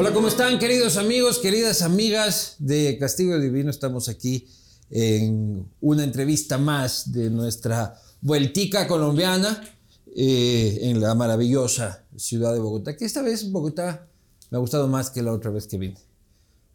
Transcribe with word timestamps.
Hola, 0.00 0.12
¿cómo 0.12 0.28
están 0.28 0.60
queridos 0.60 0.96
amigos, 0.96 1.40
queridas 1.40 1.82
amigas 1.82 2.54
de 2.60 2.96
Castigo 3.00 3.36
Divino? 3.36 3.68
Estamos 3.68 4.08
aquí 4.08 4.46
en 4.90 5.68
una 5.80 6.04
entrevista 6.04 6.56
más 6.56 7.10
de 7.10 7.30
nuestra 7.30 8.00
vueltica 8.20 8.86
colombiana 8.86 9.60
eh, 10.14 10.78
en 10.82 11.00
la 11.00 11.16
maravillosa 11.16 12.04
ciudad 12.14 12.52
de 12.52 12.60
Bogotá, 12.60 12.96
que 12.96 13.06
esta 13.06 13.22
vez 13.22 13.50
Bogotá 13.50 14.06
me 14.50 14.58
ha 14.58 14.60
gustado 14.60 14.86
más 14.86 15.10
que 15.10 15.20
la 15.20 15.32
otra 15.32 15.50
vez 15.50 15.66
que 15.66 15.78
vine. 15.78 15.98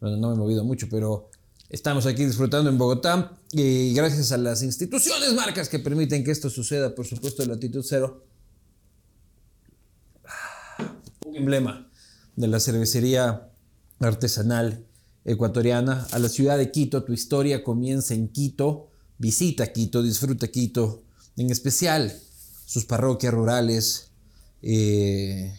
Bueno, 0.02 0.18
no 0.18 0.28
me 0.28 0.34
he 0.34 0.38
movido 0.38 0.62
mucho, 0.62 0.86
pero 0.90 1.30
estamos 1.70 2.04
aquí 2.04 2.26
disfrutando 2.26 2.68
en 2.68 2.76
Bogotá 2.76 3.38
y 3.52 3.94
gracias 3.94 4.32
a 4.32 4.36
las 4.36 4.62
instituciones, 4.62 5.32
marcas 5.32 5.70
que 5.70 5.78
permiten 5.78 6.24
que 6.24 6.30
esto 6.30 6.50
suceda, 6.50 6.94
por 6.94 7.06
supuesto, 7.06 7.42
de 7.42 7.48
latitud 7.48 7.82
cero. 7.88 8.22
Un 11.24 11.36
emblema 11.36 11.90
de 12.36 12.48
la 12.48 12.60
cervecería 12.60 13.50
artesanal 14.00 14.86
ecuatoriana 15.24 16.06
a 16.12 16.18
la 16.18 16.28
ciudad 16.28 16.58
de 16.58 16.70
Quito. 16.70 17.04
Tu 17.04 17.12
historia 17.12 17.62
comienza 17.62 18.14
en 18.14 18.28
Quito. 18.28 18.90
Visita 19.18 19.72
Quito, 19.72 20.02
disfruta 20.02 20.48
Quito, 20.48 21.04
en 21.36 21.50
especial 21.50 22.12
sus 22.66 22.84
parroquias 22.84 23.32
rurales 23.32 24.10
eh, 24.62 25.54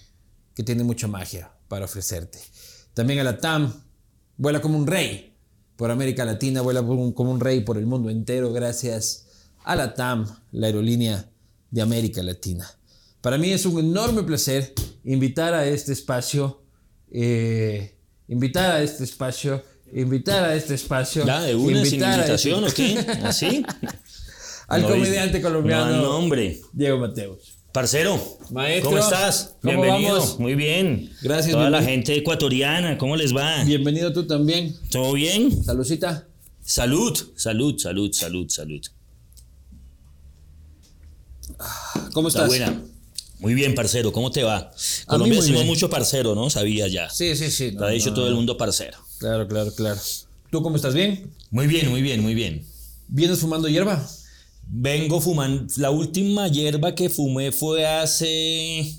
que 0.53 0.63
tienen 0.63 0.85
mucha 0.85 1.07
magia 1.07 1.51
para 1.67 1.85
ofrecerte. 1.85 2.39
También 2.93 3.19
a 3.19 3.23
la 3.23 3.37
TAM, 3.37 3.73
vuela 4.37 4.61
como 4.61 4.77
un 4.77 4.87
rey 4.87 5.35
por 5.75 5.91
América 5.91 6.25
Latina, 6.25 6.61
vuela 6.61 6.81
como 6.81 7.31
un 7.31 7.39
rey 7.39 7.61
por 7.61 7.77
el 7.77 7.85
mundo 7.85 8.09
entero 8.09 8.51
gracias 8.51 9.25
a 9.63 9.75
la 9.75 9.93
TAM, 9.93 10.25
la 10.51 10.67
aerolínea 10.67 11.29
de 11.71 11.81
América 11.81 12.21
Latina. 12.23 12.69
Para 13.21 13.37
mí 13.37 13.51
es 13.51 13.65
un 13.65 13.79
enorme 13.79 14.23
placer 14.23 14.73
invitar 15.03 15.53
a 15.53 15.65
este 15.65 15.93
espacio 15.93 16.64
eh, 17.11 17.95
invitar 18.27 18.71
a 18.71 18.83
este 18.83 19.03
espacio, 19.03 19.63
invitar 19.93 20.43
a 20.45 20.55
este 20.55 20.73
espacio. 20.75 21.25
Ya, 21.25 21.41
de 21.41 21.55
una 21.55 21.77
invitar 21.79 22.11
a 22.11 22.15
invitación 22.17 22.63
o 22.63 22.67
qué? 22.67 22.97
¿Así? 23.23 23.63
Al 24.67 24.81
No, 24.81 24.87
comediante 24.89 25.41
colombiano 25.41 26.01
No, 26.01 26.17
hombre. 26.17 26.59
Diego 26.73 26.97
Mateos. 26.97 27.51
Parcero, 27.71 28.17
Maestro, 28.51 28.91
¿cómo 28.91 29.03
estás? 29.03 29.55
¿cómo 29.61 29.81
Bienvenido. 29.81 30.13
vamos? 30.13 30.39
Muy 30.39 30.55
bien. 30.55 31.11
Gracias, 31.21 31.51
Toda 31.53 31.69
la 31.69 31.83
gente 31.83 32.15
ecuatoriana, 32.15 32.97
¿cómo 32.97 33.17
les 33.17 33.35
va? 33.35 33.63
Bienvenido 33.65 34.13
tú 34.13 34.25
también. 34.25 34.73
¿Todo 34.89 35.11
bien? 35.13 35.63
Salucita. 35.63 36.25
Salud, 36.63 37.15
salud, 37.35 37.77
salud, 37.77 38.11
salud, 38.13 38.49
salud. 38.49 38.81
¿Cómo 42.13 42.29
Está 42.29 42.45
estás? 42.45 42.47
buena. 42.47 42.81
Muy 43.39 43.53
bien, 43.53 43.75
parcero, 43.75 44.11
¿cómo 44.11 44.31
te 44.31 44.43
va? 44.43 44.71
Colombia 45.07 45.41
bien. 45.41 45.67
mucho 45.67 45.89
parcero, 45.89 46.35
¿no? 46.35 46.49
Sabía 46.49 46.87
ya. 46.87 47.09
Sí, 47.09 47.35
sí, 47.35 47.51
sí. 47.51 47.71
Te 47.71 47.77
no, 47.77 47.85
ha 47.85 47.89
dicho 47.89 48.09
no, 48.09 48.15
todo 48.15 48.27
el 48.27 48.35
mundo 48.35 48.57
parcero. 48.57 48.97
Claro, 49.19 49.47
claro, 49.47 49.73
claro. 49.73 49.99
¿Tú 50.49 50.61
cómo 50.61 50.75
estás? 50.75 50.93
¿Bien? 50.93 51.31
Muy 51.51 51.67
bien, 51.67 51.89
muy 51.89 52.01
bien, 52.01 52.21
muy 52.21 52.33
bien. 52.33 52.65
¿Vienes 53.07 53.39
fumando 53.39 53.67
hierba? 53.67 54.07
Vengo 54.67 55.21
fumando. 55.21 55.71
La 55.77 55.91
última 55.91 56.47
hierba 56.47 56.95
que 56.95 57.09
fumé 57.09 57.51
fue 57.51 57.85
hace 57.85 58.93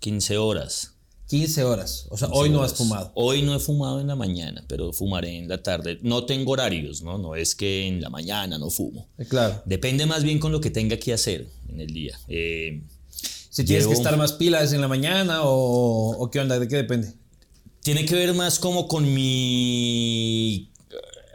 15 0.00 0.38
horas. 0.38 0.92
15 1.28 1.64
horas. 1.64 2.06
O 2.10 2.18
sea, 2.18 2.28
hoy 2.28 2.50
no 2.50 2.62
has 2.62 2.74
fumado. 2.74 3.10
Hoy 3.14 3.40
no 3.40 3.54
he 3.54 3.58
fumado 3.58 4.00
en 4.00 4.06
la 4.06 4.16
mañana, 4.16 4.62
pero 4.68 4.92
fumaré 4.92 5.38
en 5.38 5.48
la 5.48 5.62
tarde. 5.62 5.98
No 6.02 6.26
tengo 6.26 6.52
horarios, 6.52 7.00
¿no? 7.02 7.16
No 7.16 7.34
es 7.34 7.54
que 7.54 7.86
en 7.86 8.02
la 8.02 8.10
mañana 8.10 8.58
no 8.58 8.68
fumo. 8.68 9.08
Eh, 9.16 9.24
claro. 9.24 9.62
Depende 9.64 10.04
más 10.04 10.24
bien 10.24 10.38
con 10.38 10.52
lo 10.52 10.60
que 10.60 10.70
tenga 10.70 10.98
que 10.98 11.14
hacer 11.14 11.48
en 11.70 11.80
el 11.80 11.86
día. 11.86 12.18
Eh, 12.28 12.82
Si 13.52 13.64
tienes 13.64 13.86
que 13.86 13.92
estar 13.92 14.16
más 14.16 14.32
pilas 14.32 14.72
en 14.72 14.80
la 14.80 14.88
mañana 14.88 15.42
o, 15.44 16.16
o 16.16 16.30
qué 16.30 16.40
onda, 16.40 16.58
¿de 16.58 16.66
qué 16.66 16.76
depende? 16.76 17.14
tiene 17.82 18.04
que 18.04 18.14
ver 18.14 18.32
más 18.34 18.58
como 18.58 18.88
con 18.88 19.12
mi... 19.12 20.70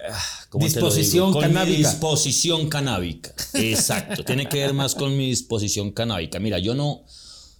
ah. 0.09 0.23
Disposición 0.53 1.33
Con 1.33 1.41
mi 1.41 1.47
canábica. 1.53 1.77
disposición 1.89 2.69
canábica. 2.69 3.33
Exacto. 3.53 4.23
tiene 4.23 4.47
que 4.47 4.57
ver 4.59 4.73
más 4.73 4.95
con 4.95 5.15
mi 5.17 5.27
disposición 5.27 5.91
canábica. 5.91 6.39
Mira, 6.39 6.57
yo 6.57 6.73
no... 6.73 7.03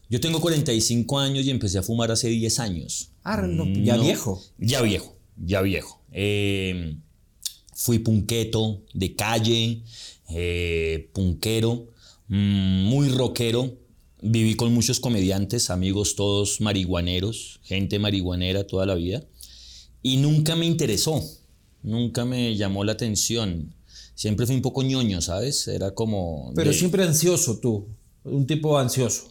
Yo 0.09 0.21
tengo 0.21 0.39
45 0.39 1.19
años 1.19 1.45
y 1.45 1.49
empecé 1.49 1.77
a 1.79 1.83
fumar 1.83 2.11
hace 2.11 2.29
10 2.29 2.59
años. 2.59 3.09
Ah, 3.25 3.41
no, 3.41 3.65
ya 3.83 3.97
No, 3.97 4.03
viejo. 4.03 4.41
Ya 4.57 4.81
viejo, 4.81 5.17
ya 5.35 5.61
viejo. 5.61 6.01
Eh, 6.13 6.95
fui 7.75 7.99
punqueto 7.99 8.83
de 8.93 9.15
calle, 9.15 9.83
eh, 10.29 11.09
punquero, 11.13 11.89
mm, 12.29 12.83
muy 12.85 13.09
rockero. 13.09 13.73
Viví 14.21 14.55
con 14.55 14.73
muchos 14.73 14.99
comediantes, 14.99 15.69
amigos 15.69 16.15
todos 16.15 16.59
marihuaneros, 16.61 17.59
gente 17.63 17.99
marihuanera 17.99 18.65
toda 18.65 18.85
la 18.85 18.95
vida. 18.95 19.23
Y 20.01 20.17
nunca 20.17 20.55
me 20.55 20.65
interesó, 20.65 21.23
nunca 21.83 22.25
me 22.25 22.55
llamó 22.55 22.83
la 22.83 22.93
atención. 22.93 23.73
Siempre 24.15 24.47
fui 24.47 24.55
un 24.55 24.61
poco 24.63 24.81
ñoño, 24.81 25.21
¿sabes? 25.21 25.67
Era 25.67 25.91
como... 25.93 26.51
Pero 26.55 26.71
de- 26.71 26.77
siempre 26.77 27.03
ansioso 27.03 27.59
tú. 27.59 27.85
Un 28.23 28.47
tipo 28.47 28.77
ansioso. 28.79 29.27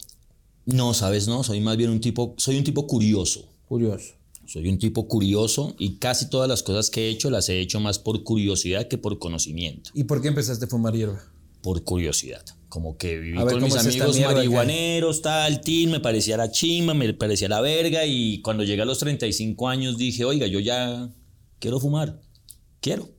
No, 0.65 0.93
¿sabes? 0.93 1.27
No, 1.27 1.43
soy 1.43 1.59
más 1.59 1.75
bien 1.75 1.89
un 1.89 1.99
tipo... 1.99 2.33
Soy 2.37 2.57
un 2.57 2.63
tipo 2.63 2.87
curioso. 2.87 3.45
Curioso. 3.67 4.13
Soy 4.45 4.69
un 4.69 4.79
tipo 4.79 5.09
curioso 5.09 5.75
y 5.77 5.95
casi 5.95 6.29
todas 6.29 6.47
las 6.47 6.63
cosas 6.63 6.89
que 6.89 7.07
he 7.07 7.09
hecho 7.09 7.29
las 7.29 7.49
he 7.49 7.59
hecho 7.59 7.81
más 7.81 7.99
por 7.99 8.23
curiosidad 8.23 8.87
que 8.87 8.97
por 8.97 9.19
conocimiento. 9.19 9.89
¿Y 9.93 10.05
por 10.05 10.21
qué 10.21 10.29
empezaste 10.29 10.63
a 10.63 10.67
fumar 10.69 10.95
hierba? 10.95 11.21
Por 11.61 11.83
curiosidad. 11.83 12.43
Como 12.69 12.97
que 12.97 13.17
viví 13.17 13.37
ver, 13.37 13.45
con 13.45 13.61
¿cómo 13.61 13.65
mis 13.65 13.77
amigos 13.77 14.19
marihuaneros, 14.19 15.21
tal, 15.21 15.61
tin, 15.61 15.89
me 15.89 15.99
parecía 15.99 16.37
la 16.37 16.51
chimba, 16.51 16.93
me 16.93 17.13
parecía 17.13 17.47
la 17.47 17.61
verga 17.61 18.05
y 18.05 18.41
cuando 18.41 18.63
llegué 18.63 18.81
a 18.81 18.85
los 18.85 18.99
35 18.99 19.69
años 19.69 19.97
dije, 19.97 20.25
oiga, 20.25 20.47
yo 20.47 20.59
ya 20.59 21.09
quiero 21.59 21.79
fumar, 21.79 22.19
quiero. 22.81 23.09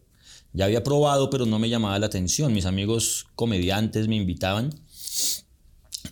Ya 0.52 0.64
había 0.64 0.82
probado, 0.82 1.30
pero 1.30 1.46
no 1.46 1.58
me 1.58 1.68
llamaba 1.68 1.98
la 1.98 2.06
atención. 2.06 2.52
Mis 2.52 2.66
amigos 2.66 3.26
comediantes 3.34 4.08
me 4.08 4.16
invitaban 4.16 4.70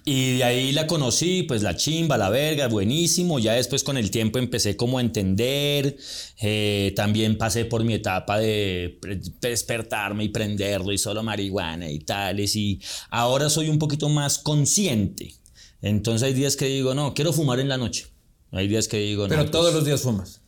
y 0.08 0.36
de 0.36 0.44
ahí 0.44 0.70
la 0.70 0.86
conocí, 0.86 1.42
pues 1.42 1.64
la 1.64 1.74
chimba, 1.74 2.16
la 2.16 2.30
verga, 2.30 2.68
buenísimo. 2.68 3.40
Ya 3.40 3.54
después 3.54 3.82
con 3.82 3.96
el 3.96 4.12
tiempo 4.12 4.38
empecé 4.38 4.76
como 4.76 4.98
a 4.98 5.00
entender. 5.00 5.96
eh, 6.40 6.92
también 6.94 7.36
pasé 7.36 7.64
por 7.64 7.82
mi 7.82 7.94
etapa 7.94 8.38
de 8.38 9.00
despertarme 9.40 10.22
y 10.22 10.28
prenderlo 10.28 10.92
y 10.92 10.98
solo 10.98 11.24
marihuana 11.24 11.90
y 11.90 11.98
tales. 11.98 12.54
Y 12.54 12.80
ahora 13.10 13.50
soy 13.50 13.68
un 13.68 13.80
poquito 13.80 14.08
más 14.08 14.38
consciente. 14.38 15.34
Entonces 15.82 16.22
hay 16.22 16.34
días 16.34 16.54
que 16.54 16.66
digo, 16.66 16.94
no, 16.94 17.12
quiero 17.12 17.32
fumar 17.32 17.58
en 17.58 17.68
la 17.68 17.76
noche. 17.76 18.06
Hay 18.52 18.68
días 18.68 18.86
que 18.86 18.98
digo, 18.98 19.24
no. 19.24 19.30
Pero 19.30 19.42
pues, 19.42 19.50
todos 19.50 19.74
los 19.74 19.84
días 19.84 20.02
fumas. 20.02 20.40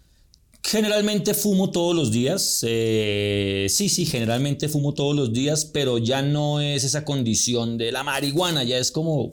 Generalmente 0.63 1.35
fumo 1.35 1.73
todos 1.73 1.97
los 1.97 2.13
días. 2.13 2.61
eh, 2.63 3.67
sí, 3.69 3.89
sí, 3.89 4.07
generalmente 4.07 4.69
fumo 4.69 4.95
todos 4.95 5.17
los 5.17 5.33
días, 5.33 5.65
pero 5.65 5.99
ya 5.99 6.23
no 6.23 6.61
es 6.61 6.85
esa 6.85 7.05
condición 7.05 7.77
de 7.77 7.91
la 7.91 8.05
marihuana, 8.05 8.63
ya 8.63 8.79
es 8.79 8.93
como 8.93 9.33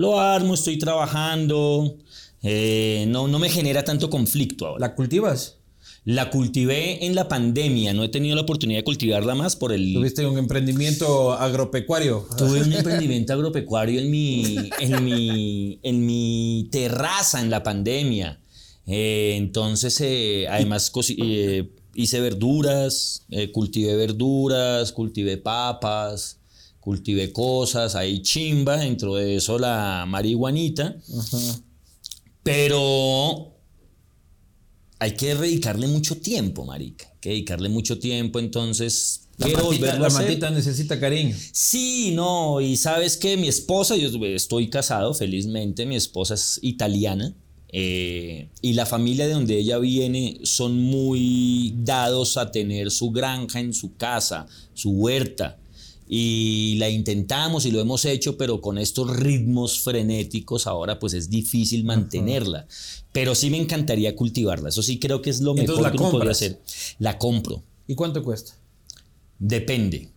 lo 0.00 0.18
armo, 0.18 0.54
estoy 0.54 0.78
trabajando, 0.78 1.98
eh, 2.42 3.04
no, 3.08 3.28
no 3.28 3.38
me 3.38 3.50
genera 3.50 3.84
tanto 3.84 4.08
conflicto 4.08 4.66
ahora. 4.66 4.88
¿La 4.88 4.94
cultivas? 4.94 5.58
La 6.06 6.30
cultivé 6.30 7.04
en 7.04 7.14
la 7.14 7.28
pandemia, 7.28 7.92
no 7.92 8.02
he 8.02 8.08
tenido 8.08 8.34
la 8.34 8.42
oportunidad 8.42 8.78
de 8.78 8.84
cultivarla 8.84 9.34
más 9.34 9.56
por 9.56 9.72
el... 9.72 9.92
¿Tuviste 9.92 10.24
un 10.24 10.38
emprendimiento 10.38 11.34
agropecuario? 11.34 12.26
Tuve 12.38 12.62
un 12.62 12.72
emprendimiento 12.80 13.34
agropecuario 13.34 14.00
en 14.00 14.10
mi, 14.10 14.70
en 14.80 15.04
mi, 15.04 15.78
en 15.82 16.06
mi 16.06 16.68
terraza 16.72 17.42
en 17.42 17.50
la 17.50 17.62
pandemia. 17.62 18.40
Eh, 18.86 19.34
entonces, 19.36 20.00
eh, 20.00 20.46
además, 20.48 20.90
eh, 21.18 21.70
hice 21.94 22.20
verduras, 22.20 23.26
cultivé 23.52 23.94
verduras, 23.96 24.92
cultivé 24.92 25.36
papas, 25.36 26.39
cultivé 26.90 27.32
cosas, 27.32 27.94
ahí 27.94 28.20
chimba, 28.20 28.76
dentro 28.76 29.14
de 29.14 29.36
eso 29.36 29.60
la 29.60 30.06
marihuanita. 30.08 30.96
Pero 32.42 33.54
hay 34.98 35.12
que 35.12 35.36
dedicarle 35.36 35.86
mucho 35.86 36.16
tiempo, 36.16 36.64
marica. 36.64 37.06
Hay 37.12 37.18
que 37.20 37.28
dedicarle 37.28 37.68
mucho 37.68 38.00
tiempo, 38.00 38.40
entonces... 38.40 39.28
La 39.36 39.46
quiero 39.46 39.62
matita, 39.62 39.76
volverlo 39.76 40.00
la 40.00 40.04
a 40.04 40.08
hacer. 40.08 40.22
matita 40.28 40.50
necesita 40.50 40.98
cariño. 40.98 41.36
Sí, 41.52 42.10
no, 42.12 42.60
y 42.60 42.76
sabes 42.76 43.16
que 43.16 43.36
mi 43.36 43.46
esposa, 43.46 43.94
yo 43.96 44.08
estoy 44.26 44.68
casado, 44.68 45.14
felizmente, 45.14 45.86
mi 45.86 45.94
esposa 45.94 46.34
es 46.34 46.58
italiana. 46.60 47.32
eh, 47.72 48.48
y 48.60 48.72
la 48.72 48.84
familia 48.84 49.26
de 49.28 49.34
donde 49.34 49.56
ella 49.56 49.78
viene 49.78 50.40
son 50.42 50.76
muy 50.76 51.72
dados 51.84 52.36
a 52.36 52.50
tener 52.50 52.90
su 52.90 53.12
granja 53.12 53.60
en 53.60 53.72
su 53.72 53.94
casa, 53.96 54.46
su 54.74 54.90
huerta. 54.90 55.56
Y 56.12 56.74
la 56.78 56.88
intentamos 56.90 57.66
y 57.66 57.70
lo 57.70 57.80
hemos 57.80 58.04
hecho, 58.04 58.36
pero 58.36 58.60
con 58.60 58.78
estos 58.78 59.16
ritmos 59.16 59.78
frenéticos 59.78 60.66
ahora 60.66 60.98
pues 60.98 61.14
es 61.14 61.30
difícil 61.30 61.84
mantenerla. 61.84 62.66
Pero 63.12 63.36
sí 63.36 63.48
me 63.48 63.58
encantaría 63.58 64.16
cultivarla. 64.16 64.70
Eso 64.70 64.82
sí 64.82 64.98
creo 64.98 65.22
que 65.22 65.30
es 65.30 65.40
lo 65.40 65.52
Entonces, 65.52 65.76
mejor 65.76 65.82
¿la 65.82 65.92
que 65.92 65.98
uno 66.02 66.10
podría 66.10 66.32
hacer. 66.32 66.60
La 66.98 67.16
compro. 67.16 67.62
¿Y 67.86 67.94
cuánto 67.94 68.24
cuesta? 68.24 68.54
Depende. 69.38 70.08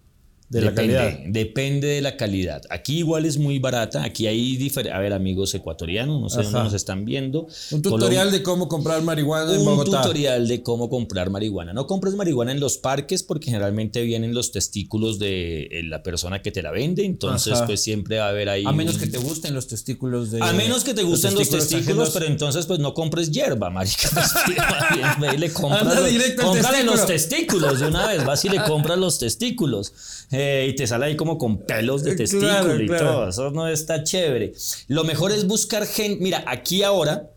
De 0.53 0.61
la 0.61 0.71
depende, 0.71 0.94
calidad. 0.95 1.19
Depende 1.27 1.88
de 1.88 2.01
la 2.01 2.15
calidad. 2.17 2.61
Aquí 2.69 3.00
igual 3.00 3.25
es 3.25 3.38
muy 3.38 3.59
barata. 3.59 4.03
Aquí 4.03 4.27
hay 4.27 4.55
diferentes. 4.55 4.95
A 4.95 5.00
ver, 5.01 5.11
amigos 5.13 5.53
ecuatorianos, 5.55 6.21
no 6.21 6.29
sé 6.29 6.39
Ajá. 6.41 6.44
dónde 6.50 6.63
nos 6.65 6.73
están 6.73 7.03
viendo. 7.05 7.47
Un 7.71 7.81
tutorial 7.81 8.31
de 8.31 8.41
cómo 8.44 8.69
comprar 8.69 9.01
marihuana 9.01 9.51
en 9.53 9.59
un 9.59 9.65
Bogotá. 9.65 10.01
tutorial 10.01 10.47
de 10.47 10.63
cómo 10.63 10.89
comprar 10.89 11.29
marihuana. 11.29 11.73
No 11.73 11.88
compres 11.88 12.13
marihuana 12.15 12.51
en 12.51 12.59
los 12.59 12.77
parques 12.77 13.23
porque 13.23 13.45
generalmente 13.47 14.01
vienen 14.03 14.33
los 14.33 14.51
testículos 14.51 15.19
de 15.19 15.63
eh, 15.63 15.83
la 15.83 16.03
persona 16.03 16.41
que 16.41 16.51
te 16.51 16.61
la 16.61 16.71
vende. 16.71 17.03
Entonces, 17.05 17.53
Ajá. 17.53 17.65
pues 17.65 17.81
siempre 17.81 18.19
va 18.19 18.27
a 18.27 18.29
haber 18.29 18.50
ahí. 18.50 18.63
A 18.65 18.71
menos 18.71 18.95
un- 18.95 19.01
que 19.01 19.07
te 19.07 19.17
gusten 19.17 19.53
los 19.53 19.67
testículos 19.67 20.31
de. 20.31 20.41
a 20.41 20.53
menos 20.53 20.83
que 20.83 20.94
te 20.94 21.03
gusten 21.03 21.33
los 21.35 21.50
testículos, 21.50 22.11
pero 22.11 22.25
entonces 22.27 22.65
pues 22.67 22.79
no 22.79 22.94
compres 22.94 23.31
hierba, 23.31 23.69
marica. 23.69 24.09
Pues, 25.19 25.39
le 25.39 25.51
compras 25.53 25.85
los, 25.85 26.85
los 26.85 27.05
testículo. 27.05 27.05
testículos 27.07 27.79
de 27.79 27.88
una 27.88 28.07
vez, 28.07 28.25
vas 28.25 28.44
y 28.45 28.50
le 28.50 28.61
compras 28.63 28.97
los 28.97 29.19
testículos 29.19 29.94
eh, 30.31 30.43
y 30.69 30.75
te 30.75 30.88
sale 30.88 31.06
ahí 31.06 31.16
como 31.16 31.38
con 31.38 31.57
pelos 31.66 32.04
de 32.04 32.12
Eh, 32.12 32.16
testículo 32.16 32.50
claro, 32.50 32.84
y 32.84 32.88
claro. 32.88 33.06
todo, 33.06 33.30
eso 33.30 33.51
no 33.51 33.68
está 33.68 34.04
chévere. 34.04 34.54
Lo 34.88 35.04
mejor 35.04 35.31
es 35.31 35.45
buscar 35.48 35.86
gente, 35.86 36.24
mira, 36.24 36.44
aquí 36.48 36.84
ahora 36.84 37.30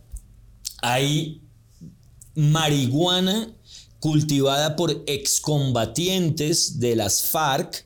hay 0.83 1.41
marihuana 2.35 3.55
cultivada 4.01 4.77
por 4.77 5.03
excombatientes 5.07 6.79
de 6.79 6.97
las 6.97 7.23
FARC 7.25 7.85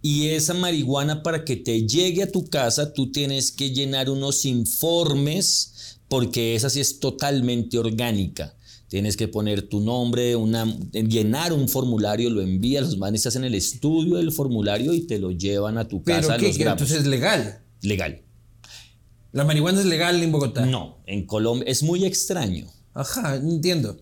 y 0.00 0.28
esa 0.28 0.54
marihuana 0.54 1.22
para 1.22 1.44
que 1.44 1.56
te 1.56 1.86
llegue 1.86 2.24
a 2.24 2.32
tu 2.32 2.48
casa 2.48 2.92
tú 2.92 3.12
tienes 3.12 3.52
que 3.52 3.70
llenar 3.70 4.10
unos 4.10 4.44
informes 4.44 5.98
porque 6.08 6.54
esa 6.56 6.68
sí 6.68 6.80
es 6.80 6.98
totalmente 6.98 7.78
orgánica. 7.78 8.54
Tienes 8.92 9.16
que 9.16 9.26
poner 9.26 9.62
tu 9.70 9.80
nombre, 9.80 10.36
una, 10.36 10.66
llenar 10.92 11.54
un 11.54 11.66
formulario, 11.66 12.28
lo 12.28 12.42
envías, 12.42 12.84
los 12.84 12.98
manes 12.98 13.24
hacen 13.24 13.42
el 13.42 13.54
estudio 13.54 14.16
del 14.16 14.32
formulario 14.32 14.92
y 14.92 15.06
te 15.06 15.18
lo 15.18 15.30
llevan 15.30 15.78
a 15.78 15.88
tu 15.88 16.02
Pero 16.02 16.20
casa 16.20 16.36
¿qué? 16.36 16.48
los. 16.48 16.58
Entonces 16.58 16.98
es 16.98 17.06
legal. 17.06 17.62
Legal. 17.80 18.20
La 19.32 19.44
marihuana 19.44 19.80
es 19.80 19.86
legal 19.86 20.22
en 20.22 20.30
Bogotá. 20.30 20.66
No, 20.66 20.98
en 21.06 21.24
Colombia 21.24 21.64
es 21.66 21.82
muy 21.82 22.04
extraño. 22.04 22.66
Ajá, 22.92 23.36
entiendo. 23.36 23.96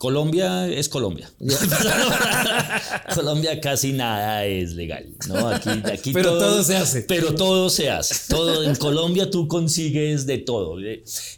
Colombia 0.00 0.66
es 0.66 0.88
Colombia. 0.88 1.30
Colombia 3.14 3.60
casi 3.60 3.92
nada 3.92 4.46
es 4.46 4.72
legal, 4.72 5.14
¿no? 5.28 5.46
Aquí, 5.48 5.68
aquí 5.92 6.14
Pero 6.14 6.38
todo 6.38 6.64
se 6.64 6.74
hace. 6.74 7.02
Pero 7.02 7.34
todo 7.34 7.68
se 7.68 7.90
hace. 7.90 8.14
Todo, 8.30 8.64
en 8.64 8.76
Colombia 8.76 9.30
tú 9.30 9.46
consigues 9.46 10.24
de 10.24 10.38
todo. 10.38 10.80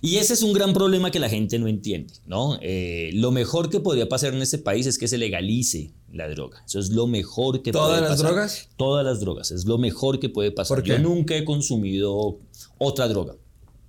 Y 0.00 0.16
ese 0.16 0.34
es 0.34 0.42
un 0.42 0.52
gran 0.52 0.74
problema 0.74 1.10
que 1.10 1.18
la 1.18 1.28
gente 1.28 1.58
no 1.58 1.66
entiende, 1.66 2.14
¿no? 2.24 2.56
Eh, 2.62 3.10
lo 3.14 3.32
mejor 3.32 3.68
que 3.68 3.80
podría 3.80 4.08
pasar 4.08 4.32
en 4.32 4.42
este 4.42 4.58
país 4.58 4.86
es 4.86 4.96
que 4.96 5.08
se 5.08 5.18
legalice 5.18 5.90
la 6.12 6.28
droga. 6.28 6.62
Eso 6.64 6.78
es 6.78 6.90
lo 6.90 7.08
mejor 7.08 7.62
que 7.62 7.72
¿Todas 7.72 7.88
puede 7.88 8.00
las 8.02 8.10
pasar. 8.10 8.26
drogas? 8.26 8.68
Todas 8.76 9.04
las 9.04 9.18
drogas. 9.18 9.50
Es 9.50 9.64
lo 9.64 9.76
mejor 9.76 10.20
que 10.20 10.28
puede 10.28 10.52
pasar. 10.52 10.76
¿Por 10.76 10.84
Yo 10.84 11.00
nunca 11.00 11.34
he 11.34 11.44
consumido 11.44 12.38
otra 12.78 13.08
droga. 13.08 13.34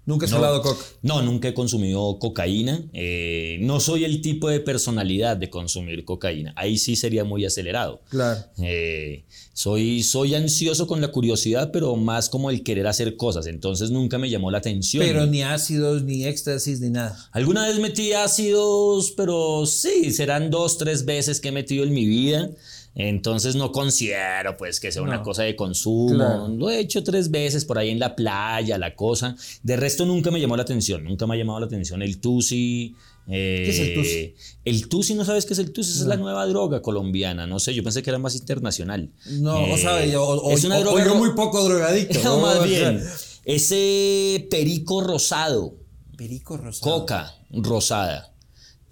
Nunca 0.05 0.25
he 0.25 0.29
No. 0.29 0.61
coca. 0.61 0.81
No, 1.01 1.21
nunca 1.21 1.47
he 1.47 1.53
consumido 1.53 2.19
cocaína. 2.19 2.81
Eh, 2.91 3.57
no 3.61 3.79
soy 3.79 4.03
el 4.03 4.21
tipo 4.21 4.49
de 4.49 4.59
personalidad 4.59 5.37
de 5.37 5.49
consumir 5.49 6.03
cocaína. 6.03 6.53
Ahí 6.57 6.77
sí 6.77 6.97
sería 6.97 7.23
muy 7.23 7.45
acelerado. 7.45 8.01
Claro. 8.09 8.41
Eh, 8.61 9.23
soy, 9.53 10.03
soy 10.03 10.35
ansioso 10.35 10.87
con 10.87 10.99
la 10.99 11.07
curiosidad, 11.09 11.71
pero 11.71 11.95
más 11.95 12.27
como 12.27 12.49
el 12.49 12.63
querer 12.63 12.87
hacer 12.87 13.15
cosas. 13.15 13.47
Entonces 13.47 13.91
nunca 13.91 14.17
me 14.17 14.29
llamó 14.29 14.51
la 14.51 14.57
atención. 14.57 15.03
Pero 15.05 15.25
ni 15.25 15.41
ácidos, 15.41 16.03
ni 16.03 16.25
éxtasis, 16.25 16.81
ni 16.81 16.89
nada. 16.89 17.17
Alguna 17.31 17.65
vez 17.67 17.79
metí 17.79 18.11
ácidos, 18.11 19.11
pero 19.15 19.65
sí, 19.65 20.11
serán 20.11 20.49
dos, 20.49 20.77
tres 20.77 21.05
veces 21.05 21.39
que 21.39 21.49
he 21.49 21.51
metido 21.53 21.85
en 21.85 21.93
mi 21.93 22.05
vida. 22.05 22.49
Entonces 22.95 23.55
no 23.55 23.71
considero 23.71 24.55
pues 24.57 24.79
que 24.79 24.91
sea 24.91 25.01
una 25.01 25.17
No. 25.17 25.23
cosa 25.23 25.43
de 25.43 25.55
consumo. 25.55 26.13
Claro. 26.15 26.47
Lo 26.49 26.69
he 26.69 26.79
hecho 26.79 27.03
tres 27.03 27.31
veces 27.31 27.65
por 27.65 27.77
ahí 27.79 27.89
en 27.89 27.99
la 27.99 28.15
playa, 28.15 28.77
la 28.77 28.95
cosa. 28.95 29.35
De 29.63 29.75
resto 29.77 30.05
nunca 30.05 30.29
me 30.31 30.39
llamó 30.39 30.55
la 30.55 30.63
atención. 30.63 31.03
Nunca 31.03 31.25
me 31.25 31.33
ha 31.35 31.37
llamado 31.37 31.59
la 31.59 31.65
atención 31.65 32.01
el 32.03 32.19
tusi. 32.19 32.95
¿Qué 33.25 33.69
es 33.69 33.79
el 33.79 33.93
tusi? 33.95 34.35
El 34.65 34.89
tusi, 34.89 35.13
¿no 35.15 35.23
sabes 35.25 35.45
qué 35.45 35.53
es 35.53 35.59
el 35.59 35.71
tusi? 35.71 35.91
Esa 35.91 36.01
es 36.01 36.05
la 36.07 36.17
nueva 36.17 36.45
droga 36.45 36.81
colombiana. 36.81 37.47
No 37.47 37.57
sé, 37.59 37.73
yo 37.73 37.81
pensé 37.81 38.03
que 38.03 38.09
era 38.09 38.19
más 38.19 38.35
internacional. 38.35 39.09
No, 39.27 39.55
o 39.63 39.75
Eh, 39.75 39.77
sea, 39.77 40.05
yo, 40.05 40.23
o, 40.25 40.51
es 40.51 40.63
una 40.65 40.77
o- 40.79 40.93
o 40.93 40.99
yo 40.99 41.15
muy 41.15 41.31
poco 41.33 41.63
drogadicto. 41.63 42.19
No, 42.23 42.35
¿no? 42.35 42.41
más 42.41 42.57
sea, 42.57 42.65
bien. 42.65 43.01
Ese 43.45 44.47
perico 44.51 45.01
rosado. 45.01 45.75
Perico 46.17 46.57
rosado. 46.57 46.99
Coca 46.99 47.33
rosada. 47.51 48.32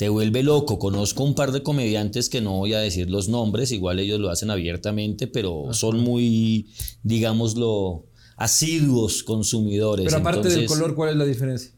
Te 0.02 0.10
vuelve 0.10 0.42
loco. 0.42 0.80
Conozco 0.80 1.24
un 1.24 1.36
par 1.36 1.52
de 1.52 1.62
comediantes 1.62 2.28
que 2.28 2.42
no 2.42 2.58
voy 2.58 2.74
a 2.74 2.80
decir 2.80 3.12
los 3.12 3.30
nombres, 3.30 3.72
igual 3.72 4.00
ellos 4.00 4.20
lo 4.20 4.32
hacen 4.32 4.50
abiertamente, 4.50 5.28
pero 5.28 5.68
son 5.74 6.00
muy, 6.00 6.72
digámoslo, 7.04 8.08
asiduos 8.36 9.22
consumidores. 9.22 10.08
Pero 10.08 10.18
aparte 10.18 10.50
del 10.50 10.66
color, 10.66 10.96
¿cuál 10.96 11.12
es 11.12 11.18
la 11.18 11.26
diferencia? 11.26 11.74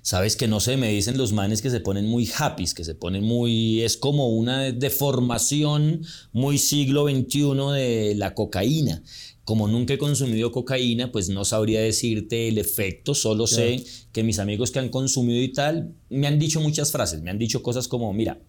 Sabes 0.00 0.34
que 0.34 0.48
no 0.48 0.60
sé, 0.60 0.78
me 0.78 0.88
dicen 0.88 1.18
los 1.18 1.34
manes 1.34 1.60
que 1.60 1.68
se 1.68 1.80
ponen 1.80 2.06
muy 2.06 2.26
happy, 2.38 2.64
que 2.74 2.84
se 2.84 2.94
ponen 2.94 3.22
muy. 3.22 3.82
Es 3.82 3.98
como 3.98 4.30
una 4.30 4.72
deformación 4.72 6.06
muy 6.32 6.56
siglo 6.56 7.06
XXI 7.06 7.54
de 7.74 8.14
la 8.16 8.32
cocaína. 8.32 9.02
Como 9.46 9.68
nunca 9.68 9.94
he 9.94 9.98
consumido 9.98 10.50
cocaína, 10.50 11.12
pues 11.12 11.28
no 11.28 11.44
sabría 11.44 11.80
decirte 11.80 12.48
el 12.48 12.58
efecto, 12.58 13.14
solo 13.14 13.46
sé 13.46 13.84
que 14.10 14.24
mis 14.24 14.40
amigos 14.40 14.72
que 14.72 14.80
han 14.80 14.88
consumido 14.88 15.40
y 15.40 15.52
tal 15.52 15.94
me 16.10 16.26
han 16.26 16.40
dicho 16.40 16.60
muchas 16.60 16.90
frases, 16.90 17.22
me 17.22 17.30
han 17.30 17.38
dicho 17.38 17.62
cosas 17.62 17.86
como: 17.86 18.12
mira, 18.12 18.40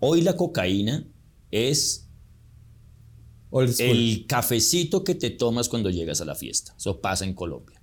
hoy 0.00 0.22
la 0.22 0.36
cocaína 0.36 1.06
es 1.52 2.08
el 3.78 4.26
cafecito 4.26 5.04
que 5.04 5.14
te 5.14 5.30
tomas 5.30 5.68
cuando 5.68 5.88
llegas 5.88 6.20
a 6.20 6.24
la 6.24 6.34
fiesta. 6.34 6.74
Eso 6.76 7.00
pasa 7.00 7.24
en 7.24 7.34
Colombia. 7.34 7.80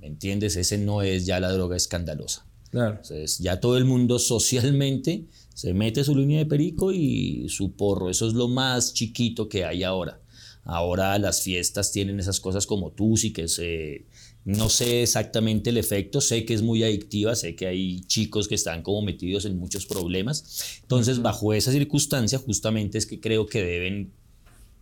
¿Me 0.00 0.08
entiendes? 0.08 0.56
Ese 0.56 0.76
no 0.76 1.02
es 1.02 1.24
ya 1.24 1.38
la 1.38 1.52
droga 1.52 1.76
escandalosa. 1.76 2.46
Claro. 2.70 2.96
Entonces, 2.96 3.38
ya 3.38 3.60
todo 3.60 3.76
el 3.76 3.84
mundo 3.84 4.18
socialmente 4.18 5.28
se 5.54 5.72
mete 5.72 6.02
su 6.02 6.16
línea 6.16 6.40
de 6.40 6.46
perico 6.46 6.90
y 6.90 7.48
su 7.48 7.76
porro. 7.76 8.10
Eso 8.10 8.26
es 8.26 8.34
lo 8.34 8.48
más 8.48 8.92
chiquito 8.92 9.48
que 9.48 9.64
hay 9.64 9.84
ahora. 9.84 10.20
Ahora 10.64 11.18
las 11.18 11.42
fiestas 11.42 11.92
tienen 11.92 12.20
esas 12.20 12.40
cosas 12.40 12.66
como 12.66 12.92
Tusi, 12.92 13.32
que 13.32 13.48
se, 13.48 14.04
no 14.44 14.68
sé 14.68 15.02
exactamente 15.02 15.70
el 15.70 15.76
efecto, 15.76 16.20
sé 16.20 16.44
que 16.44 16.54
es 16.54 16.62
muy 16.62 16.82
adictiva, 16.82 17.34
sé 17.34 17.54
que 17.54 17.66
hay 17.66 18.00
chicos 18.02 18.48
que 18.48 18.54
están 18.54 18.82
como 18.82 19.02
metidos 19.02 19.44
en 19.44 19.58
muchos 19.58 19.86
problemas. 19.86 20.80
Entonces, 20.82 21.22
bajo 21.22 21.52
esa 21.54 21.72
circunstancia, 21.72 22.38
justamente 22.38 22.98
es 22.98 23.06
que 23.06 23.20
creo 23.20 23.46
que 23.46 23.62
deben 23.62 24.12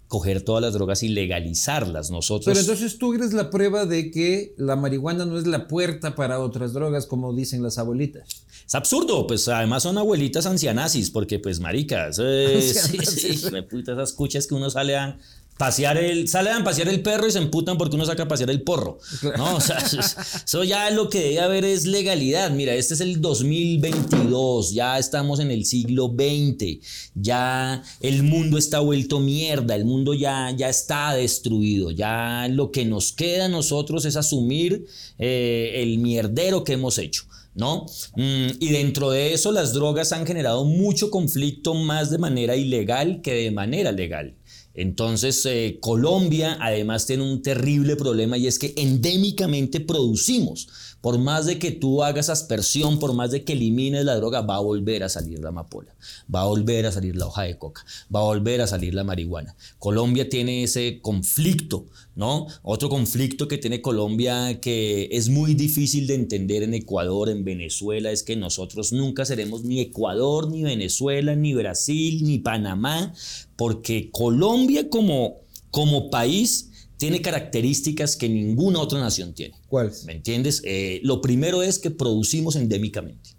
coger 0.09 0.41
todas 0.41 0.63
las 0.63 0.73
drogas 0.73 1.03
y 1.03 1.09
legalizarlas. 1.09 2.11
Nosotros 2.11 2.47
Pero 2.47 2.61
entonces 2.61 2.99
tú 2.99 3.13
eres 3.13 3.35
la 3.35 3.51
prueba 3.51 3.85
de 3.85 4.11
que 4.11 4.55
la 4.57 4.75
marihuana 4.75 5.27
no 5.27 5.39
es 5.39 5.47
la 5.47 5.69
puerta 5.69 6.15
para 6.15 6.41
otras 6.41 6.73
drogas, 6.73 7.07
como 7.07 7.35
dicen 7.35 7.63
las 7.63 7.77
abuelitas. 7.79 8.27
Es 8.67 8.75
absurdo, 8.75 9.27
pues 9.27 9.47
además 9.49 9.83
son 9.83 9.99
abuelitas 9.99 10.47
ancianazis, 10.47 11.11
porque 11.11 11.39
pues 11.39 11.61
maricas, 11.61 12.19
eh, 12.23 12.61
sí, 12.63 12.99
sí, 13.05 13.49
esas 13.87 14.13
cuchas 14.15 14.47
que 14.47 14.55
uno 14.55 14.71
sale 14.71 14.97
a 14.97 15.19
pasear 15.59 15.99
el, 15.99 16.29
sale 16.29 16.51
a 16.51 16.65
pasear 16.65 16.89
el 16.89 17.03
perro 17.03 17.27
y 17.27 17.33
se 17.33 17.39
emputan 17.39 17.77
porque 17.77 17.97
uno 17.97 18.07
saca 18.07 18.23
a 18.23 18.29
pasear 18.29 18.51
el 18.51 18.63
porro, 18.63 18.99
¿no? 19.37 19.57
O 19.57 19.61
sea, 19.61 19.79
eso, 19.79 19.99
eso 20.47 20.65
ya 20.65 20.89
lo 20.91 21.11
que 21.11 21.21
debe 21.21 21.41
haber 21.41 21.65
es 21.65 21.85
legalidad, 21.85 22.51
mira, 22.53 22.75
este 22.75 22.95
es 22.95 23.01
el 23.01 23.21
2022, 23.21 24.73
ya 24.73 24.99
estamos 24.99 25.41
en 25.41 25.51
el 25.51 25.67
siglo 25.67 26.15
XX, 26.17 26.79
ya 27.15 27.83
el 28.01 28.23
mundo 28.23 28.57
está 28.57 28.79
vuelto 28.79 29.21
mierda, 29.21 29.75
el 29.75 29.85
mundo 29.85 30.15
ya, 30.15 30.53
ya 30.53 30.69
está 30.69 31.13
destruido, 31.15 31.91
ya 31.91 32.49
lo 32.49 32.71
que 32.71 32.85
nos 32.85 33.13
queda 33.13 33.47
a 33.47 33.49
nosotros 33.49 34.05
es 34.05 34.17
asumir 34.17 34.87
eh, 35.19 35.73
el 35.83 35.99
mierdero 35.99 36.63
que 36.65 36.75
hemos 36.75 36.99
hecho. 36.99 37.25
¿no? 37.55 37.87
Mm, 38.15 38.51
y 38.61 38.69
dentro 38.69 39.11
de 39.11 39.33
eso 39.33 39.51
las 39.51 39.73
drogas 39.73 40.13
han 40.13 40.25
generado 40.27 40.65
mucho 40.65 41.11
conflicto 41.11 41.75
más 41.75 42.09
de 42.09 42.19
manera 42.19 42.55
ilegal 42.55 43.21
que 43.21 43.35
de 43.35 43.51
manera 43.51 43.91
legal. 43.91 44.38
Entonces, 44.81 45.45
eh, 45.45 45.79
Colombia 45.81 46.57
además 46.61 47.05
tiene 47.05 47.25
un 47.25 47.43
terrible 47.43 47.97
problema 47.97 48.39
y 48.39 48.47
es 48.47 48.61
que 48.61 48.75
endémicamente 48.77 49.81
producimos. 49.81 50.69
Por 51.01 51.19
más 51.19 51.47
de 51.47 51.59
que 51.59 51.71
tú 51.71 52.03
hagas 52.03 52.29
aspersión, 52.29 52.99
por 52.99 53.15
más 53.15 53.31
de 53.31 53.45
que 53.45 53.53
elimines 53.53 54.05
la 54.05 54.17
droga, 54.17 54.41
va 54.41 54.57
a 54.57 54.61
volver 54.61 55.05
a 55.05 55.09
salir 55.09 55.39
la 55.39 55.51
amapola, 55.51 55.95
va 56.33 56.43
a 56.43 56.47
volver 56.47 56.87
a 56.87 56.93
salir 56.93 57.15
la 57.17 57.27
hoja 57.27 57.43
de 57.43 57.57
coca, 57.57 57.85
va 58.15 58.21
a 58.21 58.25
volver 58.25 58.61
a 58.61 58.67
salir 58.67 58.95
la 58.95 59.05
marihuana. 59.05 59.55
Colombia 59.79 60.29
tiene 60.29 60.65
ese 60.65 61.01
conflicto, 61.01 61.87
¿no? 62.17 62.49
Otro 62.63 62.89
conflicto 62.89 63.47
que 63.47 63.59
tiene 63.59 63.81
Colombia 63.81 64.61
que 64.61 65.09
es 65.13 65.29
muy 65.29 65.55
difícil 65.55 66.09
de 66.09 66.15
entender 66.15 66.65
en 66.65 66.75
Ecuador, 66.75 67.29
en 67.29 67.45
Venezuela, 67.45 68.11
es 68.11 68.25
que 68.25 68.35
nosotros 68.35 68.93
nunca 68.93 69.25
seremos 69.25 69.65
ni 69.65 69.81
Ecuador, 69.81 70.51
ni 70.51 70.65
Venezuela, 70.65 71.37
ni 71.37 71.55
Brasil, 71.55 72.25
ni 72.25 72.39
Panamá, 72.39 73.15
porque 73.57 74.11
Colombia 74.11 74.89
como, 74.91 75.37
como 75.71 76.11
país 76.11 76.71
tiene 76.99 77.23
características 77.23 78.17
que 78.17 78.29
ninguna 78.29 78.81
otra 78.81 79.01
nación 79.01 79.33
tiene. 79.33 79.55
¿Cuáles? 79.69 80.05
¿Me 80.05 80.13
entiendes? 80.13 80.61
Eh, 80.65 81.01
lo 81.05 81.23
primero 81.23 81.63
es 81.63 81.79
que 81.79 81.91
producimos 81.91 82.57
endémicamente. 82.57 83.31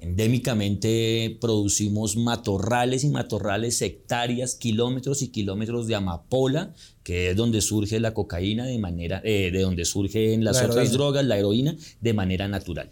Endémicamente 0.00 1.38
producimos 1.40 2.16
matorrales 2.16 3.04
y 3.04 3.08
matorrales, 3.08 3.80
hectáreas, 3.80 4.54
kilómetros 4.54 5.22
y 5.22 5.28
kilómetros 5.28 5.86
de 5.86 5.94
amapola, 5.94 6.74
que 7.02 7.30
es 7.30 7.36
donde 7.36 7.60
surge 7.62 8.00
la 8.00 8.12
cocaína 8.12 8.66
de 8.66 8.78
manera, 8.78 9.22
eh, 9.24 9.50
de 9.50 9.60
donde 9.60 9.84
surgen 9.84 10.44
las 10.44 10.56
La 10.56 10.66
otras 10.66 10.92
drogas, 10.92 11.24
la 11.24 11.38
heroína, 11.38 11.76
de 12.00 12.12
manera 12.12 12.48
natural. 12.48 12.90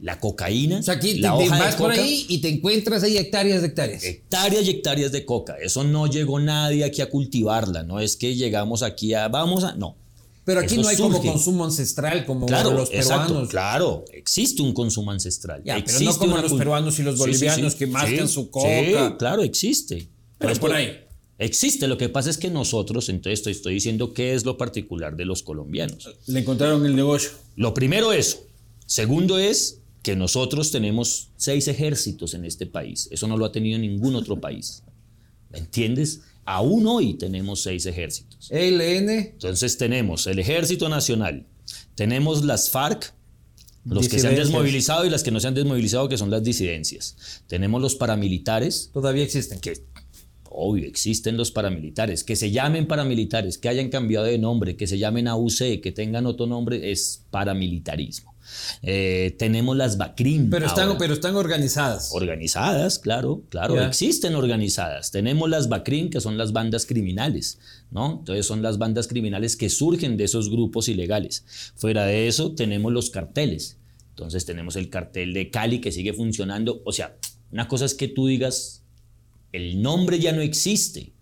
La 0.00 0.20
cocaína, 0.20 0.78
O 0.78 0.82
sea, 0.82 0.94
aquí 0.94 1.14
la 1.14 1.36
te 1.36 1.44
hoja 1.46 1.58
vas 1.58 1.74
por 1.74 1.90
coca, 1.90 2.00
ahí 2.02 2.24
y 2.28 2.38
te 2.38 2.48
encuentras 2.48 3.02
ahí 3.02 3.16
hectáreas 3.16 3.62
de 3.62 3.68
hectáreas. 3.68 4.04
hectáreas 4.04 4.64
y 4.64 4.70
hectáreas 4.70 5.10
de 5.10 5.24
coca. 5.24 5.56
Eso 5.60 5.82
no 5.82 6.06
llegó 6.06 6.38
nadie 6.38 6.84
aquí 6.84 7.00
a 7.02 7.10
cultivarla. 7.10 7.82
No 7.82 7.98
es 7.98 8.16
que 8.16 8.36
llegamos 8.36 8.82
aquí 8.84 9.14
a, 9.14 9.26
vamos 9.26 9.64
a, 9.64 9.74
no. 9.74 9.96
Pero 10.44 10.60
aquí 10.60 10.74
Eso 10.76 10.82
no 10.82 10.88
hay 10.88 10.96
como 10.96 11.20
consumo 11.20 11.64
ancestral 11.64 12.24
como 12.24 12.46
Claro, 12.46 12.70
los 12.72 12.90
exacto, 12.90 13.26
peruanos. 13.26 13.48
claro, 13.50 14.04
existe 14.12 14.62
un 14.62 14.72
consumo 14.72 15.10
ancestral. 15.10 15.62
Ya, 15.64 15.82
pero 15.84 16.00
no 16.00 16.16
como 16.16 16.38
los 16.38 16.52
peruanos 16.54 16.98
y 16.98 17.02
los 17.02 17.14
Sí, 17.16 17.18
sí, 17.18 17.20
bolivianos 17.26 17.72
sí, 17.72 17.78
que 17.80 17.86
mascan 17.88 18.28
su 18.28 18.50
coca. 18.50 19.16
claro, 19.18 19.42
existe. 19.42 20.08
Pero 20.38 20.50
Pues, 20.50 20.58
por 20.60 20.72
ahí. 20.72 21.00
Existe, 21.40 21.86
lo 21.86 21.98
que 21.98 22.08
pasa 22.08 22.30
es 22.30 22.38
que 22.38 22.50
nosotros, 22.50 23.08
entonces 23.10 23.42
te 23.42 23.50
estoy 23.50 23.74
diciendo 23.74 24.12
qué 24.14 24.34
es 24.34 24.44
lo 24.44 24.56
particular 24.56 25.16
de 25.16 25.24
los 25.24 25.42
colombianos. 25.42 26.08
Le 26.26 26.40
encontraron 26.40 26.86
el 26.86 26.96
negocio. 26.96 27.30
Lo 27.56 27.74
primero 27.74 28.12
eso. 28.12 28.38
Segundo 28.86 29.38
es 29.38 29.80
que 30.02 30.16
nosotros 30.16 30.70
tenemos 30.70 31.30
seis 31.36 31.68
ejércitos 31.68 32.34
en 32.34 32.44
este 32.44 32.66
país. 32.66 33.08
Eso 33.10 33.26
no 33.28 33.36
lo 33.36 33.44
ha 33.44 33.52
tenido 33.52 33.78
ningún 33.78 34.14
otro 34.14 34.40
país. 34.40 34.82
¿Me 35.50 35.58
entiendes? 35.58 36.22
Aún 36.44 36.86
hoy 36.86 37.14
tenemos 37.14 37.62
seis 37.62 37.84
ejércitos. 37.86 38.50
ELN, 38.50 39.10
Entonces 39.10 39.76
tenemos 39.76 40.26
el 40.26 40.38
Ejército 40.38 40.88
Nacional, 40.88 41.46
tenemos 41.94 42.44
las 42.44 42.70
FARC, 42.70 43.12
los 43.84 44.08
que 44.08 44.18
se 44.18 44.28
han 44.28 44.34
desmovilizado 44.34 45.04
y 45.04 45.10
las 45.10 45.22
que 45.22 45.30
no 45.30 45.40
se 45.40 45.48
han 45.48 45.54
desmovilizado, 45.54 46.08
que 46.08 46.18
son 46.18 46.30
las 46.30 46.42
disidencias. 46.42 47.42
Tenemos 47.46 47.80
los 47.80 47.94
paramilitares, 47.96 48.90
todavía 48.92 49.24
existen. 49.24 49.60
que 49.60 49.74
obvio 50.50 50.86
existen 50.86 51.36
los 51.36 51.50
paramilitares, 51.50 52.24
que 52.24 52.36
se 52.36 52.50
llamen 52.50 52.86
paramilitares, 52.86 53.58
que 53.58 53.68
hayan 53.68 53.90
cambiado 53.90 54.26
de 54.26 54.38
nombre, 54.38 54.76
que 54.76 54.86
se 54.86 54.98
llamen 54.98 55.28
AUC, 55.28 55.80
que 55.82 55.92
tengan 55.94 56.26
otro 56.26 56.46
nombre, 56.46 56.90
es 56.90 57.24
paramilitarismo. 57.30 58.27
Eh, 58.82 59.34
tenemos 59.38 59.76
las 59.76 59.96
BACRIM. 59.96 60.50
Pero 60.50 60.66
están, 60.66 60.88
ahora. 60.88 60.98
pero 60.98 61.14
están 61.14 61.36
organizadas. 61.36 62.10
Organizadas, 62.12 62.98
claro, 62.98 63.42
claro, 63.48 63.80
existen 63.82 64.34
organizadas. 64.34 65.10
Tenemos 65.10 65.48
las 65.48 65.68
BACRIM, 65.68 66.10
que 66.10 66.20
son 66.20 66.38
las 66.38 66.52
bandas 66.52 66.86
criminales, 66.86 67.58
¿no? 67.90 68.18
Entonces 68.20 68.46
son 68.46 68.62
las 68.62 68.78
bandas 68.78 69.08
criminales 69.08 69.56
que 69.56 69.68
surgen 69.68 70.16
de 70.16 70.24
esos 70.24 70.50
grupos 70.50 70.88
ilegales. 70.88 71.44
Fuera 71.76 72.04
de 72.04 72.28
eso, 72.28 72.54
tenemos 72.54 72.92
los 72.92 73.10
carteles. 73.10 73.78
Entonces 74.10 74.44
tenemos 74.44 74.76
el 74.76 74.90
cartel 74.90 75.32
de 75.32 75.50
Cali 75.50 75.80
que 75.80 75.92
sigue 75.92 76.12
funcionando. 76.12 76.82
O 76.84 76.92
sea, 76.92 77.16
una 77.52 77.68
cosa 77.68 77.84
es 77.84 77.94
que 77.94 78.08
tú 78.08 78.26
digas, 78.26 78.82
el 79.52 79.80
nombre 79.80 80.18
ya 80.18 80.32
no 80.32 80.40
existe. 80.40 81.12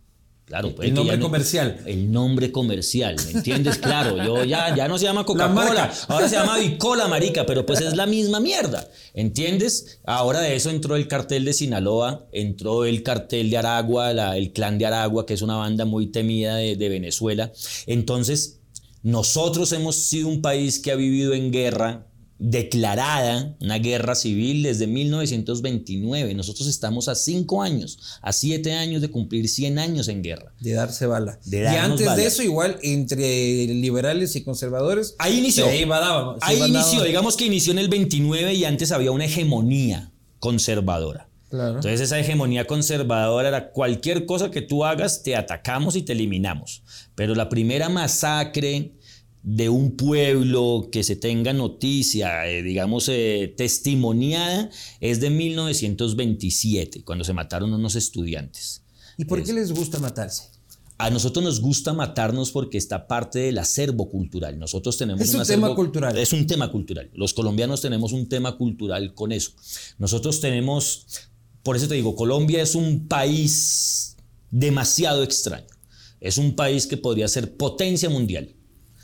Claro, 0.47 0.73
puede 0.77 0.91
El 0.91 0.95
nombre 0.95 1.17
no- 1.17 1.25
comercial. 1.25 1.81
El 1.87 2.13
nombre 2.13 2.53
comercial, 2.53 3.17
¿me 3.27 3.33
entiendes? 3.33 3.79
Claro, 3.79 4.17
yo 4.25 4.45
ya, 4.45 4.75
ya 4.77 4.87
no 4.87 4.97
se 4.97 5.05
llama 5.05 5.25
Coca-Cola, 5.27 5.93
ahora 6.07 6.29
se 6.29 6.37
llama 6.37 6.57
Bicola, 6.59 7.09
marica, 7.09 7.45
pero 7.45 7.67
pues 7.67 7.81
es 7.81 7.97
la 7.97 8.07
misma 8.07 8.39
mierda, 8.39 8.89
¿entiendes? 9.13 9.99
Ahora 10.05 10.39
de 10.41 10.55
eso 10.55 10.71
entró 10.71 10.95
el 10.95 11.09
cartel 11.09 11.45
de 11.45 11.53
Sinaloa, 11.53 12.29
entró 12.31 12.85
el 12.85 13.03
cartel 13.03 13.51
de 13.51 13.59
Aragua, 13.59 14.13
la- 14.13 14.37
el 14.37 14.53
clan 14.53 14.79
de 14.79 14.87
Aragua, 14.87 15.27
que 15.27 15.35
es 15.35 15.43
una 15.43 15.57
banda 15.57 15.85
muy 15.85 16.07
temida 16.13 16.55
de, 16.55 16.77
de 16.77 16.89
Venezuela. 16.91 17.51
Entonces, 17.89 18.61
nosotros 19.03 19.73
hemos 19.73 19.97
sido 19.97 20.29
un 20.29 20.43
país 20.43 20.79
que 20.79 20.93
ha 20.93 20.97
vivido 20.97 21.35
en 21.35 21.51
guerra 21.51 22.07
declarada, 22.39 23.57
una 23.61 23.79
guerra 23.79 24.15
civil 24.15 24.63
desde 24.63 24.87
1929. 24.87 26.35
Nosotros 26.35 26.69
estamos 26.69 27.09
a 27.09 27.15
cinco 27.15 27.63
años, 27.63 27.99
a 28.23 28.33
siete 28.33 28.73
años 28.73 29.03
de 29.03 29.11
cumplir 29.11 29.49
100 29.49 29.79
años 29.79 30.09
en 30.09 30.23
guerra. 30.23 30.53
De 30.61 30.73
darse 30.73 31.07
bala. 31.07 31.39
De 31.45 31.63
y 31.63 31.67
antes 31.67 32.07
bala. 32.07 32.17
de 32.21 32.27
eso, 32.27 32.43
igual, 32.43 32.79
entre 32.83 33.67
liberales 33.67 34.37
y 34.37 34.43
conservadores. 34.43 35.15
Ahí 35.19 35.39
inició. 35.39 35.67
se 35.67 35.81
iba 35.81 35.99
daba- 36.01 36.35
se 36.39 36.45
Ahí 36.45 36.57
iba 36.57 36.69
inició, 36.69 36.93
daba- 36.95 37.05
digamos 37.07 37.37
que 37.37 37.47
inició 37.47 37.73
en 37.73 37.79
el 37.79 37.89
29 37.89 38.55
y 38.55 38.65
antes 38.65 38.93
había 38.93 39.11
una 39.13 39.25
hegemonía 39.27 40.13
conservadora. 40.39 41.29
Claro. 41.49 41.77
Entonces 41.77 42.01
esa 42.01 42.19
hegemonía 42.19 42.67
conservadora 42.67 43.49
era 43.49 43.71
cualquier 43.71 44.27
cosa 44.27 44.51
que 44.51 44.63
tú 44.63 44.85
hagas, 44.85 45.23
te 45.23 45.37
atacamos 45.37 45.95
y 45.95 46.03
te 46.03 46.13
eliminamos. 46.13 46.83
Pero 47.15 47.37
la 47.37 47.49
primera 47.49 47.89
masacre 47.89 48.96
de 49.49 49.69
un 49.69 49.93
pueblo 49.97 50.89
que 50.91 51.05
se 51.05 51.15
tenga 51.15 51.53
noticia, 51.53 52.49
eh, 52.49 52.65
digamos, 52.65 53.09
eh, 53.09 53.55
testimoniada, 53.57 54.71
es 55.01 55.21
de 55.21 55.31
1927, 55.31 57.05
cuando 57.05 57.25
se 57.25 57.33
mataron 57.33 57.73
unos 57.73 57.95
estudiantes. 57.95 58.83
¿Y 59.17 59.25
por 59.25 59.41
qué 59.45 59.53
les 59.53 59.71
gusta 59.73 60.01
matarse? 60.01 60.51
A 60.99 61.11
nosotros 61.11 61.45
nos 61.45 61.61
gusta 61.61 61.93
matarnos 61.93 62.51
porque 62.51 62.77
está 62.77 63.07
parte 63.07 63.39
del 63.39 63.59
acervo 63.59 64.11
cultural. 64.11 64.59
Nosotros 64.59 64.99
tenemos 64.99 65.21
Es 65.23 65.33
un 65.35 65.43
acervo- 65.43 65.47
tema 65.47 65.75
cultural. 65.77 66.19
Es 66.19 66.33
un 66.33 66.47
tema 66.49 66.73
cultural. 66.73 67.11
Los 67.15 67.33
colombianos 67.33 67.81
tenemos 67.83 68.13
un 68.13 68.29
tema 68.29 68.57
cultural 68.57 69.15
con 69.15 69.31
eso. 69.31 69.53
Nosotros 69.99 70.41
tenemos, 70.41 71.07
por 71.63 71.77
eso 71.77 71.87
te 71.87 71.95
digo, 71.95 72.17
Colombia 72.17 72.63
es 72.63 72.75
un 72.75 73.07
país 73.07 74.17
demasiado 74.51 75.23
extraño. 75.23 75.67
Es 76.21 76.37
un 76.39 76.57
país 76.57 76.87
que 76.89 76.97
podría 76.97 77.29
ser 77.29 77.57
potencia 77.57 78.09
mundial. 78.11 78.56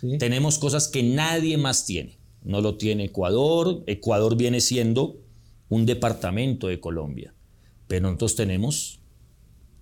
¿Sí? 0.02 0.18
Tenemos 0.18 0.58
cosas 0.58 0.88
que 0.88 1.02
nadie 1.02 1.56
más 1.56 1.86
tiene. 1.86 2.18
No 2.44 2.60
lo 2.60 2.76
tiene 2.76 3.04
Ecuador. 3.04 3.82
Ecuador 3.86 4.36
viene 4.36 4.60
siendo 4.60 5.20
un 5.70 5.86
departamento 5.86 6.66
de 6.68 6.78
Colombia. 6.80 7.32
Pero 7.88 8.02
nosotros 8.08 8.34
tenemos 8.36 9.00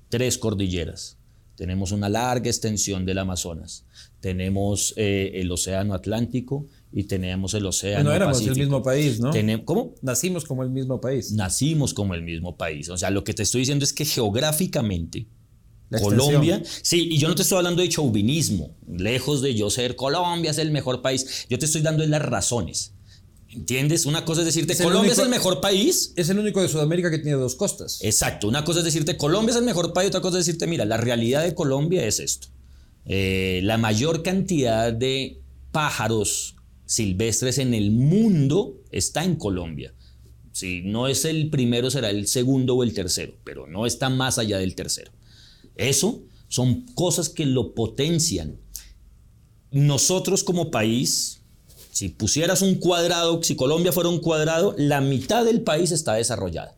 tres 0.08 0.38
cordilleras. 0.38 1.16
Tenemos 1.56 1.92
una 1.92 2.08
larga 2.08 2.48
extensión 2.48 3.04
del 3.04 3.18
Amazonas. 3.18 3.84
Tenemos 4.20 4.94
eh, 4.96 5.32
el 5.34 5.50
Océano 5.52 5.92
Atlántico 5.94 6.66
y 6.92 7.04
tenemos 7.04 7.52
el 7.54 7.66
Océano 7.66 8.04
Bueno, 8.04 8.14
éramos 8.16 8.38
Pacífico. 8.38 8.54
el 8.54 8.60
mismo 8.60 8.82
país, 8.82 9.20
¿no? 9.20 9.30
Tenem- 9.32 9.64
¿Cómo? 9.64 9.94
Nacimos 10.00 10.44
como 10.44 10.62
el 10.62 10.70
mismo 10.70 11.00
país. 11.00 11.32
Nacimos 11.32 11.92
como 11.92 12.14
el 12.14 12.22
mismo 12.22 12.56
país. 12.56 12.88
O 12.88 12.96
sea, 12.96 13.10
lo 13.10 13.24
que 13.24 13.34
te 13.34 13.42
estoy 13.42 13.60
diciendo 13.60 13.84
es 13.84 13.92
que 13.92 14.04
geográficamente. 14.06 15.26
Colombia, 15.98 16.62
sí, 16.82 17.08
y 17.10 17.18
yo 17.18 17.28
no 17.28 17.34
te 17.34 17.42
estoy 17.42 17.58
hablando 17.58 17.82
de 17.82 17.88
chauvinismo, 17.88 18.76
lejos 18.88 19.42
de 19.42 19.54
yo 19.54 19.70
ser 19.70 19.96
Colombia 19.96 20.52
es 20.52 20.58
el 20.58 20.70
mejor 20.70 21.02
país, 21.02 21.46
yo 21.50 21.58
te 21.58 21.64
estoy 21.66 21.82
dando 21.82 22.06
las 22.06 22.22
razones. 22.22 22.92
¿Entiendes? 23.52 24.06
Una 24.06 24.24
cosa 24.24 24.42
es 24.42 24.46
decirte 24.46 24.74
Es 24.74 24.78
Colombia 24.78 25.00
único- 25.10 25.12
es 25.14 25.18
el 25.18 25.28
mejor 25.28 25.60
país. 25.60 26.12
Es 26.14 26.28
el 26.28 26.38
único 26.38 26.62
de 26.62 26.68
Sudamérica 26.68 27.10
que 27.10 27.18
tiene 27.18 27.36
dos 27.36 27.56
costas. 27.56 27.98
Exacto, 28.02 28.46
una 28.46 28.64
cosa 28.64 28.78
es 28.78 28.84
decirte 28.84 29.16
Colombia 29.16 29.50
es 29.50 29.56
el 29.58 29.64
mejor 29.64 29.92
país, 29.92 30.06
otra 30.08 30.20
cosa 30.20 30.38
es 30.38 30.46
decirte, 30.46 30.68
mira, 30.68 30.84
la 30.84 30.96
realidad 30.98 31.42
de 31.42 31.52
Colombia 31.56 32.06
es 32.06 32.20
esto. 32.20 32.46
Eh, 33.06 33.60
la 33.64 33.76
mayor 33.76 34.22
cantidad 34.22 34.92
de 34.92 35.40
pájaros 35.72 36.54
silvestres 36.86 37.58
en 37.58 37.74
el 37.74 37.90
mundo 37.90 38.76
está 38.92 39.24
en 39.24 39.34
Colombia. 39.34 39.94
Si 40.52 40.82
no 40.82 41.08
es 41.08 41.24
el 41.24 41.50
primero, 41.50 41.90
será 41.90 42.10
el 42.10 42.28
segundo 42.28 42.76
o 42.76 42.82
el 42.84 42.92
tercero, 42.92 43.34
pero 43.44 43.66
no 43.66 43.84
está 43.86 44.10
más 44.10 44.38
allá 44.38 44.58
del 44.58 44.74
tercero. 44.76 45.10
Eso 45.76 46.22
son 46.48 46.82
cosas 46.94 47.28
que 47.28 47.46
lo 47.46 47.74
potencian. 47.74 48.58
Nosotros 49.70 50.42
como 50.42 50.70
país, 50.70 51.42
si 51.92 52.08
pusieras 52.08 52.62
un 52.62 52.76
cuadrado, 52.76 53.42
si 53.42 53.54
Colombia 53.54 53.92
fuera 53.92 54.08
un 54.08 54.18
cuadrado, 54.20 54.74
la 54.76 55.00
mitad 55.00 55.44
del 55.44 55.62
país 55.62 55.92
está 55.92 56.14
desarrollada. 56.14 56.76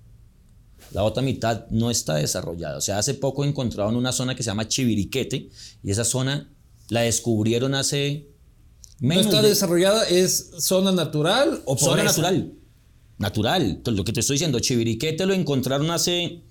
La 0.93 1.05
otra 1.05 1.23
mitad 1.23 1.67
no 1.71 1.91
está 1.91 2.17
desarrollada. 2.17 2.77
O 2.77 2.81
sea, 2.83 2.99
hace 2.99 3.15
poco 3.15 3.45
encontraron 3.47 3.97
una 3.97 4.13
zona 4.13 4.35
que 4.35 4.43
se 4.43 4.49
llama 4.51 4.69
Chiviriquete 4.69 5.49
y 5.83 5.91
esa 5.91 6.05
zona 6.05 6.53
la 6.91 7.01
descubrieron 7.01 7.75
hace 7.75 8.29
No 9.01 9.09
menos 9.09 9.27
está 9.27 9.41
de- 9.41 9.49
desarrollada, 9.49 10.05
es 10.09 10.51
zona 10.59 10.93
natural 10.93 11.63
o 11.65 11.79
Zona 11.79 11.91
pobreza? 12.03 12.09
natural. 12.21 12.53
Natural. 13.17 13.81
Lo 13.87 14.05
que 14.05 14.13
te 14.13 14.21
estoy 14.21 14.35
diciendo, 14.35 14.61
Chiviriquete 14.61 15.25
lo 15.25 15.33
encontraron 15.33 15.91
hace 15.91 16.43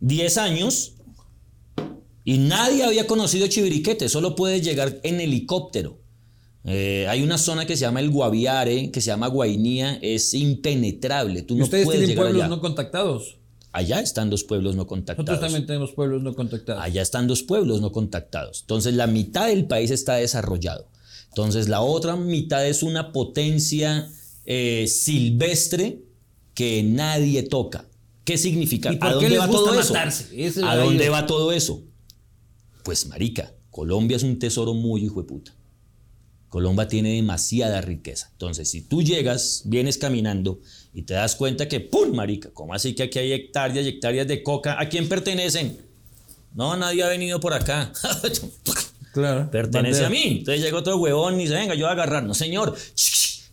10 0.00 0.36
años 0.38 0.92
y 2.24 2.38
nadie 2.38 2.84
había 2.84 3.06
conocido 3.06 3.46
Chiviriquete. 3.46 4.08
Solo 4.08 4.34
puedes 4.34 4.62
llegar 4.64 5.00
en 5.02 5.20
helicóptero. 5.20 5.98
Eh, 6.64 7.06
hay 7.08 7.22
una 7.22 7.38
zona 7.38 7.64
que 7.66 7.76
se 7.76 7.82
llama 7.82 8.00
el 8.00 8.10
Guaviare, 8.10 8.90
que 8.90 9.00
se 9.00 9.06
llama 9.06 9.28
Guainía, 9.28 9.98
es 10.02 10.34
impenetrable. 10.34 11.42
Tú 11.42 11.56
no 11.56 11.64
ustedes 11.64 11.84
puedes 11.86 12.00
tienen 12.00 12.08
llegar 12.10 12.24
pueblos 12.26 12.42
allá. 12.42 12.48
no 12.54 12.60
contactados. 12.60 13.36
Allá 13.72 14.00
están 14.00 14.30
los 14.30 14.44
pueblos 14.44 14.74
no 14.76 14.86
contactados. 14.86 15.26
Nosotros 15.28 15.48
también 15.52 15.66
tenemos 15.66 15.92
pueblos 15.92 16.22
no 16.22 16.34
contactados. 16.34 16.82
Allá 16.82 17.02
están 17.02 17.28
los 17.28 17.42
pueblos 17.44 17.80
no 17.80 17.92
contactados. 17.92 18.60
Entonces 18.62 18.94
la 18.94 19.06
mitad 19.06 19.46
del 19.46 19.66
país 19.66 19.90
está 19.90 20.16
desarrollado. 20.16 20.86
Entonces 21.28 21.68
la 21.68 21.80
otra 21.80 22.16
mitad 22.16 22.66
es 22.66 22.82
una 22.82 23.12
potencia 23.12 24.10
eh, 24.44 24.86
silvestre 24.88 26.00
que 26.54 26.82
nadie 26.82 27.44
toca. 27.44 27.86
¿Qué 28.24 28.36
significa? 28.36 28.92
¿Y 28.92 28.96
por 28.96 29.06
¿A 29.08 29.10
qué 29.12 29.14
dónde 29.14 29.30
les 29.30 29.40
va 29.40 29.46
gusta 29.46 29.70
todo 29.70 29.80
eso? 29.80 29.92
matarse? 29.94 30.44
Ese- 30.46 30.64
¿A 30.64 30.76
dónde 30.76 31.08
va 31.08 31.26
todo 31.26 31.52
eso? 31.52 31.82
Pues 32.82 33.06
marica, 33.06 33.52
Colombia 33.70 34.16
es 34.16 34.22
un 34.22 34.38
tesoro 34.38 34.74
muy 34.74 35.04
hijo 35.04 35.22
de 35.22 35.28
puta. 35.28 35.52
Colombia 36.48 36.88
tiene 36.88 37.14
demasiada 37.14 37.80
riqueza. 37.80 38.28
Entonces, 38.32 38.68
si 38.68 38.82
tú 38.82 39.02
llegas, 39.02 39.62
vienes 39.66 39.98
caminando 39.98 40.60
y 40.92 41.02
te 41.02 41.14
das 41.14 41.36
cuenta 41.36 41.68
que, 41.68 41.78
¡pum, 41.78 42.12
marica! 42.12 42.50
¿Cómo 42.52 42.74
así 42.74 42.94
que 42.94 43.04
aquí 43.04 43.20
hay 43.20 43.32
hectáreas 43.32 43.86
y 43.86 43.90
hectáreas 43.90 44.26
de 44.26 44.42
coca? 44.42 44.80
¿A 44.80 44.88
quién 44.88 45.08
pertenecen? 45.08 45.78
No, 46.52 46.76
nadie 46.76 47.04
ha 47.04 47.08
venido 47.08 47.40
por 47.40 47.54
acá. 47.54 47.92
Claro. 49.12 49.50
Pertenece 49.50 50.04
a 50.04 50.08
mí. 50.08 50.38
Entonces 50.38 50.62
llega 50.62 50.78
otro 50.78 50.96
huevón 50.96 51.34
y 51.34 51.42
dice, 51.42 51.54
venga, 51.54 51.74
yo 51.74 51.86
voy 51.86 51.88
a 51.88 51.92
agarrar. 51.94 52.22
No, 52.22 52.32
señor, 52.32 52.76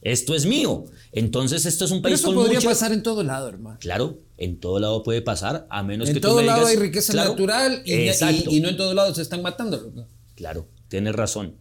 esto 0.01 0.35
es 0.35 0.45
mío. 0.45 0.85
Entonces, 1.11 1.65
esto 1.65 1.85
es 1.85 1.91
un 1.91 2.01
país 2.01 2.21
Pero 2.21 2.31
eso 2.31 2.39
podría 2.41 2.61
pasar 2.61 2.91
en 2.93 3.03
todo 3.03 3.23
lado, 3.23 3.49
hermano. 3.49 3.77
Claro, 3.79 4.19
en 4.37 4.59
todo 4.59 4.79
lado 4.79 5.03
puede 5.03 5.21
pasar, 5.21 5.67
a 5.69 5.83
menos 5.83 6.07
en 6.09 6.15
que 6.15 6.21
todo 6.21 6.35
tú 6.35 6.41
me 6.41 6.45
lado 6.47 6.65
hay 6.67 6.75
riqueza 6.75 7.13
claro, 7.13 7.31
natural 7.31 7.81
y, 7.85 7.93
y- 7.93 8.07
exacto. 8.09 8.49
y 8.51 8.59
no 8.59 8.69
en 8.69 8.77
todo 8.77 8.93
lado 8.93 9.13
se 9.15 9.21
están 9.21 9.41
matando. 9.41 10.07
Claro, 10.35 10.67
tienes 10.87 11.15
razón. 11.15 11.55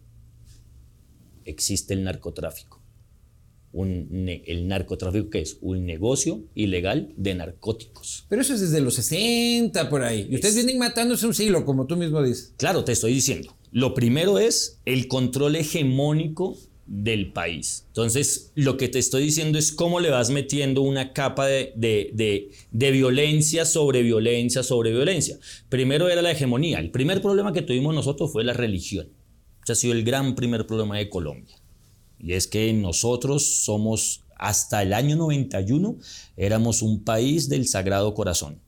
Existe 1.45 1.93
el 1.93 2.03
narcotráfico. 2.03 2.81
Un 3.73 4.27
el 4.45 4.67
narcotráfico 4.67 5.29
que 5.29 5.39
es 5.41 5.57
un 5.61 5.85
negocio 5.85 6.43
ilegal 6.55 7.13
de 7.17 7.35
narcóticos. 7.35 8.25
Pero 8.29 8.41
eso 8.41 8.53
es 8.53 8.61
desde 8.61 8.79
los 8.81 8.95
60 8.95 9.89
por 9.89 10.03
ahí. 10.03 10.27
Y 10.29 10.35
ustedes 10.35 10.55
vienen 10.55 10.77
matándose 10.79 11.27
un 11.27 11.33
siglo, 11.33 11.65
como 11.65 11.85
tú 11.85 11.95
mismo 11.95 12.21
dices. 12.23 12.53
Claro, 12.57 12.83
te 12.83 12.93
estoy 12.93 13.13
diciendo. 13.13 13.55
Lo 13.71 13.93
primero 13.93 14.39
es 14.39 14.79
el 14.85 15.07
control 15.07 15.57
hegemónico 15.57 16.57
del 16.87 17.33
país. 17.33 17.83
Entonces, 17.87 18.51
lo 18.55 18.77
que 18.77 18.87
te 18.87 18.97
estoy 18.99 19.23
diciendo 19.23 19.59
es 19.59 19.71
cómo 19.73 19.99
le 19.99 20.09
vas 20.09 20.29
metiendo 20.29 20.81
una 20.81 21.11
capa 21.13 21.45
de, 21.45 21.73
de- 21.75 22.11
de- 22.13 22.51
de 22.71 22.91
violencia 22.91 23.65
sobre 23.65 24.03
violencia 24.03 24.63
sobre 24.63 24.91
violencia. 24.91 25.37
Primero 25.69 26.07
era 26.09 26.21
la 26.21 26.31
hegemonía. 26.31 26.79
El 26.79 26.89
primer 26.91 27.21
problema 27.21 27.51
que 27.51 27.61
tuvimos 27.61 27.93
nosotros 27.93 28.31
fue 28.31 28.43
la 28.45 28.53
religión. 28.53 29.09
Ese 29.63 29.73
ha 29.73 29.75
sido 29.75 29.93
el 29.93 30.03
gran 30.05 30.33
primer 30.35 30.65
problema 30.65 30.97
de 30.97 31.09
Colombia. 31.09 31.55
Y 32.19 32.33
es 32.33 32.47
que 32.47 32.71
nosotros 32.73 33.45
somos, 33.65 34.23
hasta 34.37 34.81
el 34.81 34.93
año 34.93 35.17
91, 35.17 35.97
éramos 36.37 36.81
un 36.81 37.03
país 37.03 37.49
del 37.49 37.67
Sagrado 37.67 38.13
Corazón. 38.13 38.59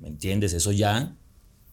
¿Me 0.00 0.08
entiendes? 0.08 0.52
Eso 0.52 0.70
ya 0.72 1.16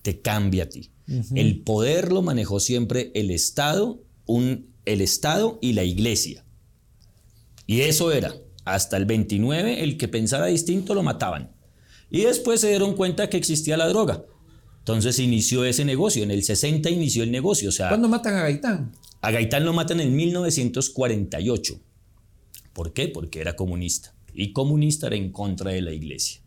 te 0.01 0.21
cambia 0.21 0.63
a 0.63 0.69
ti. 0.69 0.89
El 1.35 1.59
poder 1.59 2.11
lo 2.13 2.21
manejó 2.21 2.59
siempre 2.59 3.11
el 3.13 3.29
Estado, 3.29 3.99
un, 4.25 4.67
el 4.85 5.01
Estado 5.01 5.59
y 5.61 5.73
la 5.73 5.83
Iglesia. 5.83 6.45
Y 7.67 7.81
eso 7.81 8.11
era, 8.11 8.33
hasta 8.63 8.97
el 8.97 9.05
29, 9.05 9.83
el 9.83 9.97
que 9.97 10.07
pensara 10.07 10.45
distinto 10.47 10.93
lo 10.93 11.03
mataban. 11.03 11.51
Y 12.09 12.21
después 12.21 12.61
se 12.61 12.69
dieron 12.69 12.95
cuenta 12.95 13.29
que 13.29 13.37
existía 13.37 13.77
la 13.77 13.87
droga. 13.87 14.23
Entonces 14.79 15.17
inició 15.17 15.65
ese 15.65 15.83
negocio. 15.83 16.23
En 16.23 16.31
el 16.31 16.43
60 16.43 16.89
inició 16.89 17.23
el 17.23 17.31
negocio. 17.31 17.69
O 17.69 17.71
sea, 17.71 17.89
¿Cuándo 17.89 18.07
matan 18.07 18.35
a 18.35 18.43
Gaitán? 18.43 18.91
a 19.21 19.31
Gaitán 19.31 19.65
lo 19.65 19.73
matan 19.73 19.99
en 19.99 20.15
1948. 20.15 21.79
¿Por 22.73 22.93
qué? 22.93 23.07
Porque 23.07 23.41
era 23.41 23.55
comunista. 23.55 24.13
Y 24.33 24.53
comunista 24.53 25.07
era 25.07 25.15
en 25.15 25.31
contra 25.31 25.71
de 25.71 25.81
la 25.81 25.91
iglesia. 25.91 26.41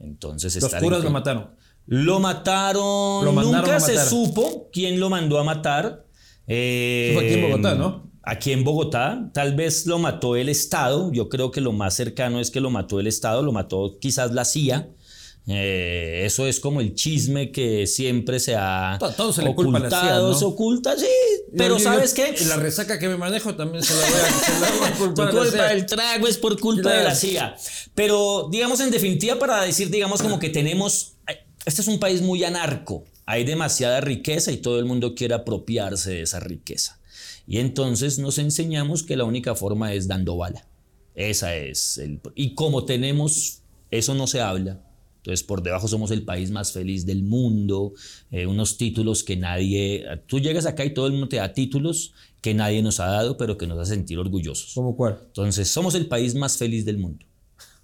Entonces 0.00 0.60
Los 0.60 0.72
en 0.72 0.80
curas 0.80 1.04
lo 1.04 1.10
mataron. 1.10 1.50
Lo 1.86 2.18
mataron. 2.18 3.24
Lo 3.24 3.32
mandaron 3.32 3.60
Nunca 3.60 3.76
a 3.76 3.80
se 3.80 3.96
supo 3.98 4.70
quién 4.72 4.98
lo 4.98 5.10
mandó 5.10 5.38
a 5.38 5.44
matar. 5.44 6.03
Eh, 6.46 7.12
Fue 7.14 7.24
aquí 7.24 7.34
en 7.34 7.42
Bogotá, 7.42 7.74
¿no? 7.74 8.10
Aquí 8.22 8.52
en 8.52 8.64
Bogotá. 8.64 9.30
Tal 9.34 9.54
vez 9.54 9.86
lo 9.86 9.98
mató 9.98 10.36
el 10.36 10.48
Estado. 10.48 11.10
Yo 11.12 11.28
creo 11.28 11.50
que 11.50 11.60
lo 11.60 11.72
más 11.72 11.94
cercano 11.94 12.40
es 12.40 12.50
que 12.50 12.60
lo 12.60 12.70
mató 12.70 13.00
el 13.00 13.06
Estado. 13.06 13.42
Lo 13.42 13.52
mató 13.52 13.98
quizás 14.00 14.32
la 14.32 14.44
CIA. 14.44 14.88
Eh, 15.46 16.22
eso 16.24 16.46
es 16.46 16.58
como 16.58 16.80
el 16.80 16.94
chisme 16.94 17.52
que 17.52 17.86
siempre 17.86 18.40
se 18.40 18.56
ha 18.56 18.96
To- 18.98 19.10
todo 19.12 19.30
se 19.30 19.42
le 19.42 19.54
culpa 19.54 19.76
a 19.76 19.80
la 19.82 19.90
CIA, 19.90 19.98
ocultado, 19.98 20.28
¿no? 20.32 20.38
se 20.38 20.44
oculta, 20.46 20.96
sí. 20.96 21.04
Pero 21.54 21.74
Yo- 21.76 21.84
yo- 21.84 21.84
¿sabes 21.84 22.14
qué? 22.14 22.34
La 22.46 22.56
resaca 22.56 22.98
que 22.98 23.08
me 23.08 23.18
manejo 23.18 23.54
también 23.54 23.84
se 23.84 23.92
la 23.92 24.00
voy 24.00 24.08
a, 24.20 24.32
se 24.32 24.52
la 24.60 24.70
voy 24.70 24.88
a 24.88 24.92
Por 24.92 25.06
culpar 25.08 25.34
la 25.34 25.40
culpa 25.42 25.64
del 25.68 25.84
trago 25.84 26.26
es 26.28 26.38
por 26.38 26.58
culpa 26.58 26.82
Claro. 26.84 26.98
de 26.98 27.04
la 27.04 27.14
CIA. 27.14 27.56
Pero 27.94 28.48
digamos 28.50 28.80
en 28.80 28.90
definitiva 28.90 29.38
para 29.38 29.60
decir, 29.62 29.90
digamos 29.90 30.22
como 30.22 30.38
que 30.38 30.48
tenemos, 30.48 31.16
este 31.66 31.82
es 31.82 31.88
un 31.88 31.98
país 32.00 32.22
muy 32.22 32.42
anarco, 32.42 33.04
hay 33.26 33.44
demasiada 33.44 34.00
riqueza 34.00 34.52
y 34.52 34.58
todo 34.58 34.78
el 34.78 34.84
mundo 34.84 35.14
quiere 35.14 35.34
apropiarse 35.34 36.10
de 36.10 36.22
esa 36.22 36.40
riqueza. 36.40 37.00
Y 37.46 37.58
entonces 37.58 38.18
nos 38.18 38.38
enseñamos 38.38 39.02
que 39.02 39.16
la 39.16 39.24
única 39.24 39.54
forma 39.54 39.92
es 39.92 40.08
dando 40.08 40.36
bala. 40.36 40.66
Esa 41.14 41.54
es 41.56 41.98
el... 41.98 42.20
Y 42.34 42.54
como 42.54 42.84
tenemos, 42.84 43.62
eso 43.90 44.14
no 44.14 44.26
se 44.26 44.40
habla. 44.40 44.80
Entonces, 45.18 45.42
por 45.42 45.62
debajo 45.62 45.88
somos 45.88 46.10
el 46.10 46.22
país 46.22 46.50
más 46.50 46.72
feliz 46.72 47.06
del 47.06 47.22
mundo, 47.22 47.94
eh, 48.30 48.46
unos 48.46 48.76
títulos 48.76 49.24
que 49.24 49.36
nadie... 49.36 50.04
Tú 50.26 50.38
llegas 50.38 50.66
acá 50.66 50.84
y 50.84 50.92
todo 50.92 51.06
el 51.06 51.12
mundo 51.12 51.28
te 51.28 51.36
da 51.36 51.54
títulos 51.54 52.12
que 52.42 52.52
nadie 52.52 52.82
nos 52.82 53.00
ha 53.00 53.06
dado, 53.06 53.38
pero 53.38 53.56
que 53.56 53.66
nos 53.66 53.78
hace 53.78 53.94
sentir 53.94 54.18
orgullosos. 54.18 54.74
¿Cómo 54.74 54.94
cuál? 54.96 55.18
Entonces, 55.24 55.68
somos 55.68 55.94
el 55.94 56.08
país 56.08 56.34
más 56.34 56.58
feliz 56.58 56.84
del 56.84 56.98
mundo. 56.98 57.24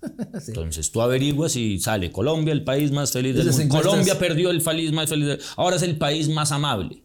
Entonces, 0.48 0.90
tú 0.90 1.02
averiguas 1.02 1.56
y 1.56 1.78
sale 1.78 2.10
Colombia, 2.10 2.52
el 2.52 2.64
país 2.64 2.90
más 2.90 3.12
feliz 3.12 3.34
del 3.36 3.50
mundo. 3.50 3.76
Colombia 3.82 4.18
perdió 4.18 4.50
el 4.50 4.62
país 4.62 4.92
más 4.92 5.08
feliz 5.08 5.26
del 5.26 5.40
Ahora 5.56 5.76
es 5.76 5.82
el 5.82 5.98
país 5.98 6.28
más 6.28 6.52
amable. 6.52 7.02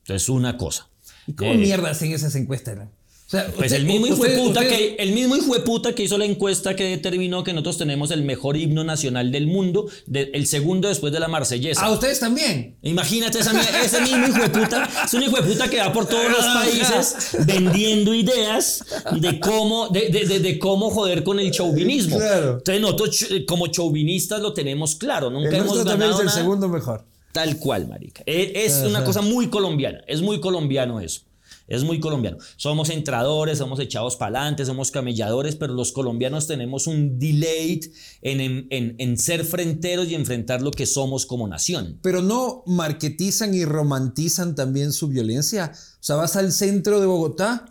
Entonces, 0.00 0.28
una 0.28 0.56
cosa. 0.56 0.88
¿Y 1.26 1.34
cómo 1.34 1.52
Eh, 1.52 1.56
mierda 1.58 1.90
hacen 1.90 2.12
esas 2.12 2.34
encuestas? 2.34 2.76
no? 2.76 2.90
Sea, 3.32 3.46
Pues 3.46 3.72
usted- 3.72 3.76
el 3.76 3.86
mismo 3.86 4.06
hijo 4.06 4.22
que 4.60 4.96
el 4.98 5.12
mismo 5.12 5.34
hijueputa 5.36 5.94
que 5.94 6.02
hizo 6.02 6.18
la 6.18 6.26
encuesta 6.26 6.76
que 6.76 6.84
determinó 6.84 7.42
que 7.42 7.54
nosotros 7.54 7.78
tenemos 7.78 8.10
el 8.10 8.24
mejor 8.24 8.58
himno 8.58 8.84
nacional 8.84 9.32
del 9.32 9.46
mundo, 9.46 9.86
de- 10.06 10.30
el 10.34 10.46
segundo 10.46 10.88
después 10.88 11.14
de 11.14 11.18
la 11.20 11.28
marsellesa. 11.28 11.80
Ah, 11.82 11.90
ustedes 11.92 12.20
también. 12.20 12.76
Imagínate 12.82 13.38
esa, 13.38 13.52
ese 13.82 14.02
mismo 14.02 14.26
hijo 14.28 14.38
de 14.42 14.50
puta, 14.50 14.86
es 15.06 15.14
un 15.14 15.22
hijo 15.22 15.36
de 15.36 15.42
puta 15.44 15.70
que 15.70 15.78
va 15.78 15.90
por 15.94 16.04
todos 16.06 16.30
los 16.30 16.44
países 16.54 17.28
vendiendo 17.46 18.12
ideas 18.14 18.84
de 19.18 19.40
cómo, 19.40 19.88
de, 19.88 20.10
de- 20.10 20.26
de- 20.26 20.40
de 20.40 20.58
cómo 20.58 20.90
joder 20.90 21.24
con 21.24 21.40
el 21.40 21.50
chauvinismo. 21.52 22.18
Claro. 22.18 22.58
Entonces 22.58 22.80
nosotros 22.82 23.26
como 23.48 23.68
chauvinistas 23.68 24.40
lo 24.42 24.52
tenemos 24.52 24.94
claro, 24.94 25.30
nunca 25.30 25.48
El 25.48 25.54
hemos 25.54 25.68
nuestro 25.68 25.84
también 25.90 26.10
ganado 26.10 26.28
es 26.28 26.36
el 26.36 26.38
segundo 26.42 26.68
mejor. 26.68 27.04
Tal 27.32 27.56
cual, 27.58 27.88
marica. 27.88 28.22
E- 28.26 28.52
Es, 28.66 28.82
una 28.86 29.04
cosa 29.04 29.22
muy 29.22 29.48
colombiana, 29.48 30.02
es 30.06 30.20
muy 30.20 30.38
colombiano 30.38 31.00
eso. 31.00 31.22
Es 31.68 31.84
muy 31.84 32.00
colombiano. 32.00 32.38
Somos 32.56 32.90
entradores, 32.90 33.58
somos 33.58 33.80
echados 33.80 34.16
para 34.16 34.38
adelante, 34.40 34.64
somos 34.66 34.90
camelladores, 34.90 35.56
pero 35.56 35.72
los 35.74 35.92
colombianos 35.92 36.46
tenemos 36.46 36.86
un 36.86 37.18
delay 37.18 37.80
en, 38.20 38.40
en- 38.70 38.94
en- 38.98 39.18
ser 39.18 39.44
fronteros 39.44 40.08
y 40.08 40.14
enfrentar 40.14 40.62
lo 40.62 40.70
que 40.70 40.86
somos 40.86 41.26
como 41.26 41.48
nación. 41.48 41.98
Pero 42.02 42.22
no 42.22 42.62
marketizan 42.66 43.54
y 43.54 43.64
romantizan 43.64 44.54
también 44.54 44.92
su 44.92 45.08
violencia. 45.08 45.72
O 45.74 46.02
sea, 46.02 46.16
vas 46.16 46.36
al 46.36 46.52
centro 46.52 47.00
de 47.00 47.06
Bogotá 47.06 47.66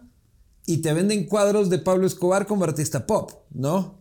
y 0.65 0.77
te 0.77 0.93
venden 0.93 1.25
cuadros 1.25 1.69
de 1.69 1.79
Pablo 1.79 2.07
Escobar 2.07 2.45
como 2.47 2.63
artista 2.63 3.05
pop, 3.05 3.31
¿no? 3.51 4.00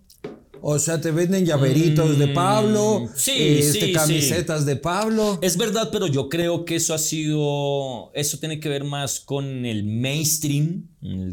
O 0.62 0.78
sea, 0.78 1.00
te 1.00 1.10
venden 1.10 1.44
llaveritos 1.46 2.18
de 2.18 2.28
Pablo, 2.28 3.00
Mm, 3.00 3.08
sí, 3.16 3.32
este, 3.36 3.72
sí, 3.72 3.80
sí. 3.86 3.92
camisetas 3.92 4.66
de 4.66 4.76
Pablo. 4.76 5.38
Es 5.42 5.56
verdad, 5.56 5.88
pero 5.92 6.06
yo 6.06 6.28
creo 6.28 6.64
que 6.64 6.76
eso 6.76 6.94
ha 6.94 6.98
sido, 6.98 8.10
eso 8.14 8.38
tiene 8.38 8.60
que 8.60 8.68
ver 8.68 8.84
más 8.84 9.20
con 9.20 9.64
el 9.64 9.84
mainstream, 9.84 10.88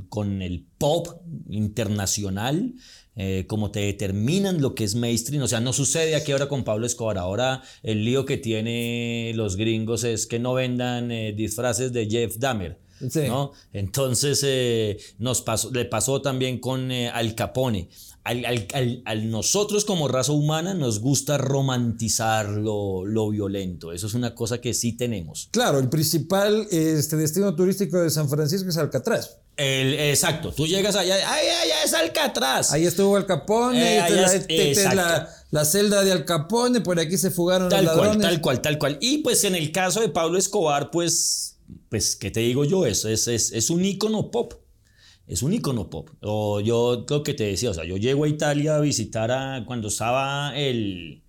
con 0.10 0.42
el 0.42 0.66
pop 0.78 1.08
internacional, 1.50 2.74
eh, 3.16 3.46
como 3.48 3.72
te 3.72 3.80
determinan 3.80 4.62
lo 4.62 4.76
que 4.76 4.84
es 4.84 4.96
mainstream. 4.96 5.42
O 5.44 5.48
sea, 5.48 5.60
no 5.60 5.74
sucede 5.74 6.16
aquí 6.16 6.32
ahora 6.32 6.48
con 6.48 6.64
Pablo 6.64 6.86
Escobar. 6.86 7.18
Ahora 7.18 7.64
el 7.84 8.06
lío 8.06 8.26
que 8.26 8.38
tiene 8.38 9.32
los 9.36 9.56
gringos 9.56 10.04
es 10.04 10.28
que 10.28 10.38
no 10.40 10.54
vendan 10.54 11.12
eh, 11.12 11.34
disfraces 11.34 11.92
de 11.94 12.08
Jeff 12.08 12.38
Dahmer. 12.38 12.80
Sí. 13.10 13.22
¿no? 13.28 13.52
Entonces 13.74 14.42
eh, 14.44 14.98
nos 15.20 15.42
pasó, 15.42 15.72
le 15.72 15.86
pasó 15.86 16.22
también 16.22 16.60
con 16.60 16.92
Al 16.92 17.36
Capone. 17.36 17.90
Al, 18.28 18.44
al- 18.46 18.68
al- 18.74 19.02
al 19.06 19.30
nosotros 19.32 19.86
como 19.86 20.10
raza 20.10 20.34
humana 20.34 20.74
nos 20.74 21.00
gusta 21.00 21.38
romantizar 21.38 22.50
lo, 22.50 23.06
lo 23.06 23.30
violento. 23.30 23.94
Eso 23.94 24.08
es 24.08 24.14
una 24.16 24.36
cosa 24.36 24.60
que 24.60 24.74
sí 24.74 24.92
tenemos. 24.98 25.48
Claro, 25.52 25.80
el 25.80 25.88
principal 25.88 26.68
este, 26.70 27.16
destino 27.16 27.56
turístico 27.56 27.98
de 28.02 28.10
San 28.10 28.28
Francisco 28.28 28.68
es 28.70 28.76
Alcatraz. 28.78 29.38
El- 29.56 29.94
exacto, 29.94 30.52
tú 30.52 30.68
llegas 30.68 30.96
allá, 30.96 31.16
¡ay, 31.16 31.48
allá 31.48 31.84
es 31.86 31.94
Alcatraz! 31.94 32.72
Ahí 32.74 32.86
estuvo 32.86 33.16
Al 33.16 33.26
Capone, 33.26 33.82
Eh, 33.82 33.98
esta 33.98 34.08
es 34.08 34.12
allá 34.12 34.22
la, 34.22 34.28
es- 34.36 34.46
esta 34.50 34.90
es 34.90 34.96
la- 35.52 35.66
celda 35.66 36.04
de 36.04 36.12
Al 36.12 36.26
Capone, 36.26 36.82
por 36.82 37.00
aquí 37.00 37.18
se 37.18 37.32
fugaron 37.32 37.70
Tal 37.70 37.86
los 37.86 37.94
cual, 37.96 38.08
ladrones. 38.10 38.28
tal 38.30 38.42
cual, 38.42 38.62
tal 38.62 38.78
cual. 38.78 38.98
Y 39.02 39.20
pues 39.20 39.44
en 39.46 39.56
el 39.56 39.72
caso 39.72 40.02
de 40.02 40.10
Pablo 40.10 40.38
Escobar, 40.38 40.92
pues, 40.92 41.58
pues 41.90 42.16
¿qué 42.16 42.30
te 42.30 42.42
digo 42.42 42.66
yo? 42.66 42.86
Es, 42.86 43.06
es, 43.06 43.28
es, 43.28 43.52
es 43.52 43.70
un 43.70 43.84
ícono 43.86 44.30
pop. 44.32 44.54
Es 45.28 45.44
un 45.44 45.54
ícono 45.54 45.90
pop. 45.90 46.10
O 46.22 46.62
yo 46.62 47.06
lo 47.10 47.24
que 47.24 47.34
te 47.34 47.44
decía, 47.44 47.72
o 47.72 47.74
sea, 47.74 47.84
yo 47.84 47.98
llego 47.98 48.24
a 48.24 48.30
Italia 48.30 48.78
a 48.78 48.80
visitar 48.80 49.30
a 49.32 49.66
cuando 49.66 49.90
estaba 49.90 50.58
el 50.58 51.24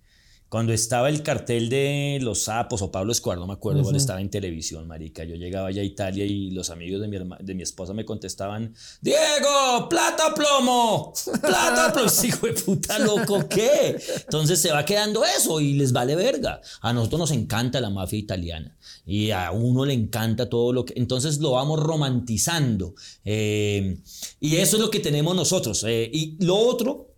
Cuando 0.49 0.73
estaba 0.73 1.09
el 1.09 1.21
cartel 1.21 1.69
de 1.69 2.17
los 2.23 2.45
sapos 2.45 2.81
o 2.81 2.91
Pablo 2.91 3.11
Escobar, 3.11 3.37
no 3.37 3.45
me 3.45 3.53
acuerdo 3.53 3.83
cuál 3.83 3.95
estaba 3.95 4.19
en 4.19 4.31
televisión, 4.31 4.87
marica. 4.87 5.23
Yo 5.23 5.35
llegaba 5.35 5.69
ya 5.69 5.81
a 5.81 5.85
Italia 5.85 6.25
y 6.25 6.49
los 6.49 6.71
amigos 6.71 7.01
de 7.01 7.07
mi, 7.07 7.17
de 7.39 7.53
mi 7.53 7.61
esposa 7.61 7.93
me 7.93 8.03
contestaban, 8.03 8.73
Diego, 8.99 9.87
plata 9.87 10.33
plomo, 10.33 11.13
plata 11.39 11.93
plomo. 11.93 12.09
Hijo 12.23 12.47
de 12.47 12.53
puta 12.53 12.97
loco, 12.97 13.47
¿qué? 13.47 13.95
Entonces 14.25 14.59
se 14.59 14.71
va 14.71 14.83
quedando 14.85 15.23
eso 15.23 15.61
y 15.61 15.73
les 15.73 15.91
vale 15.91 16.15
verga. 16.15 16.61
A 16.81 16.93
nosotros 16.93 17.19
nos 17.19 17.31
encanta 17.31 17.79
la 17.79 17.91
mafia 17.91 18.17
italiana 18.17 18.75
y 19.05 19.29
a 19.29 19.51
uno 19.51 19.85
le 19.85 19.93
encanta 19.93 20.49
todo 20.49 20.73
lo 20.73 20.83
que... 20.83 20.95
Entonces 20.97 21.37
lo 21.37 21.51
vamos 21.51 21.79
romantizando. 21.79 22.95
Eh, 23.23 23.99
y 24.39 24.55
eso 24.55 24.77
es 24.77 24.81
lo 24.81 24.89
que 24.89 24.99
tenemos 24.99 25.35
nosotros. 25.35 25.85
Eh, 25.87 26.09
y 26.11 26.43
lo 26.43 26.57
otro 26.57 27.13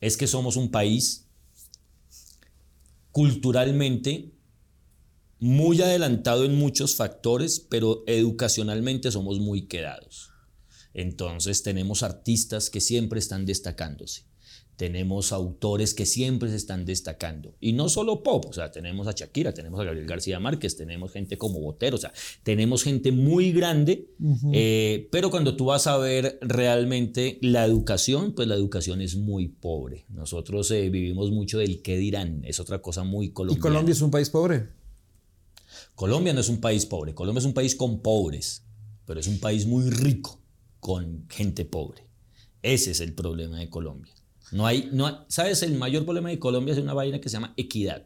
es 0.00 0.16
que 0.16 0.28
somos 0.28 0.54
un 0.54 0.70
país 0.70 1.25
culturalmente 3.16 4.34
muy 5.38 5.80
adelantado 5.80 6.44
en 6.44 6.54
muchos 6.54 6.96
factores, 6.96 7.60
pero 7.60 8.04
educacionalmente 8.06 9.10
somos 9.10 9.40
muy 9.40 9.68
quedados. 9.68 10.32
Entonces 10.92 11.62
tenemos 11.62 12.02
artistas 12.02 12.68
que 12.68 12.82
siempre 12.82 13.18
están 13.18 13.46
destacándose 13.46 14.26
tenemos 14.76 15.32
autores 15.32 15.94
que 15.94 16.06
siempre 16.06 16.50
se 16.50 16.56
están 16.56 16.84
destacando. 16.84 17.54
Y 17.60 17.72
no 17.72 17.88
solo 17.88 18.22
pop, 18.22 18.44
o 18.48 18.52
sea, 18.52 18.70
tenemos 18.70 19.06
a 19.06 19.12
Shakira, 19.12 19.52
tenemos 19.52 19.80
a 19.80 19.84
Gabriel 19.84 20.06
García 20.06 20.38
Márquez, 20.38 20.76
tenemos 20.76 21.12
gente 21.12 21.38
como 21.38 21.60
Botero, 21.60 21.96
o 21.96 22.00
sea, 22.00 22.12
tenemos 22.42 22.82
gente 22.82 23.10
muy 23.10 23.52
grande, 23.52 24.10
eh, 24.52 25.08
pero 25.10 25.30
cuando 25.30 25.56
tú 25.56 25.66
vas 25.66 25.86
a 25.86 25.96
ver 25.96 26.38
realmente 26.42 27.38
la 27.40 27.64
educación, 27.64 28.32
pues 28.32 28.46
la 28.48 28.54
educación 28.54 29.00
es 29.00 29.16
muy 29.16 29.48
pobre. 29.48 30.04
Nosotros 30.10 30.70
eh, 30.70 30.90
vivimos 30.90 31.30
mucho 31.30 31.58
del 31.58 31.80
qué 31.80 31.96
dirán, 31.96 32.42
es 32.44 32.60
otra 32.60 32.82
cosa 32.82 33.02
muy 33.02 33.30
colombiana. 33.30 33.58
¿Y 33.58 33.62
Colombia 33.62 33.92
es 33.92 34.02
un 34.02 34.10
país 34.10 34.28
pobre? 34.28 34.68
Colombia 35.94 36.34
no 36.34 36.40
es 36.40 36.50
un 36.50 36.60
país 36.60 36.84
pobre, 36.84 37.14
Colombia 37.14 37.40
es 37.40 37.46
un 37.46 37.54
país 37.54 37.74
con 37.74 38.00
pobres, 38.02 38.62
pero 39.06 39.20
es 39.20 39.26
un 39.26 39.40
país 39.40 39.66
muy 39.66 39.88
rico 39.88 40.42
con 40.80 41.24
gente 41.30 41.64
pobre. 41.64 42.02
Ese 42.60 42.90
es 42.90 43.00
el 43.00 43.14
problema 43.14 43.58
de 43.58 43.70
Colombia. 43.70 44.12
No 44.52 44.66
hay, 44.66 44.88
no 44.92 45.24
¿Sabes? 45.28 45.62
El 45.62 45.76
mayor 45.76 46.04
problema 46.04 46.30
de 46.30 46.38
Colombia 46.38 46.72
es 46.72 46.78
una 46.80 46.94
vaina 46.94 47.20
que 47.20 47.28
se 47.28 47.34
llama 47.34 47.54
equidad. 47.56 48.04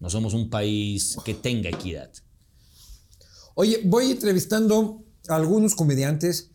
No 0.00 0.10
somos 0.10 0.34
un 0.34 0.50
país 0.50 1.16
que 1.24 1.34
tenga 1.34 1.70
equidad. 1.70 2.10
Oye, 3.54 3.80
voy 3.84 4.10
entrevistando 4.10 5.04
a 5.28 5.36
algunos 5.36 5.74
comediantes 5.74 6.50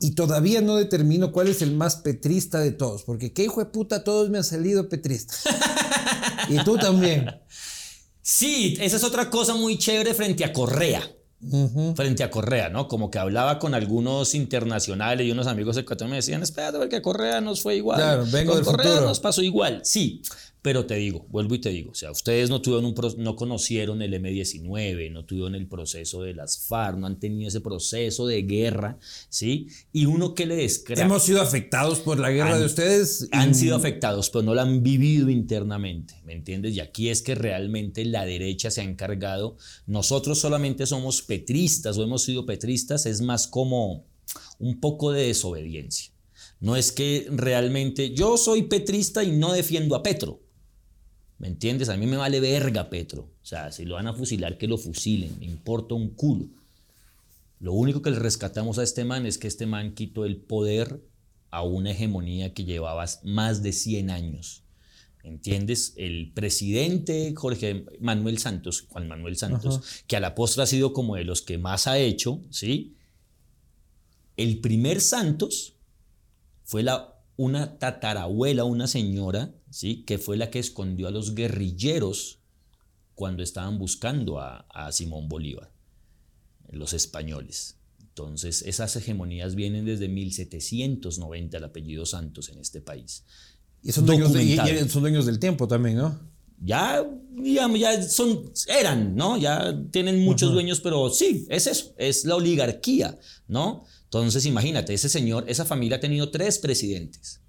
y 0.00 0.12
todavía 0.12 0.60
no 0.60 0.76
determino 0.76 1.32
cuál 1.32 1.48
es 1.48 1.62
el 1.62 1.74
más 1.74 1.96
petrista 1.96 2.60
de 2.60 2.72
todos, 2.72 3.04
porque 3.04 3.32
qué 3.32 3.44
hijo 3.44 3.60
de 3.60 3.66
puta, 3.70 4.04
todos 4.04 4.30
me 4.30 4.38
han 4.38 4.44
salido 4.44 4.88
petristas. 4.88 5.44
y 6.48 6.62
tú 6.64 6.76
también. 6.76 7.30
Sí, 8.20 8.76
esa 8.80 8.96
es 8.96 9.04
otra 9.04 9.30
cosa 9.30 9.54
muy 9.54 9.78
chévere 9.78 10.12
frente 10.14 10.44
a 10.44 10.52
Correa 10.52 11.17
frente 11.94 12.24
a 12.24 12.30
Correa, 12.30 12.68
¿no? 12.68 12.88
Como 12.88 13.10
que 13.10 13.18
hablaba 13.18 13.58
con 13.58 13.74
algunos 13.74 14.34
internacionales 14.34 15.26
y 15.26 15.30
unos 15.30 15.46
amigos 15.46 15.76
ecuatorianos 15.76 16.10
me 16.10 16.16
decían, 16.16 16.42
espérate, 16.42 16.78
porque 16.78 16.96
a 16.96 17.02
Correa 17.02 17.40
nos 17.40 17.62
fue 17.62 17.76
igual. 17.76 17.98
Claro, 17.98 18.24
vengo 18.30 18.54
con 18.54 18.64
Correa 18.64 18.88
futuro. 18.88 19.08
nos 19.08 19.20
pasó 19.20 19.42
igual, 19.42 19.80
sí. 19.84 20.22
Pero 20.60 20.86
te 20.86 20.96
digo, 20.96 21.24
vuelvo 21.30 21.54
y 21.54 21.60
te 21.60 21.70
digo, 21.70 21.92
o 21.92 21.94
sea, 21.94 22.10
ustedes 22.10 22.50
no 22.50 22.60
tuvieron 22.60 22.84
un 22.84 22.94
no 23.18 23.36
conocieron 23.36 24.02
el 24.02 24.12
M19, 24.14 25.12
no 25.12 25.24
tuvieron 25.24 25.54
el 25.54 25.68
proceso 25.68 26.22
de 26.22 26.34
las 26.34 26.66
FARC, 26.66 26.98
no 26.98 27.06
han 27.06 27.20
tenido 27.20 27.48
ese 27.48 27.60
proceso 27.60 28.26
de 28.26 28.42
guerra, 28.42 28.98
¿sí? 29.28 29.68
Y 29.92 30.06
uno 30.06 30.34
que 30.34 30.46
le 30.46 30.56
descrea... 30.56 31.04
Hemos 31.04 31.22
sido 31.22 31.40
afectados 31.40 32.00
por 32.00 32.18
la 32.18 32.30
guerra 32.30 32.58
de 32.58 32.66
ustedes. 32.66 33.28
Han 33.30 33.54
sido 33.54 33.76
afectados, 33.76 34.30
pero 34.30 34.42
no 34.42 34.54
la 34.54 34.62
han 34.62 34.82
vivido 34.82 35.30
internamente, 35.30 36.14
¿me 36.24 36.32
entiendes? 36.32 36.74
Y 36.74 36.80
aquí 36.80 37.08
es 37.08 37.22
que 37.22 37.36
realmente 37.36 38.04
la 38.04 38.24
derecha 38.24 38.70
se 38.72 38.80
ha 38.80 38.84
encargado, 38.84 39.56
nosotros 39.86 40.40
solamente 40.40 40.86
somos 40.86 41.22
petristas 41.22 41.96
o 41.98 42.02
hemos 42.02 42.22
sido 42.22 42.46
petristas, 42.46 43.06
es 43.06 43.20
más 43.20 43.46
como 43.46 44.06
un 44.58 44.80
poco 44.80 45.12
de 45.12 45.28
desobediencia. 45.28 46.12
No 46.60 46.76
es 46.76 46.90
que 46.90 47.28
realmente 47.30 48.12
yo 48.12 48.36
soy 48.36 48.64
petrista 48.64 49.22
y 49.22 49.30
no 49.30 49.52
defiendo 49.52 49.94
a 49.94 50.02
Petro. 50.02 50.40
¿Me 51.38 51.48
entiendes? 51.48 51.88
A 51.88 51.96
mí 51.96 52.06
me 52.06 52.16
vale 52.16 52.40
verga 52.40 52.90
Petro. 52.90 53.30
O 53.42 53.46
sea, 53.46 53.70
si 53.70 53.84
lo 53.84 53.94
van 53.94 54.08
a 54.08 54.14
fusilar, 54.14 54.58
que 54.58 54.66
lo 54.66 54.76
fusilen. 54.76 55.38
Me 55.38 55.46
importa 55.46 55.94
un 55.94 56.10
culo. 56.10 56.46
Lo 57.60 57.72
único 57.72 58.02
que 58.02 58.10
le 58.10 58.18
rescatamos 58.18 58.78
a 58.78 58.82
este 58.82 59.04
man 59.04 59.26
es 59.26 59.38
que 59.38 59.48
este 59.48 59.66
man 59.66 59.94
quitó 59.94 60.24
el 60.24 60.36
poder 60.36 61.00
a 61.50 61.62
una 61.62 61.92
hegemonía 61.92 62.54
que 62.54 62.64
llevaba 62.64 63.04
más 63.22 63.62
de 63.62 63.72
100 63.72 64.10
años. 64.10 64.64
¿Entiendes? 65.22 65.94
El 65.96 66.32
presidente 66.32 67.34
Jorge 67.36 67.84
Manuel 68.00 68.38
Santos, 68.38 68.86
Juan 68.88 69.08
Manuel 69.08 69.36
Santos, 69.36 70.04
que 70.06 70.16
a 70.16 70.20
la 70.20 70.34
postre 70.34 70.62
ha 70.62 70.66
sido 70.66 70.92
como 70.92 71.16
de 71.16 71.24
los 71.24 71.42
que 71.42 71.58
más 71.58 71.86
ha 71.86 71.98
hecho, 71.98 72.40
¿sí? 72.50 72.96
El 74.36 74.60
primer 74.60 75.00
Santos 75.00 75.74
fue 76.64 76.82
la 76.82 77.14
una 77.36 77.78
tatarabuela, 77.78 78.64
una 78.64 78.86
señora, 78.86 79.52
¿sí? 79.70 80.04
que 80.04 80.18
fue 80.18 80.36
la 80.36 80.50
que 80.50 80.58
escondió 80.58 81.08
a 81.08 81.10
los 81.10 81.34
guerrilleros 81.34 82.38
cuando 83.14 83.42
estaban 83.42 83.78
buscando 83.78 84.38
a, 84.38 84.92
Simón 84.92 85.28
Bolívar, 85.28 85.72
los 86.70 86.92
españoles. 86.92 87.76
Entonces, 88.00 88.62
esas 88.62 88.94
hegemonías 88.96 89.54
vienen 89.54 89.84
desde 89.84 90.08
1790, 90.08 91.56
el 91.56 91.64
apellido 91.64 92.06
Santos 92.06 92.48
en 92.48 92.58
este 92.58 92.80
país. 92.80 93.24
Y 93.82 93.92
son 93.92 94.06
dueños, 94.06 94.32
son 94.90 95.02
dueños 95.02 95.26
del 95.26 95.38
tiempo 95.38 95.66
también, 95.66 95.96
¿no? 95.96 96.18
Ya, 96.60 97.04
digamos, 97.30 97.78
ya 97.78 98.02
son, 98.02 98.52
eran, 98.68 99.14
¿no? 99.14 99.36
Ya 99.36 99.76
tienen 99.90 100.24
muchos 100.24 100.52
dueños, 100.52 100.80
pero 100.80 101.10
sí, 101.10 101.46
es 101.48 101.68
eso, 101.68 101.94
es 101.96 102.24
la 102.24 102.34
oligarquía, 102.34 103.18
¿no? 103.46 103.84
Entonces, 104.04 104.46
imagínate, 104.46 104.94
ese 104.94 105.08
señor, 105.08 105.44
esa 105.48 105.64
familia 105.64 105.98
ha 105.98 106.00
tenido 106.00 106.30
tres 106.30 106.58
presidentes. 106.58 107.40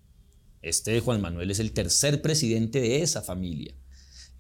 Este 0.62 1.00
Juan 1.00 1.22
Manuel 1.22 1.52
es 1.52 1.60
el 1.60 1.72
tercer 1.72 2.22
presidente 2.22 2.82
de 2.82 3.02
esa 3.02 3.22
familia. 3.22 3.74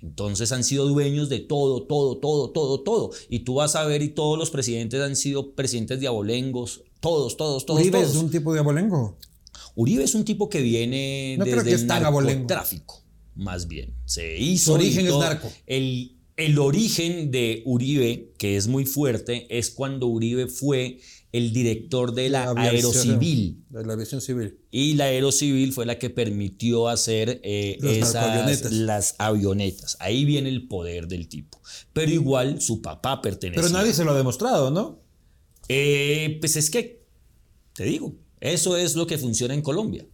Entonces 0.01 0.51
han 0.51 0.63
sido 0.63 0.87
dueños 0.87 1.27
de 1.29 1.39
todo, 1.39 1.83
todo, 1.83 2.17
todo, 2.17 2.51
todo, 2.51 2.81
todo. 2.81 3.11
Y 3.29 3.39
tú 3.39 3.55
vas 3.55 3.75
a 3.75 3.85
ver 3.85 4.01
y 4.01 4.09
todos 4.09 4.37
los 4.37 4.49
presidentes 4.49 5.01
han 5.01 5.15
sido 5.15 5.53
presidentes 5.55 5.99
de 5.99 6.07
abolengos, 6.07 6.83
todos, 6.99 7.35
todos, 7.35 7.65
todos. 7.65 7.81
¿Uribe 7.81 8.01
es 8.01 8.15
un 8.15 8.31
tipo 8.31 8.53
de 8.53 8.59
abolengo? 8.59 9.17
Uribe 9.75 10.03
es 10.03 10.15
un 10.15 10.23
tipo 10.25 10.49
que 10.49 10.61
viene 10.61 11.35
no 11.37 11.45
desde 11.45 11.73
el 11.73 11.87
narcotráfico, 11.87 13.01
más 13.35 13.67
bien. 13.67 13.93
Se 14.05 14.37
hizo. 14.37 14.71
Su 14.71 14.73
origen 14.73 15.07
es 15.07 15.17
narco. 15.17 15.51
El, 15.65 16.17
el 16.37 16.59
origen 16.59 17.31
de 17.31 17.61
Uribe, 17.65 18.33
que 18.37 18.55
es 18.55 18.67
muy 18.67 18.85
fuerte, 18.85 19.47
es 19.57 19.69
cuando 19.69 20.07
Uribe 20.07 20.47
fue 20.47 20.99
el 21.31 21.53
director 21.53 22.13
de 22.13 22.29
la, 22.29 22.51
Aerocivil. 22.51 23.63
De 23.69 23.85
la 23.85 23.93
aviación 23.93 24.21
civil. 24.21 24.57
Y 24.71 24.95
la 24.95 25.05
Aerocivil 25.05 25.73
fue 25.73 25.85
la 25.85 25.99
que 25.99 26.09
permitió 26.09 26.87
hacer 26.87 27.39
eh, 27.43 27.77
esas, 27.83 28.71
las 28.71 29.15
avionetas. 29.19 29.97
Ahí 29.99 30.25
viene 30.25 30.49
el 30.49 30.67
poder 30.67 31.07
del 31.07 31.27
tipo. 31.27 31.61
Pero 31.93 32.11
igual 32.11 32.61
su 32.61 32.81
papá 32.81 33.21
pertenece. 33.21 33.61
Pero 33.61 33.71
nadie 33.71 33.93
se 33.93 34.03
lo 34.03 34.11
ha 34.11 34.17
demostrado, 34.17 34.71
¿no? 34.71 34.99
Eh, 35.67 36.37
pues 36.39 36.55
es 36.55 36.71
que, 36.71 37.05
te 37.73 37.83
digo, 37.83 38.15
eso 38.39 38.75
es 38.75 38.95
lo 38.95 39.05
que 39.05 39.17
funciona 39.19 39.53
en 39.53 39.61
Colombia. 39.61 40.05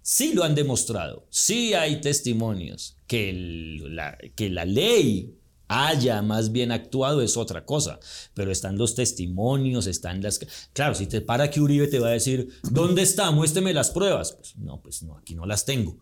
Sí 0.00 0.32
lo 0.32 0.42
han 0.42 0.54
demostrado, 0.54 1.26
sí 1.30 1.74
hay 1.74 2.00
testimonios 2.00 2.96
que, 3.06 3.32
la, 3.32 4.18
que 4.34 4.50
la 4.50 4.64
ley 4.64 5.36
haya 5.72 6.22
más 6.22 6.52
bien 6.52 6.72
actuado 6.72 7.22
es 7.22 7.36
otra 7.36 7.64
cosa, 7.64 7.98
pero 8.34 8.50
están 8.50 8.76
los 8.76 8.94
testimonios, 8.94 9.86
están 9.86 10.22
las... 10.22 10.40
Claro, 10.72 10.94
si 10.94 11.06
te 11.06 11.20
para 11.20 11.50
que 11.50 11.60
Uribe 11.60 11.88
te 11.88 11.98
va 11.98 12.08
a 12.08 12.12
decir, 12.12 12.48
¿dónde 12.70 13.02
está? 13.02 13.30
Muéstrame 13.30 13.72
las 13.72 13.90
pruebas. 13.90 14.32
Pues 14.32 14.56
no, 14.56 14.80
pues 14.80 15.02
no, 15.02 15.16
aquí 15.16 15.34
no 15.34 15.46
las 15.46 15.64
tengo. 15.64 15.96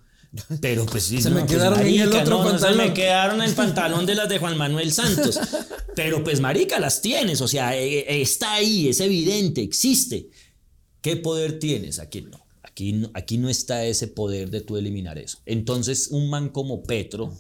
Pero 0.61 0.87
pues 0.87 1.05
sí, 1.05 1.21
se 1.23 1.31
me 1.31 1.41
pues, 1.41 1.53
quedaron 1.53 1.81
en 1.81 2.01
el 2.01 2.09
otro 2.09 2.45
pantalón. 2.45 2.59
se 2.59 2.89
me 2.89 2.95
quedaron 2.95 3.43
el 3.43 3.53
pantalón 3.55 4.07
de 4.07 4.15
las 4.15 4.29
de 4.29 4.39
Juan 4.39 4.57
Manuel 4.57 4.93
Santos. 4.93 5.39
Pero 5.95 6.23
pues 6.23 6.41
marica, 6.41 6.79
las 6.79 7.03
tienes, 7.03 7.41
o 7.41 7.49
sea, 7.49 7.77
eh, 7.77 8.01
eh, 8.01 8.21
está 8.21 8.55
ahí, 8.55 8.89
es 8.89 9.01
evidente, 9.01 9.63
existe. 9.63 10.31
¿Qué 11.01 11.17
poder 11.17 11.59
tienes? 11.59 11.99
Aquí 11.99 12.23
no. 12.23 12.41
Aquí 12.63 12.93
no, 12.93 13.11
aquí 13.15 13.39
no 13.39 13.49
está 13.49 13.85
ese 13.85 14.07
poder 14.07 14.51
de 14.51 14.61
tú 14.61 14.77
eliminar 14.77 15.19
eso. 15.19 15.39
Entonces, 15.45 16.09
un 16.09 16.31
man 16.31 16.51
como 16.51 16.83
Petro, 16.83 17.35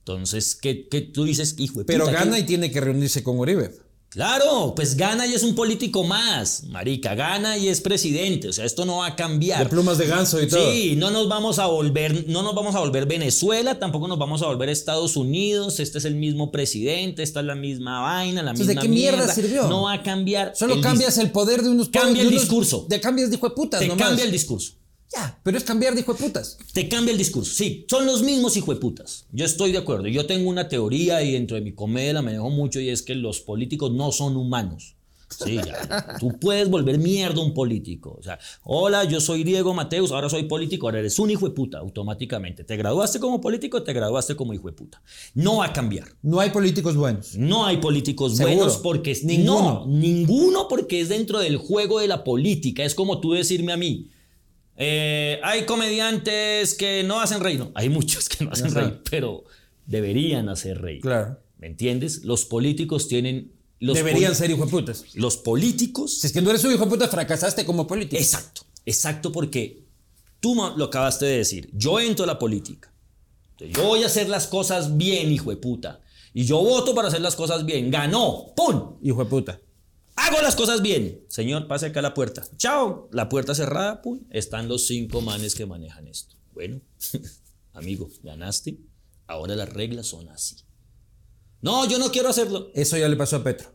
entonces, 0.00 0.56
¿qué, 0.56 0.74
tú 1.12 1.24
dices? 1.24 1.54
Hijo 1.58 1.84
Pero 1.86 2.06
gana 2.06 2.38
y 2.38 2.44
tiene 2.44 2.70
que 2.70 2.80
reunirse 2.80 3.22
con 3.22 3.38
Uribe. 3.38 3.70
Claro, 4.10 4.72
pues 4.74 4.96
gana 4.96 5.24
y 5.24 5.34
es 5.34 5.44
un 5.44 5.54
político 5.54 6.02
más, 6.02 6.64
marica, 6.64 7.14
gana 7.14 7.56
y 7.56 7.68
es 7.68 7.80
presidente, 7.80 8.48
o 8.48 8.52
sea, 8.52 8.64
esto 8.64 8.84
no 8.84 8.96
va 8.96 9.06
a 9.06 9.14
cambiar. 9.14 9.62
De 9.62 9.70
plumas 9.70 9.98
de 9.98 10.08
ganso 10.08 10.42
y 10.42 10.48
todo. 10.48 10.68
Sí, 10.72 10.96
no 10.96 11.12
nos 11.12 11.28
vamos 11.28 11.60
a 11.60 11.66
volver, 11.66 12.24
no 12.26 12.42
nos 12.42 12.56
vamos 12.56 12.74
a 12.74 12.80
volver 12.80 13.06
Venezuela, 13.06 13.78
tampoco 13.78 14.08
nos 14.08 14.18
vamos 14.18 14.42
a 14.42 14.46
volver 14.46 14.68
Estados 14.68 15.14
Unidos, 15.14 15.78
este 15.78 15.98
es 15.98 16.04
el 16.06 16.16
mismo 16.16 16.50
presidente, 16.50 17.22
esta 17.22 17.38
es 17.38 17.46
la 17.46 17.54
misma 17.54 18.00
vaina, 18.00 18.42
la 18.42 18.52
misma 18.52 18.74
¿De 18.74 18.80
qué 18.80 18.88
mierda, 18.88 19.32
sirvió? 19.32 19.68
No 19.68 19.82
va 19.82 19.92
a 19.92 20.02
cambiar. 20.02 20.56
Solo 20.56 20.80
cambias 20.80 21.16
el 21.18 21.30
poder 21.30 21.62
de 21.62 21.68
unos 21.68 21.88
Cambia 21.90 22.24
el 22.24 22.30
discurso. 22.30 22.86
De 22.88 23.00
cambias 23.00 23.30
de 23.30 23.36
hijo 23.36 23.48
de 23.48 23.54
putas 23.54 23.78
Te 23.78 23.86
cambia 23.86 24.24
el 24.24 24.32
discurso. 24.32 24.72
Ya, 25.12 25.40
pero 25.42 25.58
es 25.58 25.64
cambiar 25.64 25.94
de 25.94 26.00
hijo 26.00 26.14
de 26.14 26.22
putas. 26.22 26.56
Te 26.72 26.88
cambia 26.88 27.10
el 27.12 27.18
discurso. 27.18 27.52
Sí, 27.52 27.84
son 27.90 28.06
los 28.06 28.22
mismos 28.22 28.56
hijueputas. 28.56 29.26
Yo 29.32 29.44
estoy 29.44 29.72
de 29.72 29.78
acuerdo. 29.78 30.06
Yo 30.06 30.26
tengo 30.26 30.48
una 30.48 30.68
teoría 30.68 31.22
y 31.22 31.32
dentro 31.32 31.56
de 31.56 31.62
mi 31.62 31.72
comedia 31.72 32.12
la 32.12 32.22
manejo 32.22 32.48
mucho 32.50 32.78
y 32.80 32.90
es 32.90 33.02
que 33.02 33.16
los 33.16 33.40
políticos 33.40 33.90
no 33.92 34.12
son 34.12 34.36
humanos. 34.36 34.94
Sí, 35.30 35.56
ya. 35.56 36.16
Tú 36.18 36.38
puedes 36.40 36.68
volver 36.68 36.98
mierda 36.98 37.40
un 37.40 37.54
político. 37.54 38.16
O 38.18 38.22
sea, 38.22 38.38
hola, 38.64 39.04
yo 39.04 39.20
soy 39.20 39.44
Diego 39.44 39.72
Mateus, 39.74 40.10
ahora 40.10 40.28
soy 40.28 40.44
político, 40.44 40.86
ahora 40.86 40.98
eres 40.98 41.18
un 41.18 41.30
hijo 41.30 41.48
de 41.48 41.54
puta 41.54 41.78
automáticamente. 41.78 42.64
Te 42.64 42.76
graduaste 42.76 43.20
como 43.20 43.40
político, 43.40 43.82
te 43.82 43.92
graduaste 43.92 44.34
como 44.34 44.54
hijo 44.54 44.66
de 44.68 44.74
puta. 44.74 45.02
No 45.34 45.58
va 45.58 45.66
a 45.66 45.72
cambiar. 45.72 46.08
No 46.22 46.40
hay 46.40 46.50
políticos 46.50 46.96
buenos. 46.96 47.36
No 47.36 47.64
hay 47.64 47.76
políticos 47.76 48.36
¿Seguro? 48.36 48.56
buenos 48.56 48.76
porque 48.78 49.12
es 49.12 49.24
Ninguno. 49.24 49.84
No, 49.84 49.86
ninguno 49.86 50.66
porque 50.68 51.00
es 51.00 51.08
dentro 51.08 51.38
del 51.38 51.56
juego 51.56 52.00
de 52.00 52.08
la 52.08 52.24
política. 52.24 52.84
Es 52.84 52.94
como 52.94 53.20
tú 53.20 53.32
decirme 53.32 53.72
a 53.72 53.76
mí. 53.76 54.08
Eh, 54.82 55.38
hay 55.44 55.66
comediantes 55.66 56.74
que 56.74 57.04
no 57.04 57.20
hacen 57.20 57.40
reír. 57.40 57.58
No, 57.58 57.70
hay 57.74 57.90
muchos 57.90 58.28
que 58.30 58.44
no 58.44 58.50
hacen 58.50 58.68
Ajá. 58.68 58.80
reír, 58.80 59.00
pero 59.10 59.44
deberían 59.84 60.48
hacer 60.48 60.80
reír. 60.80 61.02
Claro. 61.02 61.38
¿Me 61.58 61.66
entiendes? 61.66 62.24
Los 62.24 62.46
políticos 62.46 63.06
tienen. 63.06 63.52
Los 63.78 63.94
Deberían 63.94 64.34
ser 64.34 64.50
hijo 64.50 64.64
de 64.64 64.70
putas. 64.70 65.04
Los 65.14 65.36
políticos. 65.36 66.20
Si 66.20 66.26
es 66.26 66.32
que 66.32 66.40
no 66.40 66.48
eres 66.50 66.64
un 66.64 66.72
hijo 66.72 66.84
de 66.84 66.90
puta, 66.90 67.08
fracasaste 67.08 67.66
como 67.66 67.86
político. 67.86 68.16
Exacto, 68.20 68.62
exacto, 68.86 69.30
porque 69.30 69.84
tú 70.40 70.54
lo 70.54 70.86
acabaste 70.86 71.26
de 71.26 71.36
decir. 71.38 71.68
Yo 71.74 72.00
entro 72.00 72.24
a 72.24 72.26
la 72.26 72.38
política. 72.38 72.90
Entonces, 73.52 73.76
yo 73.76 73.86
voy 73.86 74.02
a 74.02 74.06
hacer 74.06 74.30
las 74.30 74.46
cosas 74.46 74.96
bien, 74.96 75.30
hijo 75.30 75.50
de 75.50 75.56
puta. 75.56 76.00
Y 76.32 76.44
yo 76.44 76.58
voto 76.58 76.94
para 76.94 77.08
hacer 77.08 77.20
las 77.20 77.36
cosas 77.36 77.66
bien. 77.66 77.90
Ganó. 77.90 78.52
¡Pum! 78.56 78.96
Hijo 79.02 79.24
de 79.24 79.28
puta. 79.28 79.60
Hago 80.22 80.42
las 80.42 80.54
cosas 80.56 80.82
bien. 80.82 81.24
Señor, 81.28 81.66
pase 81.66 81.86
acá 81.86 82.00
a 82.00 82.02
la 82.02 82.14
puerta. 82.14 82.46
Chao. 82.56 83.08
La 83.12 83.28
puerta 83.28 83.54
cerrada. 83.54 84.02
Pum. 84.02 84.20
Están 84.30 84.68
los 84.68 84.86
cinco 84.86 85.20
manes 85.20 85.54
que 85.54 85.66
manejan 85.66 86.06
esto. 86.08 86.36
Bueno, 86.52 86.80
amigo, 87.72 88.08
ganaste. 88.22 88.78
Ahora 89.26 89.54
las 89.56 89.68
reglas 89.72 90.06
son 90.08 90.28
así. 90.28 90.56
No, 91.62 91.88
yo 91.88 91.98
no 91.98 92.10
quiero 92.10 92.28
hacerlo. 92.28 92.70
Eso 92.74 92.96
ya 92.96 93.08
le 93.08 93.16
pasó 93.16 93.36
a 93.36 93.44
Petro. 93.44 93.74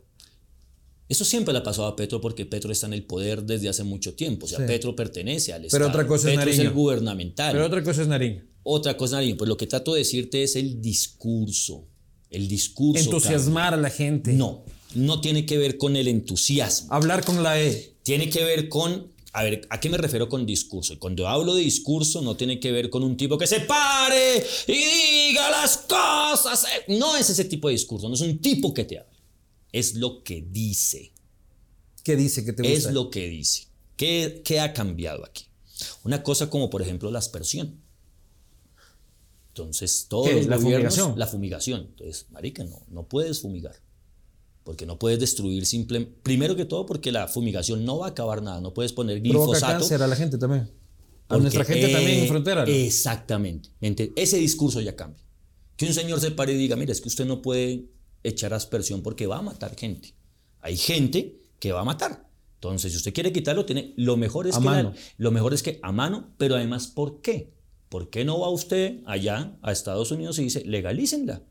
Eso 1.08 1.24
siempre 1.24 1.52
le 1.52 1.60
ha 1.60 1.62
pasado 1.62 1.86
a 1.86 1.94
Petro 1.96 2.20
porque 2.20 2.46
Petro 2.46 2.72
está 2.72 2.86
en 2.86 2.92
el 2.92 3.04
poder 3.04 3.44
desde 3.44 3.68
hace 3.68 3.84
mucho 3.84 4.14
tiempo. 4.14 4.46
O 4.46 4.48
sea, 4.48 4.58
Sí. 4.58 4.64
Petro 4.66 4.94
pertenece 4.96 5.52
al 5.52 5.62
Pero 5.62 5.68
Estado. 5.86 5.88
otra 5.90 6.06
cosa 6.06 6.30
es 6.30 6.36
Petro 6.36 6.50
es 6.50 6.58
el 6.58 6.64
Nariño. 6.64 6.80
gubernamental. 6.82 7.52
Pero 7.52 7.66
otra 7.66 7.82
cosa 7.84 8.02
es 8.02 8.08
Nariño. 8.08 8.42
Otra 8.64 8.96
cosa, 8.96 9.16
Nariño, 9.16 9.36
pues 9.36 9.48
lo 9.48 9.56
que 9.56 9.68
trato 9.68 9.94
de 9.94 10.00
decirte 10.00 10.42
es 10.42 10.56
el 10.56 10.80
discurso. 10.82 11.86
El 12.28 12.48
discurso. 12.48 13.02
Entusiasmar 13.04 13.72
a 13.72 13.76
la 13.76 13.88
gente. 13.90 14.32
No, 14.32 14.64
no 14.94 15.20
tiene 15.20 15.44
que 15.46 15.58
ver 15.58 15.78
con 15.78 15.96
el 15.96 16.08
entusiasmo. 16.08 16.92
Hablar 16.92 17.24
con 17.24 17.42
la 17.42 17.60
E. 17.60 17.94
Tiene 18.02 18.30
que 18.30 18.44
ver 18.44 18.68
con. 18.68 19.12
A 19.32 19.42
ver, 19.42 19.66
¿a 19.68 19.78
qué 19.80 19.90
me 19.90 19.98
refiero 19.98 20.28
con 20.30 20.46
discurso? 20.46 20.94
Y 20.94 20.96
Cuando 20.96 21.28
hablo 21.28 21.54
de 21.54 21.60
discurso, 21.62 22.22
no 22.22 22.36
tiene 22.36 22.58
que 22.58 22.72
ver 22.72 22.88
con 22.88 23.02
un 23.04 23.16
tipo 23.18 23.36
que 23.36 23.46
se 23.46 23.60
pare 23.60 24.42
y 24.66 24.72
diga 24.72 25.50
las 25.50 25.76
cosas. 25.78 26.64
eh. 26.64 26.94
No 26.98 27.16
es 27.16 27.28
ese 27.28 27.44
tipo 27.44 27.68
de 27.68 27.72
discurso, 27.72 28.08
no 28.08 28.14
es 28.14 28.20
un 28.22 28.38
tipo 28.38 28.72
que 28.72 28.84
te 28.84 28.98
habla. 28.98 29.12
Es 29.72 29.94
lo 29.96 30.22
que 30.22 30.40
dice. 30.48 31.12
¿Qué 32.02 32.16
dice 32.16 32.44
que 32.46 32.52
te 32.54 32.62
gusta? 32.62 32.88
Es 32.88 32.94
lo 32.94 33.10
que 33.10 33.28
dice. 33.28 33.66
¿Qué, 33.96 34.40
qué 34.44 34.60
ha 34.60 34.72
cambiado 34.72 35.24
aquí? 35.26 35.44
Una 36.04 36.22
cosa 36.22 36.48
como, 36.48 36.70
por 36.70 36.80
ejemplo, 36.80 37.10
la 37.10 37.18
aspersión. 37.18 37.78
Entonces, 39.48 40.06
todos 40.08 40.28
¿Qué? 40.28 40.34
los 40.36 40.46
¿La 40.46 40.56
gobiernos- 40.56 40.62
fumigación? 40.94 41.18
La 41.18 41.26
fumigación. 41.26 41.80
Entonces, 41.90 42.26
marica, 42.30 42.64
no, 42.64 42.82
no 42.88 43.02
puedes 43.08 43.40
fumigar. 43.40 43.74
Porque 44.66 44.84
no 44.84 44.98
puedes 44.98 45.20
destruir 45.20 45.64
simple... 45.64 46.00
Primero 46.24 46.56
que 46.56 46.64
todo, 46.64 46.84
porque 46.86 47.12
la 47.12 47.28
fumigación 47.28 47.84
no 47.84 47.98
va 47.98 48.06
a 48.06 48.10
acabar 48.10 48.42
nada. 48.42 48.60
No 48.60 48.74
puedes 48.74 48.92
poner 48.92 49.22
Provoca 49.22 49.46
glifosato. 49.52 49.78
cáncer 49.78 50.02
a 50.02 50.08
la 50.08 50.16
gente 50.16 50.38
también. 50.38 50.68
A 51.28 51.38
nuestra 51.38 51.64
gente 51.64 51.88
también 51.88 52.18
en 52.22 52.26
frontera. 52.28 52.66
¿no? 52.66 52.70
Exactamente. 52.72 53.68
Ente- 53.80 54.12
Ese 54.16 54.38
discurso 54.38 54.80
ya 54.80 54.96
cambia. 54.96 55.22
Que 55.76 55.86
un 55.86 55.94
señor 55.94 56.18
se 56.20 56.32
pare 56.32 56.52
y 56.52 56.56
diga, 56.56 56.74
mira, 56.74 56.90
es 56.90 57.00
que 57.00 57.06
usted 57.08 57.24
no 57.26 57.42
puede 57.42 57.86
echar 58.24 58.52
aspersión 58.54 59.02
porque 59.02 59.28
va 59.28 59.38
a 59.38 59.42
matar 59.42 59.76
gente. 59.76 60.14
Hay 60.60 60.76
gente 60.76 61.38
que 61.60 61.70
va 61.70 61.82
a 61.82 61.84
matar. 61.84 62.28
Entonces, 62.54 62.90
si 62.90 62.98
usted 62.98 63.14
quiere 63.14 63.32
quitarlo, 63.32 63.66
tiene, 63.66 63.94
lo 63.96 64.16
mejor 64.16 64.48
es 64.48 64.56
A 64.56 64.58
que 64.58 64.64
la- 64.64 64.70
mano. 64.72 64.92
lo 65.16 65.30
mejor 65.30 65.54
es 65.54 65.62
que 65.62 65.78
a 65.82 65.92
mano, 65.92 66.34
pero 66.38 66.56
además, 66.56 66.88
¿por 66.88 67.20
qué? 67.20 67.52
¿Por 67.88 68.10
qué 68.10 68.24
no 68.24 68.40
va 68.40 68.48
usted 68.50 68.98
allá 69.06 69.56
a 69.62 69.70
Estados 69.70 70.10
Unidos 70.10 70.40
y 70.40 70.42
dice, 70.44 70.64
legalícenla? 70.64 71.42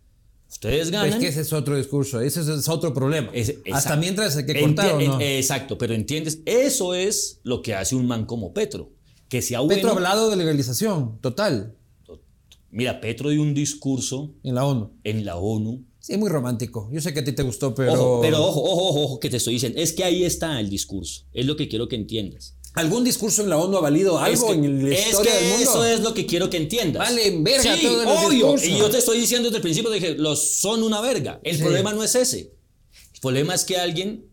Ustedes 0.56 0.90
ganan. 0.90 1.10
es 1.14 1.16
que 1.18 1.28
ese 1.28 1.42
es 1.42 1.54
otro 1.54 1.78
discurso. 1.78 2.22
Ese 2.22 2.42
es, 2.42 2.68
otro 2.70 2.94
problema. 2.94 3.30
Hasta 3.72 3.96
mientras 3.98 4.36
hay 4.38 4.46
que 4.46 4.54
Enti- 4.54 4.66
cortar 4.66 4.94
o 4.94 5.02
no. 5.02 5.20
eh, 5.20 5.38
Exacto, 5.38 5.78
pero 5.78 5.94
entiendes, 5.94 6.40
eso 6.46 6.94
es 6.96 7.40
lo 7.44 7.62
que 7.62 7.76
hace 7.76 7.96
un 7.96 8.08
man 8.08 8.26
como 8.26 8.54
Petro. 8.54 8.92
Que 9.30 9.42
sea 9.42 9.60
bueno. 9.60 9.76
Petro 9.76 9.90
ha 9.90 9.94
hablado 9.94 10.30
de 10.30 10.36
legalización 10.38 11.20
total 11.22 11.76
Mira, 12.72 13.00
Petro 13.00 13.30
dio 13.30 13.42
un 13.42 13.54
discurso 13.54 14.34
en 14.44 14.56
la 14.56 14.66
ONU. 14.66 14.92
en 15.06 15.24
la 15.24 15.38
ONU. 15.38 15.86
Sí, 16.00 16.18
muy 16.18 16.30
romántico. 16.30 16.90
Yo 16.92 17.00
sé 17.00 17.14
que 17.14 17.22
a 17.22 17.24
ti 17.24 17.32
te 17.32 17.42
gustó, 17.42 17.74
pero. 17.74 17.94
Ojo, 17.94 18.20
pero 18.22 18.44
ojo, 18.44 18.62
ojo, 18.64 19.02
ojo, 19.04 19.20
que 19.20 19.30
te 19.30 19.38
estoy 19.38 19.54
diciendo. 19.54 19.80
Es 19.80 19.94
que 19.94 20.04
ahí 20.04 20.26
está 20.26 20.60
el 20.60 20.70
discurso. 20.70 21.24
Es 21.32 21.46
lo 21.46 21.56
que 21.56 21.70
quiero 21.70 21.88
que 21.88 21.96
entiendas. 21.96 22.56
¿Algún 22.76 23.04
discurso 23.04 23.42
en 23.42 23.50
la 23.50 23.58
ONU 23.58 23.78
ha 23.78 23.82
valido 23.82 24.20
algo 24.20 24.48
es 24.52 24.60
que, 24.60 24.66
en 24.66 24.90
la 24.90 24.96
es 24.96 25.08
historia 25.08 25.32
que 25.32 25.38
del 25.40 25.50
mundo? 25.50 25.64
eso 25.72 25.86
es 25.86 26.00
lo 26.02 26.14
que 26.14 26.26
quiero 26.26 26.50
que 26.50 26.58
entiendas. 26.58 27.00
Vale, 27.10 27.36
verga 27.40 27.76
sí, 27.76 27.84
todos 27.84 28.26
obvio. 28.26 28.56
Y 28.64 28.78
yo 28.78 28.90
te 28.90 28.98
estoy 28.98 29.20
diciendo 29.20 29.48
desde 29.48 29.58
el 29.58 29.62
principio, 29.64 29.90
te 29.90 29.96
dije, 29.96 30.16
los 30.16 30.42
son 30.60 30.84
una 30.84 31.00
verga. 31.02 31.40
El 31.44 31.56
Sí. 31.56 31.62
problema 31.64 31.94
no 31.94 32.04
es 32.04 32.14
ese. 32.16 32.40
El 33.14 33.20
problema 33.22 33.56
es 33.56 33.64
que 33.64 33.78
alguien 33.78 34.28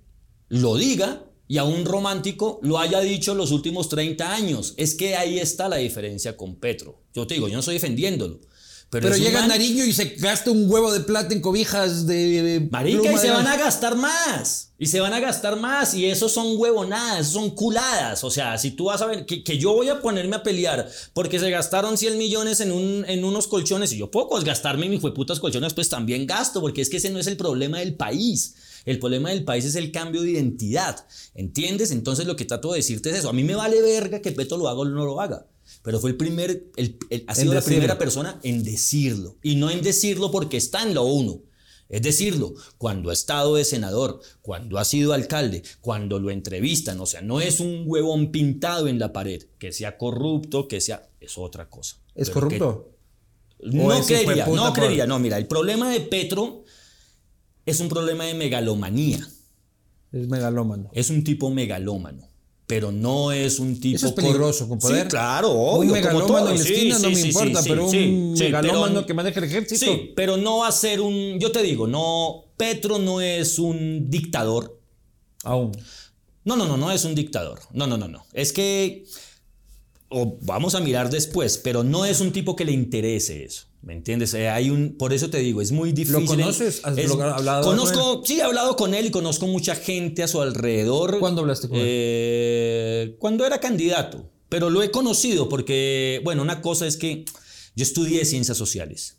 lo 0.48 0.76
diga 0.76 1.24
y 1.48 1.58
a 1.58 1.64
un 1.64 1.84
romántico 1.84 2.58
lo 2.62 2.78
haya 2.78 3.00
dicho 3.00 3.34
los 3.34 3.50
últimos 3.52 3.88
30 3.88 4.34
años. 4.34 4.74
Es 4.76 4.94
que 4.94 5.14
ahí 5.16 5.38
está 5.38 5.68
la 5.68 5.76
diferencia 5.76 6.36
con 6.36 6.56
Petro. 6.56 7.00
Yo 7.14 7.26
te 7.26 7.34
digo, 7.34 7.46
yo 7.48 7.54
no 7.54 7.60
estoy 7.60 7.74
defendiéndolo. 7.74 8.40
Pero, 8.92 9.16
llega 9.16 9.46
Nariño 9.46 9.86
y 9.86 9.92
se 9.94 10.04
gasta 10.18 10.50
un 10.50 10.70
huevo 10.70 10.92
de 10.92 11.00
plata 11.00 11.32
en 11.32 11.40
cobijas 11.40 12.06
de. 12.06 12.68
Marica, 12.70 13.10
y 13.10 13.16
se 13.16 13.28
de- 13.28 13.32
van 13.32 13.46
a 13.46 13.56
gastar 13.56 13.96
más. 13.96 14.72
Y 14.78 14.86
se 14.86 15.00
van 15.00 15.14
a 15.14 15.20
gastar 15.20 15.58
más. 15.58 15.94
Y 15.94 16.04
eso 16.04 16.28
son 16.28 16.58
huevonadas, 16.58 17.28
son 17.28 17.50
culadas. 17.50 18.22
O 18.22 18.30
sea, 18.30 18.58
si 18.58 18.72
tú 18.72 18.86
vas 18.86 19.00
a 19.00 19.06
ver 19.06 19.24
que, 19.24 19.42
que 19.42 19.56
yo 19.56 19.72
voy 19.72 19.88
a 19.88 20.02
ponerme 20.02 20.36
a 20.36 20.42
pelear 20.42 20.90
porque 21.14 21.38
se 21.38 21.48
gastaron 21.48 21.96
100 21.96 22.18
millones 22.18 22.60
en, 22.60 22.70
un, 22.70 23.06
en 23.08 23.24
unos 23.24 23.46
colchones 23.46 23.92
y 23.92 23.96
yo 23.96 24.10
puedo 24.10 24.28
gastarme 24.42 24.90
mis 24.90 25.00
putas 25.00 25.40
colchones, 25.40 25.72
pues 25.72 25.88
también 25.88 26.26
gasto, 26.26 26.60
porque 26.60 26.82
es 26.82 26.90
que 26.90 26.98
ese 26.98 27.08
no 27.08 27.18
es 27.18 27.26
el 27.28 27.38
problema 27.38 27.78
del 27.78 27.94
país. 27.94 28.56
El 28.84 28.98
problema 28.98 29.30
del 29.30 29.44
país 29.44 29.64
es 29.64 29.74
el 29.76 29.90
cambio 29.90 30.20
de 30.20 30.32
identidad. 30.32 31.06
¿Entiendes? 31.34 31.92
Entonces 31.92 32.26
lo 32.26 32.36
que 32.36 32.44
trato 32.44 32.72
de 32.72 32.80
decirte 32.80 33.08
es 33.08 33.20
eso. 33.20 33.30
A 33.30 33.32
mí 33.32 33.42
me 33.42 33.54
vale 33.54 33.80
verga 33.80 34.20
que 34.20 34.32
Petro 34.32 34.58
lo 34.58 34.68
haga 34.68 34.80
o 34.80 34.84
no 34.84 35.06
lo 35.06 35.18
haga. 35.18 35.46
Pero 35.82 35.98
fue 36.00 36.10
el 36.10 36.16
primer, 36.16 36.70
el- 36.76 36.96
el- 37.10 37.24
ha 37.26 37.34
sido 37.34 37.52
la 37.54 37.60
decirlo. 37.60 37.76
primera 37.76 37.98
persona 37.98 38.38
en 38.42 38.62
decirlo. 38.62 39.36
Y 39.42 39.56
no 39.56 39.68
en 39.70 39.82
decirlo 39.82 40.30
porque 40.30 40.56
está 40.56 40.82
en 40.82 40.94
la 40.94 41.00
ONU. 41.00 41.44
Es 41.88 42.00
decirlo, 42.02 42.54
cuando 42.78 43.10
ha 43.10 43.12
estado 43.12 43.56
de 43.56 43.64
senador, 43.64 44.20
cuando 44.40 44.78
ha 44.78 44.84
sido 44.84 45.12
alcalde, 45.12 45.62
cuando 45.82 46.18
lo 46.18 46.30
entrevistan, 46.30 46.98
o 47.00 47.04
sea, 47.06 47.20
no 47.20 47.40
es 47.40 47.60
un 47.60 47.82
huevón 47.86 48.32
pintado 48.32 48.88
en 48.88 48.98
la 48.98 49.12
pared, 49.12 49.42
que 49.58 49.72
sea 49.72 49.98
corrupto, 49.98 50.68
que 50.68 50.80
sea, 50.80 51.10
es 51.20 51.36
otra 51.36 51.68
cosa. 51.68 51.96
¿Es 52.14 52.30
Pero 52.30 52.48
que- 52.48 52.58
corrupto? 52.58 52.88
no 53.60 54.00
creería, 54.06 54.46
no 54.46 54.64
por- 54.64 54.72
creería, 54.72 55.06
no, 55.06 55.18
mira, 55.18 55.36
el 55.36 55.46
problema 55.46 55.90
de 55.92 56.00
Petro 56.00 56.64
es 57.66 57.80
un 57.80 57.88
problema 57.88 58.24
de 58.24 58.34
megalomanía, 58.34 59.28
Es 60.12 60.28
megalómano. 60.28 60.90
es 60.94 61.10
un 61.10 61.24
tipo 61.24 61.50
megalómano. 61.50 62.26
Pero 62.66 62.90
no 62.92 63.32
es 63.32 63.58
un 63.58 63.78
tipo. 63.80 63.96
Eso 63.96 64.06
es 64.06 64.12
peligroso, 64.12 64.68
con 64.68 64.78
poder. 64.78 65.02
Sí, 65.02 65.08
claro, 65.08 65.50
Un 65.50 65.58
obvio. 65.58 65.90
como 65.90 65.92
megalómano 65.94 66.26
todo. 66.26 66.50
en 66.52 66.58
la 66.58 66.64
Sí, 66.64 66.72
esquina 66.72 66.98
no 66.98 67.08
sí, 67.08 67.14
me 67.14 67.20
importa, 67.28 67.60
pero 67.64 67.86
un 67.86 68.32
megalómano 68.34 68.94
pero- 68.94 69.06
que 69.06 69.14
maneja 69.14 69.40
el 69.40 69.44
ejército. 69.46 69.84
Sí, 69.84 70.12
pero 70.16 70.36
no 70.36 70.58
va 70.58 70.68
a 70.68 70.72
ser 70.72 71.00
un. 71.00 71.38
Yo 71.38 71.50
te 71.52 71.62
digo, 71.62 71.86
no. 71.86 72.44
Petro 72.56 72.98
no 72.98 73.20
es 73.20 73.58
un 73.58 74.08
dictador. 74.08 74.80
Aún. 75.44 75.72
No, 76.44 76.56
no, 76.56 76.66
no, 76.66 76.76
no 76.76 76.90
es 76.92 77.04
un 77.04 77.14
dictador. 77.14 77.60
No, 77.72 77.86
no, 77.86 77.96
no, 77.98 78.08
no. 78.08 78.24
Es 78.32 78.52
que. 78.52 79.04
O 80.08 80.38
vamos 80.42 80.74
a 80.74 80.80
mirar 80.80 81.10
después, 81.10 81.58
pero 81.58 81.82
no 81.84 82.04
es 82.04 82.20
un 82.20 82.32
tipo 82.32 82.54
que 82.54 82.64
le 82.64 82.72
interese 82.72 83.44
eso. 83.44 83.64
¿Me 83.82 83.94
entiendes? 83.94 84.32
Eh, 84.34 84.48
hay 84.48 84.70
un, 84.70 84.96
por 84.96 85.12
eso 85.12 85.28
te 85.28 85.38
digo, 85.38 85.60
es 85.60 85.72
muy 85.72 85.90
difícil. 85.92 86.24
conoces? 86.24 86.80
¿Has 86.84 86.96
Es- 86.96 87.10
hablado 87.10 87.64
conozco, 87.64 88.22
sí, 88.24 88.38
he 88.38 88.42
hablado 88.42 88.76
con 88.76 88.94
él 88.94 89.06
y 89.06 89.10
conozco 89.10 89.48
mucha 89.48 89.74
gente 89.74 90.22
a 90.22 90.28
su 90.28 90.40
alrededor. 90.40 91.18
¿Cuándo 91.18 91.40
hablaste 91.40 91.68
con 91.68 91.78
él? 91.78 91.84
Eh, 91.86 93.16
Cuando 93.18 93.44
era 93.44 93.58
candidato. 93.58 94.28
Pero 94.48 94.68
lo 94.70 94.82
he 94.82 94.90
conocido 94.90 95.48
porque, 95.48 96.20
bueno, 96.24 96.42
una 96.42 96.60
cosa 96.60 96.86
es 96.86 96.96
que 96.96 97.24
yo 97.74 97.82
estudié 97.82 98.24
ciencias 98.24 98.56
sociales. 98.56 99.16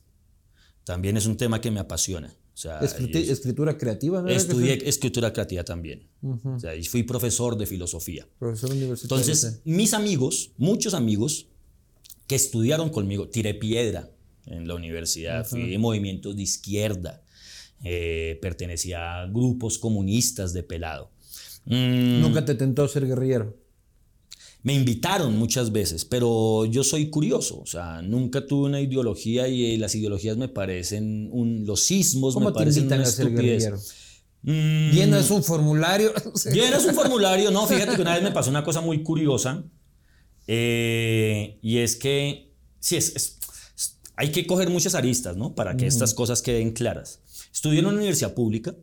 También 0.86 1.17
es 1.17 1.26
un 1.26 1.38
tema 1.38 1.60
que 1.60 1.71
me 1.71 1.80
apasiona. 1.80 2.34
O 2.54 2.58
sea, 2.58 2.80
yo 2.82 2.86
escritura 3.19 3.78
creativa, 3.80 4.21
¿no? 4.21 4.30
estudié 4.30 4.88
escritura 4.88 5.34
creativa 5.34 5.63
también. 5.63 6.08
O 6.21 6.60
sea, 6.60 6.76
y 6.76 6.84
fui 6.86 7.02
profesor 7.04 7.58
de 7.58 7.65
filosofía. 7.65 8.28
Profesor 8.38 8.71
universitario. 8.71 9.23
Entonces, 9.23 9.62
mis 9.65 9.93
amigos, 9.95 10.52
muchos 10.58 10.93
amigos 10.93 11.47
que 12.28 12.36
estudiaron 12.36 12.89
conmigo, 12.89 13.28
tiré 13.28 13.56
piedra 13.56 14.12
en 14.45 14.67
la 14.67 14.75
universidad, 14.75 15.45
fui 15.45 15.69
de 15.69 15.77
movimientos 15.77 16.36
de 16.36 16.43
izquierda, 16.43 17.21
eh, 17.84 18.38
pertenecía 18.41 19.21
a 19.21 19.27
grupos 19.27 19.77
comunistas 19.77 20.53
de 20.53 20.63
pelado. 20.63 21.10
Mm, 21.65 22.21
Nunca 22.21 22.43
te 22.45 22.56
tentó 22.56 22.88
ser 22.88 23.08
guerrillero. 23.08 23.56
Me 24.63 24.73
invitaron 24.73 25.38
muchas 25.38 25.73
veces, 25.73 26.06
pero 26.06 26.63
yo 26.65 26.86
soy 26.86 27.10
curioso, 27.10 27.60
o 27.60 27.65
sea, 27.65 28.01
nunca 28.01 28.45
tuve 28.47 28.67
una 28.67 28.79
ideología 28.79 29.47
y 29.49 29.73
eh, 29.73 29.77
las 29.77 29.93
ideologías 29.93 30.38
me 30.38 30.47
parecen 30.47 31.27
un, 31.34 31.65
los 31.65 31.84
sismos 31.84 32.34
¿Cómo 32.34 32.47
me 32.49 32.53
parecen 32.53 32.88
una 32.88 33.03
estupidez. 33.03 33.63
guerrillero? 33.63 33.79
Mm, 34.43 34.91
Llenas 34.91 35.32
un 35.32 35.43
formulario. 35.43 36.13
Llenas 36.53 36.86
un 36.86 36.93
formulario, 36.95 37.51
no, 37.51 37.67
fíjate 37.67 37.95
que 37.95 38.01
una 38.01 38.13
vez 38.13 38.23
me 38.23 38.32
pasó 38.32 38.49
una 38.49 38.63
cosa 38.63 38.79
muy 38.79 39.03
curiosa 39.03 39.63
eh, 40.47 41.58
y 41.62 41.77
es 41.79 41.95
que 41.95 42.51
sí, 42.79 42.95
es- 42.97 43.15
es- 43.15 43.38
hay 44.15 44.32
que 44.32 44.45
coger 44.45 44.69
muchas 44.69 44.95
aristas, 44.95 45.38
¿no? 45.38 45.56
Para 45.56 45.76
que 45.76 45.88
estas 45.88 46.13
cosas 46.13 46.41
queden 46.41 46.71
claras. 46.71 47.21
Estudié 47.52 47.80
en 47.80 47.88
una 47.88 47.97
universidad 47.97 48.34
pública, 48.34 48.76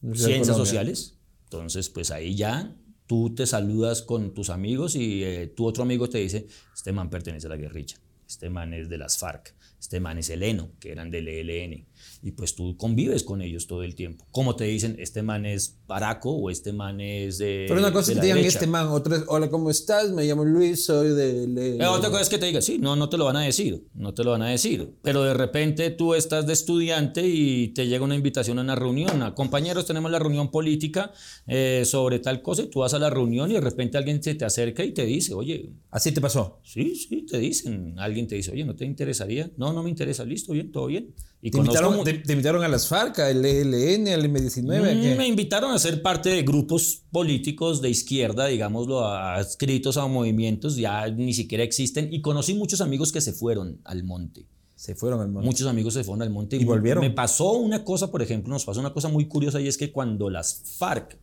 Universidad 0.00 0.28
ciencias 0.28 0.56
sociales, 0.56 1.18
entonces 1.44 1.88
pues 1.88 2.10
ahí 2.10 2.34
ya 2.34 2.74
tú 3.06 3.34
te 3.34 3.46
saludas 3.46 4.02
con 4.02 4.32
tus 4.32 4.50
amigos 4.50 4.96
y 4.96 5.22
eh, 5.22 5.46
tu 5.48 5.66
otro 5.66 5.82
amigo 5.82 6.08
te 6.08 6.18
dice, 6.18 6.46
este 6.74 6.92
man 6.92 7.10
pertenece 7.10 7.46
a 7.46 7.50
la 7.50 7.56
guerrilla, 7.56 7.96
este 8.26 8.48
man 8.48 8.72
es 8.72 8.88
de 8.88 8.98
las 8.98 9.18
FARC, 9.18 9.54
este 9.78 10.00
man 10.00 10.18
es 10.18 10.30
Eleno, 10.30 10.72
que 10.80 10.92
eran 10.92 11.10
del 11.10 11.28
ELN, 11.28 11.86
y 12.22 12.32
pues 12.32 12.54
tú 12.54 12.76
convives 12.76 13.24
con 13.24 13.42
ellos 13.42 13.66
todo 13.66 13.82
el 13.82 13.94
tiempo. 13.94 14.26
Como 14.30 14.56
te 14.56 14.64
dicen, 14.64 14.96
este 14.98 15.22
man 15.22 15.46
es 15.46 15.78
Paraco 15.86 16.30
o 16.30 16.50
este 16.50 16.72
man 16.72 17.00
es 17.00 17.38
de 17.38 17.66
Pero 17.68 17.80
una 17.80 17.92
cosa 17.92 18.08
de 18.08 18.12
es 18.12 18.16
que 18.16 18.20
te 18.20 18.26
digan 18.26 18.38
derecha. 18.38 18.58
este 18.58 18.66
man, 18.66 18.88
otra 18.88 19.16
es, 19.16 19.24
hola, 19.26 19.50
¿cómo 19.50 19.70
estás? 19.70 20.10
Me 20.10 20.24
llamo 20.24 20.44
Luis, 20.44 20.84
soy 20.84 21.10
de... 21.10 21.76
Eh, 21.78 21.86
otra 21.86 22.10
cosa 22.10 22.22
es 22.22 22.28
que 22.28 22.38
te 22.38 22.46
diga, 22.46 22.60
sí, 22.60 22.78
no, 22.78 22.96
no 22.96 23.08
te 23.08 23.16
lo 23.16 23.24
van 23.24 23.36
a 23.36 23.42
decir, 23.42 23.86
no 23.94 24.14
te 24.14 24.24
lo 24.24 24.32
van 24.32 24.42
a 24.42 24.48
decir. 24.48 24.94
Pero 25.02 25.22
de 25.22 25.34
repente 25.34 25.90
tú 25.90 26.14
estás 26.14 26.46
de 26.46 26.52
estudiante 26.52 27.26
y 27.26 27.68
te 27.68 27.86
llega 27.86 28.04
una 28.04 28.14
invitación 28.14 28.58
a 28.58 28.62
una 28.62 28.74
reunión. 28.74 29.22
a, 29.22 29.34
compañeros, 29.34 29.86
tenemos 29.86 30.10
la 30.10 30.18
reunión 30.18 30.50
política 30.50 31.12
eh, 31.46 31.82
sobre 31.84 32.18
tal 32.18 32.42
cosa 32.42 32.62
y 32.62 32.66
tú 32.66 32.80
vas 32.80 32.94
a 32.94 32.98
la 32.98 33.10
reunión 33.10 33.50
y 33.50 33.54
de 33.54 33.60
repente 33.60 33.98
alguien 33.98 34.22
se 34.22 34.34
te 34.34 34.44
acerca 34.44 34.84
y 34.84 34.92
te 34.92 35.04
dice, 35.04 35.34
oye, 35.34 35.72
Así 35.90 36.12
te 36.12 36.20
pasó. 36.20 36.60
sí, 36.62 36.94
sí, 36.96 37.26
te 37.26 37.38
dicen. 37.38 37.98
Alguien 37.98 38.26
te 38.26 38.34
dice, 38.34 38.50
oye, 38.50 38.64
¿no 38.64 38.74
te 38.74 38.84
interesaría? 38.84 39.50
No, 39.56 39.72
no 39.72 39.82
me 39.82 39.90
interesa, 39.90 40.24
listo, 40.24 40.52
bien, 40.52 40.72
todo 40.72 40.86
bien. 40.86 41.14
Y 41.42 41.50
Te 41.50 41.58
conozco 41.58 41.91
invitaron, 41.98 42.04
te, 42.22 42.26
te 42.26 42.32
invitaron 42.32 42.64
a 42.64 42.68
las 42.68 42.88
FARC, 42.88 43.18
al 43.20 43.44
ELN, 43.44 44.08
al 44.08 44.24
M19. 44.24 44.90
¿a 44.90 44.94
Mm? 44.94 45.16
Me 45.16 45.26
invitaron 45.26 45.72
a 45.72 45.78
ser 45.78 46.02
parte 46.02 46.30
de 46.30 46.42
grupos 46.42 47.02
políticos 47.10 47.82
de 47.82 47.90
izquierda, 47.90 48.46
digámoslo, 48.46 49.06
adscritos 49.06 49.96
a 49.96 50.06
movimientos, 50.06 50.76
ya 50.76 51.08
ni 51.08 51.34
siquiera 51.34 51.64
existen, 51.64 52.12
y 52.12 52.20
conocí 52.20 52.54
muchos 52.54 52.80
amigos 52.80 53.12
que 53.12 53.20
se 53.20 53.32
fueron 53.32 53.80
al 53.84 54.04
monte. 54.04 54.46
Se 54.74 54.94
fueron 54.94 55.20
al 55.20 55.28
monte. 55.28 55.46
Muchos 55.46 55.66
amigos 55.66 55.94
se 55.94 56.02
fueron 56.02 56.22
al 56.22 56.30
monte 56.30 56.56
¿Y 56.56 56.64
volvieron? 56.64 57.02
Me 57.02 57.10
pasó 57.10 57.52
una 57.52 57.84
cosa, 57.84 58.10
por 58.10 58.22
ejemplo, 58.22 58.52
nos 58.52 58.64
pasó 58.64 58.80
una 58.80 58.92
cosa 58.92 59.08
muy 59.08 59.26
curiosa 59.26 59.60
y 59.60 59.68
es 59.68 59.78
que 59.78 59.92
cuando 59.92 60.28
las 60.28 60.62
FARC 60.78 61.18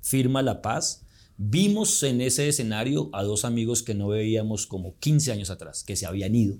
firma 0.00 0.42
la 0.42 0.62
paz, 0.62 1.02
vimos 1.36 2.02
en 2.02 2.20
ese 2.20 2.48
escenario 2.48 3.10
a 3.12 3.22
dos 3.22 3.44
amigos 3.44 3.82
que 3.82 3.94
no 3.94 4.08
veíamos 4.08 4.66
como 4.66 4.96
15 4.98 5.32
años 5.32 5.50
atrás, 5.50 5.82
que 5.82 5.96
se 5.96 6.06
habían 6.06 6.34
ido. 6.34 6.56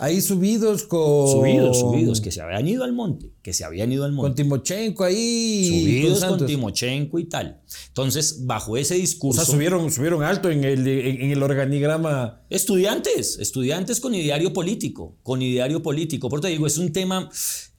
Ahí 0.00 0.22
subidos 0.22 0.84
con... 0.84 1.28
Subidos, 1.28 1.78
subidos, 1.78 2.20
que 2.22 2.32
se 2.32 2.40
habían 2.40 2.66
ido 2.66 2.84
al 2.84 2.94
monte, 2.94 3.32
que 3.42 3.52
se 3.52 3.64
habían 3.64 3.92
ido 3.92 4.04
al 4.04 4.12
monte. 4.12 4.28
Con 4.28 4.34
Timochenko 4.34 5.04
ahí. 5.04 5.68
subidos 5.68 6.24
con. 6.24 6.46
Timochenko 6.46 7.18
y 7.18 7.24
tal. 7.26 7.60
Entonces, 7.88 8.46
bajo 8.46 8.78
ese 8.78 8.94
O 8.94 8.98
discurso, 8.98 9.44
sea, 9.44 9.54
subieron, 9.54 9.92
subieron 9.92 10.22
alto 10.22 10.50
en 10.50 10.64
el, 10.64 10.88
en, 10.88 11.30
el 11.30 11.42
organigrama. 11.42 12.42
estudiantes, 12.48 13.38
estudiantes 13.38 14.00
con 14.00 14.14
ideario 14.14 14.54
político, 14.54 15.18
con 15.22 15.42
ideario 15.42 15.82
político. 15.82 16.30
Por 16.30 16.38
eso 16.38 16.48
te 16.48 16.52
digo, 16.52 16.66
es 16.66 16.78
un 16.78 16.92
tema, 16.92 17.28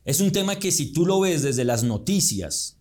es 0.06 0.20
un 0.22 0.32
tema 0.32 0.58
que 0.58 0.72
si 0.72 0.94
tú 0.94 1.08
lo 1.08 1.20
ves 1.22 1.42
desde 1.42 1.66
las 1.66 1.84
noticias, 1.84 2.78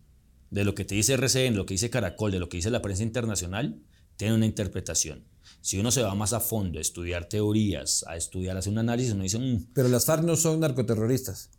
de 0.50 0.64
lo 0.64 0.74
que 0.74 0.85
te 0.85 0.96
dice 0.96 1.14
RCN, 1.14 1.57
lo 1.57 1.64
que 1.64 1.74
dice 1.74 1.90
Caracol, 1.90 2.33
de 2.33 2.40
lo 2.40 2.48
que 2.48 2.59
dice 2.59 2.70
la 2.70 2.83
prensa 2.83 3.05
internacional, 3.05 3.81
tiene 4.16 4.35
una 4.35 4.46
interpretación. 4.46 5.24
Si 5.62 5.79
uno 5.79 5.90
se 5.90 6.03
va 6.03 6.14
más 6.14 6.33
a 6.33 6.40
fondo 6.40 6.79
a 6.79 6.81
estudiar 6.81 7.29
teorías, 7.29 8.05
a 8.09 8.16
estudiar, 8.16 8.57
a 8.57 8.61
hacer 8.61 8.73
un 8.73 8.79
análisis, 8.79 9.12
uno 9.12 9.23
dice, 9.23 9.38
"Mm, 9.38 9.66
Pero 9.75 9.88
las 9.88 10.07
FARC 10.07 10.25
no 10.25 10.37
son 10.37 10.61
narcoterroristas. 10.61 11.51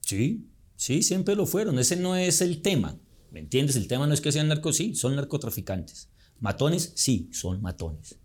Sí, 0.00 0.46
sí, 0.76 1.02
siempre 1.02 1.34
lo 1.36 1.46
fueron. 1.46 1.78
Ese 1.78 1.96
no 1.96 2.16
es 2.16 2.40
el 2.40 2.62
tema. 2.62 2.98
¿Me 3.30 3.40
entiendes? 3.40 3.76
El 3.76 3.88
tema 3.88 4.06
no 4.06 4.14
es 4.14 4.20
que 4.20 4.32
sean 4.32 4.48
narcos, 4.48 4.76
sí, 4.76 4.94
son 4.94 5.16
narcotraficantes. 5.16 6.08
Matones, 6.40 6.92
sí, 6.96 7.28
son 7.32 7.62
matones. 7.62 8.16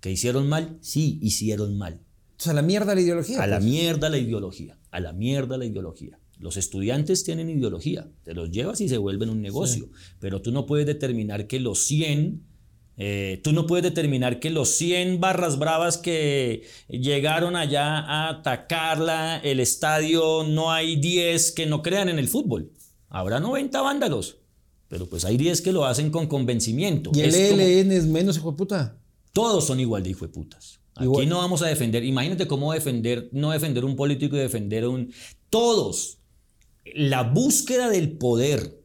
¿Que 0.00 0.10
hicieron 0.10 0.48
mal? 0.48 0.78
Sí, 0.80 1.18
hicieron 1.22 1.78
mal. 1.78 2.00
O 2.38 2.42
sea, 2.42 2.52
la 2.52 2.62
mierda 2.62 2.94
la 2.94 3.00
ideología. 3.00 3.40
A 3.42 3.46
la 3.46 3.58
pues. 3.58 3.70
mierda 3.70 4.08
la 4.10 4.18
ideología. 4.18 4.78
A 4.90 5.00
la 5.00 5.12
mierda 5.12 5.56
la 5.56 5.64
ideología. 5.64 6.18
Los 6.38 6.56
estudiantes 6.56 7.22
tienen 7.22 7.48
ideología. 7.48 8.10
Te 8.24 8.34
los 8.34 8.50
llevas 8.50 8.80
y 8.80 8.88
se 8.88 8.98
vuelven 8.98 9.30
un 9.30 9.40
negocio. 9.40 9.88
Pero 10.18 10.42
tú 10.42 10.50
no 10.50 10.66
puedes 10.66 10.86
determinar 10.86 11.46
que 11.46 11.60
los 11.60 11.84
100... 11.84 12.42
eh, 12.96 13.40
tú 13.42 13.52
no 13.52 13.66
puedes 13.66 13.82
determinar 13.84 14.38
que 14.40 14.50
los 14.50 14.68
100 14.76 15.20
barras 15.20 15.58
bravas 15.58 15.98
que 15.98 16.64
llegaron 16.88 17.56
allá 17.56 17.98
a 17.98 18.28
atacarla, 18.28 19.38
el 19.38 19.60
estadio, 19.60 20.44
no 20.44 20.70
hay 20.72 20.96
10 20.96 21.52
que 21.52 21.66
no 21.66 21.82
crean 21.82 22.08
en 22.08 22.18
el 22.18 22.28
fútbol. 22.28 22.70
Habrá 23.08 23.40
90 23.40 23.80
vándalos. 23.80 24.36
Pero 24.88 25.06
pues 25.08 25.24
hay 25.24 25.36
10 25.38 25.62
que 25.62 25.72
lo 25.72 25.86
hacen 25.86 26.10
con 26.10 26.26
convencimiento. 26.26 27.10
Y 27.14 27.20
el 27.22 27.34
Es 27.34 27.50
como- 27.50 27.62
ELN 27.62 27.92
es 27.92 28.06
menos 28.06 28.36
hijo 28.36 28.50
de 28.52 28.56
puta. 28.58 28.96
todos 29.32 29.66
son 29.66 29.80
igual 29.80 30.02
de 30.02 30.10
hijo 30.10 30.26
de 30.26 30.32
putas. 30.32 30.78
Aquí 30.94 31.04
Igual. 31.04 31.28
no 31.30 31.38
vamos 31.38 31.62
a 31.62 31.66
defender. 31.68 32.04
Imagínate 32.04 32.46
cómo 32.46 32.74
defender, 32.74 33.30
no 33.32 33.50
defender 33.50 33.86
un 33.86 33.96
político 33.96 34.36
y 34.36 34.40
defender 34.40 34.86
un. 34.86 35.10
Todos. 35.48 36.18
La 36.94 37.22
búsqueda 37.22 37.88
del 37.88 38.12
poder 38.18 38.78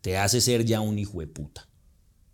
te 0.00 0.16
hace 0.16 0.40
ser 0.40 0.64
ya 0.64 0.80
un 0.80 0.98
hijo 1.00 1.18
de 1.18 1.26
puta. 1.26 1.68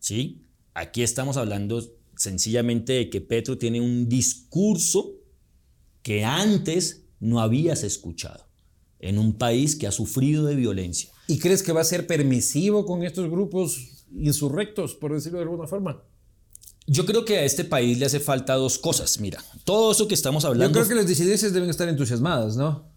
¿Sí? 0.01 0.43
Aquí 0.79 1.03
estamos 1.03 1.37
hablando 1.37 1.83
sencillamente 2.17 2.93
de 2.93 3.11
que 3.11 3.21
Petro 3.21 3.59
tiene 3.59 3.81
un 3.81 4.09
discurso 4.09 5.17
que 6.03 6.25
antes 6.25 7.03
no 7.19 7.41
habías 7.41 7.83
escuchado 7.83 8.47
en 9.01 9.19
un 9.19 9.33
país 9.39 9.75
que 9.75 9.89
ha 9.89 9.93
sufrido 9.93 10.45
de 10.45 10.55
violencia. 10.55 11.11
¿Y 11.27 11.41
crees 11.41 11.65
que 11.65 11.73
va 11.73 11.81
a 11.81 11.85
ser 11.85 12.07
permisivo 12.07 12.87
con 12.87 13.03
estos 13.03 13.29
grupos 13.29 14.05
insurrectos, 14.15 14.95
por 14.95 15.13
decirlo 15.13 15.39
de 15.39 15.45
alguna 15.47 15.67
forma? 15.67 16.01
Yo 16.87 17.05
creo 17.05 17.25
que 17.25 17.39
a 17.39 17.45
este 17.45 17.65
país 17.65 17.99
le 17.99 18.07
hace 18.07 18.21
falta 18.21 18.55
dos 18.55 18.79
cosas. 18.79 19.19
Mira, 19.19 19.43
todo 19.65 19.91
eso 19.91 20.07
que 20.07 20.15
estamos 20.15 20.45
Yo 20.45 20.51
hablando. 20.51 20.79
creo 20.79 20.89
que 20.89 20.95
las 20.95 21.09
disidencias 21.09 21.53
deben 21.53 21.71
estar 21.71 21.89
entusiasmadas, 21.89 22.57
¿no? 22.57 22.89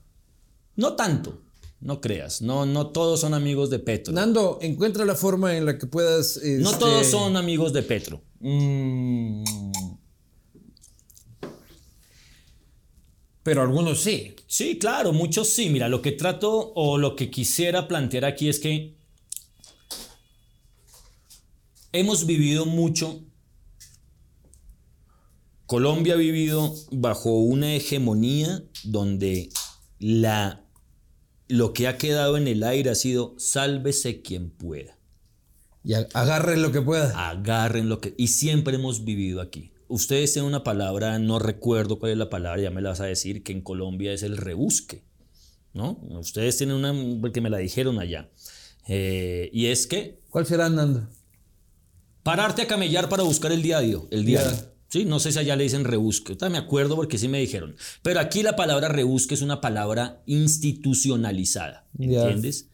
No 0.76 0.94
tanto, 0.94 1.42
no 1.82 2.00
creas. 2.00 2.42
No, 2.42 2.66
no 2.66 2.88
todos 2.88 3.20
son 3.20 3.34
amigos 3.34 3.70
de 3.70 3.80
Petro. 3.80 4.14
Nando, 4.14 4.60
encuentra 4.62 5.04
la 5.04 5.16
forma 5.16 5.58
en 5.58 5.66
la 5.66 5.78
que 5.78 5.88
puedas. 5.88 6.40
No 6.44 6.70
este, 6.70 6.80
todos 6.80 7.08
son 7.08 7.36
amigos 7.36 7.74
de 7.74 7.84
Petro. 7.84 8.22
Mm, 8.40 9.44
Pero 13.44 13.64
algunos 13.64 14.02
sí. 14.02 14.36
sí, 14.46 14.78
claro, 14.78 15.14
muchos 15.14 15.50
sí. 15.50 15.70
Mira, 15.70 15.90
lo 15.90 16.02
que 16.02 16.12
trato 16.12 16.74
o 16.76 16.98
lo 16.98 17.16
que 17.16 17.32
quisiera 17.32 17.88
plantear 17.88 18.26
aquí 18.26 18.50
es 18.50 18.60
que 18.60 18.96
hemos 21.92 22.26
vivido 22.26 22.66
mucho. 22.66 23.24
Colombia 25.66 26.14
ha 26.14 26.18
vivido 26.18 26.76
bajo 26.92 27.32
una 27.40 27.74
hegemonía 27.74 28.64
donde 28.84 29.50
la, 30.00 30.61
lo 31.52 31.74
que 31.74 31.88
ha 31.88 31.98
quedado 31.98 32.38
en 32.38 32.48
el 32.48 32.64
aire 32.64 32.90
ha 32.90 32.96
sido 32.96 33.36
sálvese 33.38 34.22
quien 34.22 34.50
pueda. 34.50 34.98
Y 35.84 35.94
agarren 35.94 36.62
lo 36.62 36.72
que 36.72 36.82
pueda. 36.82 37.30
agarren 37.30 37.90
lo 37.90 38.00
que... 38.00 38.14
Y 38.18 38.28
siempre 38.28 38.76
hemos 38.76 39.04
vivido 39.04 39.42
aquí. 39.42 39.74
Ustedes 39.88 40.34
tienen 40.34 40.48
una 40.48 40.64
palabra, 40.64 41.20
no 41.20 41.40
recuerdo 41.40 42.00
cuál 42.00 42.14
es 42.14 42.18
la 42.18 42.30
palabra, 42.30 42.62
ya 42.62 42.72
me 42.72 42.82
la 42.82 42.90
vas 42.90 43.02
a 43.02 43.06
decir, 43.06 43.44
que 43.44 43.52
en 43.52 43.62
Colombia 43.62 44.14
es 44.14 44.24
el 44.24 44.38
rebusque, 44.38 45.04
¿no? 45.74 46.00
Ustedes 46.12 46.58
tienen 46.58 46.78
una, 46.78 46.94
porque 47.20 47.42
me 47.42 47.50
la 47.50 47.58
dijeron 47.58 48.00
allá. 48.00 48.30
Eh, 48.88 49.50
y 49.52 49.66
es 49.66 49.88
que 49.88 50.22
¿Cuál 50.30 50.46
será, 50.46 50.70
Nando? 50.70 51.08
pararte 52.24 52.62
a 52.62 52.68
camellar 52.68 53.10
para 53.10 53.24
buscar 53.24 53.52
el 53.52 53.62
diario, 53.62 54.08
el 54.12 54.24
diario. 54.24 54.71
Sí, 54.92 55.06
no 55.06 55.20
sé 55.22 55.32
si 55.32 55.40
allá 55.40 55.56
le 55.56 55.64
dicen 55.64 55.86
rebusque. 55.86 56.36
Me 56.50 56.58
acuerdo 56.58 56.98
porque 56.98 57.18
sí 57.18 57.30
me 57.30 57.40
dijeron. 57.40 57.76
Pero 58.02 58.20
aquí 58.20 58.44
la 58.44 58.58
palabra 58.58 58.90
rebusque 58.90 59.36
es 59.36 59.42
una 59.42 59.62
palabra 59.62 60.22
institucionalizada. 60.26 61.88
¿Entiendes? 61.98 62.68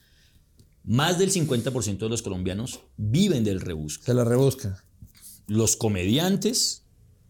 Más 0.84 1.20
del 1.20 1.32
50% 1.32 1.98
de 2.00 2.10
los 2.10 2.24
colombianos 2.24 2.80
viven 2.98 3.44
del 3.44 3.62
rebusque. 3.62 4.06
Se 4.06 4.14
la 4.16 4.24
rebusca. 4.24 4.84
los 5.46 5.76
comediantes, 5.78 6.84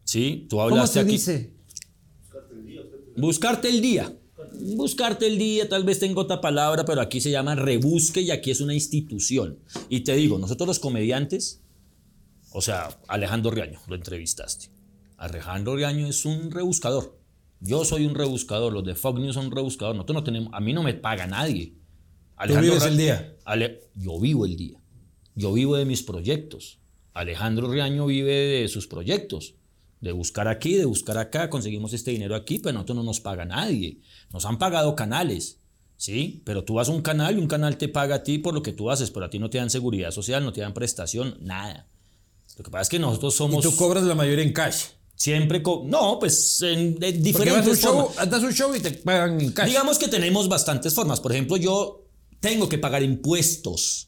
¿sí? 0.06 0.46
Tú 0.50 0.56
¿Cómo 0.56 0.70
hablaste 0.70 0.94
se 0.94 1.00
aquí. 1.02 1.12
dice? 1.12 1.54
Buscarte 3.18 3.68
el 3.70 3.82
día. 3.82 4.14
Buscarte 4.76 5.28
el 5.28 5.38
día, 5.38 5.68
tal 5.68 5.84
vez 5.84 6.00
tengo 6.00 6.22
otra 6.22 6.40
palabra, 6.40 6.86
pero 6.86 7.02
aquí 7.02 7.20
se 7.20 7.30
llama 7.32 7.56
rebusque 7.56 8.22
y 8.22 8.32
aquí 8.32 8.52
es 8.52 8.62
una 8.62 8.74
institución. 8.74 9.60
Y 9.90 10.02
te 10.02 10.16
digo, 10.16 10.40
nosotros 10.40 10.68
los 10.68 10.80
comediantes, 10.80 11.62
o 12.52 12.62
sea, 12.62 12.90
Alejandro 13.08 13.52
Riaño, 13.52 13.80
lo 13.88 13.96
entrevistaste. 13.96 14.70
Alejandro 15.18 15.76
Riaño 15.76 16.08
es 16.08 16.26
un 16.26 16.52
rebuscador. 16.52 17.18
Yo 17.60 17.84
soy 17.86 18.06
un 18.06 18.14
rebuscador, 18.16 18.72
los 18.72 18.84
de 18.84 18.94
Fox 18.96 19.20
News 19.20 19.34
son 19.34 19.48
un 19.48 19.52
rebuscador. 19.52 19.96
Nosotros 19.96 20.16
no 20.16 20.24
tenemos, 20.24 20.54
a 20.54 20.60
mí 20.60 20.74
no 20.74 20.84
me 20.84 20.94
paga 20.94 21.26
nadie. 21.26 21.74
vives 22.62 22.84
Ra- 22.84 22.90
el 22.90 22.98
día? 22.98 23.36
Ale- 23.46 23.82
yo 23.96 24.20
vivo 24.20 24.46
el 24.46 24.56
día. 24.56 24.78
Yo 25.34 25.54
vivo 25.54 25.76
de 25.76 25.86
mis 25.86 26.04
proyectos. 26.04 26.80
Alejandro 27.14 27.70
Riaño 27.72 28.06
vive 28.06 28.32
de 28.62 28.68
sus 28.68 28.88
proyectos. 28.88 29.56
de 30.00 30.12
buscar 30.12 30.48
aquí, 30.48 30.76
de 30.76 30.86
buscar 30.86 31.18
acá, 31.18 31.50
conseguimos 31.50 31.92
este 31.92 32.12
dinero 32.12 32.36
aquí, 32.36 32.60
pero 32.60 32.74
nosotros 32.74 32.98
no 32.98 33.04
nos 33.04 33.20
paga 33.20 33.46
nadie. 33.46 33.98
Nos 34.32 34.46
han 34.46 34.60
pagado 34.60 34.96
canales, 34.96 35.60
¿sí? 35.98 36.44
Pero 36.46 36.64
tú 36.64 36.76
vas 36.76 36.88
a 36.88 36.92
un 36.92 37.02
canal 37.02 37.36
y 37.36 37.42
un 37.42 37.48
canal 37.48 37.78
te 37.78 37.88
paga 37.88 38.18
a 38.18 38.24
ti 38.24 38.38
por 38.38 38.54
lo 38.54 38.62
que 38.62 38.74
tú 38.74 38.92
haces, 38.92 39.10
pero 39.10 39.26
a 39.26 39.30
ti 39.32 39.40
no 39.40 39.50
te 39.50 39.58
dan 39.58 39.72
seguridad 39.72 40.12
social, 40.12 40.44
no 40.46 40.54
te 40.54 40.62
dan 40.62 40.76
prestación, 40.76 41.36
nada. 41.42 41.88
Lo 42.60 42.64
que 42.64 42.70
pasa 42.70 42.84
es 42.84 42.90
que 42.90 43.00
nosotros 43.00 43.34
somos... 43.34 43.66
Y 43.66 43.70
tú 43.70 43.76
cobras 43.76 44.04
la 44.04 44.14
mayoría 44.14 44.44
en 44.46 44.54
cash. 44.54 44.84
Siempre... 45.18 45.62
co- 45.64 45.84
no, 45.86 46.20
pues 46.20 46.62
en, 46.62 46.98
a 47.04 47.08
diferentes 47.12 47.68
un 47.68 47.76
show, 47.76 48.06
formas. 48.14 48.30
das 48.30 48.44
un 48.44 48.54
show 48.54 48.74
y 48.76 48.80
te 48.80 48.92
pagan 48.92 49.42
en 49.42 49.52
cash. 49.52 49.68
Digamos 49.68 49.98
que 49.98 50.08
tenemos 50.08 50.48
bastantes 50.48 50.94
formas. 50.94 51.20
Por 51.20 51.32
ejemplo, 51.32 51.58
yo 51.58 52.06
tengo 52.40 52.70
que 52.70 52.78
pagar 52.78 53.02
impuestos. 53.04 54.06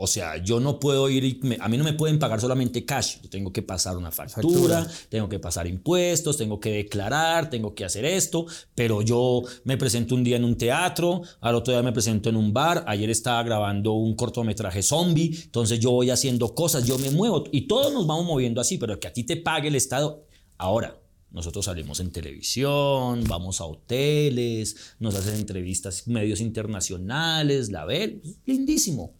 O 0.00 0.06
sea, 0.06 0.36
yo 0.36 0.60
no 0.60 0.78
puedo 0.78 1.08
ir, 1.10 1.24
y 1.24 1.40
me- 1.42 1.58
a 1.60 1.68
mí 1.68 1.76
no 1.76 1.82
me 1.82 1.92
pueden 1.92 2.20
pagar 2.20 2.40
solamente 2.40 2.84
cash. 2.84 3.16
Yo 3.20 3.28
tengo 3.30 3.52
que 3.52 3.62
pasar 3.62 3.96
una 3.96 4.12
factura, 4.12 4.82
Factura. 4.82 4.86
tengo 5.08 5.28
que 5.28 5.40
pasar 5.40 5.66
impuestos, 5.66 6.36
tengo 6.36 6.60
que 6.60 6.70
declarar, 6.70 7.50
tengo 7.50 7.74
que 7.74 7.84
hacer 7.84 8.04
esto. 8.04 8.46
Pero 8.76 9.02
yo 9.02 9.42
me 9.64 9.76
presento 9.76 10.14
un 10.14 10.22
día 10.22 10.36
en 10.36 10.44
un 10.44 10.56
teatro, 10.56 11.22
al 11.40 11.56
otro 11.56 11.72
día 11.74 11.82
me 11.82 11.92
presento 11.92 12.28
en 12.28 12.36
un 12.36 12.52
bar. 12.52 12.84
Ayer 12.86 13.10
estaba 13.10 13.42
grabando 13.42 13.92
un 13.94 14.14
cortometraje 14.14 14.82
zombie. 14.84 15.36
Entonces 15.44 15.80
yo 15.80 15.90
voy 15.90 16.10
haciendo 16.10 16.54
cosas, 16.54 16.84
yo 16.84 16.96
me 16.98 17.10
muevo 17.10 17.42
y 17.50 17.62
todos 17.68 17.92
nos 17.92 18.06
vamos 18.06 18.24
moviendo 18.26 18.60
así. 18.60 18.78
Pero 18.78 19.00
que 19.00 19.08
a 19.08 19.12
ti 19.12 19.24
te 19.24 19.36
pague 19.36 19.66
el 19.66 19.74
Estado. 19.74 20.26
Ahora, 20.58 21.00
nosotros 21.30 21.66
salimos 21.66 22.00
en 22.00 22.10
televisión, 22.10 23.24
vamos 23.28 23.60
a 23.60 23.64
hoteles, 23.64 24.94
nos 24.98 25.14
hacen 25.14 25.36
entrevistas 25.36 26.08
medios 26.08 26.40
internacionales, 26.40 27.70
la 27.70 27.84
ven, 27.84 28.22
lindísimo. 28.44 29.14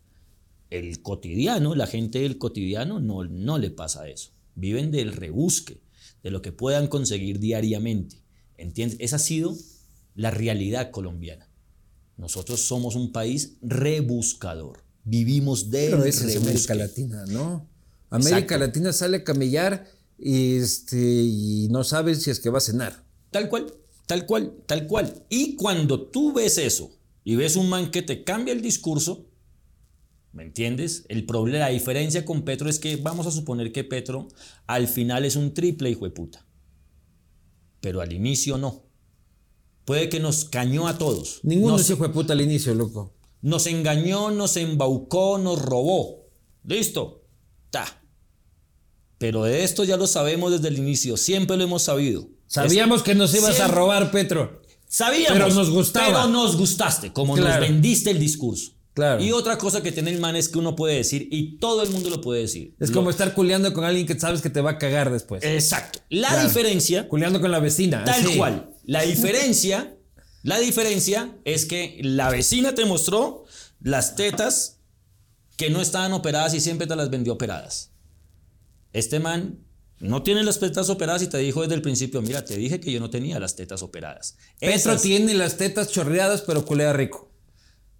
El 0.70 1.00
cotidiano, 1.02 1.74
la 1.74 1.86
gente 1.86 2.20
del 2.20 2.38
cotidiano 2.38 3.00
no, 3.00 3.24
no 3.24 3.58
le 3.58 3.70
pasa 3.70 4.08
eso. 4.08 4.32
Viven 4.54 4.90
del 4.90 5.12
rebusque, 5.12 5.80
de 6.22 6.30
lo 6.30 6.42
que 6.42 6.52
puedan 6.52 6.88
conseguir 6.88 7.38
diariamente. 7.38 8.22
¿Entiendes? 8.56 8.98
Esa 9.00 9.16
ha 9.16 9.20
sido 9.20 9.56
la 10.14 10.30
realidad 10.30 10.90
colombiana. 10.90 11.48
Nosotros 12.16 12.60
somos 12.60 12.96
un 12.96 13.12
país 13.12 13.58
rebuscador. 13.62 14.82
Vivimos 15.04 15.70
del 15.70 15.92
Pero 15.92 16.04
es. 16.04 16.36
América 16.36 16.74
Latina, 16.74 17.24
¿no? 17.26 17.68
América 18.10 18.38
Exacto. 18.38 18.58
Latina 18.58 18.92
sale 18.92 19.18
a 19.18 19.24
camellar 19.24 19.86
este, 20.18 20.98
y 20.98 21.68
no 21.70 21.84
sabe 21.84 22.14
si 22.14 22.30
es 22.30 22.40
que 22.40 22.50
va 22.50 22.58
a 22.58 22.62
cenar. 22.62 23.04
Tal 23.30 23.48
cual, 23.48 23.72
tal 24.06 24.26
cual, 24.26 24.54
tal 24.66 24.86
cual. 24.86 25.26
Y 25.28 25.56
cuando 25.56 26.08
tú 26.08 26.32
ves 26.32 26.58
eso 26.58 26.90
y 27.24 27.36
ves 27.36 27.56
un 27.56 27.68
man 27.68 27.90
que 27.90 28.02
te 28.02 28.24
cambia 28.24 28.52
el 28.52 28.62
discurso, 28.62 29.26
¿me 30.32 30.42
entiendes? 30.42 31.04
El 31.08 31.24
problema, 31.26 31.58
la 31.60 31.68
diferencia 31.68 32.24
con 32.24 32.42
Petro 32.42 32.68
es 32.68 32.78
que 32.78 32.96
vamos 32.96 33.26
a 33.26 33.30
suponer 33.30 33.72
que 33.72 33.84
Petro 33.84 34.28
al 34.66 34.88
final 34.88 35.24
es 35.24 35.36
un 35.36 35.54
triple 35.54 35.90
hijo 35.90 36.04
de 36.04 36.10
puta. 36.10 36.46
Pero 37.80 38.00
al 38.00 38.12
inicio 38.12 38.58
no. 38.58 38.84
Puede 39.84 40.08
que 40.08 40.20
nos 40.20 40.44
cañó 40.44 40.88
a 40.88 40.98
todos. 40.98 41.40
Ninguno 41.44 41.78
nos, 41.78 41.86
se 41.86 41.96
fue 41.96 42.12
puta 42.12 42.32
al 42.32 42.40
inicio, 42.40 42.74
loco. 42.74 43.14
nos 43.40 43.66
engañó, 43.66 44.30
nos 44.30 44.56
embaucó, 44.56 45.38
nos 45.38 45.62
robó. 45.62 46.26
Listo. 46.64 47.24
Ta. 47.70 48.02
Pero 49.18 49.42
de 49.44 49.64
esto 49.64 49.84
ya 49.84 49.96
lo 49.96 50.06
sabemos 50.06 50.52
desde 50.52 50.68
el 50.68 50.78
inicio. 50.78 51.16
Siempre 51.16 51.56
lo 51.56 51.64
hemos 51.64 51.82
sabido. 51.82 52.28
Sabíamos 52.46 53.02
que 53.02 53.14
nos 53.14 53.34
ibas 53.34 53.58
a 53.60 53.68
robar, 53.68 54.10
Petro. 54.10 54.62
Sabíamos. 54.88 55.32
Pero 55.38 55.54
nos 55.54 55.70
gustaba. 55.70 56.06
Pero 56.06 56.28
nos 56.28 56.56
gustaste, 56.56 57.12
como 57.12 57.34
Claro. 57.34 57.60
nos 57.60 57.68
vendiste 57.68 58.10
el 58.10 58.18
discurso. 58.20 58.72
Claro. 58.94 59.22
Y 59.22 59.30
otra 59.32 59.58
cosa 59.58 59.80
que 59.82 59.92
tiene 59.92 60.10
el 60.10 60.18
man 60.18 60.34
es 60.34 60.48
que 60.48 60.58
uno 60.58 60.74
puede 60.74 60.96
decir, 60.96 61.28
y 61.30 61.58
todo 61.58 61.82
el 61.82 61.90
mundo 61.90 62.10
lo 62.10 62.20
puede 62.20 62.40
decir. 62.42 62.74
Es 62.80 62.88
Lo- 62.90 62.96
como 62.96 63.10
estar 63.10 63.32
culeando 63.34 63.72
con 63.72 63.84
alguien 63.84 64.06
que 64.06 64.18
sabes 64.18 64.40
que 64.40 64.50
te 64.50 64.60
va 64.60 64.72
a 64.72 64.78
cagar 64.78 65.12
después. 65.12 65.44
Exacto. 65.44 66.00
La 66.10 66.28
Claro. 66.28 66.48
diferencia, 66.48 67.08
Culeando 67.08 67.40
con 67.40 67.50
la 67.52 67.60
vecina. 67.60 68.02
tal 68.04 68.24
así. 68.26 68.36
cual. 68.36 68.70
La 68.86 69.02
diferencia, 69.02 69.94
la 70.42 70.58
diferencia 70.58 71.36
es 71.44 71.66
que 71.66 71.98
la 72.02 72.30
vecina 72.30 72.74
te 72.74 72.84
mostró 72.86 73.44
las 73.80 74.16
tetas 74.16 74.78
que 75.56 75.70
no 75.70 75.80
estaban 75.80 76.12
operadas 76.12 76.54
y 76.54 76.60
siempre 76.60 76.86
te 76.86 76.96
las 76.96 77.10
vendió 77.10 77.34
operadas. 77.34 77.90
Este 78.98 79.20
man 79.20 79.60
no 80.00 80.22
tiene 80.22 80.42
las 80.44 80.60
tetas 80.60 80.90
operadas 80.90 81.22
y 81.22 81.26
te 81.28 81.38
dijo 81.38 81.62
desde 81.62 81.74
el 81.74 81.82
principio, 81.82 82.22
mira, 82.22 82.44
te 82.44 82.56
dije 82.56 82.80
que 82.80 82.92
yo 82.92 83.00
no 83.00 83.10
tenía 83.10 83.38
las 83.40 83.56
tetas 83.56 83.82
operadas. 83.82 84.36
Petro 84.60 84.76
Esas- 84.76 85.02
tiene 85.02 85.34
las 85.34 85.56
tetas 85.56 85.90
chorreadas, 85.90 86.42
pero 86.42 86.64
culea 86.64 86.92
rico. 86.92 87.27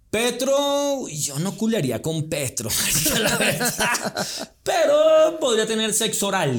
Petro, 0.09 1.07
yo 1.07 1.37
no 1.37 1.55
culearía 1.55 2.01
con 2.01 2.29
Petro, 2.29 2.69
la 3.21 3.37
verdad. 3.37 4.49
Pero 4.63 5.39
podría 5.39 5.67
tener 5.67 5.93
sexo 5.93 6.27
oral. 6.27 6.57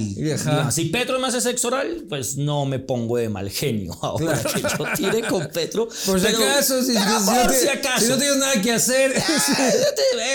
Si 0.70 0.84
Petro 0.86 1.18
me 1.18 1.26
hace 1.26 1.40
sexo 1.40 1.66
oral, 1.68 2.04
pues 2.08 2.36
no 2.36 2.64
me 2.64 2.78
pongo 2.78 3.16
de 3.16 3.28
mal 3.28 3.50
genio 3.50 3.92
ahora 4.02 4.40
Claro. 4.40 4.52
que 4.54 4.60
yo 4.62 4.84
tire 4.96 5.28
con 5.28 5.48
Petro. 5.48 5.88
Por 6.06 6.20
si 6.20 6.26
Pero- 6.26 6.44
acaso, 6.44 6.82
si, 6.84 6.92
pero 6.92 7.04
si 7.20 7.26
no 7.26 7.42
por 7.42 7.50
te- 7.50 7.60
si 7.60 7.68
acaso. 7.68 8.04
si 8.04 8.08
no 8.12 8.18
tienes 8.18 8.36
nada 8.36 8.62
que 8.62 8.72
hacer. 8.72 9.14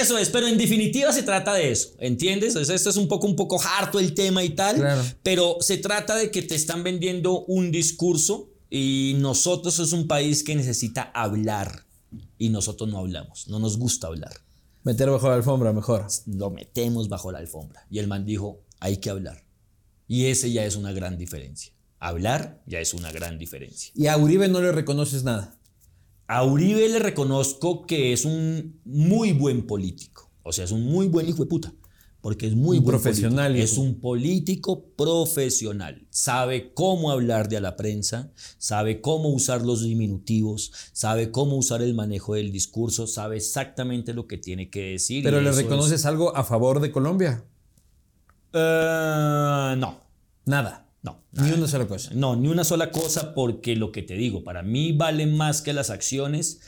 Eso 0.02 0.18
es, 0.18 0.30
pero 0.30 0.48
en 0.48 0.58
definitiva 0.58 1.12
se 1.14 1.24
trata 1.24 1.54
de 1.54 1.72
eso, 1.72 1.90
¿entiendes? 2.00 2.56
Esto 2.56 2.90
es 2.90 2.98
un 2.98 3.08
poco, 3.08 3.28
un 3.28 3.36
poco 3.38 3.62
harto 3.62 4.00
el 4.00 4.14
tema 4.14 4.44
y 4.44 4.50
tal, 4.50 4.76
Claro. 4.76 5.04
pero 5.24 5.58
se 5.62 5.78
trata 5.78 6.16
de 6.16 6.32
que 6.32 6.42
te 6.42 6.56
están 6.56 6.84
vendiendo 6.84 7.46
un 7.46 7.72
discurso 7.72 8.50
y 8.70 9.14
nosotros 9.20 9.80
es 9.80 9.94
un 9.94 10.06
país 10.08 10.44
que 10.44 10.54
necesita 10.56 11.12
hablar 11.14 11.85
y 12.38 12.50
nosotros 12.50 12.90
no 12.90 13.00
hablamos, 13.00 13.48
no 13.48 13.60
nos 13.60 13.78
gusta 13.78 14.08
hablar, 14.08 14.34
Meter 14.86 15.10
bajo 15.10 15.30
la 15.30 15.34
alfombra, 15.34 15.74
mejor. 15.74 16.06
lo 16.28 16.52
metemos 16.52 17.10
bajo 17.10 17.32
la 17.32 17.40
alfombra. 17.40 17.88
Y 17.90 17.98
el 17.98 18.08
man 18.08 18.24
dijo, 18.24 18.62
hay 18.80 18.98
que 18.98 19.10
hablar. 19.10 19.44
Y 20.08 20.28
ese 20.28 20.52
ya 20.52 20.64
es 20.64 20.76
una 20.76 20.92
gran 20.92 21.18
diferencia. 21.18 21.74
Hablar 21.98 22.62
ya 22.68 22.80
es 22.80 22.94
una 22.94 23.12
gran 23.12 23.40
diferencia. 23.40 23.92
Y 23.96 24.06
a 24.06 24.16
Uribe 24.16 24.48
no 24.48 24.62
le 24.62 24.72
reconoces 24.72 25.24
nada. 25.24 25.58
A 26.28 26.44
Uribe 26.46 26.88
le 26.88 27.00
reconozco 27.00 27.88
que 27.88 28.14
es 28.14 28.26
un 28.26 28.80
muy 28.86 29.34
buen 29.34 29.66
político. 29.66 30.30
O 30.44 30.54
sea, 30.54 30.66
es 30.66 30.72
un 30.72 30.84
muy 30.84 31.08
buen 31.08 31.28
hijo 31.28 31.44
de 31.44 31.50
puta. 31.50 31.74
Porque 32.26 32.48
es 32.48 32.56
muy 32.56 32.80
Un 32.80 32.86
buen 32.86 32.98
profesional, 32.98 33.52
político. 33.52 33.72
Es 33.72 33.78
un 33.78 34.00
político 34.00 34.86
profesional. 34.98 36.08
Sabe 36.10 36.74
cómo 36.74 37.12
hablar 37.12 37.50
de 37.50 37.58
a 37.58 37.62
la 37.62 37.76
prensa, 37.76 38.32
sabe 38.58 39.00
cómo 39.00 39.30
usar 39.30 39.62
los 39.62 39.84
diminutivos, 39.84 40.72
sabe 40.92 41.30
cómo 41.30 41.56
usar 41.56 41.84
el 41.84 41.94
manejo 41.94 42.34
del 42.34 42.52
discurso, 42.52 43.06
sabe 43.06 43.38
exactamente 43.38 44.16
lo 44.16 44.26
que 44.26 44.40
tiene 44.40 44.72
que 44.72 44.94
decir. 44.94 45.24
Pero 45.24 45.40
le 45.40 45.52
reconoces 45.52 46.08
algo 46.08 46.36
a 46.36 46.44
favor 46.44 46.80
de 46.80 46.92
Colombia. 46.92 47.44
Eh, 48.54 49.76
no, 49.78 50.02
Nada. 50.48 50.90
no. 51.04 51.22
Ni 51.34 51.52
una 51.52 51.68
sola 51.68 51.88
cosa. 51.88 52.10
No, 52.16 52.36
ni 52.36 52.48
una 52.48 52.64
sola 52.64 52.90
cosa 52.90 53.36
porque 53.36 53.76
lo 53.76 53.92
que 53.92 54.02
te 54.02 54.16
digo, 54.16 54.44
para 54.44 54.64
mí 54.64 54.94
vale 54.94 55.28
más 55.28 55.62
que 55.62 55.74
las 55.74 55.92
acciones 55.92 56.60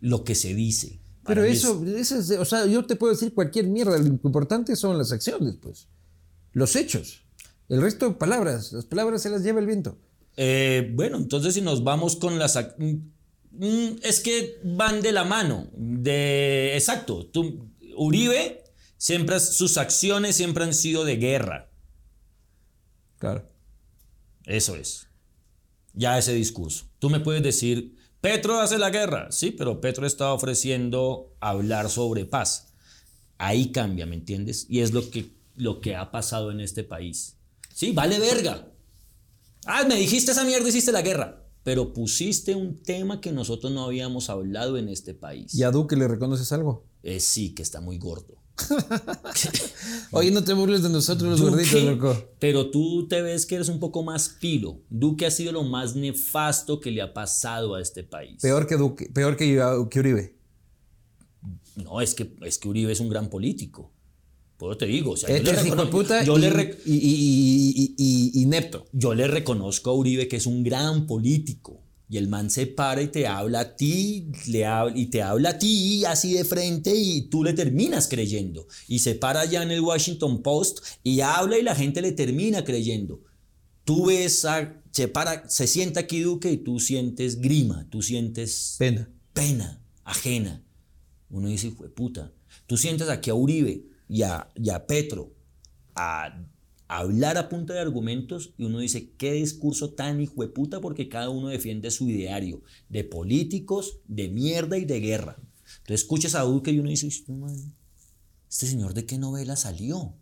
lo 0.00 0.24
que 0.24 0.34
se 0.34 0.54
dice. 0.54 1.03
Pero 1.26 1.44
eso, 1.44 1.84
eso 1.86 2.18
es, 2.18 2.30
o 2.32 2.44
sea, 2.44 2.66
yo 2.66 2.84
te 2.84 2.96
puedo 2.96 3.12
decir 3.12 3.32
cualquier 3.32 3.66
mierda. 3.66 3.96
Lo 3.98 4.06
importante 4.06 4.76
son 4.76 4.98
las 4.98 5.12
acciones, 5.12 5.56
pues. 5.60 5.88
Los 6.52 6.76
hechos. 6.76 7.24
El 7.68 7.80
resto, 7.80 8.18
palabras. 8.18 8.72
Las 8.72 8.84
palabras 8.84 9.22
se 9.22 9.30
las 9.30 9.42
lleva 9.42 9.60
el 9.60 9.66
viento. 9.66 9.98
Eh, 10.36 10.90
bueno, 10.94 11.16
entonces 11.16 11.54
si 11.54 11.60
nos 11.60 11.82
vamos 11.84 12.16
con 12.16 12.38
las... 12.38 12.56
mm, 12.78 12.94
mm, 13.52 13.96
Es 14.02 14.20
que 14.20 14.60
van 14.64 15.00
de 15.00 15.12
la 15.12 15.24
mano. 15.24 15.68
De, 15.76 16.74
exacto. 16.74 17.26
Tú, 17.26 17.68
Uribe, 17.96 18.64
siempre, 18.96 19.40
sus 19.40 19.78
acciones 19.78 20.36
siempre 20.36 20.64
han 20.64 20.74
sido 20.74 21.04
de 21.04 21.16
guerra. 21.16 21.70
Claro. 23.18 23.48
Eso 24.44 24.76
es. 24.76 25.08
Ya 25.94 26.18
ese 26.18 26.34
discurso. 26.34 26.86
Tú 26.98 27.08
me 27.08 27.20
puedes 27.20 27.42
decir, 27.42 27.96
Petro 28.24 28.58
hace 28.58 28.78
la 28.78 28.88
guerra. 28.88 29.30
Sí, 29.30 29.50
pero 29.50 29.82
Petro 29.82 30.06
está 30.06 30.32
ofreciendo 30.32 31.36
hablar 31.40 31.90
sobre 31.90 32.24
paz. 32.24 32.72
Ahí 33.36 33.70
cambia, 33.70 34.06
¿me 34.06 34.14
entiendes? 34.14 34.64
Y 34.70 34.80
es 34.80 34.94
lo 34.94 35.10
que, 35.10 35.36
lo 35.56 35.82
que 35.82 35.94
ha 35.94 36.10
pasado 36.10 36.50
en 36.50 36.60
este 36.60 36.84
país. 36.84 37.36
Sí, 37.74 37.92
vale 37.92 38.18
verga. 38.18 38.72
Ah, 39.66 39.84
me 39.86 39.96
dijiste 39.96 40.32
esa 40.32 40.42
mierda, 40.44 40.66
hiciste 40.66 40.90
la 40.90 41.02
guerra. 41.02 41.44
Pero 41.64 41.92
pusiste 41.92 42.54
un 42.54 42.82
tema 42.82 43.20
que 43.20 43.30
nosotros 43.30 43.70
no 43.74 43.84
habíamos 43.84 44.30
hablado 44.30 44.78
en 44.78 44.88
este 44.88 45.12
país. 45.12 45.54
¿Y 45.54 45.62
a 45.62 45.70
Duque 45.70 45.94
le 45.94 46.08
reconoces 46.08 46.50
algo? 46.50 46.86
Eh, 47.02 47.20
sí, 47.20 47.54
que 47.54 47.60
está 47.60 47.82
muy 47.82 47.98
gordo. 47.98 48.42
Oye, 50.12 50.30
no 50.30 50.44
te 50.44 50.52
burles 50.52 50.82
de 50.82 50.88
nosotros 50.88 51.28
los 51.30 51.40
Duque, 51.40 51.52
gorditos, 51.64 51.82
loco. 51.82 52.16
Pero 52.38 52.70
tú 52.70 53.06
te 53.08 53.20
ves 53.22 53.46
que 53.46 53.56
eres 53.56 53.68
un 53.68 53.80
poco 53.80 54.02
más 54.02 54.28
pilo. 54.40 54.80
Duque 54.90 55.26
ha 55.26 55.30
sido 55.30 55.52
lo 55.52 55.64
más 55.64 55.96
nefasto 55.96 56.80
que 56.80 56.90
le 56.90 57.02
ha 57.02 57.12
pasado 57.12 57.74
a 57.74 57.80
este 57.80 58.04
país. 58.04 58.40
Peor 58.40 58.66
que 58.66 58.76
Duque, 58.76 59.10
peor 59.12 59.36
que, 59.36 59.60
que 59.90 60.00
Uribe. 60.00 60.36
No, 61.76 62.00
es 62.00 62.14
que, 62.14 62.32
es 62.42 62.58
que 62.58 62.68
Uribe 62.68 62.92
es 62.92 63.00
un 63.00 63.08
gran 63.08 63.28
político. 63.28 63.90
Pues 64.56 64.78
te 64.78 64.86
digo, 64.86 65.12
o 65.12 65.16
sea, 65.16 65.36
yo, 65.36 65.42
le 65.42 65.52
recono- 65.52 65.90
puta 65.90 66.22
yo 66.22 66.38
y, 66.38 66.42
le 66.42 66.78
y, 66.86 66.94
y- 66.94 67.72
y- 67.76 67.94
y- 67.98 68.30
y 68.38 68.42
inepto. 68.42 68.86
yo 68.92 69.12
le 69.14 69.26
reconozco 69.26 69.90
a 69.90 69.94
Uribe 69.94 70.28
que 70.28 70.36
es 70.36 70.46
un 70.46 70.62
gran 70.62 71.06
político. 71.08 71.82
Y 72.14 72.16
el 72.16 72.28
man 72.28 72.48
se 72.48 72.68
para 72.68 73.02
y 73.02 73.08
te 73.08 73.26
habla 73.26 73.58
a 73.58 73.74
ti, 73.74 74.30
le 74.46 74.64
habla, 74.64 74.96
y 74.96 75.06
te 75.06 75.20
habla 75.20 75.48
a 75.48 75.58
ti 75.58 76.04
así 76.04 76.34
de 76.34 76.44
frente 76.44 76.94
y 76.94 77.22
tú 77.22 77.42
le 77.42 77.54
terminas 77.54 78.06
creyendo. 78.06 78.68
Y 78.86 79.00
se 79.00 79.16
para 79.16 79.44
ya 79.46 79.64
en 79.64 79.72
el 79.72 79.80
Washington 79.80 80.40
Post 80.40 80.78
y 81.02 81.22
habla 81.22 81.58
y 81.58 81.64
la 81.64 81.74
gente 81.74 82.00
le 82.02 82.12
termina 82.12 82.62
creyendo. 82.64 83.20
Tú 83.82 84.06
ves, 84.06 84.44
a, 84.44 84.80
se 84.92 85.08
para, 85.08 85.48
se 85.48 85.66
sienta 85.66 85.98
aquí 85.98 86.20
Duque 86.20 86.52
y 86.52 86.58
tú 86.58 86.78
sientes 86.78 87.40
grima, 87.40 87.84
tú 87.90 88.00
sientes 88.00 88.76
Pena. 88.78 89.10
pena 89.32 89.82
ajena. 90.04 90.62
Uno 91.30 91.48
dice, 91.48 91.72
fue 91.72 91.88
puta. 91.88 92.32
Tú 92.68 92.76
sientes 92.76 93.08
aquí 93.08 93.30
a 93.30 93.34
Uribe 93.34 93.86
y 94.08 94.22
a, 94.22 94.52
y 94.54 94.70
a 94.70 94.86
Petro 94.86 95.32
a 95.96 96.32
hablar 96.98 97.36
a 97.38 97.48
punta 97.48 97.72
de 97.74 97.80
argumentos 97.80 98.52
y 98.58 98.64
uno 98.64 98.78
dice, 98.78 99.10
qué 99.16 99.32
discurso 99.32 99.90
tan 99.90 100.20
hijo 100.20 100.42
de 100.42 100.48
puta 100.48 100.80
porque 100.80 101.08
cada 101.08 101.30
uno 101.30 101.48
defiende 101.48 101.90
su 101.90 102.08
ideario 102.08 102.62
de 102.88 103.04
políticos, 103.04 103.98
de 104.06 104.28
mierda 104.28 104.78
y 104.78 104.84
de 104.84 105.00
guerra. 105.00 105.36
Entonces 105.78 106.02
escuchas 106.02 106.34
a 106.34 106.42
Duque 106.42 106.70
y 106.72 106.78
uno 106.78 106.90
dice, 106.90 107.06
"Este 107.06 107.32
¿este 108.50 108.66
señor 108.66 108.94
de 108.94 109.06
qué 109.06 109.18
novela 109.18 109.56
salió? 109.56 110.14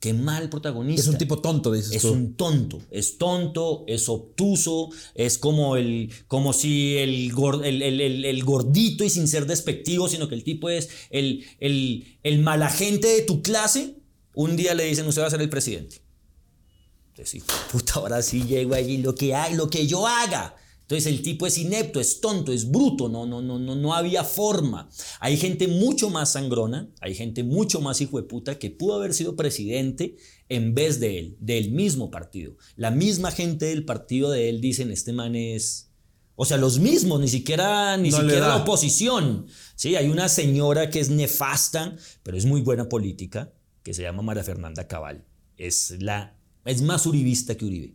Qué 0.00 0.12
mal 0.12 0.50
protagonista. 0.50 1.00
Es 1.00 1.08
un 1.08 1.16
tipo 1.16 1.40
tonto, 1.40 1.72
dices 1.72 1.92
Es 1.92 2.02
tú. 2.02 2.12
un 2.12 2.34
tonto, 2.34 2.82
es 2.90 3.16
tonto, 3.16 3.84
es 3.86 4.06
obtuso, 4.10 4.90
es 5.14 5.38
como, 5.38 5.76
el, 5.76 6.10
como 6.28 6.52
si 6.52 6.98
el, 6.98 7.32
gor- 7.32 7.64
el, 7.64 7.80
el- 7.80 8.00
el- 8.02 8.24
el 8.26 8.44
gordito 8.44 9.02
y 9.02 9.08
sin 9.10 9.26
ser 9.28 9.46
despectivo, 9.46 10.06
sino 10.08 10.28
que 10.28 10.34
el 10.34 10.44
tipo 10.44 10.68
es 10.68 10.90
el, 11.08 11.44
el, 11.58 12.18
el 12.22 12.38
mala 12.40 12.68
gente 12.68 13.08
de 13.08 13.22
tu 13.22 13.40
clase. 13.40 13.96
Un 14.34 14.56
día 14.56 14.74
le 14.74 14.84
dicen, 14.84 15.06
usted 15.06 15.22
va 15.22 15.28
a 15.28 15.30
ser 15.30 15.40
el 15.40 15.48
presidente. 15.48 16.02
Entonces, 17.14 17.34
hijo 17.36 17.46
de 17.46 17.70
puta, 17.70 17.92
ahora 17.94 18.22
sí 18.22 18.42
llego 18.42 18.74
allí, 18.74 18.98
lo 18.98 19.14
que, 19.14 19.36
hay, 19.36 19.54
lo 19.54 19.70
que 19.70 19.86
yo 19.86 20.04
haga. 20.04 20.56
Entonces 20.80 21.06
el 21.06 21.22
tipo 21.22 21.46
es 21.46 21.56
inepto, 21.58 22.00
es 22.00 22.20
tonto, 22.20 22.52
es 22.52 22.68
bruto, 22.68 23.08
no, 23.08 23.24
no, 23.24 23.40
no, 23.40 23.60
no, 23.60 23.76
no 23.76 23.94
había 23.94 24.24
forma. 24.24 24.90
Hay 25.20 25.36
gente 25.36 25.68
mucho 25.68 26.10
más 26.10 26.32
sangrona, 26.32 26.90
hay 27.00 27.14
gente 27.14 27.44
mucho 27.44 27.80
más 27.80 28.00
hijo 28.00 28.16
de 28.16 28.24
puta 28.24 28.58
que 28.58 28.70
pudo 28.70 28.96
haber 28.96 29.14
sido 29.14 29.36
presidente 29.36 30.16
en 30.48 30.74
vez 30.74 30.98
de 30.98 31.20
él, 31.20 31.36
del 31.38 31.70
mismo 31.70 32.10
partido. 32.10 32.56
La 32.74 32.90
misma 32.90 33.30
gente 33.30 33.66
del 33.66 33.84
partido 33.84 34.30
de 34.32 34.48
él 34.48 34.60
dicen, 34.60 34.90
este 34.90 35.12
man 35.12 35.36
es... 35.36 35.90
O 36.34 36.44
sea, 36.44 36.56
los 36.56 36.80
mismos, 36.80 37.20
ni 37.20 37.28
siquiera, 37.28 37.96
ni 37.96 38.10
No 38.10 38.18
siquiera 38.18 38.48
la 38.48 38.56
oposición. 38.56 39.46
Sí, 39.76 39.94
hay 39.94 40.08
una 40.08 40.28
señora 40.28 40.90
que 40.90 40.98
es 40.98 41.08
nefasta, 41.08 41.96
pero 42.24 42.36
es 42.36 42.44
muy 42.44 42.60
buena 42.60 42.88
política, 42.88 43.52
que 43.84 43.94
se 43.94 44.02
llama 44.02 44.22
María 44.22 44.42
Fernanda 44.42 44.88
Cabal. 44.88 45.24
Es, 45.56 45.94
la, 46.00 46.36
es 46.64 46.82
más 46.82 47.06
uribista 47.06 47.56
que 47.56 47.64
Uribe. 47.64 47.94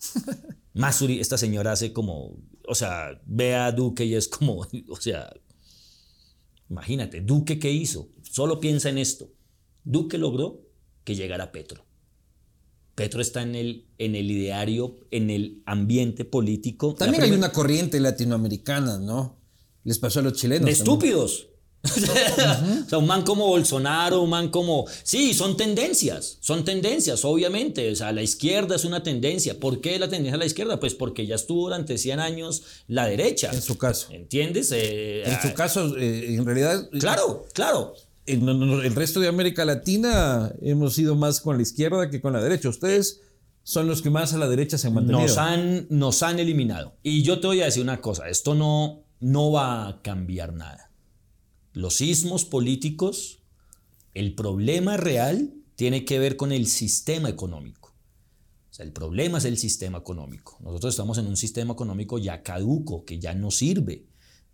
Más 0.72 1.02
Uri- 1.02 1.18
esta 1.20 1.36
señora 1.36 1.72
hace 1.72 1.92
como, 1.92 2.36
o 2.66 2.74
sea, 2.76 3.20
ve 3.26 3.56
a 3.56 3.72
Duque 3.72 4.04
y 4.04 4.14
es 4.14 4.28
como, 4.28 4.64
o 4.88 4.96
sea, 4.96 5.32
imagínate, 6.68 7.20
Duque 7.20 7.58
qué 7.58 7.70
hizo, 7.72 8.08
solo 8.22 8.60
piensa 8.60 8.88
en 8.88 8.98
esto. 8.98 9.28
Duque 9.84 10.16
logró 10.18 10.62
que 11.04 11.16
llegara 11.16 11.50
Petro. 11.52 11.84
Petro 12.94 13.20
está 13.20 13.42
en 13.42 13.54
el, 13.56 13.86
en 13.98 14.14
el 14.14 14.30
ideario, 14.30 14.98
en 15.10 15.30
el 15.30 15.62
ambiente 15.66 16.24
político. 16.24 16.94
También 16.94 17.22
hay 17.22 17.32
una 17.32 17.50
corriente 17.50 17.98
latinoamericana, 17.98 18.98
¿no? 18.98 19.38
Les 19.84 19.98
pasó 19.98 20.20
a 20.20 20.22
los 20.22 20.34
chilenos. 20.34 20.66
de 20.66 21.49
o 22.84 22.88
sea, 22.88 22.98
un 22.98 23.06
man 23.06 23.22
como 23.22 23.46
Bolsonaro, 23.46 24.22
un 24.22 24.30
man 24.30 24.50
como... 24.50 24.86
Sí, 25.02 25.32
son 25.32 25.56
tendencias, 25.56 26.36
son 26.40 26.64
tendencias, 26.64 27.24
obviamente. 27.24 27.90
O 27.90 27.96
sea, 27.96 28.12
la 28.12 28.22
izquierda 28.22 28.76
es 28.76 28.84
una 28.84 29.02
tendencia. 29.02 29.58
¿Por 29.58 29.80
qué 29.80 29.98
la 29.98 30.08
tendencia 30.08 30.34
a 30.34 30.38
la 30.38 30.46
izquierda? 30.46 30.78
Pues 30.78 30.94
porque 30.94 31.26
ya 31.26 31.36
estuvo 31.36 31.62
durante 31.62 31.96
100 31.96 32.20
años 32.20 32.62
la 32.86 33.06
derecha. 33.06 33.50
En 33.52 33.62
su 33.62 33.78
caso. 33.78 34.08
¿Entiendes? 34.10 34.70
Eh, 34.72 35.22
En 35.24 35.40
su 35.40 35.48
ah, 35.48 35.54
caso, 35.54 35.96
eh, 35.96 36.34
en 36.34 36.44
realidad, 36.44 36.88
Claro, 36.98 37.46
claro. 37.54 37.94
en 38.26 38.46
el, 38.48 38.84
el 38.84 38.94
resto 38.94 39.20
de 39.20 39.28
América 39.28 39.64
Latina 39.64 40.52
hemos 40.60 40.98
ido 40.98 41.14
más 41.16 41.40
con 41.40 41.56
la 41.56 41.62
izquierda 41.62 42.10
que 42.10 42.20
con 42.20 42.32
la 42.34 42.42
derecha. 42.42 42.68
Ustedes 42.68 43.20
son 43.62 43.86
los 43.86 44.02
que 44.02 44.10
más 44.10 44.34
a 44.34 44.38
la 44.38 44.48
derecha 44.48 44.76
se 44.76 44.88
han 44.88 44.94
mantenido. 44.94 45.22
Nos 45.22 45.38
han, 45.38 45.86
nos 45.88 46.22
han 46.22 46.38
eliminado. 46.38 46.94
Y 47.02 47.22
yo 47.22 47.40
te 47.40 47.46
voy 47.46 47.62
a 47.62 47.66
decir 47.66 47.82
una 47.82 48.00
cosa, 48.00 48.28
esto 48.28 48.54
no, 48.54 49.04
no 49.20 49.52
va 49.52 49.88
a 49.88 50.02
cambiar 50.02 50.52
nada. 50.52 50.89
Los 51.72 51.94
sismos 51.96 52.44
políticos, 52.44 53.38
el 54.14 54.34
problema 54.34 54.96
real 54.96 55.54
tiene 55.76 56.04
que 56.04 56.18
ver 56.18 56.36
con 56.36 56.52
el 56.52 56.66
sistema 56.66 57.28
económico. 57.28 57.94
O 58.70 58.72
sea, 58.74 58.84
el 58.84 58.92
problema 58.92 59.38
es 59.38 59.44
el 59.44 59.56
sistema 59.58 59.98
económico. 59.98 60.58
Nosotros 60.60 60.94
estamos 60.94 61.18
en 61.18 61.26
un 61.26 61.36
sistema 61.36 61.72
económico 61.74 62.18
ya 62.18 62.42
caduco, 62.42 63.04
que 63.04 63.18
ya 63.18 63.34
no 63.34 63.50
sirve. 63.50 64.04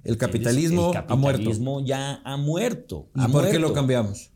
El 0.05 0.17
capitalismo 0.19 0.93
el 0.93 0.97
ha 0.99 1.17
muerto. 1.17 1.39
capitalismo 1.39 1.85
ya 1.85 2.23
ha 2.25 2.37
muerto. 2.37 3.09
¿Y 3.15 3.21
ha 3.23 3.29
por 3.29 3.51
qué 3.51 3.59
lo 3.59 3.73
cambiamos? 3.73 4.31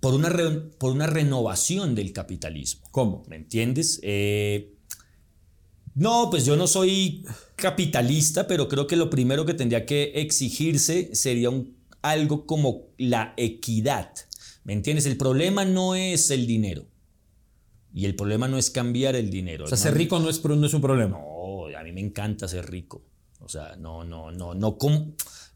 por 0.00 0.14
una, 0.14 0.28
re- 0.28 0.60
por 0.78 0.92
una 0.92 1.06
renovación 1.08 1.94
del 1.96 2.12
capitalismo. 2.12 2.86
¿Cómo? 2.92 3.24
¿Me 3.28 3.34
entiendes? 3.36 3.98
Eh, 4.04 4.76
no, 5.98 6.30
pues 6.30 6.44
yo 6.44 6.56
no 6.56 6.66
soy 6.66 7.24
capitalista, 7.56 8.46
pero 8.46 8.68
creo 8.68 8.86
que 8.86 8.96
lo 8.96 9.10
primero 9.10 9.44
que 9.44 9.54
tendría 9.54 9.84
que 9.84 10.12
exigirse 10.16 11.14
sería 11.14 11.50
un- 11.50 11.76
algo 12.02 12.46
como 12.46 12.86
la 12.98 13.34
equidad. 13.36 14.12
¿Me 14.64 14.72
entiendes? 14.72 15.06
El 15.06 15.16
problema 15.16 15.64
no 15.64 15.94
es 15.94 16.30
el 16.30 16.46
dinero. 16.46 16.86
Y 17.92 18.04
el 18.04 18.14
problema 18.14 18.48
no 18.48 18.58
es 18.58 18.70
cambiar 18.70 19.16
el 19.16 19.30
dinero. 19.30 19.64
O 19.64 19.68
sea, 19.68 19.76
¿no? 19.76 19.82
ser 19.82 19.94
rico 19.94 20.18
no 20.20 20.28
es, 20.30 20.38
pro- 20.38 20.54
no 20.56 20.66
es 20.66 20.74
un 20.74 20.80
problema. 20.82 21.18
No, 21.18 21.66
a 21.76 21.82
mí 21.82 21.92
me 21.92 22.00
encanta 22.00 22.46
ser 22.46 22.70
rico. 22.70 23.02
O 23.40 23.48
sea, 23.48 23.76
no, 23.76 24.04
no, 24.04 24.30
no, 24.30 24.54
no, 24.54 24.76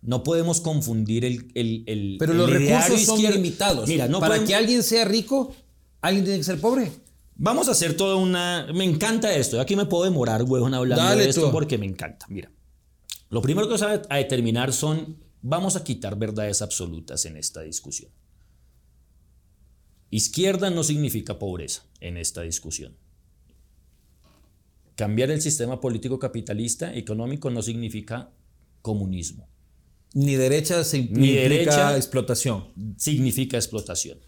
no 0.02 0.22
podemos 0.22 0.60
confundir 0.60 1.24
el, 1.24 1.50
el, 1.54 1.84
el- 1.86 2.16
Pero 2.18 2.32
el 2.32 2.38
los 2.38 2.50
recursos 2.50 3.02
son 3.02 3.22
limitados. 3.22 3.88
Mira, 3.88 4.08
no 4.08 4.18
Para 4.18 4.34
podemos- 4.34 4.48
que 4.48 4.54
alguien 4.56 4.82
sea 4.82 5.04
rico, 5.04 5.54
alguien 6.00 6.24
tiene 6.24 6.38
que 6.38 6.44
ser 6.44 6.60
pobre. 6.60 6.90
Vamos 7.44 7.66
a 7.66 7.72
hacer 7.72 7.96
toda 7.96 8.14
una. 8.14 8.68
Me 8.72 8.84
encanta 8.84 9.34
esto. 9.34 9.60
Aquí 9.60 9.74
me 9.74 9.86
puedo 9.86 10.04
demorar, 10.04 10.44
huevón, 10.44 10.74
hablando 10.74 11.02
Dale 11.02 11.24
de 11.24 11.30
esto 11.30 11.46
tú. 11.46 11.50
porque 11.50 11.76
me 11.76 11.86
encanta. 11.86 12.24
Mira, 12.28 12.52
lo 13.30 13.42
primero 13.42 13.66
que 13.66 13.74
vamos 13.76 14.06
a, 14.08 14.14
determinar 14.16 14.72
son. 14.72 15.18
Vamos 15.42 15.74
a 15.74 15.82
quitar 15.82 16.16
verdades 16.16 16.62
absolutas 16.62 17.24
en 17.24 17.36
esta 17.36 17.62
discusión. 17.62 18.12
Izquierda 20.10 20.70
no 20.70 20.84
significa 20.84 21.40
pobreza 21.40 21.82
en 21.98 22.16
esta 22.16 22.42
discusión. 22.42 22.96
Cambiar 24.94 25.32
el 25.32 25.40
sistema 25.42 25.80
político 25.80 26.20
capitalista 26.20 26.94
económico 26.94 27.50
no 27.50 27.60
significa 27.60 28.30
comunismo. 28.82 29.48
Ni 30.14 30.36
derecha 30.36 30.82
implica 30.96 31.20
Ni 31.20 31.32
derecha- 31.32 31.96
explotación. 31.96 32.68
significa 32.98 33.56
explotación. 33.56 34.18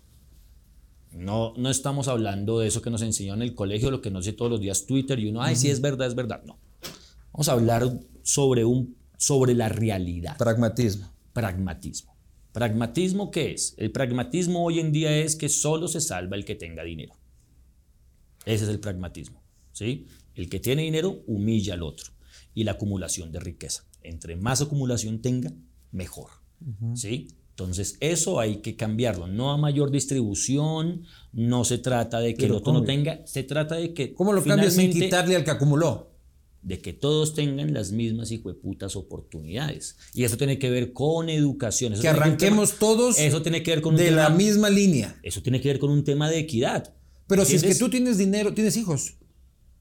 No, 1.14 1.54
no 1.56 1.70
estamos 1.70 2.08
hablando 2.08 2.58
de 2.58 2.66
eso 2.66 2.82
que 2.82 2.90
nos 2.90 3.02
enseñó 3.02 3.34
en 3.34 3.42
el 3.42 3.54
colegio, 3.54 3.90
lo 3.90 4.00
que 4.00 4.10
nos 4.10 4.24
dice 4.24 4.36
todos 4.36 4.50
los 4.50 4.60
días 4.60 4.84
Twitter 4.86 5.18
y 5.20 5.28
uno, 5.28 5.42
ay, 5.42 5.54
sí 5.56 5.70
es 5.70 5.80
verdad, 5.80 6.08
es 6.08 6.14
verdad. 6.14 6.42
No. 6.44 6.58
Vamos 7.32 7.48
a 7.48 7.52
hablar 7.52 8.00
sobre, 8.22 8.64
un, 8.64 8.96
sobre 9.16 9.54
la 9.54 9.68
realidad, 9.68 10.36
Pragmatismo. 10.36 11.10
pragmatismo. 11.32 12.14
¿Pragmatismo 12.52 13.30
qué 13.30 13.52
es? 13.52 13.74
El 13.78 13.90
pragmatismo 13.90 14.64
hoy 14.64 14.78
en 14.80 14.92
día 14.92 15.16
es 15.16 15.34
que 15.36 15.48
solo 15.48 15.88
se 15.88 16.00
salva 16.00 16.36
el 16.36 16.44
que 16.44 16.54
tenga 16.54 16.84
dinero. 16.84 17.14
Ese 18.44 18.64
es 18.64 18.70
el 18.70 18.78
pragmatismo. 18.80 19.42
¿sí? 19.72 20.06
El 20.34 20.48
que 20.48 20.60
tiene 20.60 20.82
dinero 20.82 21.22
humilla 21.26 21.74
al 21.74 21.82
otro. 21.82 22.12
Y 22.54 22.62
la 22.64 22.72
acumulación 22.72 23.32
de 23.32 23.40
riqueza. 23.40 23.84
Entre 24.02 24.36
más 24.36 24.60
acumulación 24.62 25.20
tenga, 25.20 25.52
mejor. 25.90 26.30
¿sí? 26.94 27.28
Entonces, 27.56 27.96
eso 28.00 28.40
hay 28.40 28.56
que 28.56 28.74
cambiarlo. 28.74 29.28
No 29.28 29.52
a 29.52 29.56
mayor 29.56 29.92
distribución, 29.92 31.04
no 31.32 31.64
se 31.64 31.78
trata 31.78 32.18
de 32.18 32.34
que 32.34 32.42
Pero 32.42 32.54
el 32.54 32.58
otro 32.58 32.72
no 32.72 32.82
tenga, 32.82 33.24
se 33.26 33.44
trata 33.44 33.76
de 33.76 33.94
que. 33.94 34.12
¿Cómo 34.12 34.32
lo 34.32 34.42
cambias 34.42 34.74
sin 34.74 34.92
quitarle 34.92 35.36
al 35.36 35.44
que 35.44 35.50
acumuló? 35.52 36.10
de 36.62 36.80
que 36.80 36.94
todos 36.94 37.34
tengan 37.34 37.74
las 37.74 37.92
mismas 37.92 38.30
hijueputas 38.30 38.96
oportunidades. 38.96 39.96
Y 40.14 40.24
eso 40.24 40.38
tiene 40.38 40.58
que 40.58 40.70
ver 40.70 40.94
con 40.94 41.28
educación. 41.28 41.92
Eso 41.92 42.00
Que 42.00 42.08
arranquemos 42.08 42.70
tema- 42.70 42.80
todos 42.80 43.18
Eso 43.18 43.42
tiene 43.42 43.62
que 43.62 43.70
ver 43.72 43.82
con 43.82 43.96
de 43.96 44.06
tema, 44.06 44.16
la 44.16 44.30
misma 44.30 44.70
línea. 44.70 45.14
Eso 45.22 45.42
tiene 45.42 45.60
que 45.60 45.68
ver 45.68 45.78
con 45.78 45.90
un 45.90 46.04
tema 46.04 46.30
de 46.30 46.38
equidad. 46.38 46.94
Pero 47.26 47.44
si 47.44 47.56
es 47.56 47.64
que 47.64 47.74
tú 47.74 47.90
tienes 47.90 48.16
dinero, 48.16 48.54
tienes 48.54 48.78
hijos. 48.78 49.16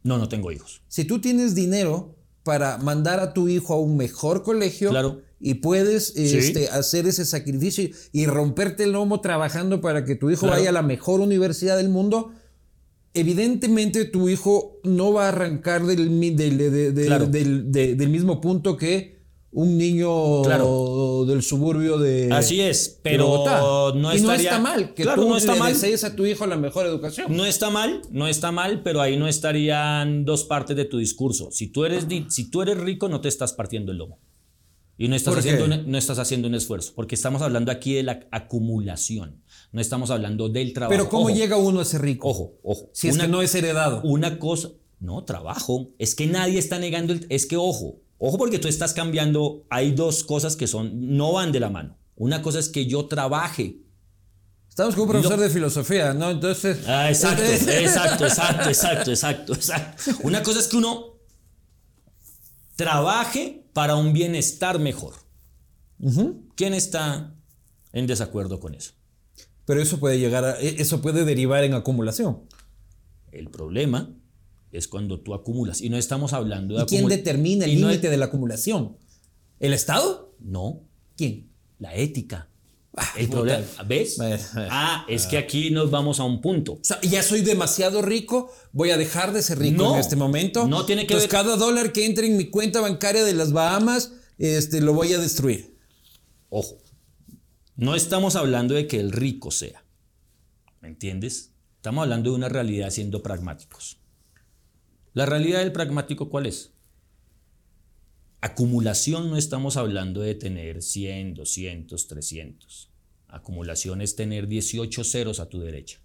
No, 0.04 0.18
no 0.18 0.28
tengo 0.28 0.52
hijos. 0.52 0.82
Si 0.90 1.06
tú 1.06 1.20
tienes 1.22 1.56
dinero 1.56 2.18
para 2.44 2.78
mandar 2.78 3.22
a 3.22 3.34
tu 3.34 3.48
hijo 3.48 3.74
a 3.74 3.80
un 3.80 3.96
mejor 3.96 4.44
colegio 4.44 4.90
Claro. 4.90 5.22
Y 5.46 5.56
puedes 5.56 6.16
este, 6.16 6.70
hacer 6.70 7.06
ese 7.06 7.26
sacrificio 7.26 7.90
y 8.14 8.26
romperte 8.28 8.86
el 8.86 8.94
lomo 8.94 9.20
trabajando 9.20 9.82
para 9.82 10.06
que 10.06 10.16
tu 10.16 10.30
hijo 10.30 10.42
Claro. 10.48 10.56
vaya 10.56 10.70
a 10.70 10.72
la 10.74 10.82
mejor 10.84 11.20
universidad 11.20 11.76
del 11.76 11.90
mundo, 11.90 12.32
evidentemente 13.14 14.06
tu 14.06 14.30
hijo 14.30 14.80
no 14.84 15.12
va 15.12 15.26
a 15.26 15.30
arrancar 15.30 15.86
del, 15.86 16.08
Claro. 17.06 17.28
mismo 18.10 18.40
punto 18.42 18.78
que 18.78 19.22
un 19.52 19.78
niño 19.78 20.42
Claro. 20.44 21.26
del 21.28 21.44
suburbio 21.44 22.00
de 22.00 22.32
Así 22.32 22.60
es, 22.62 23.00
pero 23.04 23.28
Bogotá. 23.28 23.60
no 23.96 24.16
y 24.16 24.22
no 24.22 24.34
está 24.34 24.60
mal 24.60 24.94
que 24.96 25.04
Claro, 25.04 25.24
tú 25.24 25.30
no 25.30 25.38
está 25.38 25.54
le 25.54 25.60
mal. 25.60 25.74
desees 25.74 26.04
a 26.06 26.16
tu 26.16 26.26
hijo 26.26 26.48
la 26.48 26.58
mejor 26.58 26.88
educación. 26.88 27.36
No 27.36 27.46
está 27.46 27.70
mal, 27.70 28.02
no 28.12 28.28
está 28.28 28.52
mal, 28.52 28.82
pero 28.82 29.00
ahí 29.02 29.16
no 29.18 29.28
estarían 29.28 30.26
dos 30.26 30.46
partes 30.46 30.76
de 30.76 30.86
tu 30.86 30.98
discurso. 30.98 31.50
Si 31.52 31.68
tú 31.68 31.86
eres, 31.86 32.08
si 32.30 32.50
tú 32.50 32.62
eres 32.64 32.78
rico, 32.78 33.10
no 33.10 33.22
te 33.22 33.28
estás 33.28 33.54
partiendo 33.54 33.92
el 33.92 34.00
lomo. 34.00 34.18
Y 34.96 35.08
no 35.08 35.16
estás, 35.16 35.36
haciendo 35.38 35.66
un, 35.66 35.90
no 35.92 35.98
estás 35.98 36.20
haciendo 36.20 36.48
un 36.48 36.54
esfuerzo, 36.56 36.94
porque 36.96 37.16
estamos 37.16 37.42
hablando 37.42 37.72
aquí 37.72 37.96
de 37.96 38.04
la 38.04 38.28
acumulación, 38.32 39.42
no 39.72 39.82
estamos 39.82 40.12
hablando 40.12 40.50
del 40.50 40.72
trabajo. 40.72 40.92
Pero 40.92 41.10
¿cómo 41.10 41.26
Ojo, 41.26 41.36
llega 41.36 41.58
uno 41.58 41.80
a 41.80 41.86
ser 41.86 42.02
rico? 42.04 42.30
Ojo, 42.30 42.60
ojo. 42.64 42.90
Si 42.94 43.08
es 43.08 43.16
Una- 43.16 43.24
que 43.26 43.30
no 43.32 43.42
es 43.42 43.56
heredado. 43.56 44.02
Una 44.04 44.38
cosa, 44.38 44.70
no, 45.00 45.24
trabajo. 45.24 45.90
Es 45.98 46.14
que 46.14 46.28
nadie 46.28 46.60
está 46.60 46.78
negando, 46.78 47.12
el- 47.14 47.26
es 47.30 47.48
que 47.48 47.58
ojo, 47.58 48.02
ojo 48.20 48.38
porque 48.38 48.60
tú 48.60 48.68
estás 48.68 48.94
cambiando, 48.94 49.66
hay 49.70 49.94
dos 49.94 50.24
cosas 50.24 50.56
que 50.56 50.68
son, 50.68 51.18
no 51.18 51.34
van 51.34 51.52
de 51.52 51.60
la 51.60 51.70
mano. 51.72 51.98
Una 52.16 52.44
cosa 52.44 52.60
es 52.60 52.70
que 52.70 52.86
yo 52.86 53.06
trabaje. 53.08 53.80
Estamos 54.70 54.94
con 54.94 55.06
un 55.06 55.10
profesor 55.10 55.40
de 55.40 55.50
filosofía, 55.50 56.14
¿no? 56.14 56.30
Entonces. 56.30 56.80
Ah, 56.88 57.10
exacto, 57.10 57.42
Entonces- 57.44 57.68
exacto, 57.82 58.26
exacto, 58.26 58.70
exacto, 58.70 59.10
exacto, 59.12 59.54
exacto. 59.54 60.04
Una 60.22 60.44
cosa 60.44 60.60
es 60.60 60.68
que 60.68 60.78
uno 60.78 61.14
trabaje 62.76 63.63
para 63.74 63.96
un 63.96 64.14
bienestar 64.14 64.80
mejor. 64.80 65.14
¿Quién 66.56 66.74
está 66.74 67.36
en 67.92 68.08
desacuerdo 68.08 68.60
con 68.60 68.76
eso? 68.76 68.94
Pero 69.66 69.82
eso 69.82 70.00
puede 70.00 70.20
llegar 70.20 70.44
a. 70.44 70.60
e- 70.60 70.82
Eso 70.82 71.02
puede 71.02 71.24
derivar 71.26 71.64
en 71.64 71.74
acumulación. 71.74 72.42
El 73.32 73.50
problema 73.50 74.14
es 74.72 74.88
cuando 74.88 75.22
tú 75.22 75.34
acumulas. 75.34 75.82
Y 75.82 75.90
no 75.90 75.98
estamos 75.98 76.34
hablando 76.34 76.76
de 76.76 76.84
¿Y 76.84 76.86
quién 76.86 77.08
determina 77.08 77.66
el 77.66 77.80
no 77.80 77.88
límite 77.88 78.10
de 78.10 78.18
la 78.18 78.26
acumulación? 78.26 78.98
¿El 79.60 79.74
Estado? 79.74 80.36
No, 80.40 80.82
¿Quién? 81.16 81.50
la 81.80 81.96
ética. 81.96 82.50
El 83.18 83.26
puta. 83.28 83.38
problema, 83.40 83.84
¿ves? 83.88 84.18
Ah, 84.56 85.06
es 85.08 85.26
que 85.26 85.38
aquí 85.38 85.72
nos 85.72 85.90
vamos 85.90 86.20
a 86.20 86.24
un 86.24 86.42
punto. 86.42 86.74
O 86.74 86.80
sea, 86.84 87.02
ya 87.02 87.24
soy 87.24 87.42
demasiado 87.42 88.02
rico, 88.04 88.52
voy 88.72 88.92
a 88.92 88.98
dejar 88.98 89.34
de 89.34 89.42
ser 89.42 89.58
rico 89.58 89.82
No, 89.84 89.94
en 89.96 90.00
este 90.00 90.16
momento. 90.16 90.68
no 90.68 90.86
tiene 90.86 91.08
que 91.08 91.14
Entonces, 91.14 91.30
ver- 91.32 91.42
cada 91.44 91.56
dólar 91.58 91.92
que 91.92 92.06
entre 92.06 92.28
en 92.28 92.38
mi 92.38 92.50
cuenta 92.52 92.82
bancaria 92.82 93.24
de 93.24 93.34
las 93.34 93.52
Bahamas, 93.52 94.12
este, 94.38 94.80
lo 94.82 94.94
voy 94.94 95.12
a 95.14 95.18
destruir. 95.20 95.76
Ojo, 96.50 96.78
no 97.76 97.96
estamos 97.96 98.36
hablando 98.36 98.76
de 98.76 98.86
que 98.86 99.00
el 99.00 99.12
rico 99.12 99.50
sea. 99.50 99.84
¿Me 100.80 100.88
entiendes? 100.88 101.52
Estamos 101.78 102.04
hablando 102.04 102.30
de 102.30 102.36
una 102.36 102.50
realidad 102.50 102.92
siendo 102.92 103.24
pragmáticos. 103.24 103.98
¿La 105.14 105.26
realidad 105.26 105.60
del 105.60 105.72
pragmático 105.72 106.30
cuál 106.30 106.46
es? 106.46 106.73
Acumulación 108.48 109.30
no 109.30 109.38
estamos 109.38 109.78
hablando 109.78 110.20
de 110.20 110.36
tener 110.36 110.82
100, 110.82 111.34
200, 111.34 112.08
300. 112.08 112.90
Acumulación 113.30 114.02
es 114.02 114.18
tener 114.18 114.50
18 114.50 115.06
ceros 115.06 115.40
a 115.40 115.48
tu 115.48 115.62
derecha. 115.62 116.02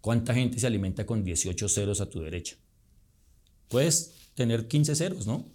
¿Cuánta 0.00 0.34
gente 0.34 0.58
se 0.58 0.66
alimenta 0.66 1.06
con 1.06 1.22
18 1.22 1.68
ceros 1.68 2.00
a 2.00 2.10
tu 2.10 2.20
derecha? 2.20 2.56
Puedes 3.68 4.10
tener 4.34 4.66
15 4.66 4.96
ceros, 4.96 5.28
¿no? 5.28 5.48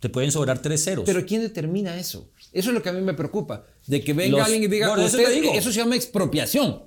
Te 0.00 0.08
pueden 0.08 0.32
sobrar 0.32 0.62
3 0.62 0.82
ceros. 0.82 1.04
Pero 1.04 1.26
¿quién 1.26 1.42
determina 1.42 2.00
eso? 2.00 2.32
Eso 2.54 2.70
es 2.70 2.74
lo 2.74 2.82
que 2.82 2.88
a 2.88 2.92
mí 2.94 3.02
me 3.02 3.12
preocupa. 3.12 3.66
De 3.86 4.02
que 4.02 4.14
venga 4.14 4.38
Los- 4.38 4.46
alguien 4.46 4.62
y 4.62 4.68
diga, 4.68 4.86
eso 4.94 5.04
"Usted- 5.04 5.24
te 5.26 5.30
digo". 5.32 5.52
eso 5.52 5.70
se 5.70 5.76
llama 5.80 5.96
expropiación. 5.96 6.82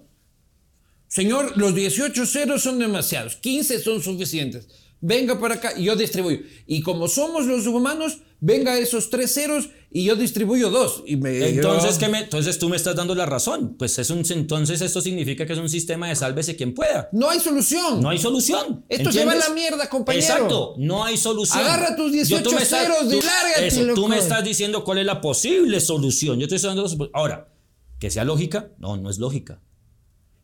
Señor, 1.08 1.56
los 1.56 1.76
18 1.76 2.26
ceros 2.26 2.64
son 2.64 2.80
demasiados, 2.80 3.36
15 3.36 3.78
son 3.78 4.02
suficientes. 4.02 4.68
Venga 5.04 5.40
para 5.40 5.56
acá 5.56 5.74
y 5.76 5.86
yo 5.86 5.96
distribuyo. 5.96 6.40
Y 6.68 6.82
como 6.82 7.08
somos 7.08 7.48
los 7.48 7.66
humanos, 7.66 8.20
venga 8.40 8.78
esos 8.78 9.10
tres 9.10 9.34
ceros 9.34 9.70
y 9.90 10.04
yo 10.06 10.16
distribuyo 10.16 10.70
dos. 10.70 11.04
Y 11.08 11.16
me, 11.16 11.50
Entonces, 11.50 11.96
yo- 11.96 12.00
¿qué 12.00 12.08
me- 12.08 12.20
entonces 12.20 12.60
tú 12.60 12.70
me 12.70 12.76
estás 12.78 12.96
dando 12.96 13.16
la 13.16 13.26
razón. 13.26 13.76
Pues 13.80 13.98
es 13.98 14.12
un, 14.12 14.24
entonces 14.30 14.80
esto 14.82 15.02
significa 15.02 15.48
que 15.48 15.54
es 15.54 15.60
un 15.60 15.70
sistema 15.70 16.08
de 16.08 16.16
sálvese 16.16 16.56
quien 16.56 16.76
pueda. 16.76 17.10
No 17.14 17.32
hay 17.32 17.40
solución. 17.40 18.00
No 18.00 18.10
hay 18.10 18.20
solución. 18.20 18.86
Esto 18.90 19.12
se 19.12 19.26
va 19.26 19.32
a 19.32 19.36
¿entiendes? 19.36 19.50
la 19.50 19.56
mierda, 19.56 19.90
compañero. 19.90 20.24
Exacto, 20.24 20.76
no 20.78 21.04
hay 21.04 21.18
solución. 21.18 21.64
Agarra 21.64 21.96
tus 21.96 22.12
Yo- 22.12 22.18
18 22.18 22.44
tú 22.44 22.56
me 22.56 22.62
estás- 22.62 22.84
ceros 22.84 23.12
y 23.12 23.26
lárgate, 23.26 23.68
eso, 23.68 23.94
Tú 23.96 24.08
me 24.08 24.20
estás 24.20 24.44
diciendo 24.44 24.84
cuál 24.84 25.00
es 25.00 25.06
la 25.08 25.20
posible 25.20 25.80
solución. 25.80 26.40
Yo 26.40 26.48
te 26.48 26.58
estoy 26.58 26.76
dando 26.76 27.10
Ahora, 27.14 27.52
que 28.00 28.12
sea 28.12 28.24
lógica, 28.24 28.70
no, 28.78 28.98
no 28.98 29.10
es 29.10 29.18
lógica. 29.18 29.62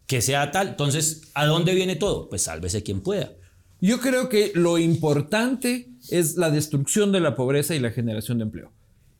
Que 0.07 0.21
sea 0.21 0.49
tal, 0.51 0.69
entonces, 0.69 1.21
¿a 1.35 1.45
dónde 1.45 1.75
viene 1.75 1.95
todo? 1.95 2.27
Pues 2.29 2.41
sálvese 2.41 2.81
quien 2.81 3.01
pueda. 3.01 3.33
Yo 3.79 3.99
creo 3.99 4.27
que 4.29 4.51
lo 4.55 4.77
importante 4.77 5.89
es 6.09 6.35
la 6.35 6.49
destrucción 6.49 7.11
de 7.11 7.19
la 7.19 7.35
pobreza 7.35 7.75
y 7.75 7.79
la 7.79 7.91
generación 7.91 8.37
de 8.39 8.43
empleo. 8.45 8.71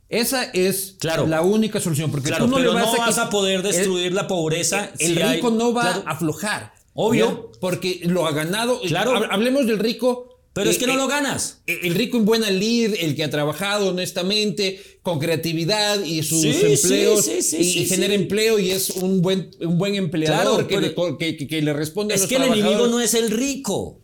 Esa 0.10 0.44
es 0.46 0.96
Claro. 1.00 1.28
la 1.28 1.42
única 1.42 1.80
solución. 1.80 2.10
Porque 2.12 2.30
Claro, 2.30 2.46
tú 2.46 2.52
no 2.52 2.58
pero 2.58 2.70
le 2.74 2.76
vas 2.82 2.86
no 2.86 3.04
a 3.04 3.06
vas 3.08 3.18
quit- 3.18 3.22
a 3.24 3.30
poder 3.30 3.58
el- 3.58 3.64
destruir 3.64 4.14
la 4.14 4.28
pobreza. 4.28 4.92
El, 5.00 5.16
si 5.16 5.16
rico 5.16 5.52
no 5.52 5.74
va 5.74 5.82
Claro. 5.82 6.04
a 6.08 6.12
aflojar. 6.12 6.74
Obvio. 6.94 7.52
Porque 7.62 8.02
lo 8.06 8.26
ha 8.26 8.32
ganado. 8.32 8.80
Claro. 8.82 9.12
Hab- 9.14 9.28
Hablemos 9.30 9.68
del 9.68 9.80
rico. 9.80 10.24
Pero 10.54 10.72
es 10.72 10.78
eh, 10.78 10.80
que 10.80 10.88
no 10.88 10.94
eh, 10.94 10.98
lo 10.98 11.08
ganas. 11.08 11.62
El 11.68 11.94
rico 11.94 12.18
en 12.18 12.26
buena 12.26 12.50
lid, 12.50 12.96
el 13.00 13.16
que 13.16 13.24
ha 13.24 13.30
trabajado 13.30 13.90
honestamente, 13.90 14.80
con 15.04 15.20
creatividad 15.20 16.04
y 16.04 16.24
sus 16.24 16.42
Sí, 16.42 16.48
empleos, 16.64 17.26
sí, 17.26 17.44
sí, 17.44 17.58
y, 17.60 17.64
sí, 17.64 17.80
y 17.82 17.86
genera 17.86 18.16
empleo 18.16 18.58
y 18.58 18.72
es 18.72 18.90
un 18.90 19.22
buen, 19.22 19.52
un 19.62 19.78
buen 19.78 19.94
empleador 19.94 20.66
que, 20.66 20.80
le, 20.82 20.90
pero- 20.90 20.96
co- 20.96 21.18
que- 21.20 21.38
que- 21.38 21.48
que 21.48 21.62
le 21.62 21.74
responde 21.74 22.14
a 22.14 22.16
Es 22.16 22.22
los 22.22 22.30
que 22.30 22.38
el 22.38 22.44
enemigo 22.44 22.88
no 22.88 23.00
es 23.00 23.14
el 23.14 23.30
rico. 23.30 24.00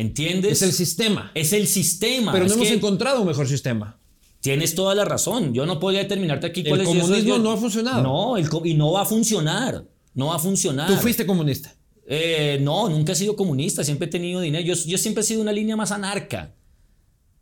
¿Entiendes? 0.00 0.52
es 0.52 0.62
el 0.62 0.72
sistema. 0.72 1.30
Es 1.34 1.52
el 1.52 1.66
sistema. 1.66 2.32
Pero 2.32 2.44
no 2.44 2.50
Es 2.50 2.56
hemos 2.56 2.70
encontrado 2.70 3.20
un 3.22 3.26
mejor 3.26 3.48
sistema. 3.48 3.98
Tienes 4.40 4.74
toda 4.76 4.94
la 4.94 5.04
razón. 5.04 5.52
Yo 5.52 5.66
no 5.66 5.80
podría 5.80 6.00
determinarte 6.02 6.46
aquí 6.46 6.60
El 6.60 6.68
cuál 6.68 6.80
es 6.82 6.88
soy- 6.88 6.98
comunismo 7.00 7.28
yo- 7.36 7.38
no 7.42 7.50
ha 7.50 7.56
funcionado. 7.56 8.02
No, 8.02 8.36
el 8.36 8.48
y 8.64 8.74
no 8.74 8.92
va 8.92 9.02
a 9.02 9.04
funcionar. 9.04 9.84
No 10.14 10.26
va 10.28 10.36
a 10.36 10.38
funcionar. 10.38 10.88
Tú 10.88 10.94
fuiste 10.96 11.26
comunista. 11.26 11.74
Eh, 12.06 12.58
no, 12.62 12.88
nunca 12.88 13.12
he 13.12 13.14
sido 13.16 13.34
comunista. 13.36 13.82
Siempre 13.82 14.06
he 14.06 14.10
tenido 14.10 14.40
dinero. 14.40 14.64
Yo, 14.64 14.74
yo 14.86 14.96
siempre 14.98 15.22
he 15.22 15.26
sido 15.26 15.40
una 15.42 15.52
línea 15.52 15.76
más 15.76 15.90
anarca. 15.92 16.54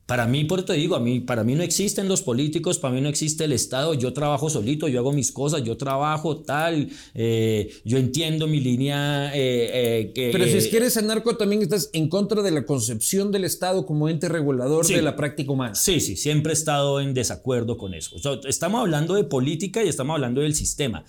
Para 0.06 0.28
mí, 0.28 0.44
por 0.44 0.60
eso 0.60 0.66
te 0.66 0.74
digo, 0.74 0.94
a 0.94 1.00
mí, 1.00 1.18
para 1.18 1.42
mí 1.42 1.56
no 1.56 1.64
existen 1.64 2.06
los 2.06 2.22
políticos, 2.22 2.78
para 2.78 2.94
mí 2.94 3.00
no 3.00 3.08
existe 3.08 3.42
el 3.44 3.52
Estado, 3.52 3.92
yo 3.92 4.12
trabajo 4.12 4.48
solito, 4.48 4.86
yo 4.86 5.00
hago 5.00 5.12
mis 5.12 5.32
cosas, 5.32 5.64
yo 5.64 5.76
trabajo 5.76 6.36
tal, 6.42 6.88
eh, 7.14 7.70
yo 7.84 7.98
entiendo 7.98 8.46
mi 8.46 8.60
línea. 8.60 9.32
eh, 9.34 10.12
eh, 10.14 10.30
Pero 10.32 10.44
si 10.44 10.58
es 10.58 10.66
eh, 10.66 10.70
que 10.70 10.76
eres 10.76 10.96
anarco, 10.96 11.36
también 11.36 11.60
estás 11.60 11.90
en 11.92 12.08
contra 12.08 12.42
de 12.42 12.52
la 12.52 12.64
concepción 12.64 13.32
del 13.32 13.42
Estado 13.42 13.84
como 13.84 14.08
ente 14.08 14.28
regulador 14.28 14.84
Sí. 14.86 14.94
de 14.94 15.02
la 15.02 15.16
práctica 15.16 15.50
humana. 15.50 15.74
Sí, 15.74 15.98
sí, 15.98 16.14
siempre 16.14 16.52
he 16.52 16.54
estado 16.54 17.00
en 17.00 17.12
desacuerdo 17.12 17.76
con 17.76 17.92
eso. 17.92 18.14
O 18.14 18.18
sea, 18.20 18.38
estamos 18.48 18.80
hablando 18.82 19.14
de 19.14 19.24
política 19.24 19.82
y 19.82 19.88
estamos 19.88 20.14
hablando 20.14 20.40
del 20.40 20.54
sistema. 20.54 21.04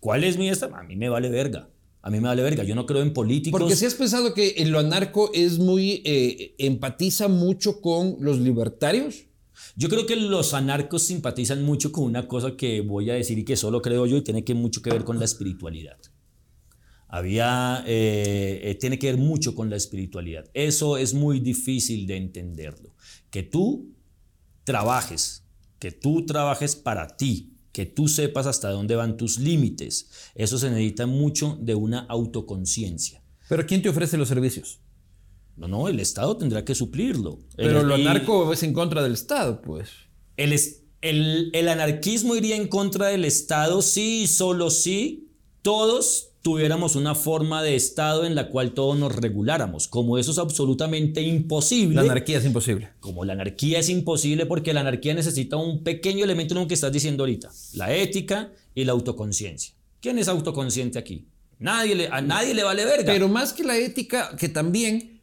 ¿Cuál 0.00 0.24
es 0.24 0.38
mi 0.38 0.48
esta? 0.48 0.66
A 0.74 0.82
mí 0.84 0.96
me 0.96 1.10
vale 1.10 1.28
verga. 1.28 1.68
A 2.02 2.10
mí 2.10 2.20
me 2.20 2.28
vale 2.28 2.42
verga. 2.42 2.64
Yo 2.64 2.74
no 2.74 2.86
creo 2.86 3.02
en 3.02 3.12
políticos. 3.12 3.60
Porque 3.60 3.76
si 3.76 3.84
has 3.84 3.94
pensado 3.94 4.34
que 4.34 4.54
lo 4.66 4.78
anarco 4.78 5.30
es 5.34 5.58
muy. 5.58 6.02
eh, 6.04 6.54
empatiza 6.58 7.28
mucho 7.28 7.80
con 7.80 8.16
los 8.20 8.38
libertarios. 8.38 9.28
Yo 9.76 9.88
creo 9.88 10.06
que 10.06 10.16
los 10.16 10.54
anarcos 10.54 11.02
simpatizan 11.02 11.62
mucho 11.62 11.92
con 11.92 12.04
una 12.04 12.26
cosa 12.26 12.56
que 12.56 12.80
voy 12.80 13.10
a 13.10 13.14
decir 13.14 13.38
y 13.38 13.44
que 13.44 13.56
solo 13.56 13.82
creo 13.82 14.06
yo 14.06 14.16
y 14.16 14.22
tiene 14.22 14.44
que 14.44 14.54
mucho 14.54 14.82
que 14.82 14.90
ver 14.90 15.04
con 15.04 15.18
la 15.18 15.24
espiritualidad. 15.24 15.98
Había, 17.08 17.84
eh, 17.86 18.60
eh, 18.64 18.74
tiene 18.74 18.98
que 18.98 19.06
ver 19.06 19.18
mucho 19.18 19.54
con 19.54 19.70
la 19.70 19.76
espiritualidad. 19.76 20.44
Eso 20.52 20.96
es 20.96 21.14
muy 21.14 21.40
difícil 21.40 22.06
de 22.06 22.16
entenderlo. 22.16 22.94
Que 23.30 23.42
tú 23.42 23.94
trabajes, 24.64 25.44
que 25.78 25.90
tú 25.92 26.26
trabajes 26.26 26.76
para 26.76 27.16
ti, 27.16 27.57
que 27.78 27.86
tú 27.86 28.08
sepas 28.08 28.46
hasta 28.48 28.70
dónde 28.70 28.96
van 28.96 29.16
tus 29.16 29.38
límites. 29.38 30.10
Eso 30.34 30.58
se 30.58 30.68
necesita 30.68 31.06
mucho 31.06 31.56
de 31.60 31.76
una 31.76 32.00
autoconciencia. 32.08 33.22
Pero 33.48 33.64
¿quién 33.68 33.82
te 33.82 33.88
ofrece 33.88 34.18
los 34.18 34.26
servicios? 34.26 34.80
No, 35.56 35.68
no, 35.68 35.86
el 35.86 36.00
Estado 36.00 36.36
tendrá 36.36 36.64
que 36.64 36.74
suplirlo. 36.74 37.38
Pero 37.56 37.82
El- 37.82 37.86
lo 37.86 37.94
anarco 37.94 38.52
es 38.52 38.64
en 38.64 38.72
contra 38.72 39.00
del 39.00 39.12
Estado, 39.12 39.62
pues. 39.62 39.90
El, 40.36 40.58
el, 41.02 41.50
el 41.54 41.68
anarquismo 41.68 42.34
iría 42.34 42.56
en 42.56 42.66
contra 42.66 43.06
del 43.06 43.24
Estado 43.24 43.80
si 43.80 44.22
y 44.22 44.26
solo 44.26 44.70
si 44.70 45.28
todos 45.62 46.27
tuviéramos 46.42 46.96
una 46.96 47.14
forma 47.14 47.62
de 47.62 47.74
Estado 47.74 48.24
en 48.24 48.34
la 48.34 48.48
cual 48.48 48.72
todos 48.72 48.98
nos 48.98 49.14
reguláramos. 49.14 49.88
Como 49.88 50.18
eso 50.18 50.30
es 50.30 50.38
absolutamente 50.38 51.22
imposible. 51.22 51.96
La 51.96 52.02
anarquía 52.02 52.38
es 52.38 52.44
imposible. 52.44 52.90
como 53.00 53.24
la 53.24 53.32
anarquía 53.32 53.78
es 53.78 53.88
imposible 53.88 54.46
porque 54.46 54.72
la 54.72 54.80
anarquía 54.80 55.14
necesita 55.14 55.56
un 55.56 55.82
pequeño 55.82 56.24
elemento 56.24 56.54
en 56.54 56.60
lo 56.60 56.68
que 56.68 56.74
estás 56.74 56.92
diciendo 56.92 57.24
ahorita. 57.24 57.50
La 57.74 57.94
ética 57.94 58.52
y 58.74 58.84
la 58.84 58.92
autoconciencia. 58.92 59.74
¿Quién 60.00 60.18
es 60.18 60.28
autoconsciente 60.28 60.98
aquí? 60.98 61.26
Nadie 61.58 61.94
le, 61.96 62.08
a 62.08 62.20
nadie 62.20 62.54
le 62.54 62.62
vale 62.62 62.84
verga. 62.84 63.12
Pero 63.12 63.28
más 63.28 63.52
que 63.52 63.64
la 63.64 63.76
ética, 63.76 64.36
que 64.36 64.48
también 64.48 65.20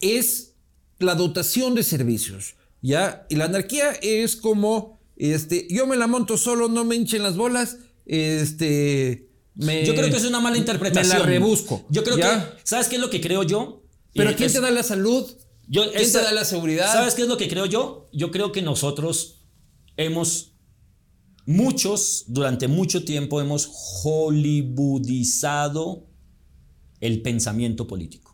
es 0.00 0.54
la 0.98 1.14
dotación 1.14 1.74
de 1.74 1.84
servicios. 1.84 2.56
¿Ya? 2.82 3.26
Y 3.30 3.36
la 3.36 3.46
anarquía 3.46 3.92
es 4.02 4.36
como. 4.36 4.96
Este, 5.16 5.66
yo 5.70 5.86
me 5.86 5.96
la 5.96 6.06
monto 6.06 6.36
solo, 6.36 6.68
no 6.68 6.84
me 6.84 6.96
hinchen 6.96 7.22
las 7.22 7.36
bolas. 7.36 7.78
Este. 8.04 9.30
Me- 9.56 9.84
Yo 9.84 9.94
creo 9.94 10.10
que 10.10 10.16
es 10.16 10.24
una 10.24 10.40
mala 10.40 10.56
interpretación. 10.58 11.12
Me 11.14 11.18
la 11.20 11.26
rebusco. 11.26 11.84
Yo 11.90 12.04
creo 12.04 12.16
¿ya? 12.18 12.54
que, 12.56 12.60
¿sabes 12.64 12.88
qué 12.88 12.94
es 12.96 13.00
lo 13.00 13.10
que 13.10 13.20
creo 13.20 13.42
yo? 13.42 13.82
Pero 14.14 14.30
Eh, 14.30 14.34
¿quién 14.36 14.46
es- 14.46 14.52
te 14.54 14.60
da 14.60 14.70
la 14.70 14.82
salud? 14.82 15.26
Yo, 15.68 15.90
¿Quién 15.90 16.02
esta- 16.02 16.20
te 16.20 16.24
da 16.26 16.32
la 16.32 16.44
seguridad? 16.44 16.92
¿Sabes 16.92 17.14
qué 17.14 17.22
es 17.22 17.28
lo 17.28 17.36
que 17.36 17.48
creo 17.48 17.66
yo? 17.66 18.06
Yo 18.12 18.30
creo 18.30 18.52
que 18.52 18.62
nosotros 18.62 19.40
hemos, 19.96 20.52
muchos, 21.44 22.24
durante 22.28 22.68
mucho 22.68 23.04
tiempo 23.04 23.40
hemos 23.40 23.66
hollywoodizado 24.76 26.06
el 27.00 27.22
pensamiento 27.22 27.86
político. 27.86 28.25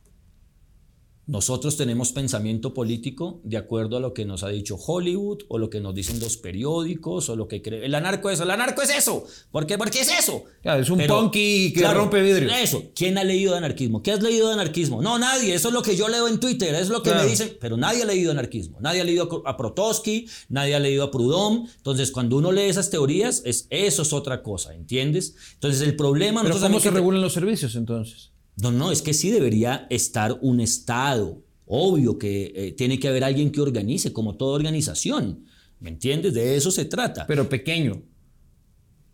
Nosotros 1.26 1.76
tenemos 1.76 2.10
pensamiento 2.12 2.74
político 2.74 3.40
de 3.44 3.56
acuerdo 3.56 3.96
a 3.96 4.00
lo 4.00 4.12
que 4.12 4.24
nos 4.24 4.42
ha 4.42 4.48
dicho 4.48 4.74
Hollywood 4.76 5.42
o 5.48 5.56
lo 5.58 5.70
que 5.70 5.80
nos 5.80 5.94
dicen 5.94 6.18
los 6.18 6.36
periódicos 6.36 7.28
o 7.28 7.36
lo 7.36 7.46
que 7.46 7.62
cree. 7.62 7.86
El 7.86 7.94
anarco 7.94 8.28
es 8.28 8.34
eso, 8.34 8.42
el 8.42 8.50
anarco 8.50 8.82
es 8.82 8.90
eso. 8.90 9.24
¿Por 9.52 9.64
qué? 9.64 9.78
Porque 9.78 10.00
es 10.00 10.10
eso. 10.18 10.42
Claro, 10.62 10.82
es 10.82 10.90
un 10.90 10.98
Pero, 10.98 11.20
punky 11.20 11.72
que 11.72 11.80
claro, 11.80 12.00
rompe 12.00 12.20
vidrios. 12.22 12.52
Eso. 12.60 12.82
¿Quién 12.94 13.18
ha 13.18 13.24
leído 13.24 13.52
de 13.52 13.58
anarquismo? 13.58 14.02
¿Qué 14.02 14.10
has 14.10 14.20
leído 14.20 14.48
de 14.48 14.54
anarquismo? 14.54 15.00
No, 15.00 15.16
nadie. 15.16 15.54
Eso 15.54 15.68
es 15.68 15.74
lo 15.74 15.82
que 15.82 15.94
yo 15.94 16.08
leo 16.08 16.26
en 16.26 16.40
Twitter. 16.40 16.74
Es 16.74 16.88
lo 16.88 17.04
que 17.04 17.10
Claro. 17.10 17.24
me 17.24 17.30
dicen. 17.30 17.56
Pero 17.60 17.76
nadie 17.76 18.02
ha 18.02 18.06
leído 18.06 18.32
anarquismo. 18.32 18.78
Nadie 18.80 19.00
ha 19.02 19.04
leído 19.04 19.42
a 19.46 19.56
Protosky. 19.56 20.26
Nadie 20.48 20.74
ha 20.74 20.80
leído 20.80 21.04
a 21.04 21.10
Proudhon. 21.12 21.68
Entonces, 21.76 22.10
cuando 22.10 22.36
uno 22.36 22.50
lee 22.50 22.62
esas 22.62 22.90
teorías, 22.90 23.42
es, 23.44 23.68
eso 23.70 24.02
es 24.02 24.12
otra 24.12 24.42
cosa. 24.42 24.74
¿Entiendes? 24.74 25.36
Entonces, 25.54 25.82
el 25.82 25.94
problema. 25.94 26.42
Pero 26.42 26.58
¿cómo 26.58 26.80
se 26.80 26.90
regulan 26.90 27.20
los 27.22 27.32
servicios 27.32 27.76
entonces? 27.76 28.31
No, 28.56 28.70
no, 28.72 28.92
es 28.92 29.02
que 29.02 29.14
sí 29.14 29.30
debería 29.30 29.86
estar 29.90 30.38
un 30.42 30.60
Estado. 30.60 31.42
Obvio 31.66 32.18
que 32.18 32.52
eh, 32.54 32.72
tiene 32.72 32.98
que 32.98 33.08
haber 33.08 33.24
alguien 33.24 33.50
que 33.50 33.60
organice, 33.60 34.12
como 34.12 34.36
toda 34.36 34.54
organización. 34.56 35.44
¿Me 35.80 35.88
entiendes? 35.90 36.34
De 36.34 36.56
eso 36.56 36.70
se 36.70 36.84
trata. 36.84 37.26
Pero 37.26 37.48
pequeño. 37.48 38.02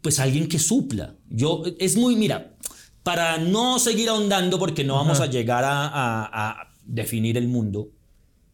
pues 0.02 0.18
alguien 0.18 0.48
que 0.48 0.58
supla. 0.58 1.16
Yo, 1.28 1.62
es 1.78 1.96
muy, 1.96 2.14
mira, 2.16 2.56
para 3.02 3.38
no 3.38 3.78
seguir 3.78 4.08
ahondando, 4.08 4.58
porque 4.58 4.84
no 4.84 4.94
vamos 4.94 5.20
a 5.20 5.26
llegar 5.26 5.64
a, 5.64 5.86
a- 5.86 6.50
a 6.60 6.74
definir 6.84 7.36
el 7.36 7.48
mundo, 7.48 7.90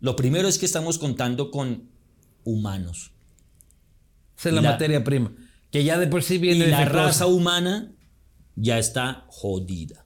lo 0.01 0.17
primero 0.17 0.49
es 0.49 0.59
que 0.59 0.67
estamos 0.67 0.99
contando 0.99 1.51
con 1.51 1.89
humanos. 2.45 3.13
Esa 4.39 4.49
es 4.51 4.55
la, 4.55 4.61
La- 4.63 4.71
materia 4.73 5.03
prima. 5.05 5.33
Que 5.71 5.83
ya 5.85 5.99
de 5.99 6.07
por 6.07 6.23
sí 6.23 6.35
Y 6.35 6.39
viene 6.39 6.67
la 6.69 6.79
defectuosa. 6.79 7.07
raza 7.07 7.27
humana 7.27 7.93
ya 8.57 8.79
está 8.79 9.25
jodida. 9.29 10.04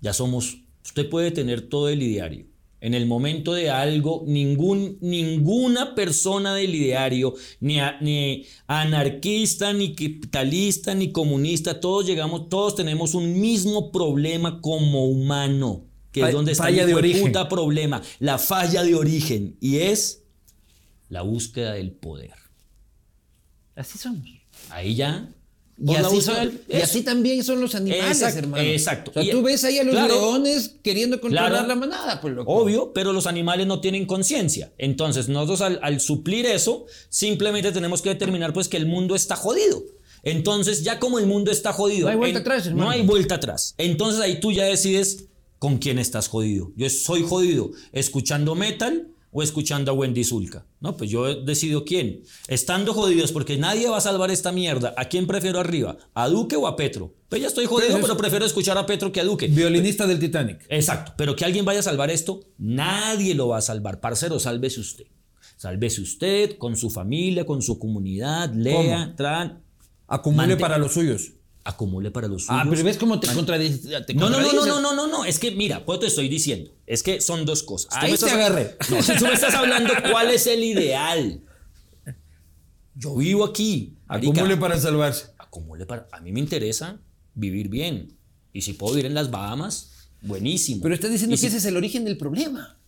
Ya 0.00 0.12
somos, 0.12 0.58
usted 0.84 1.08
puede 1.08 1.30
tener 1.30 1.62
todo 1.68 1.88
el 1.88 2.02
ideario. 2.02 2.46
En 2.80 2.94
el 2.94 3.06
momento 3.06 3.54
de 3.54 3.70
algo, 3.70 4.22
ningún, 4.26 4.98
ninguna 5.00 5.96
persona 5.96 6.54
del 6.54 6.72
ideario, 6.76 7.34
ni, 7.58 7.80
a- 7.80 7.98
ni 8.00 8.46
anarquista, 8.68 9.72
ni 9.72 9.96
capitalista, 9.96 10.94
ni 10.94 11.10
comunista, 11.10 11.80
todos 11.80 12.06
llegamos, 12.06 12.48
todos 12.48 12.76
tenemos 12.76 13.14
un 13.14 13.40
mismo 13.40 13.90
problema 13.90 14.60
como 14.60 15.06
humano, 15.06 15.86
que 16.12 16.20
Fa- 16.20 16.28
es 16.28 16.34
donde 16.34 16.52
está 16.52 16.64
falla 16.64 16.84
el 16.84 16.92
puta 17.22 17.48
problema, 17.48 18.00
la 18.20 18.38
falla 18.38 18.84
de 18.84 18.94
origen, 18.94 19.56
y 19.60 19.78
es 19.78 20.22
la 21.08 21.22
búsqueda 21.22 21.72
del 21.72 21.90
poder. 21.90 22.30
Así 23.74 23.98
somos. 23.98 24.28
Ahí 24.70 24.94
ya. 24.94 25.28
Y 25.80 25.94
así, 25.94 26.14
búsqueda 26.16 26.36
son- 26.36 26.46
del- 26.48 26.60
y 26.68 26.72
eso. 26.76 26.84
así 26.84 27.02
también 27.02 27.44
son 27.44 27.60
los 27.60 27.74
animales, 27.76 28.04
Exacto, 28.16 28.38
hermano. 28.40 28.62
exacto. 28.64 29.10
O 29.12 29.14
sea, 29.14 29.22
Y- 29.22 29.30
tú 29.30 29.42
ves 29.42 29.62
ahí 29.64 29.78
a 29.78 29.84
los 29.84 29.92
claro. 29.94 30.08
leones 30.14 30.74
queriendo 30.82 31.20
controlar 31.20 31.50
Claro. 31.52 31.68
la 31.68 31.74
manada, 31.76 32.20
pues 32.20 32.34
loco. 32.34 32.52
Obvio, 32.52 32.92
pero 32.92 33.12
los 33.12 33.26
animales 33.28 33.66
no 33.68 33.80
tienen 33.80 34.04
conciencia. 34.06 34.72
Entonces, 34.78 35.28
nosotros 35.28 35.60
al, 35.60 35.78
al 35.82 36.00
suplir 36.00 36.46
eso, 36.46 36.86
simplemente 37.10 37.70
tenemos 37.70 38.02
que 38.02 38.08
determinar 38.08 38.52
pues 38.52 38.66
que 38.68 38.76
el 38.76 38.86
mundo 38.86 39.14
está 39.14 39.36
jodido. 39.36 39.82
Entonces, 40.24 40.82
ya 40.82 40.98
como 40.98 41.18
el 41.20 41.26
mundo 41.26 41.50
está 41.52 41.72
jodido, 41.72 42.06
No 42.06 42.10
hay 42.12 42.16
vuelta 42.16 42.38
en- 42.38 42.42
atrás, 42.42 42.66
hermano. 42.66 42.84
No 42.84 42.90
hay 42.90 43.02
vuelta 43.02 43.34
atrás. 43.36 43.74
Entonces 43.78 44.20
ahí 44.20 44.40
tú 44.40 44.50
ya 44.50 44.64
decides 44.64 45.26
con 45.60 45.78
quién 45.78 45.98
estás 45.98 46.26
jodido. 46.28 46.72
Yo 46.76 46.90
soy 46.90 47.22
jodido 47.22 47.70
escuchando 47.92 48.54
metal 48.56 49.08
o 49.30 49.42
escuchando 49.42 49.90
a 49.90 49.94
Wendy 49.94 50.24
Zulka. 50.24 50.64
No, 50.80 50.96
pues 50.96 51.10
yo 51.10 51.34
decido 51.42 51.84
quién. 51.84 52.22
Estando 52.46 52.94
jodidos 52.94 53.32
porque 53.32 53.56
nadie 53.58 53.88
va 53.88 53.98
a 53.98 54.00
salvar 54.00 54.30
esta 54.30 54.52
mierda. 54.52 54.94
¿A 54.96 55.04
quién 55.06 55.26
prefiero 55.26 55.60
arriba? 55.60 55.98
¿A 56.14 56.28
Duque 56.28 56.56
o 56.56 56.66
a 56.66 56.76
Petro? 56.76 57.14
Pues 57.28 57.42
ya 57.42 57.48
estoy 57.48 57.66
jodido, 57.66 57.98
Pero 58.00 58.16
prefiero 58.16 58.44
escuchar 58.46 58.78
a 58.78 58.86
Petro 58.86 59.12
que 59.12 59.20
a 59.20 59.24
Duque. 59.24 59.48
Violinista 59.48 60.06
del 60.06 60.18
Titanic. 60.18 60.64
Exacto, 60.68 61.12
pero 61.16 61.36
que 61.36 61.44
alguien 61.44 61.64
vaya 61.64 61.80
a 61.80 61.82
salvar 61.82 62.10
esto, 62.10 62.40
nadie 62.56 63.34
lo 63.34 63.48
va 63.48 63.58
a 63.58 63.62
salvar. 63.62 64.00
Parcero, 64.00 64.38
sálvese 64.40 64.80
usted. 64.80 65.04
Sálvese 65.56 66.00
usted 66.00 66.56
con 66.56 66.76
su 66.76 66.88
familia, 66.88 67.44
con 67.44 67.60
su 67.62 67.78
comunidad, 67.78 68.52
lea, 68.54 69.14
tran, 69.16 69.62
Acumule 70.06 70.46
Mante- 70.54 70.60
para 70.60 70.78
los 70.78 70.92
suyos. 70.94 71.32
Acumule 71.68 72.10
para 72.10 72.28
los 72.28 72.46
suyos. 72.46 72.60
Ah, 72.64 72.66
pero 72.68 72.82
ves 72.82 72.96
cómo 72.96 73.20
te 73.20 73.26
contradices. 73.32 73.84
No, 74.14 74.30
no, 74.30 74.40
no, 74.40 74.52
no, 74.52 74.64
no, 74.66 74.80
no, 74.80 74.94
no, 74.94 75.06
no, 75.06 75.24
es 75.24 75.38
que 75.38 75.50
mira, 75.50 75.84
pues 75.84 76.00
te 76.00 76.06
estoy 76.06 76.28
diciendo, 76.28 76.70
es 76.86 77.02
que 77.02 77.20
son 77.20 77.44
dos 77.44 77.62
cosas. 77.62 77.90
Tú 77.90 77.96
Ahí 78.00 78.12
me 78.12 78.18
te 78.18 78.24
estás- 78.24 78.32
agarré. 78.32 78.76
No, 78.90 79.18
tú 79.18 79.24
me 79.26 79.32
estás 79.34 79.54
hablando 79.54 79.92
cuál 80.10 80.30
es 80.30 80.46
el 80.46 80.64
ideal. 80.64 81.42
Yo 82.94 83.14
vivo 83.16 83.44
aquí. 83.44 83.96
marica. 84.06 84.30
Acumule 84.32 84.56
para 84.56 84.78
salvarse. 84.80 85.26
acumule 85.38 85.86
para. 85.86 86.08
A 86.12 86.20
mí 86.20 86.32
me 86.32 86.40
interesa 86.40 87.00
vivir 87.34 87.68
bien. 87.68 88.16
Y 88.52 88.62
si 88.62 88.72
puedo 88.72 88.94
vivir 88.94 89.06
en 89.06 89.14
las 89.14 89.30
Bahamas, 89.30 90.10
buenísimo. 90.22 90.82
Pero 90.82 90.94
estás 90.94 91.10
diciendo 91.10 91.34
Y 91.34 91.38
que 91.38 91.40
si- 91.42 91.46
ese 91.48 91.58
es 91.58 91.64
el 91.66 91.76
origen 91.76 92.04
del 92.04 92.16
problema. 92.16 92.78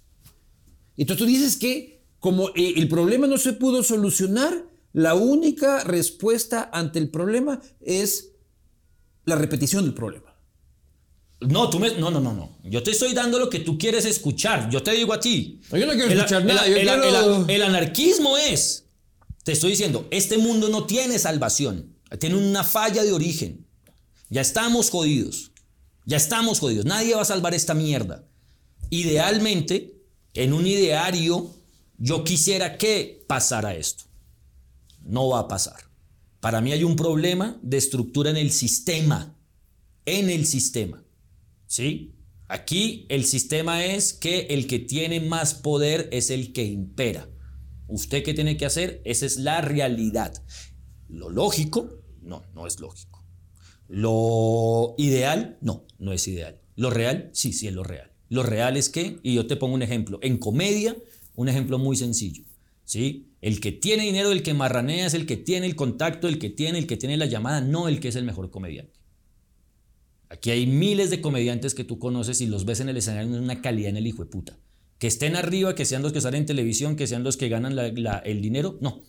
Entonces 0.97 1.19
tú 1.25 1.27
dices 1.31 1.57
que 1.57 2.03
como 2.19 2.49
eh, 2.51 2.75
el 2.77 2.89
problema 2.89 3.27
no 3.27 3.39
se 3.39 3.53
pudo 3.53 3.83
solucionar, 3.83 4.65
la 4.93 5.15
única 5.15 5.85
respuesta 5.85 6.69
ante 6.73 6.99
el 6.99 7.09
problema 7.11 7.61
es 7.81 8.30
la 9.25 9.37
repetición 9.37 9.85
del 9.85 9.95
problema. 9.95 10.27
No, 11.41 11.71
tú 11.71 11.79
me. 11.79 11.95
No, 11.97 12.11
no, 12.11 12.21
no, 12.21 12.35
no. 12.35 12.59
Yo 12.65 12.83
te 12.83 12.91
estoy 12.91 13.15
dando 13.15 13.39
lo 13.39 13.49
que 13.49 13.61
tú 13.61 13.79
quieres 13.79 14.05
escuchar. 14.05 14.69
Yo 14.69 14.83
te 14.83 14.91
digo 14.93 15.13
a 15.15 15.21
ti. 15.21 15.61
Yo 15.73 15.87
no 15.87 15.93
quiero 15.93 16.11
El- 16.11 16.19
escuchar 16.19 16.43
el- 16.43 16.47
nada, 16.49 16.67
yo 16.69 16.77
el- 16.77 16.83
quiero- 16.87 17.37
el- 17.45 17.51
el 17.51 17.63
anarquismo 17.63 18.37
es. 18.37 18.85
Te 19.45 19.53
estoy 19.53 19.71
diciendo, 19.71 20.07
este 20.11 20.37
mundo 20.37 20.69
no 20.69 20.85
tiene 20.85 21.19
salvación. 21.19 21.97
Tiene 22.19 22.37
una 22.37 22.63
falla 22.63 23.03
de 23.05 23.13
origen. 23.13 23.67
Ya 24.29 24.43
estamos 24.43 24.91
jodidos. 24.91 25.53
Ya 26.05 26.19
estamos 26.19 26.59
jodidos. 26.61 26.85
Nadie 26.85 27.15
va 27.15 27.23
a 27.23 27.25
salvar 27.25 27.55
esta 27.55 27.73
mierda. 27.73 28.25
Idealmente, 28.91 29.95
en 30.35 30.53
un 30.53 30.67
ideario, 30.67 31.51
yo 31.99 32.23
quisiera 32.25 32.77
que 32.77 33.25
pasara 33.27 33.75
esto. 33.75 34.05
No 35.03 35.29
va 35.31 35.41
a 35.41 35.49
pasar. 35.49 35.77
Para 36.41 36.61
mí 36.61 36.73
hay 36.73 36.85
un 36.85 36.97
problema 36.97 37.59
de 37.63 37.77
estructura 37.77 38.31
en 38.31 38.37
el 38.37 38.51
sistema. 38.51 39.37
En 40.07 40.31
el 40.31 40.47
sistema. 40.47 41.05
¿Sí? 41.67 42.17
Aquí 42.49 43.07
el 43.09 43.25
sistema 43.27 43.85
es 43.85 44.13
que 44.13 44.41
el 44.51 44.67
que 44.67 44.81
tiene 44.81 45.21
más 45.21 45.55
poder 45.55 46.09
es 46.13 46.31
el 46.31 46.53
que 46.53 46.65
impera. 46.65 47.29
¿Usted 47.87 48.25
qué 48.25 48.35
tiene 48.35 48.57
que 48.57 48.67
hacer? 48.67 49.03
Esa 49.05 49.27
es 49.27 49.39
la 49.39 49.61
realidad. 49.61 50.33
Lo 51.09 51.29
lógico, 51.31 52.03
no, 52.23 52.43
no 52.55 52.67
es 52.67 52.81
lógico. 52.81 53.25
Lo 53.87 54.95
ideal, 54.99 55.59
no, 55.61 55.87
no 55.99 56.13
es 56.13 56.27
ideal. 56.27 56.61
Lo 56.77 56.91
real, 56.91 57.31
sí, 57.35 57.53
sí 57.53 57.69
es 57.69 57.75
lo 57.75 57.85
real. 57.85 58.13
Lo 58.29 58.43
real 58.43 58.77
es 58.77 58.89
que, 58.89 59.19
y 59.23 59.35
yo 59.35 59.47
te 59.47 59.57
pongo 59.57 59.75
un 59.75 59.83
ejemplo, 59.83 60.19
en 60.23 60.39
comedia, 60.39 60.97
un 61.35 61.49
ejemplo 61.49 61.79
muy 61.79 61.97
sencillo. 61.97 62.45
¿sí? 62.85 63.30
El 63.41 63.61
que 63.61 63.73
tiene 63.73 64.03
dinero, 64.05 64.33
el 64.33 64.43
que 64.43 64.53
marranea, 64.55 65.07
es 65.07 65.15
el 65.15 65.25
que 65.27 65.37
tiene 65.37 65.67
el 65.67 65.75
contacto, 65.77 66.29
el 66.29 66.39
que 66.39 66.51
tiene, 66.51 66.79
el 66.79 66.87
que 66.87 66.97
tiene 66.97 67.17
la 67.17 67.27
llamada, 67.27 67.61
no 67.61 67.89
el 67.89 67.99
que 68.01 68.09
es 68.09 68.17
el 68.17 68.25
mejor 68.25 68.51
comediante. 68.51 68.99
Aquí 70.29 70.51
hay 70.51 70.67
miles 70.67 71.11
de 71.11 71.21
comediantes 71.21 71.75
que 71.75 71.83
tú 71.85 71.99
conoces 71.99 72.41
y 72.41 72.47
los 72.47 72.65
ves 72.65 72.81
en 72.81 72.89
el 72.89 72.97
escenario 72.97 73.35
en 73.37 73.43
una 73.43 73.61
calidad 73.63 73.91
en 73.91 73.97
el 73.97 74.07
hijo 74.07 74.23
de 74.25 74.31
puta. 74.31 74.59
Que 74.99 75.07
estén 75.07 75.35
arriba, 75.35 75.75
que 75.75 75.85
sean 75.87 76.03
los 76.03 76.13
que 76.13 76.21
salen 76.21 76.43
en 76.43 76.47
televisión, 76.47 76.95
que 76.95 77.07
sean 77.07 77.25
los 77.25 77.37
que 77.37 77.49
ganan 77.49 77.75
la- 77.75 77.89
la- 77.89 78.19
el 78.19 78.41
dinero, 78.43 78.77
no. 78.81 79.03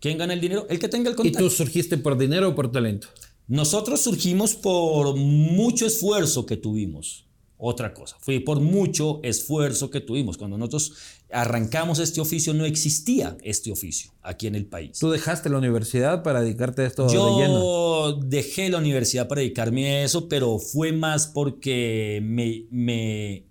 ¿Quién 0.00 0.18
gana 0.18 0.34
el 0.34 0.40
dinero? 0.40 0.66
El 0.68 0.78
que 0.78 0.88
tenga 0.88 1.08
el 1.10 1.14
¿Y 1.14 1.16
contacto. 1.16 1.38
tú 1.38 1.50
surgiste 1.50 1.96
por 1.96 2.18
dinero 2.18 2.48
o 2.50 2.54
por 2.54 2.70
talento? 2.72 3.08
Nosotros 3.46 4.00
surgimos 4.02 4.54
por 4.56 5.16
mucho 5.16 5.86
esfuerzo 5.86 6.44
que 6.44 6.56
tuvimos. 6.56 7.27
Otra 7.60 7.92
cosa, 7.92 8.16
fue 8.20 8.38
por 8.38 8.60
mucho 8.60 9.18
esfuerzo 9.24 9.90
que 9.90 10.00
tuvimos. 10.00 10.38
Cuando 10.38 10.56
nosotros 10.56 10.92
arrancamos 11.28 11.98
este 11.98 12.20
oficio 12.20 12.54
no 12.54 12.64
existía 12.64 13.36
este 13.42 13.72
oficio 13.72 14.12
aquí 14.22 14.46
en 14.46 14.54
el 14.54 14.66
país. 14.66 14.96
Tú 15.00 15.10
dejaste 15.10 15.50
la 15.50 15.58
universidad 15.58 16.22
para 16.22 16.40
dedicarte 16.40 16.82
a 16.82 16.86
esto 16.86 17.08
de 17.08 17.14
lleno. 17.14 17.38
Yo 17.38 18.20
dejé 18.24 18.68
la 18.68 18.78
universidad 18.78 19.26
para 19.26 19.40
dedicarme 19.40 19.88
a 19.88 20.04
eso, 20.04 20.28
pero 20.28 20.60
fue 20.60 20.92
más 20.92 21.26
porque 21.26 22.20
me, 22.22 22.66
me, 22.70 23.48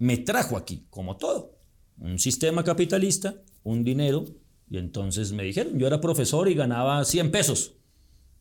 me 0.00 0.16
trajo 0.16 0.56
aquí, 0.56 0.84
como 0.90 1.16
todo. 1.16 1.56
Un 2.00 2.18
sistema 2.18 2.64
capitalista, 2.64 3.36
un 3.62 3.84
dinero, 3.84 4.24
y 4.68 4.78
entonces 4.78 5.30
me 5.30 5.44
dijeron, 5.44 5.78
yo 5.78 5.86
era 5.86 6.00
profesor 6.00 6.48
y 6.48 6.54
ganaba 6.54 7.04
100 7.04 7.30
pesos. 7.30 7.74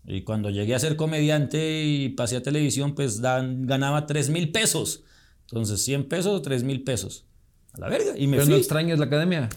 Y 0.08 0.22
cuando 0.22 0.50
llegué 0.50 0.76
a 0.76 0.80
ser 0.80 0.96
comediante 0.96 1.84
y 1.84 2.10
pasé 2.10 2.38
a 2.38 2.44
televisión, 2.44 2.94
pues 2.94 3.22
dan, 3.22 3.66
ganaba 3.66 4.06
3 4.06 4.30
mil 4.30 4.52
pesos. 4.52 5.04
Entonces, 5.48 5.84
100 5.84 6.08
pesos, 6.08 6.42
3 6.42 6.64
mil 6.64 6.84
pesos. 6.84 7.26
A 7.74 7.80
la 7.80 7.90
verga. 7.90 8.14
Y 8.18 8.28
me 8.28 8.38
Pero 8.38 8.46
fui. 8.46 8.54
no 8.54 8.58
extrañas 8.60 9.00
la 9.00 9.06
academia. 9.06 9.50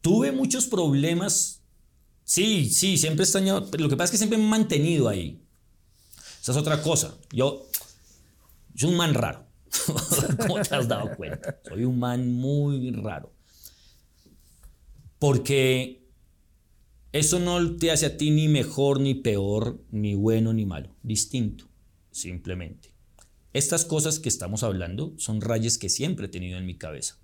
Tuve 0.00 0.32
muchos 0.32 0.66
problemas. 0.66 1.62
Sí, 2.24 2.68
sí, 2.70 2.98
siempre 2.98 3.22
he 3.22 3.24
extrañado. 3.24 3.70
Pero 3.70 3.84
lo 3.84 3.88
que 3.88 3.96
pasa 3.96 4.06
es 4.06 4.10
que 4.12 4.18
siempre 4.18 4.38
me 4.38 4.44
he 4.44 4.48
mantenido 4.48 5.08
ahí. 5.08 5.42
Esa 6.42 6.52
es 6.52 6.58
otra 6.58 6.82
cosa. 6.82 7.14
Yo 7.32 7.66
soy 8.74 8.90
un 8.90 8.96
man 8.96 9.14
raro. 9.14 9.46
¿Cómo 10.46 10.60
te 10.60 10.74
has 10.74 10.86
dado 10.86 11.16
cuenta? 11.16 11.60
Soy 11.66 11.84
un 11.84 11.98
man 11.98 12.30
muy 12.30 12.90
raro. 12.90 13.32
Porque 15.18 16.01
eso 17.12 17.38
no 17.38 17.76
te 17.76 17.90
hace 17.90 18.06
a 18.06 18.16
ti 18.16 18.30
ni 18.30 18.48
mejor, 18.48 19.00
ni 19.00 19.14
peor, 19.14 19.84
ni 19.90 20.14
bueno, 20.14 20.52
ni 20.52 20.64
malo. 20.66 20.96
Distinto, 21.02 21.68
simplemente. 22.10 22.92
Estas 23.52 23.84
cosas 23.84 24.18
que 24.18 24.28
estamos 24.28 24.62
hablando 24.62 25.14
son 25.18 25.40
rayas 25.42 25.76
que 25.76 25.90
siempre 25.90 26.26
he 26.26 26.28
tenido 26.30 26.58
en 26.58 26.64
mi 26.64 26.76
cabeza. 26.76 27.18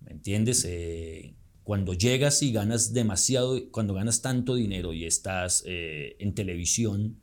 ¿Me 0.00 0.12
entiendes? 0.12 0.66
Eh, 0.68 1.34
cuando 1.64 1.94
llegas 1.94 2.42
y 2.42 2.52
ganas 2.52 2.92
demasiado, 2.92 3.70
cuando 3.70 3.94
ganas 3.94 4.20
tanto 4.20 4.54
dinero 4.54 4.92
y 4.92 5.04
estás 5.06 5.62
eh, 5.66 6.16
en 6.18 6.34
televisión, 6.34 7.20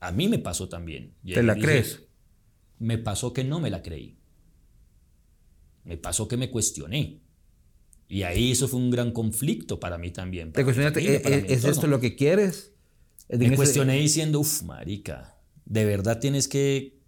a 0.00 0.12
mí 0.12 0.28
me 0.28 0.38
pasó 0.38 0.68
también. 0.68 1.14
¿Te 1.24 1.42
la 1.42 1.56
crees? 1.56 2.02
Me 2.78 2.98
pasó 2.98 3.32
que 3.32 3.42
no 3.42 3.58
me 3.58 3.70
la 3.70 3.82
creí. 3.82 4.18
Me 5.84 5.96
pasó 5.96 6.28
que 6.28 6.36
me 6.36 6.50
cuestioné. 6.50 7.21
Y 8.12 8.24
ahí 8.24 8.52
eso 8.52 8.68
fue 8.68 8.78
un 8.78 8.90
gran 8.90 9.10
conflicto 9.10 9.80
para 9.80 9.96
mí 9.96 10.10
también. 10.10 10.52
¿Te 10.52 10.64
cuestionaste? 10.64 11.00
¿E-, 11.00 11.22
e-, 11.24 11.54
¿Es, 11.54 11.64
esto 11.64 11.86
lo 11.86 11.98
que 11.98 12.14
quieres? 12.14 12.72
Me 13.30 13.56
cuestioné 13.56 13.98
diciendo, 13.98 14.40
uff, 14.40 14.62
marica, 14.64 15.38
¿de 15.64 15.86
verdad 15.86 16.20
tienes 16.20 16.46
que 16.46 16.98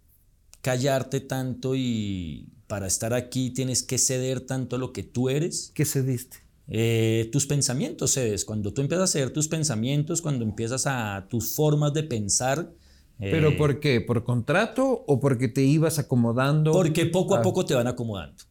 callarte 0.61 1.19
tanto 1.19 1.75
y 1.75 2.49
para 2.65 2.87
estar 2.87 3.13
aquí 3.13 3.51
tienes 3.51 3.83
que 3.83 3.99
ceder 3.99 4.41
tanto 4.41 4.79
lo 4.79 4.93
que 4.93 5.03
tú 5.03 5.29
eres. 5.29 5.71
¿Qué 5.75 5.85
cediste? 5.85 6.37
Eh, 6.67 7.29
tus 7.31 7.45
pensamientos 7.45 8.13
cedes. 8.13 8.43
Cuando 8.43 8.73
tú 8.73 8.81
empiezas 8.81 9.11
a 9.11 9.13
ceder 9.13 9.29
tus 9.29 9.47
pensamientos, 9.47 10.23
cuando 10.23 10.43
empiezas 10.43 10.87
a 10.87 11.27
tus 11.29 11.53
formas 11.53 11.93
de 11.93 12.01
pensar. 12.01 12.73
¿Pero 13.19 13.49
eh, 13.49 13.51
por 13.51 13.79
qué? 13.79 14.01
¿Por 14.01 14.23
contrato 14.23 15.03
o 15.05 15.19
porque 15.19 15.49
te 15.49 15.61
ibas 15.61 15.99
acomodando? 15.99 16.71
Porque 16.71 17.05
poco 17.05 17.35
a, 17.35 17.43
poco 17.43 17.63
te 17.63 17.75
van 17.75 17.85
acomodando. 17.85 18.43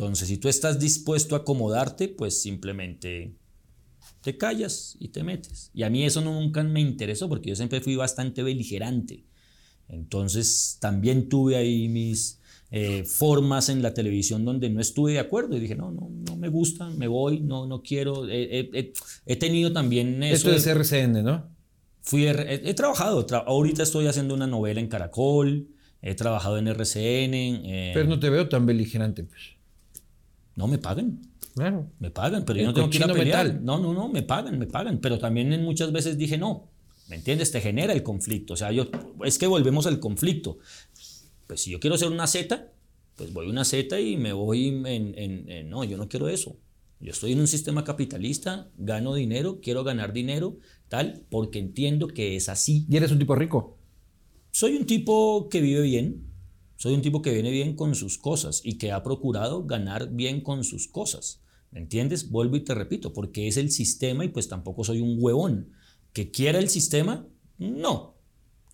Entonces, 0.00 0.28
si 0.28 0.38
tú 0.38 0.48
estás 0.48 0.80
dispuesto 0.80 1.34
a 1.34 1.40
acomodarte, 1.40 2.08
pues 2.08 2.40
simplemente 2.40 3.34
te 4.22 4.38
callas 4.38 4.96
y 4.98 5.08
te 5.08 5.22
metes. 5.22 5.70
Y 5.74 5.82
a 5.82 5.90
mí 5.90 6.04
eso 6.04 6.22
nunca 6.22 6.62
me 6.62 6.80
interesó 6.80 7.28
porque 7.28 7.50
yo 7.50 7.56
siempre 7.56 7.82
fui 7.82 7.96
bastante 7.96 8.42
beligerante. 8.42 9.26
Entonces, 9.88 10.78
también 10.80 11.28
tuve 11.28 11.56
ahí 11.56 11.88
mis, 11.88 12.40
eh, 12.70 13.04
formas 13.04 13.68
en 13.68 13.82
la 13.82 13.92
televisión 13.92 14.42
donde 14.42 14.70
no 14.70 14.80
estuve 14.80 15.12
de 15.12 15.18
acuerdo 15.18 15.54
y 15.58 15.60
dije, 15.60 15.74
no, 15.74 15.90
no, 15.90 16.08
no 16.08 16.36
me 16.38 16.48
gusta, 16.48 16.88
me 16.88 17.06
voy, 17.06 17.40
no, 17.40 17.66
no 17.66 17.82
quiero. 17.82 18.26
He, 18.26 19.36
tenido 19.38 19.70
también 19.70 20.22
eso. 20.22 20.50
Esto 20.50 20.52
es 20.52 20.66
RCN, 20.66 21.22
¿no? 21.22 21.46
Fui, 22.00 22.26
he, 22.26 22.72
trabajado, 22.72 23.26
ahorita 23.46 23.82
estoy 23.82 24.06
haciendo 24.06 24.32
una 24.32 24.46
novela 24.46 24.80
en 24.80 24.88
Caracol, 24.88 25.68
he 26.00 26.14
trabajado 26.14 26.56
en 26.56 26.68
RCN. 26.68 27.34
Eh, 27.34 27.90
pero 27.92 28.08
no 28.08 28.18
te 28.18 28.30
veo 28.30 28.48
tan 28.48 28.64
beligerante, 28.64 29.24
pues. 29.24 29.59
No, 30.60 30.66
me 30.66 30.76
pagan. 30.76 31.18
Claro. 31.54 31.86
Me 31.98 32.10
pagan, 32.10 32.44
pero 32.44 32.60
yo 32.60 32.66
no 32.66 32.74
tengo 32.74 32.90
que 32.90 32.98
ir 32.98 33.04
a 33.04 33.12
pelear. 33.14 33.60
No, 33.62 33.78
no, 33.78 33.94
no, 33.94 34.10
me 34.10 34.22
pagan, 34.22 34.58
me 34.58 34.66
pagan. 34.66 34.98
Pero 34.98 35.18
también 35.18 35.64
muchas 35.64 35.90
veces 35.90 36.18
dije, 36.18 36.36
no, 36.36 36.68
¿me 37.08 37.16
entiendes? 37.16 37.50
Te 37.50 37.62
genera 37.62 37.94
el 37.94 38.02
conflicto. 38.02 38.52
O 38.52 38.56
sea, 38.56 38.70
yo, 38.70 38.86
es 39.24 39.38
que 39.38 39.46
volvemos 39.46 39.86
al 39.86 39.98
conflicto. 40.00 40.58
Pues 41.46 41.62
si 41.62 41.70
yo 41.70 41.80
quiero 41.80 41.96
ser 41.96 42.08
una 42.08 42.26
Z, 42.26 42.72
pues 43.16 43.32
voy 43.32 43.46
a 43.46 43.50
una 43.50 43.64
Z 43.64 43.98
y 44.00 44.18
me 44.18 44.34
voy 44.34 44.82
en, 44.84 45.70
No, 45.70 45.82
yo 45.84 45.96
no 45.96 46.10
quiero 46.10 46.28
eso. 46.28 46.58
Yo 47.00 47.12
estoy 47.12 47.32
en 47.32 47.40
un 47.40 47.48
sistema 47.48 47.82
capitalista, 47.82 48.68
gano 48.76 49.14
dinero, 49.14 49.60
quiero 49.62 49.82
ganar 49.82 50.12
dinero, 50.12 50.58
tal, 50.90 51.22
porque 51.30 51.58
entiendo 51.58 52.08
que 52.08 52.36
es 52.36 52.50
así. 52.50 52.84
¿Y 52.90 52.98
eres 52.98 53.10
un 53.10 53.18
tipo 53.18 53.34
rico? 53.34 53.78
Soy 54.50 54.76
un 54.76 54.84
tipo 54.84 55.48
que 55.48 55.62
vive 55.62 55.80
bien, 55.80 56.29
soy 56.80 56.94
un 56.94 57.02
tipo 57.02 57.20
que 57.20 57.34
viene 57.34 57.50
bien 57.50 57.76
con 57.76 57.94
sus 57.94 58.16
cosas 58.16 58.62
y 58.64 58.78
que 58.78 58.90
ha 58.90 59.02
procurado 59.02 59.66
ganar 59.66 60.08
bien 60.10 60.40
con 60.40 60.64
sus 60.64 60.88
cosas. 60.88 61.42
¿Me 61.70 61.78
entiendes? 61.78 62.30
Vuelvo 62.30 62.56
y 62.56 62.64
te 62.64 62.74
repito, 62.74 63.12
porque 63.12 63.48
es 63.48 63.58
el 63.58 63.70
sistema 63.70 64.24
y 64.24 64.28
pues 64.28 64.48
tampoco 64.48 64.82
soy 64.82 65.02
un 65.02 65.18
huevón. 65.18 65.72
¿Que 66.14 66.30
quiera 66.30 66.58
el 66.58 66.70
sistema? 66.70 67.26
No. 67.58 68.16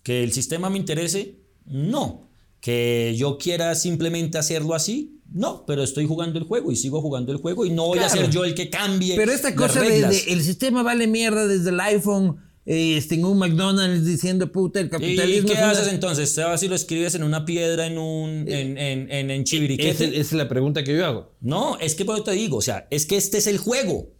¿Que 0.03 0.23
el 0.23 0.31
sistema 0.31 0.69
me 0.69 0.77
interese? 0.77 1.41
No 1.65 2.27
que 2.61 3.15
yo 3.17 3.37
quiera 3.37 3.75
simplemente 3.75 4.37
hacerlo 4.37 4.73
así, 4.73 5.21
no, 5.31 5.65
pero 5.65 5.83
estoy 5.83 6.05
jugando 6.05 6.39
el 6.39 6.45
juego 6.45 6.71
y 6.71 6.75
sigo 6.75 7.01
jugando 7.01 7.31
el 7.31 7.37
juego 7.37 7.65
y 7.65 7.69
no 7.69 7.85
voy 7.87 7.99
a 7.99 8.09
ser 8.09 8.29
yo 8.29 8.45
el 8.45 8.55
que 8.55 8.69
cambie. 8.69 9.15
Pero 9.15 9.31
esta 9.31 9.55
cosa 9.55 9.81
de, 9.81 9.99
el 9.99 10.41
sistema 10.41 10.83
vale 10.83 11.07
mierda 11.07 11.47
desde 11.47 11.69
el 11.69 11.79
iPhone. 11.79 12.37
Este, 12.69 13.15
en 13.15 13.23
un 13.23 13.37
McDonald's 13.37 14.05
diciendo 14.05 14.51
puta 14.51 14.81
el 14.81 14.89
capitalismo. 14.89 15.47
¿Y 15.47 15.53
qué 15.53 15.57
haces 15.57 15.87
entonces? 15.87 16.35
¿Te 16.35 16.43
vas 16.43 16.61
y 16.63 16.67
lo 16.67 16.75
escribes 16.75 17.15
en 17.15 17.23
una 17.23 17.45
piedra 17.45 17.87
en 17.87 17.97
un 17.97 18.45
en, 18.45 18.77
en, 18.77 19.09
en, 19.09 19.31
en 19.31 19.43
Esa 19.43 20.03
es 20.03 20.33
la 20.33 20.49
pregunta 20.49 20.83
que 20.83 20.93
yo 20.93 21.05
hago. 21.05 21.31
No, 21.39 21.79
es 21.79 21.95
que 21.95 22.03
por 22.03 22.21
te 22.25 22.31
digo, 22.31 22.57
o 22.57 22.61
sea, 22.61 22.85
es 22.91 23.05
que 23.05 23.15
este 23.15 23.37
es 23.37 23.47
el 23.47 23.57
juego. 23.57 24.16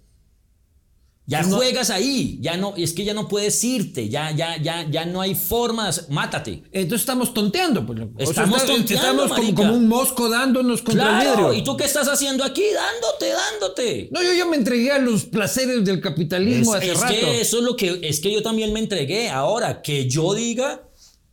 Ya 1.30 1.44
juegas 1.44 1.90
ahí, 1.90 2.40
ya 2.42 2.56
no, 2.56 2.74
es 2.78 2.94
que 2.94 3.04
ya 3.04 3.14
no 3.14 3.28
puedes 3.28 3.62
irte, 3.62 4.08
ya, 4.08 4.32
ya, 4.32 4.56
ya, 4.62 4.90
ya 4.90 5.04
no 5.04 5.20
hay 5.20 5.36
formas, 5.36 6.08
mátate. 6.10 6.64
Entonces 6.72 7.02
estamos 7.02 7.34
tonteando, 7.34 7.86
pues. 7.86 8.00
Estamos 8.18 8.66
tonteando, 8.66 9.26
Estamos 9.26 9.54
como, 9.54 9.74
un 9.74 9.90
mosco 9.90 10.30
dándonos 10.30 10.82
contra 10.82 11.22
el 11.22 11.28
vidrio. 11.28 11.54
¿Y 11.54 11.66
tú 11.66 11.76
qué 11.76 11.84
estás 11.84 12.08
haciendo 12.08 12.46
aquí? 12.46 12.64
Dándote, 12.74 13.28
dándote. 13.28 14.10
No, 14.10 14.24
yo 14.24 14.34
ya 14.34 14.46
me 14.46 14.56
entregué 14.56 14.94
a 14.94 15.00
los 15.00 15.26
placeres 15.26 15.84
del 15.84 16.00
capitalismo 16.00 16.74
hace 16.74 16.94
es 16.94 17.02
rato. 17.02 17.14
Que 17.14 17.42
eso 17.42 17.58
es 17.58 17.64
lo 17.64 17.76
que, 17.76 18.00
es 18.04 18.22
que 18.22 18.32
yo 18.32 18.42
también 18.42 18.72
me 18.72 18.80
entregué. 18.80 19.28
Ahora, 19.30 19.82
que 19.82 20.08
yo 20.08 20.34
diga, 20.34 20.88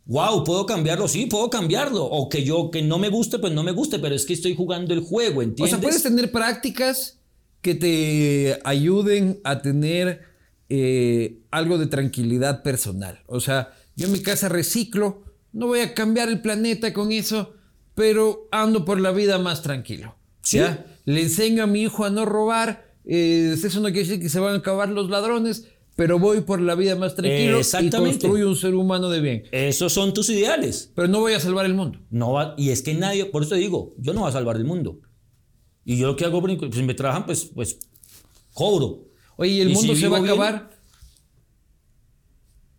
wow, 0.07 0.43
¿puedo 0.43 0.65
cambiarlo? 0.65 1.07
Sí, 1.07 1.27
puedo 1.27 1.49
cambiarlo. 1.49 2.03
O 2.03 2.27
que 2.27 2.43
yo, 2.43 2.69
que 2.69 2.81
no 2.81 2.99
me 2.99 3.07
guste, 3.07 3.39
pues 3.39 3.53
no 3.53 3.63
me 3.63 3.71
guste, 3.71 3.99
pero 3.99 4.13
es 4.13 4.25
que 4.25 4.33
estoy 4.33 4.57
jugando 4.57 4.93
el 4.93 4.99
juego, 4.99 5.41
¿entiendes? 5.41 5.73
O 5.73 5.77
sea, 5.77 5.81
puedes 5.81 6.03
tener 6.03 6.33
prácticas 6.33 7.19
que 7.65 7.73
te 7.73 8.59
ayuden 8.63 9.39
a 9.43 9.63
tener 9.63 10.21
eh, 10.69 11.39
algo 11.49 11.79
de 11.79 11.87
tranquilidad 11.87 12.61
personal. 12.61 13.23
O 13.25 13.39
sea, 13.39 13.73
yo 13.95 14.05
en 14.05 14.11
mi 14.11 14.19
casa 14.19 14.49
reciclo, 14.49 15.23
no 15.51 15.65
voy 15.65 15.79
a 15.79 15.95
cambiar 15.95 16.29
el 16.29 16.43
planeta 16.43 16.93
con 16.93 17.11
eso, 17.11 17.55
pero 17.95 18.47
ando 18.51 18.85
por 18.85 19.01
la 19.01 19.11
vida 19.11 19.39
más 19.39 19.63
tranquilo. 19.63 20.15
¿Sí? 20.43 20.59
Le 21.05 21.23
enseño 21.23 21.63
a 21.63 21.65
mi 21.65 21.81
hijo 21.81 22.05
a 22.05 22.11
no 22.11 22.23
robar, 22.23 22.93
eh, 23.03 23.55
eso 23.55 23.79
no 23.79 23.87
quiere 23.87 24.07
decir 24.07 24.21
que 24.21 24.29
se 24.29 24.39
van 24.39 24.53
a 24.53 24.57
acabar 24.57 24.89
los 24.89 25.09
ladrones, 25.09 25.65
pero 25.95 26.19
voy 26.19 26.41
por 26.41 26.61
la 26.61 26.75
vida 26.75 26.95
más 26.95 27.15
tranquilo 27.15 27.61
y 27.61 27.89
construyo 27.89 28.47
un 28.47 28.55
ser 28.55 28.75
humano 28.75 29.09
de 29.09 29.21
bien. 29.21 29.43
Esos 29.51 29.91
son 29.91 30.13
tus 30.13 30.29
ideales. 30.29 30.91
Pero 30.93 31.07
no 31.07 31.19
voy 31.19 31.33
a 31.33 31.39
salvar 31.39 31.65
el 31.65 31.73
mundo. 31.73 31.97
No 32.11 32.33
va, 32.33 32.53
y 32.59 32.69
es 32.69 32.83
que 32.83 32.93
nadie, 32.93 33.25
por 33.25 33.41
eso 33.41 33.55
digo, 33.55 33.95
yo 33.97 34.13
no 34.13 34.19
voy 34.19 34.29
a 34.29 34.33
salvar 34.33 34.55
el 34.57 34.65
mundo. 34.65 34.99
Y 35.85 35.97
yo 35.97 36.07
lo 36.07 36.15
que 36.15 36.25
hago, 36.25 36.41
pues 36.41 36.83
me 36.83 36.95
trabajan, 36.95 37.25
pues, 37.25 37.45
pues 37.45 37.77
cobro. 38.53 39.05
Oye, 39.37 39.51
¿y 39.51 39.61
el 39.61 39.69
mundo 39.69 39.95
se 39.95 40.07
va 40.07 40.17
a 40.17 40.21
acabar? 40.21 40.71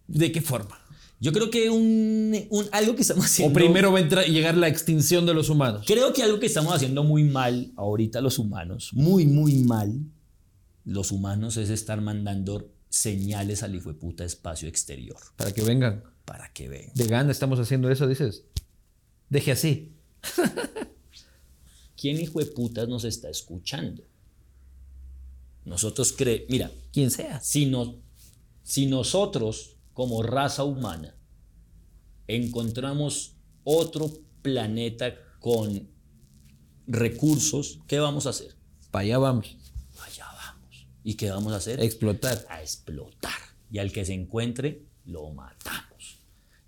¿De 0.08 0.32
qué 0.32 0.40
forma? 0.40 0.78
Yo 1.18 1.32
creo 1.32 1.50
que 1.50 1.70
un, 1.70 2.34
algo 2.72 2.94
que 2.94 3.02
estamos 3.02 3.24
haciendo. 3.24 3.52
O 3.52 3.54
primero 3.54 3.92
va 3.92 4.00
a 4.00 4.26
llegar 4.26 4.56
la 4.56 4.68
extinción 4.68 5.24
de 5.24 5.32
los 5.32 5.48
humanos. 5.48 5.84
Creo 5.86 6.12
que 6.12 6.22
algo 6.22 6.40
que 6.40 6.46
estamos 6.46 6.74
haciendo 6.74 7.04
muy 7.04 7.24
mal 7.24 7.72
ahorita 7.76 8.20
los 8.20 8.38
humanos, 8.38 8.90
muy, 8.92 9.24
muy 9.24 9.54
mal, 9.54 9.98
los 10.84 11.12
humanos 11.12 11.56
es 11.56 11.70
estar 11.70 12.00
mandando 12.00 12.70
señales 12.88 13.62
al 13.62 13.74
hijo 13.74 13.92
de 13.92 13.98
puta 13.98 14.24
espacio 14.24 14.68
exterior. 14.68 15.18
Para 15.36 15.52
que 15.52 15.62
vengan. 15.62 16.02
Para 16.24 16.52
que 16.52 16.68
vengan. 16.68 16.94
De 16.94 17.06
gana 17.06 17.32
estamos 17.32 17.58
haciendo 17.60 17.90
eso, 17.90 18.06
dices. 18.06 18.44
Deje 19.28 19.52
así. 19.52 19.92
¿quién 21.96 22.20
hijo 22.20 22.38
de 22.38 22.46
putas 22.46 22.88
nos 22.88 23.04
está 23.04 23.28
escuchando? 23.28 24.02
Nosotros 25.64 26.12
creemos, 26.12 26.46
mira, 26.48 26.70
quien 26.92 27.10
sea. 27.10 27.40
Si, 27.40 27.66
no, 27.66 27.96
si 28.62 28.86
nosotros, 28.86 29.76
como 29.92 30.22
raza 30.22 30.62
humana, 30.62 31.16
encontramos 32.28 33.32
otro 33.64 34.10
planeta 34.42 35.14
con 35.40 35.88
recursos, 36.86 37.80
¿qué 37.88 37.98
vamos 37.98 38.26
a 38.26 38.30
hacer? 38.30 38.54
Para 38.90 39.02
allá 39.04 39.18
vamos. 39.18 39.56
Allá 40.04 40.26
vamos. 40.26 40.86
¿Y 41.02 41.14
qué 41.14 41.30
vamos 41.30 41.52
a 41.52 41.56
hacer? 41.56 41.80
explotar. 41.80 42.46
A 42.48 42.62
explotar. 42.62 43.32
Y 43.70 43.78
al 43.78 43.90
que 43.90 44.04
se 44.04 44.14
encuentre, 44.14 44.86
lo 45.04 45.30
matamos. 45.30 45.85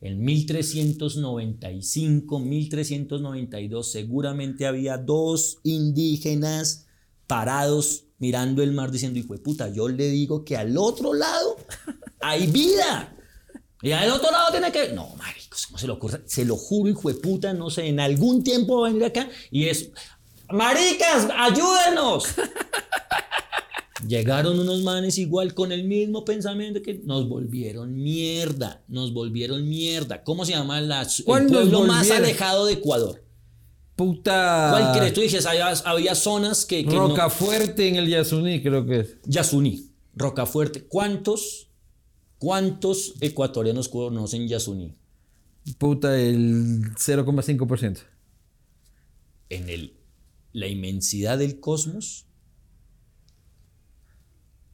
En 0.00 0.24
1395, 0.24 2.38
1392, 2.38 3.90
seguramente 3.90 4.66
había 4.66 4.96
dos 4.96 5.58
indígenas 5.64 6.86
parados 7.26 8.04
mirando 8.18 8.62
el 8.62 8.72
mar 8.72 8.90
diciendo, 8.90 9.18
hijo 9.18 9.34
de 9.34 9.40
puta, 9.40 9.68
yo 9.68 9.88
le 9.88 10.08
digo 10.08 10.44
que 10.44 10.56
al 10.56 10.76
otro 10.76 11.14
lado 11.14 11.56
hay 12.20 12.46
vida. 12.46 13.14
Y 13.80 13.92
al 13.92 14.10
otro 14.10 14.30
lado 14.30 14.50
tiene 14.50 14.72
que... 14.72 14.92
No, 14.92 15.14
maricos, 15.16 15.66
¿cómo 15.66 15.78
se 15.78 15.86
lo 15.86 15.94
ocurre? 15.94 16.22
Se 16.26 16.44
lo 16.44 16.56
juro, 16.56 16.90
hijo 16.90 17.08
de 17.08 17.14
puta, 17.14 17.52
no 17.52 17.70
sé, 17.70 17.86
en 17.86 18.00
algún 18.00 18.42
tiempo 18.42 18.80
va 18.80 18.88
venir 18.88 19.04
acá 19.04 19.28
y 19.50 19.66
es... 19.66 19.90
Maricas, 20.50 21.28
ayúdenos. 21.36 22.24
Llegaron 24.08 24.58
unos 24.58 24.80
manes 24.82 25.18
igual 25.18 25.52
con 25.52 25.70
el 25.70 25.84
mismo 25.84 26.24
pensamiento 26.24 26.80
que 26.80 26.94
nos 27.04 27.28
volvieron 27.28 27.94
mierda, 27.94 28.82
nos 28.88 29.12
volvieron 29.12 29.68
mierda. 29.68 30.24
¿Cómo 30.24 30.46
se 30.46 30.52
llama 30.52 30.80
la, 30.80 31.02
el 31.02 31.24
pueblo 31.46 31.84
más 31.84 32.10
alejado 32.10 32.64
de 32.64 32.72
Ecuador? 32.74 33.22
Puta. 33.96 34.68
¿Cuál 34.70 34.98
crees? 34.98 35.12
Tú 35.12 35.20
dices, 35.20 35.44
había, 35.44 35.68
había 35.70 36.14
zonas 36.14 36.64
que. 36.64 36.84
que 36.86 36.94
no- 36.94 37.08
Rocafuerte 37.08 37.86
en 37.88 37.96
el 37.96 38.08
Yasuní, 38.08 38.62
creo 38.62 38.86
que 38.86 39.00
es. 39.00 39.16
Yasuní, 39.26 39.90
Rocafuerte. 40.14 40.86
¿Cuántos, 40.86 41.68
¿Cuántos 42.38 43.14
ecuatorianos 43.20 43.88
conocen 43.88 44.48
Yasuní? 44.48 44.94
Puta, 45.76 46.18
el 46.18 46.94
0,5%. 46.94 47.98
En 49.50 49.68
el, 49.68 49.98
la 50.52 50.66
inmensidad 50.68 51.36
del 51.38 51.60
cosmos, 51.60 52.27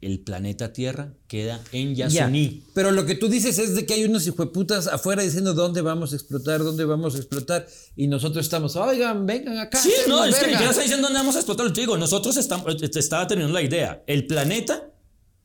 el 0.05 0.21
planeta 0.21 0.73
Tierra 0.73 1.15
queda 1.29 1.63
en 1.73 1.95
Ya. 1.95 2.09
Yasuní. 2.09 2.63
Pero 2.75 2.91
lo 2.91 3.07
que 3.07 3.15
tú 3.15 3.29
dices 3.29 3.59
es 3.59 3.75
de 3.75 3.87
que 3.87 3.95
hay 3.95 4.05
unos 4.05 4.27
hijueputas 4.27 4.87
afuera 4.87 5.23
diciendo 5.23 5.55
dónde 5.55 5.81
vamos 5.81 6.13
a 6.13 6.17
explotar, 6.17 6.63
dónde 6.63 6.85
vamos 6.85 7.15
a 7.15 7.19
explotar. 7.19 7.67
Y 7.97 8.07
nosotros 8.07 8.45
estamos, 8.45 8.77
oigan, 8.77 9.25
vengan 9.27 9.59
acá. 9.59 9.79
Sí, 9.79 9.93
no, 10.07 10.25
es 10.25 10.37
que 10.37 10.47
ni 10.47 10.53
verga". 10.53 10.59
siquiera 10.59 10.71
está 10.71 10.83
diciendo 10.83 11.07
dónde 11.07 11.21
vamos 11.21 11.37
a 11.37 11.39
explotar. 11.39 11.73
Te 11.73 11.81
digo, 11.81 11.97
nosotros 11.97 12.37
estamos, 12.37 12.77
te 12.77 12.99
estaba 12.99 13.27
teniendo 13.27 13.53
la 13.55 13.63
idea. 13.63 14.03
El 14.07 14.27
planeta, 14.27 14.91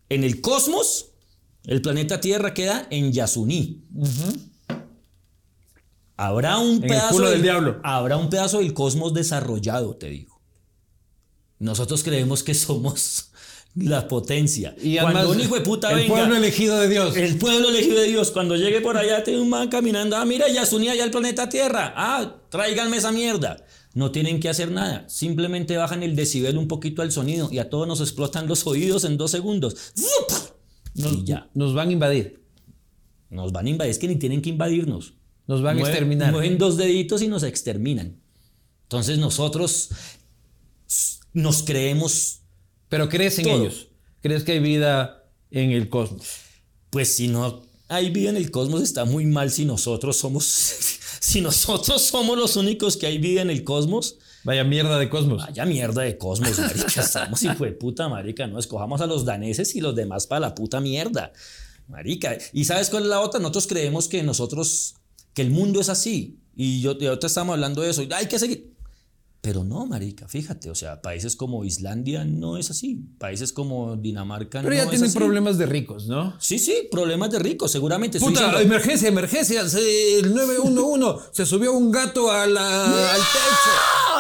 en 0.10 0.24
el 0.24 0.42
cosmos, 0.42 1.12
el 1.66 1.82
planeta 1.82 2.20
Tierra 2.20 2.54
queda 2.54 2.88
en 2.90 3.14
Yasuní. 3.14 3.86
Habrá 6.18 6.58
un 6.58 6.84
el 6.84 6.90
pedazo 6.90 7.16
culo 7.16 7.30
del 7.30 7.42
diablo. 7.42 7.80
Habrá 7.84 8.18
un 8.18 8.30
pedazo 8.30 8.60
del 8.60 8.74
cosmos 8.74 9.14
desarrollado, 9.14 9.96
te 9.96 10.10
digo. 10.10 10.42
Nosotros 11.60 12.04
creemos 12.04 12.44
que 12.44 12.54
somos 12.54 13.29
la 13.82 14.08
potencia. 14.08 14.76
Y 14.82 14.98
Cuando 14.98 15.20
además, 15.20 15.36
un 15.36 15.42
hijo 15.42 15.56
de 15.56 15.62
puta 15.62 15.90
el 15.92 15.98
venga. 15.98 16.16
pueblo 16.16 16.36
elegido 16.36 16.80
de 16.80 16.90
Dios. 16.90 17.16
El 17.16 17.38
pueblo 17.38 17.70
elegido 17.70 18.00
de 18.00 18.08
Dios, 18.08 18.32
cuando 18.32 18.56
llegue 18.56 18.82
por 18.82 18.98
allá, 18.98 19.24
tiene 19.24 19.42
un 19.42 19.50
man 19.50 19.70
caminando. 19.70 20.16
Ah, 20.16 20.26
mira, 20.26 20.48
ya 20.50 20.66
se 20.66 20.76
unía 20.76 20.96
ya 20.96 21.04
el 21.04 21.12
planeta 21.12 21.50
Tierra. 21.50 21.94
Ah, 21.96 22.36
tráiganme 22.50 22.98
esa 22.98 23.12
mierda. 23.12 23.66
No 23.94 24.12
tienen 24.12 24.40
que 24.40 24.50
hacer 24.50 24.72
nada. 24.72 25.08
Simplemente 25.10 25.76
bajan 25.78 26.04
el 26.04 26.16
decibel 26.16 26.58
un 26.58 26.68
poquito 26.68 27.02
al 27.02 27.12
sonido 27.12 27.50
y 27.52 27.60
a 27.60 27.70
todos 27.70 27.88
nos 27.88 28.02
explotan 28.02 28.48
los 28.48 28.66
oídos 28.68 29.04
en 29.04 29.18
dos 29.18 29.32
segundos. 29.32 29.76
¡Zup! 29.96 30.54
y 30.96 31.24
ya. 31.24 31.50
Nos 31.54 31.74
van 31.74 31.90
a 31.90 31.92
invadir. 31.94 32.44
Nos 33.30 33.52
van 33.52 33.66
a 33.66 33.70
invadir. 33.70 33.92
Es 33.92 34.00
que 34.00 34.08
ni 34.08 34.16
tienen 34.16 34.42
que 34.42 34.50
invadirnos. 34.50 35.14
Nos 35.48 35.62
van 35.62 35.78
a 35.78 35.82
exterminar. 35.82 36.32
Mueven 36.32 36.58
dos 36.58 36.78
deditos 36.78 37.22
y 37.22 37.28
nos 37.28 37.44
exterminan. 37.44 38.22
Entonces 38.84 39.18
nosotros 39.18 39.90
nos 41.34 41.64
creemos, 41.64 42.42
Pero 42.90 43.08
crees 43.08 43.38
en 43.40 43.46
Todo. 43.46 43.62
ellos. 43.62 43.88
Crees 44.22 44.44
que 44.44 44.54
hay 44.54 44.60
vida 44.60 45.24
en 45.52 45.72
el 45.72 45.90
cosmos. 45.90 46.28
pues 46.90 47.16
si 47.16 47.28
no 47.28 47.64
hay 47.88 48.12
vida 48.12 48.30
en 48.30 48.38
el 48.38 48.52
cosmos, 48.52 48.84
está 48.84 49.04
muy 49.06 49.26
mal 49.26 49.50
si 49.50 49.66
nosotros 49.66 50.16
somos, 50.16 50.46
si 51.20 51.42
nosotros 51.42 52.02
somos 52.04 52.38
los 52.38 52.56
únicos 52.56 52.98
que 52.98 53.08
hay 53.08 53.18
vida 53.18 53.42
en 53.42 53.50
el 53.50 53.64
cosmos. 53.64 54.18
Vaya 54.44 54.64
mierda 54.64 54.98
de 55.00 55.10
cosmos. 55.10 55.44
Vaya 55.46 55.66
mierda 55.66 56.04
de 56.04 56.18
cosmos, 56.18 56.58
marica. 56.60 57.02
Estamos 57.02 57.42
hijo 57.44 57.66
de 57.66 57.72
puta, 57.72 58.08
marica. 58.08 58.48
No 58.48 58.60
escojamos 58.60 59.02
a 59.02 59.08
los 59.08 59.26
daneses 59.26 59.76
y 59.76 59.82
los 59.82 59.96
demás 59.96 60.28
para 60.28 60.42
la 60.42 60.56
puta 60.56 60.80
mierda. 60.80 61.34
Marica. 61.88 62.38
¿Y 62.54 62.66
sabes 62.66 62.90
cuál 62.90 63.04
es 63.04 63.10
la 63.10 63.20
otra? 63.20 63.40
Nosotros 63.40 63.68
creemos 63.68 64.08
que 64.08 64.24
nosotros, 64.24 64.96
que 65.34 65.42
el 65.42 65.50
mundo 65.50 65.82
es 65.82 65.90
así. 65.90 66.38
Y 66.56 66.82
yo, 66.82 66.92
ahorita 66.92 67.28
estamos 67.28 67.54
hablando 67.54 67.82
de 67.82 67.90
eso. 67.90 68.04
Hay 68.16 68.28
que 68.28 68.40
seguir. 68.40 68.72
Pero 69.42 69.64
no, 69.64 69.86
marica, 69.86 70.28
fíjate, 70.28 70.70
o 70.70 70.76
sea, 70.76 71.02
países 71.02 71.38
como 71.38 71.64
Islandia 71.64 72.26
no 72.26 72.58
es 72.58 72.72
así. 72.72 73.00
Países 73.20 73.54
como 73.54 73.96
Dinamarca 73.96 74.60
Pero 74.60 74.72
no 74.72 74.76
ya 74.76 74.84
es 74.84 74.90
tienen 74.90 75.10
así. 75.10 75.18
problemas 75.18 75.58
de 75.58 75.66
ricos, 75.66 76.08
¿no? 76.08 76.34
Sí, 76.42 76.60
sí, 76.60 76.90
problemas 76.92 77.32
de 77.32 77.40
ricos, 77.40 77.72
seguramente. 77.72 78.20
Puta, 78.20 78.32
diciendo- 78.32 78.60
emergencia, 78.60 79.08
emergencia. 79.08 79.62
el 79.62 80.34
911 80.36 81.24
se 81.32 81.46
subió 81.46 81.72
un 81.72 81.90
gato 81.90 82.30
a 82.30 82.46
la, 82.48 82.86
al 83.14 83.18
techo. 83.22 83.72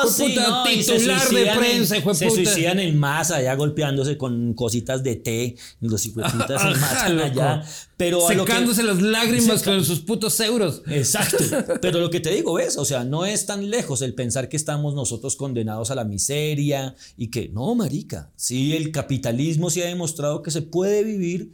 Fue 0.03 0.11
sí, 0.27 0.33
puta, 0.33 0.49
no, 0.49 0.71
y 0.71 0.83
se 0.83 0.93
titular 0.93 1.29
de 1.29 1.47
en- 1.49 1.57
prensa, 1.59 1.95
Se 1.95 2.01
puta. 2.01 2.29
suicidan 2.29 2.79
en 2.79 2.97
masa 2.99 3.37
allá 3.37 3.55
golpeándose 3.55 4.17
con 4.17 4.53
cositas 4.53 5.03
de 5.03 5.15
té. 5.15 5.55
Los 5.81 6.05
hijueputas 6.05 6.61
se 6.61 6.67
matan 6.79 7.19
allá. 7.19 7.63
Pero 7.97 8.27
a 8.27 8.33
lo 8.33 8.45
que- 8.45 8.51
Secándose 8.51 8.83
las 8.83 9.01
lágrimas 9.01 9.59
Seca- 9.59 9.71
con 9.71 9.83
sus 9.85 9.99
putos 9.99 10.39
euros. 10.39 10.81
Exacto. 10.87 11.37
Pero 11.81 11.99
lo 11.99 12.09
que 12.09 12.19
te 12.19 12.29
digo 12.31 12.59
es, 12.59 12.77
o 12.77 12.85
sea, 12.85 13.03
no 13.03 13.25
es 13.25 13.45
tan 13.45 13.69
lejos 13.69 14.01
el 14.01 14.13
pensar 14.13 14.47
que 14.49 14.57
estamos 14.57 14.93
nosotros 14.95 15.35
condenados 15.35 15.91
a 15.91 15.95
la 15.95 16.03
miseria 16.05 16.95
y 17.17 17.27
que, 17.27 17.49
no, 17.49 17.75
marica, 17.75 18.31
sí, 18.35 18.75
el 18.75 18.91
capitalismo 18.91 19.69
sí 19.69 19.81
ha 19.81 19.85
demostrado 19.87 20.41
que 20.43 20.51
se 20.51 20.61
puede 20.61 21.03
vivir 21.03 21.53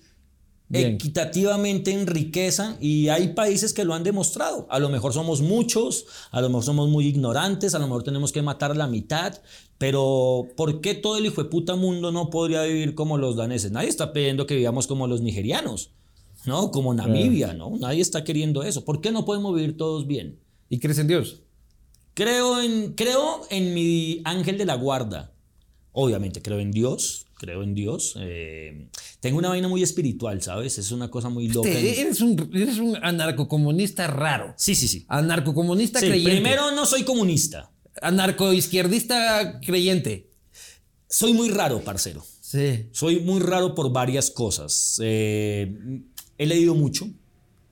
Bien. 0.68 0.94
equitativamente 0.96 1.92
en 1.92 2.08
riqueza 2.08 2.76
y 2.82 3.10
hay 3.10 3.30
países 3.30 3.72
que 3.72 3.86
lo 3.86 3.94
han 3.94 4.04
demostrado. 4.04 4.66
A 4.72 4.80
lo 4.80 4.90
mejor 4.90 5.14
somos 5.14 5.42
muchos, 5.42 6.06
a 6.32 6.42
lo 6.42 6.50
mejor 6.50 6.64
somos 6.64 6.90
muy 6.90 7.06
ignorantes, 7.06 7.76
a 7.76 7.80
lo 7.80 7.86
mejor 7.86 8.04
tenemos 8.04 8.32
que 8.32 8.42
matar 8.42 8.72
a 8.72 8.76
la 8.76 8.88
mitad, 8.88 9.40
pero 9.78 10.48
¿por 10.58 10.82
qué 10.82 10.96
todo 10.96 11.18
el 11.18 11.26
hijo 11.28 11.44
de 11.44 11.50
puta 11.50 11.76
mundo 11.76 12.12
no 12.12 12.30
podría 12.32 12.64
vivir 12.64 12.96
como 12.96 13.18
los 13.18 13.36
daneses? 13.36 13.72
Nadie 13.72 13.90
está 13.90 14.12
pidiendo 14.12 14.48
que 14.48 14.56
vivamos 14.56 14.88
como 14.88 15.06
los 15.06 15.22
nigerianos, 15.22 15.92
¿no? 16.46 16.72
Como 16.72 16.94
Namibia, 16.94 17.54
¿no? 17.54 17.78
Nadie 17.78 18.02
está 18.02 18.24
queriendo 18.24 18.64
eso. 18.64 18.86
¿Por 18.86 19.02
qué 19.02 19.12
no 19.12 19.24
podemos 19.24 19.54
vivir 19.54 19.78
todos 19.78 20.08
bien? 20.08 20.40
¿Y 20.70 20.80
crees 20.80 20.98
en 20.98 21.08
Dios? 21.08 21.42
Creo 22.16 22.62
en, 22.62 22.94
creo 22.94 23.42
en 23.50 23.74
mi 23.74 24.22
ángel 24.24 24.58
de 24.58 24.66
la 24.66 24.76
guarda. 24.76 25.32
Obviamente, 25.92 26.42
creo 26.42 26.60
en 26.60 26.72
Dios, 26.72 27.26
creo 27.38 27.62
en 27.62 27.76
Dios. 27.76 28.16
eh, 28.20 28.88
tengo 29.26 29.40
una 29.40 29.50
vaina 29.50 29.68
muy 29.68 29.82
espiritual, 29.84 30.42
¿sabes? 30.42 30.78
Es 30.78 30.92
una 30.92 31.10
cosa 31.10 31.30
muy 31.30 31.48
loca. 31.50 31.70
Eres, 31.70 32.22
un, 32.22 32.50
eres 32.54 32.78
un 32.78 32.96
anarcocomunista 33.02 34.08
raro. 34.08 34.54
Sí, 34.56 34.76
sí, 34.76 34.88
sí. 34.88 35.06
Anarcocomunista 35.08 36.00
Sí, 36.00 36.08
creyente. 36.08 36.32
primero, 36.32 36.72
no 36.72 36.86
soy 36.86 37.04
comunista. 37.04 37.72
Anarcoizquierdista 38.02 39.60
creyente. 39.66 40.30
Soy 41.10 41.34
muy 41.34 41.50
raro, 41.50 41.82
parcero. 41.82 42.24
Sí, 42.42 42.88
Soy 42.92 43.20
muy 43.22 43.40
raro 43.42 43.74
por 43.74 43.92
varias 43.92 44.30
cosas. 44.30 45.00
Eh, 45.04 45.76
he 46.38 46.46
leído 46.46 46.76
mucho 46.76 47.08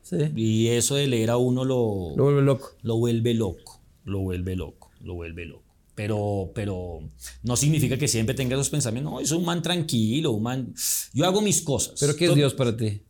sí. 0.01 0.17
y 0.35 0.67
eso 0.69 0.95
de 0.95 1.05
leer 1.07 1.29
a 1.29 1.37
uno 1.37 1.63
lo, 1.63 2.13
Lo 2.15 2.23
vuelve 2.23 2.41
loco. 2.41 2.71
lo 2.81 2.97
vuelve 2.97 3.33
loco, 3.35 3.81
lo 4.05 4.19
vuelve 4.21 4.55
loco, 4.55 4.89
lo 5.01 5.13
vuelve 5.13 5.45
loco. 5.45 5.62
Pero, 5.95 6.51
pero 6.55 7.01
no 7.43 7.55
significa 7.55 7.97
que 7.97 8.07
siempre 8.07 8.33
tenga 8.33 8.55
esos 8.55 8.69
pensamientos. 8.69 9.13
No, 9.13 9.19
es 9.19 9.31
un 9.31 9.45
man 9.45 9.61
tranquilo, 9.61 10.31
un 10.31 10.43
man. 10.43 10.73
Yo 11.13 11.25
hago 11.25 11.41
mis 11.41 11.61
cosas. 11.61 11.99
¿Pero 11.99 12.15
qué 12.15 12.25
es 12.25 12.31
To- 12.31 12.35
Dios 12.35 12.53
para 12.55 12.75
ti? 12.75 13.01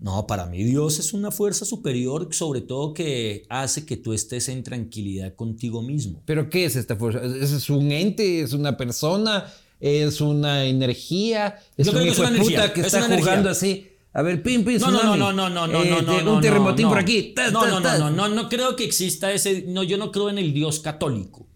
No, 0.00 0.26
para 0.26 0.46
mí 0.46 0.64
Dios 0.64 0.98
es 0.98 1.12
una 1.12 1.30
fuerza 1.30 1.64
superior, 1.64 2.28
sobre 2.32 2.60
todo 2.60 2.92
que 2.92 3.44
hace 3.48 3.84
que 3.86 3.96
tú 3.96 4.12
estés 4.12 4.48
en 4.48 4.64
tranquilidad 4.64 5.34
contigo 5.36 5.80
mismo. 5.82 6.22
¿Pero 6.24 6.50
qué 6.50 6.64
es 6.64 6.74
esta 6.74 6.96
fuerza? 6.96 7.20
¿Es, 7.24 7.70
un 7.70 7.92
ente? 7.92 8.40
¿Es 8.40 8.52
una 8.52 8.76
persona? 8.76 9.44
¿Es 9.78 10.20
una 10.20 10.64
energía? 10.64 11.56
¿Es 11.76 11.86
Yo 11.86 11.92
un 11.92 11.98
creo 11.98 12.06
que 12.06 12.12
hijo 12.20 12.24
es 12.24 12.30
de 12.30 12.34
una 12.36 12.44
puta 12.44 12.72
que 12.72 12.80
es 12.80 12.86
está 12.86 13.02
jugando 13.02 13.22
energía. 13.30 13.50
así? 13.52 13.88
A 14.14 14.22
ver, 14.22 14.42
pim, 14.42 14.64
pim, 14.64 14.78
No, 14.80 14.90
no, 14.90 14.92
no, 14.92 14.98
tsunami. 15.00 15.18
no, 15.20 15.32
no, 15.32 15.48
no, 15.50 15.66
no, 15.68 15.82
Eh, 15.84 15.88
no, 15.90 15.96
te- 15.98 16.02
no, 16.04 16.18
Un 16.18 16.24
no, 16.24 16.40
terremotín 16.40 16.82
no. 16.84 16.88
por 16.88 16.98
aquí. 16.98 17.32
Ta, 17.36 17.50
No, 17.52 17.60
ta, 17.60 17.68
no, 17.68 17.76
no, 17.76 17.82
ta. 17.82 17.98
no, 17.98 18.10
no, 18.10 18.28
no 18.28 18.48
creo 18.48 18.74
que 18.74 18.84
exista 18.84 19.32
ese. 19.32 19.66
No, 19.68 19.82
yo 19.84 19.98
no 19.98 20.10
creo 20.10 20.30
en 20.30 20.38
el 20.38 20.52
Dios 20.52 20.80
católico. 20.80 21.46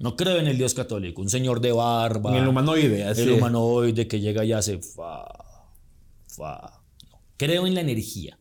No 0.00 0.16
creo 0.16 0.38
en 0.38 0.46
el 0.48 0.56
Dios 0.58 0.74
católico. 0.74 1.22
Un 1.22 1.28
señor 1.30 1.60
de 1.60 1.70
barba. 1.72 2.36
En 2.36 2.42
el 2.42 2.48
humanoide, 2.48 3.04
así. 3.04 3.22
El 3.22 3.32
humanoide 3.32 4.08
que 4.08 4.18
llega 4.18 4.44
y 4.44 4.52
hace 4.52 4.78
fa, 4.78 5.24
fa. 6.26 6.82
No. 7.10 7.20
Creo 7.36 7.66
en 7.66 7.74
la 7.74 7.80
energía. 7.82 8.36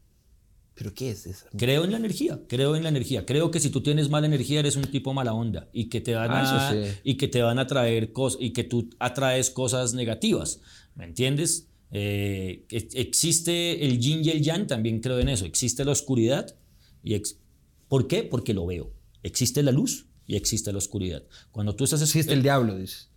¿Pero 0.75 0.93
qué 0.93 1.09
es 1.11 1.25
eso? 1.27 1.45
Creo 1.57 1.83
en 1.83 1.91
la 1.91 1.97
energía, 1.97 2.39
creo 2.47 2.77
en 2.77 2.83
la 2.83 2.89
energía. 2.89 3.25
Creo 3.25 3.51
que 3.51 3.59
si 3.59 3.69
tú 3.69 3.81
tienes 3.81 4.09
mala 4.09 4.27
energía 4.27 4.61
eres 4.61 4.77
un 4.77 4.83
tipo 4.83 5.13
mala 5.13 5.33
onda 5.33 5.67
y 5.73 5.89
que 5.89 5.99
te 5.99 6.15
van 6.15 6.31
Ah, 6.31 6.69
a 6.69 6.71
sí. 6.71 6.79
y 7.03 7.15
que 7.15 7.27
te 7.27 7.41
van 7.41 7.59
a 7.59 7.67
traer 7.67 8.13
cosas 8.13 8.39
y 8.41 8.51
que 8.51 8.63
tú 8.63 8.89
atraes 8.97 9.49
cosas 9.49 9.93
negativas, 9.93 10.61
¿me 10.95 11.03
entiendes? 11.03 11.67
Eh, 11.91 12.65
ex- 12.69 12.95
existe 12.95 13.85
el 13.85 13.99
yin 13.99 14.23
y 14.23 14.29
el 14.29 14.41
yang, 14.41 14.67
también 14.67 15.01
creo 15.01 15.19
en 15.19 15.27
eso. 15.27 15.43
Existe 15.45 15.83
la 15.83 15.91
oscuridad 15.91 16.55
y 17.03 17.15
ex- 17.15 17.37
¿por 17.89 18.07
qué? 18.07 18.23
Porque 18.23 18.53
lo 18.53 18.65
veo. 18.65 18.93
Existe 19.21 19.61
la 19.63 19.73
luz 19.73 20.05
y 20.29 20.35
existe 20.37 20.71
la 20.71 20.77
oscuridad. 20.77 21.23
Cuando 21.51 21.75
tú 21.75 21.83
estás 21.83 22.01
Existe 22.03 22.31
el 22.33 22.43
diablo, 22.43 22.75
dices. 22.77 23.09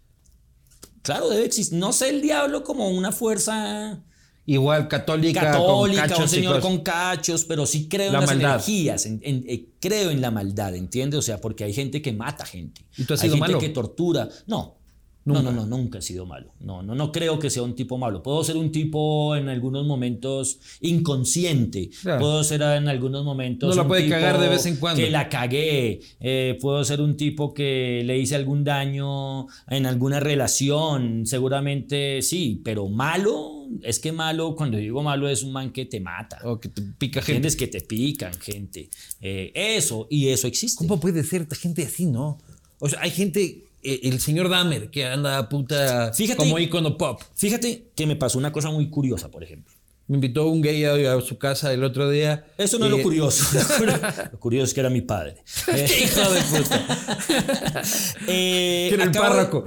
claro 1.03 1.29
debe 1.29 1.45
existir. 1.45 1.79
No 1.79 1.93
sé 1.93 2.09
el 2.09 2.23
diablo 2.23 2.65
como 2.65 2.89
una 2.89 3.13
fuerza 3.13 4.03
Igual 4.47 4.89
católica, 4.89 5.41
católica, 5.53 6.01
con 6.03 6.09
cachos 6.09 6.19
un 6.25 6.29
señor 6.29 6.61
con 6.61 6.79
cachos, 6.81 7.45
pero 7.45 7.65
sí 7.67 7.87
creo 7.89 8.11
La 8.11 8.19
en 8.19 8.21
las 8.23 8.31
maldad. 8.31 8.51
energías, 8.55 9.07
en- 9.07 9.21
en- 9.23 9.45
eh, 9.47 9.69
creo 9.79 10.11
en 10.11 10.21
la 10.21 10.31
maldad, 10.33 10.75
¿entiendes? 10.75 11.19
O 11.19 11.23
sea, 11.23 11.41
porque 11.41 11.63
hay 11.65 11.73
gente 11.75 12.03
que 12.03 12.13
mata 12.13 12.45
gente. 12.45 12.85
¿Y 12.97 13.05
tú 13.05 13.15
has 13.15 13.21
hay 13.23 13.29
sido 13.29 13.37
gente 13.37 13.53
malo? 13.53 13.59
que 13.61 13.69
tortura. 13.69 14.29
No. 14.47 14.79
No, 15.25 15.41
no, 15.41 15.53
no, 15.53 15.67
nunca 15.67 15.99
he 15.99 16.03
sido 16.03 16.27
malo. 16.27 16.53
No, 16.61 16.83
no, 16.83 16.95
no 16.95 17.13
creo 17.13 17.39
que 17.39 17.49
sea 17.49 17.63
un 17.63 17.75
tipo 17.75 17.97
malo. 17.99 18.23
Puedo 18.23 18.43
ser 18.43 18.57
un 18.57 18.73
tipo 18.73 19.37
en 19.37 19.49
algunos 19.49 19.87
momentos 19.87 20.59
inconsciente. 20.81 21.91
Claro. 22.03 22.21
Puedo 22.21 22.45
ser 22.45 22.63
en 22.63 22.89
algunos 22.89 23.25
momentos. 23.25 23.73
Uno 23.75 23.83
la 23.83 23.89
puede 23.89 24.09
cagar 24.09 24.41
de 24.41 24.49
vez 24.49 24.67
en 24.67 24.77
cuando. 24.77 25.03
Que 25.03 25.11
la 25.11 25.29
cagué. 25.29 26.01
Eh, 26.21 26.59
puedo 26.61 26.85
ser 26.85 27.01
un 27.01 27.17
tipo 27.17 27.55
que 27.55 28.03
le 28.05 28.19
hice 28.19 28.35
algún 28.35 28.65
daño 28.65 29.47
en 29.69 29.87
alguna 29.87 30.19
relación. 30.19 31.27
Seguramente 31.27 32.23
sí, 32.23 32.61
pero 32.65 32.89
malo 32.89 33.63
es 33.83 33.99
que 33.99 34.13
malo, 34.13 34.55
cuando 34.57 34.77
digo 34.77 35.03
malo, 35.03 35.29
es 35.29 35.43
un 35.43 35.53
man 35.53 35.73
que 35.73 35.87
te 35.87 36.01
mata. 36.01 36.39
O 36.45 36.61
que 36.61 36.69
te 36.69 36.83
pica 36.83 37.21
gente. 37.21 37.33
¿Entiendes? 37.33 37.57
Que 37.57 37.69
te 37.69 37.81
pican, 37.81 38.35
gente. 38.35 38.91
Eh, 39.21 39.53
eso, 39.55 40.07
y 40.11 40.29
eso 40.29 40.47
existe. 40.47 40.85
¿Cómo 40.87 41.01
puede 41.01 41.23
ser 41.25 41.47
gente 41.55 41.85
así, 41.85 42.07
no? 42.07 42.39
O 42.79 42.89
sea, 42.89 43.01
hay 43.03 43.11
gente, 43.11 43.65
el 43.83 44.21
señor 44.21 44.49
Dahmer, 44.49 44.91
que 44.91 45.05
anda 45.07 45.49
puta 45.49 46.13
Fíjate- 46.13 46.37
como 46.37 46.59
icono 46.59 46.97
pop. 46.97 47.21
Fíjate 47.35 47.91
que 47.95 48.07
me 48.07 48.17
pasó 48.17 48.39
una 48.39 48.53
cosa 48.53 48.71
muy 48.71 48.89
curiosa, 48.91 49.31
por 49.31 49.43
ejemplo. 49.43 49.75
Me 50.09 50.17
invitó 50.17 50.47
un 50.49 50.61
gay 50.61 50.85
a, 50.85 51.15
a 51.15 51.21
su 51.21 51.39
casa 51.39 51.73
el 51.73 51.83
otro 51.85 52.11
día. 52.11 52.45
Eso 52.59 52.79
no 52.79 52.87
es 52.87 52.91
lo 52.91 52.99
Eh, 52.99 53.03
curioso. 53.03 53.45
lo 54.33 54.39
curioso 54.41 54.65
es 54.65 54.75
que 54.75 54.81
era 54.81 54.91
mi 54.91 55.01
padre. 55.01 55.37
Eh, 55.73 55.85
¡Qué 55.89 56.05
hijo 56.05 56.31
de 56.31 56.41
puta! 56.43 56.87
eh, 58.27 58.87
Que 58.89 58.95
era 58.95 59.05
el 59.05 59.13
de- 59.13 59.19
párroco. 59.19 59.65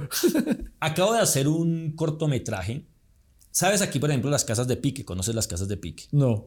Acabo 0.80 1.14
de 1.14 1.20
hacer 1.20 1.48
un 1.48 1.92
cortometraje. 1.96 2.84
¿Sabes 3.50 3.80
aquí, 3.80 3.98
por 3.98 4.10
ejemplo, 4.10 4.30
las 4.30 4.44
casas 4.44 4.68
de 4.68 4.76
pique? 4.76 5.04
¿Conoces 5.04 5.34
las 5.34 5.46
casas 5.46 5.68
de 5.68 5.76
pique? 5.78 6.04
No. 6.12 6.46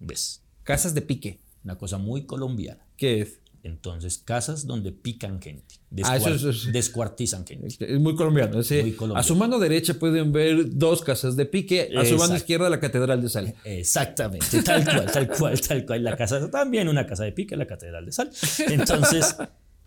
¿Ves? 0.00 0.42
Casas 0.64 0.92
de 0.94 1.02
pique. 1.02 1.40
Una 1.64 1.78
cosa 1.78 1.98
muy 1.98 2.26
colombiana. 2.26 2.86
¿Qué 2.96 3.20
es? 3.22 3.40
Entonces, 3.66 4.18
casas 4.18 4.66
donde 4.66 4.92
pican 4.92 5.42
gente. 5.42 5.74
Ah, 6.04 6.16
eso 6.16 6.50
es- 6.50 6.66
es- 6.66 6.72
Descuartizan 6.72 7.44
gente. 7.46 7.66
Es 7.80 8.00
muy 8.00 8.14
colombiano. 8.14 8.60
ese- 8.60 8.82
Muy 8.82 8.92
colombiano. 8.92 9.20
A 9.20 9.22
su 9.24 9.34
mano 9.34 9.58
derecha 9.58 9.94
pueden 9.94 10.30
ver 10.32 10.76
dos 10.76 11.02
casas 11.02 11.34
de 11.36 11.46
pique. 11.46 11.90
A 11.96 12.04
su 12.04 12.16
mano 12.16 12.36
izquierda 12.36 12.70
la 12.70 12.78
Catedral 12.80 13.20
de 13.22 13.28
Sal. 13.28 13.54
Exactamente, 13.64 14.62
tal 14.62 14.84
cual, 14.84 15.10
tal 15.12 15.28
cual, 15.28 15.60
tal 15.60 15.84
cual. 15.86 16.04
La 16.04 16.16
casa 16.16 16.50
también, 16.50 16.88
una 16.88 17.06
casa 17.06 17.24
de 17.24 17.32
pique, 17.32 17.56
la 17.56 17.66
Catedral 17.66 18.06
de 18.06 18.12
Sal. 18.12 18.30
Entonces, 18.68 19.36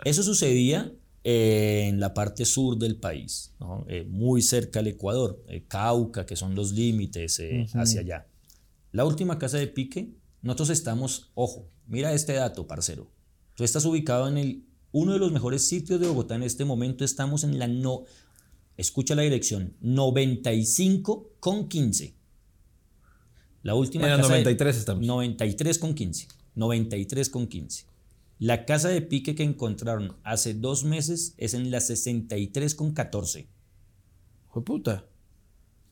eso 0.04 0.24
sucedía 0.24 0.92
eh, 1.26 1.88
en 1.90 2.00
la 2.00 2.14
parte 2.14 2.46
sur 2.46 2.78
del 2.78 2.96
país, 2.96 3.54
¿no? 3.60 3.86
Eh, 3.90 4.06
muy 4.10 4.42
cerca 4.42 4.80
al 4.80 4.88
Ecuador, 4.88 5.44
eh, 5.50 5.66
Cauca, 5.68 6.26
que 6.26 6.36
son 6.38 6.56
los 6.56 6.72
límites 6.72 7.40
eh, 7.40 7.68
hacia 7.74 8.00
allá. 8.02 8.28
La 8.94 9.04
última 9.06 9.38
casa 9.38 9.58
de 9.58 9.68
pique, 9.68 10.10
nosotros 10.42 10.70
estamos, 10.70 11.30
ojo, 11.36 11.68
mira 11.88 12.14
este 12.14 12.34
dato, 12.34 12.68
parcero. 12.68 13.12
Tú 13.60 13.66
estás 13.66 13.84
ubicado 13.84 14.30
en 14.30 14.38
el, 14.38 14.64
uno 14.94 15.12
de 15.12 15.20
los 15.20 15.34
mejores 15.34 15.68
sitios 15.68 16.00
de 16.00 16.08
Bogotá 16.08 16.36
en 16.36 16.44
este 16.44 16.64
momento. 16.64 17.04
Estamos 17.04 17.44
en 17.44 17.60
la 17.60 17.68
no, 17.68 18.06
escucha 18.78 19.16
la 19.16 19.24
dirección, 19.24 19.76
95 19.82 21.34
con 21.42 21.68
15. 21.68 22.16
La 23.64 23.76
última 23.76 24.06
En 24.06 24.12
la 24.12 24.16
casa 24.16 24.36
de- 24.36 24.40
93 24.44 24.78
estamos. 24.78 25.06
93 25.06 25.78
con 25.78 25.94
15. 25.94 26.28
93 26.56 27.30
con 27.30 27.48
15. 27.48 27.86
La 28.38 28.64
casa 28.64 28.88
de 28.88 29.02
pique 29.02 29.36
que 29.36 29.44
encontraron 29.44 30.16
hace 30.24 30.54
dos 30.54 30.86
meses 30.86 31.34
es 31.36 31.54
en 31.54 31.70
la 31.70 31.82
63 31.82 32.74
con 32.76 32.94
14. 32.94 33.50
Hijo 34.46 34.60
de 34.62 34.66
puta. 34.66 35.06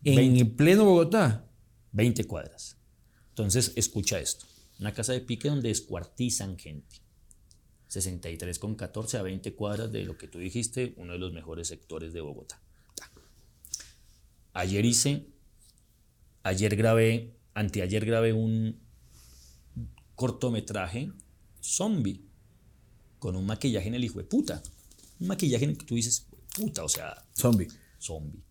En 0.05 0.15
Veinte. 0.15 0.45
pleno 0.45 0.85
Bogotá. 0.85 1.51
20 1.91 2.23
cuadras. 2.23 2.77
Entonces, 3.31 3.73
escucha 3.75 4.21
esto. 4.21 4.45
Una 4.79 4.93
casa 4.93 5.11
de 5.11 5.19
pique 5.19 5.49
donde 5.49 5.67
descuartizan 5.67 6.57
gente. 6.57 7.05
63 7.87 8.59
con 8.59 8.75
14 8.75 9.17
a 9.17 9.21
20 9.21 9.53
cuadras 9.55 9.91
de 9.91 10.03
lo 10.03 10.17
que 10.17 10.27
tú 10.27 10.39
dijiste, 10.39 10.93
uno 10.97 11.13
de 11.13 11.19
los 11.19 11.33
mejores 11.33 11.67
sectores 11.67 12.13
de 12.13 12.21
Bogotá. 12.21 12.61
Ayer 14.53 14.85
hice, 14.85 15.27
ayer 16.43 16.75
grabé, 16.75 17.35
anteayer 17.53 18.05
grabé 18.05 18.33
un 18.33 18.79
cortometraje 20.15 21.11
zombie 21.61 22.23
con 23.19 23.35
un 23.35 23.45
maquillaje 23.45 23.87
en 23.87 23.95
el 23.95 24.03
hijo 24.03 24.19
de 24.19 24.25
puta. 24.25 24.61
Un 25.19 25.27
maquillaje 25.27 25.65
en 25.65 25.71
el 25.71 25.77
que 25.77 25.85
tú 25.85 25.95
dices, 25.95 26.27
puta, 26.55 26.83
o 26.83 26.89
sea, 26.89 27.23
Zombie. 27.35 27.67
zombie. 27.99 28.41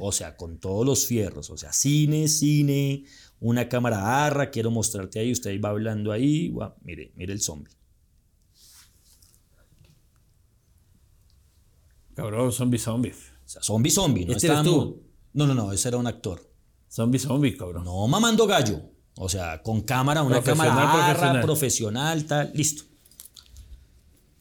O 0.00 0.10
sea, 0.12 0.36
con 0.36 0.58
todos 0.58 0.84
los 0.84 1.06
fierros. 1.06 1.50
O 1.50 1.56
sea, 1.56 1.72
cine, 1.72 2.28
cine, 2.28 3.04
una 3.40 3.68
cámara 3.68 4.26
arra, 4.26 4.50
quiero 4.50 4.70
mostrarte 4.70 5.20
ahí, 5.20 5.32
usted 5.32 5.60
va 5.60 5.70
hablando 5.70 6.12
ahí. 6.12 6.52
mire, 6.82 7.12
mire 7.14 7.32
el 7.32 7.40
zombie. 7.40 7.72
Cabrón, 12.18 12.50
zombie, 12.52 12.78
zombie. 12.80 13.12
O 13.12 13.48
sea, 13.48 13.62
zombie, 13.62 13.90
zombie. 13.92 14.24
No, 14.26 14.32
¿Este 14.32 14.48
eres 14.48 14.58
estábamos- 14.58 14.84
tú? 14.94 15.02
no, 15.34 15.46
no, 15.46 15.54
no, 15.54 15.72
ese 15.72 15.86
era 15.86 15.98
un 15.98 16.06
actor. 16.08 16.50
Zombie, 16.90 17.20
zombie, 17.20 17.56
cabrón. 17.56 17.84
No 17.84 18.08
mamando 18.08 18.44
gallo. 18.44 18.82
O 19.16 19.28
sea, 19.28 19.62
con 19.62 19.82
cámara, 19.82 20.22
una 20.24 20.40
Profesional, 20.42 20.68
cámara 20.68 21.06
arra, 21.06 21.14
profesional. 21.14 21.42
profesional, 21.44 22.24
tal, 22.26 22.50
listo. 22.54 22.82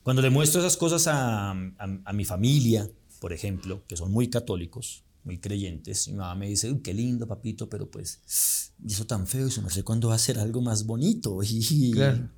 Cuando 0.01 0.23
le 0.23 0.31
muestro 0.31 0.59
esas 0.61 0.75
cosas 0.75 1.05
a, 1.05 1.51
a- 1.51 1.99
a 2.05 2.13
mi 2.13 2.25
familia, 2.25 2.89
por 3.19 3.31
ejemplo, 3.31 3.83
que 3.87 3.95
son 3.95 4.11
muy 4.11 4.27
católicos, 4.29 5.03
muy 5.23 5.37
creyentes, 5.39 6.07
mi 6.07 6.15
mamá 6.15 6.33
me 6.33 6.47
dice, 6.47 6.71
"Uy, 6.71 6.79
qué 6.81 6.95
lindo, 6.95 7.27
papito, 7.27 7.69
pero 7.69 7.91
pues, 7.91 8.71
y 8.83 8.91
eso 8.91 9.05
tan 9.05 9.27
feo, 9.27 9.47
eso 9.47 9.61
no 9.61 9.69
sé 9.69 9.83
cuándo 9.83 10.07
va 10.09 10.15
a 10.15 10.19
ser 10.19 10.39
algo 10.39 10.61
más 10.61 10.83
bonito. 10.85 11.37
Claro. 11.93 12.29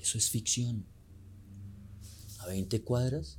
Eso 0.00 0.18
es 0.18 0.30
ficción. 0.30 0.84
A 2.46 2.50
20 2.50 2.82
cuadras 2.82 3.38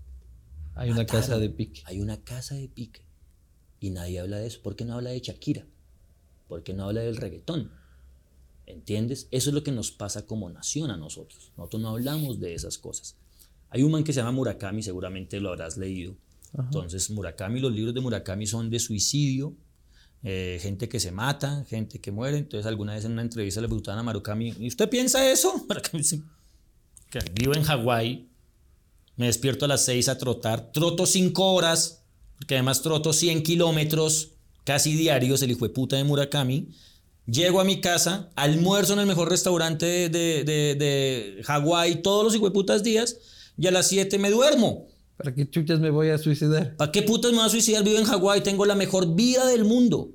Hay 0.76 0.92
una 0.92 1.06
casa 1.06 1.40
de 1.40 1.50
pique. 1.50 1.82
hay 1.86 2.02
una 2.02 2.18
casa 2.24 2.56
de 2.56 2.68
pique 2.68 3.02
y 3.80 3.92
nadie 3.92 4.20
habla 4.20 4.38
de 4.38 4.48
eso. 4.48 4.62
¿Por 4.62 4.76
qué 4.76 4.86
no 4.86 4.96
habla 4.96 5.12
de 5.12 5.20
Shakira? 5.20 5.66
¿Por 6.48 6.64
qué 6.64 6.74
no 6.74 6.86
habla 6.86 7.02
del 7.02 7.18
reggaetón? 7.18 7.72
¿Entiendes? 8.66 9.28
Eso 9.32 9.50
es 9.50 9.54
lo 9.54 9.64
que 9.64 9.72
nos 9.72 9.92
pasa 9.92 10.26
como 10.26 10.50
nación 10.50 10.92
a 10.92 10.98
nosotros. 10.98 11.52
Nosotros 11.56 11.82
no 11.82 11.90
hablamos 11.90 12.40
de 12.40 12.54
esas 12.54 12.78
cosas. 12.78 13.16
Hay 13.70 13.84
un 13.84 13.92
man 13.92 14.04
que 14.04 14.14
se 14.14 14.20
llama 14.20 14.32
Murakami, 14.32 14.82
seguramente 14.82 15.40
lo 15.40 15.50
habrás 15.50 15.78
leído. 15.78 16.16
Entonces, 16.58 17.10
Murakami, 17.12 17.60
los 17.60 17.72
libros 17.72 17.94
de 17.94 18.02
Murakami 18.02 18.48
son 18.48 18.70
de 18.70 18.80
suicidio, 18.80 19.54
eh, 20.24 20.58
gente 20.62 20.90
que 20.90 21.00
se 21.00 21.12
mata, 21.12 21.64
gente 21.66 22.00
que 22.00 22.12
muere. 22.12 22.38
Entonces, 22.40 22.66
alguna 22.66 22.94
vez 22.96 23.06
en 23.06 23.12
una 23.12 23.22
entrevista 23.22 23.62
le 23.62 23.68
preguntaban 23.68 24.00
a 24.00 24.04
Murakami, 24.04 24.54
¿y 24.60 24.68
usted 24.68 24.90
piensa 24.90 25.30
eso? 25.30 25.54
Murakami 25.68 26.00
dice, 26.00 26.24
que 27.10 27.20
vivo 27.34 27.54
en 27.54 27.64
Hawái, 27.64 28.28
me 29.18 29.26
despierto 29.28 29.66
a 29.66 29.68
las 29.68 29.84
6 29.86 30.08
a 30.10 30.18
trotar, 30.18 30.72
troto 30.72 31.06
5 31.06 31.52
horas, 31.54 32.04
porque 32.38 32.56
además 32.56 32.82
troto 32.82 33.14
100 33.14 33.44
kilómetros 33.44 34.30
casi 34.64 34.94
diarios, 34.96 35.42
el 35.42 35.52
hijo 35.52 35.66
de 35.68 35.74
puta 35.74 35.96
de 35.98 36.04
Murakami. 36.04 36.70
Llego 37.26 37.60
a 37.60 37.66
mi 37.66 37.82
casa, 37.82 38.30
almuerzo 38.36 38.94
en 38.94 39.00
el 39.00 39.06
mejor 39.06 39.30
restaurante 39.30 39.86
de, 39.86 40.10
de, 40.10 40.44
de- 40.46 40.76
de 40.76 41.44
Hawái 41.44 42.02
todos 42.02 42.24
los 42.24 42.34
hijueputas 42.36 42.84
días 42.84 43.18
y 43.58 43.68
a 43.68 43.72
las 43.72 43.88
7 43.90 44.18
me 44.20 44.30
duermo. 44.30 44.88
¿Para 45.18 45.34
qué 45.34 45.50
chuchas 45.50 45.80
me 45.80 45.90
voy 45.90 46.10
a 46.10 46.18
suicidar? 46.20 46.76
¿Para 46.78 46.92
qué 46.92 47.02
putas 47.02 47.32
me 47.32 47.38
voy 47.40 47.48
a 47.48 47.50
suicidar? 47.50 47.84
Vivo 47.84 47.98
en 47.98 48.06
Hawái, 48.06 48.42
tengo 48.42 48.66
la 48.66 48.76
mejor 48.76 49.16
vida 49.16 49.46
del 49.48 49.66
mundo. 49.66 50.12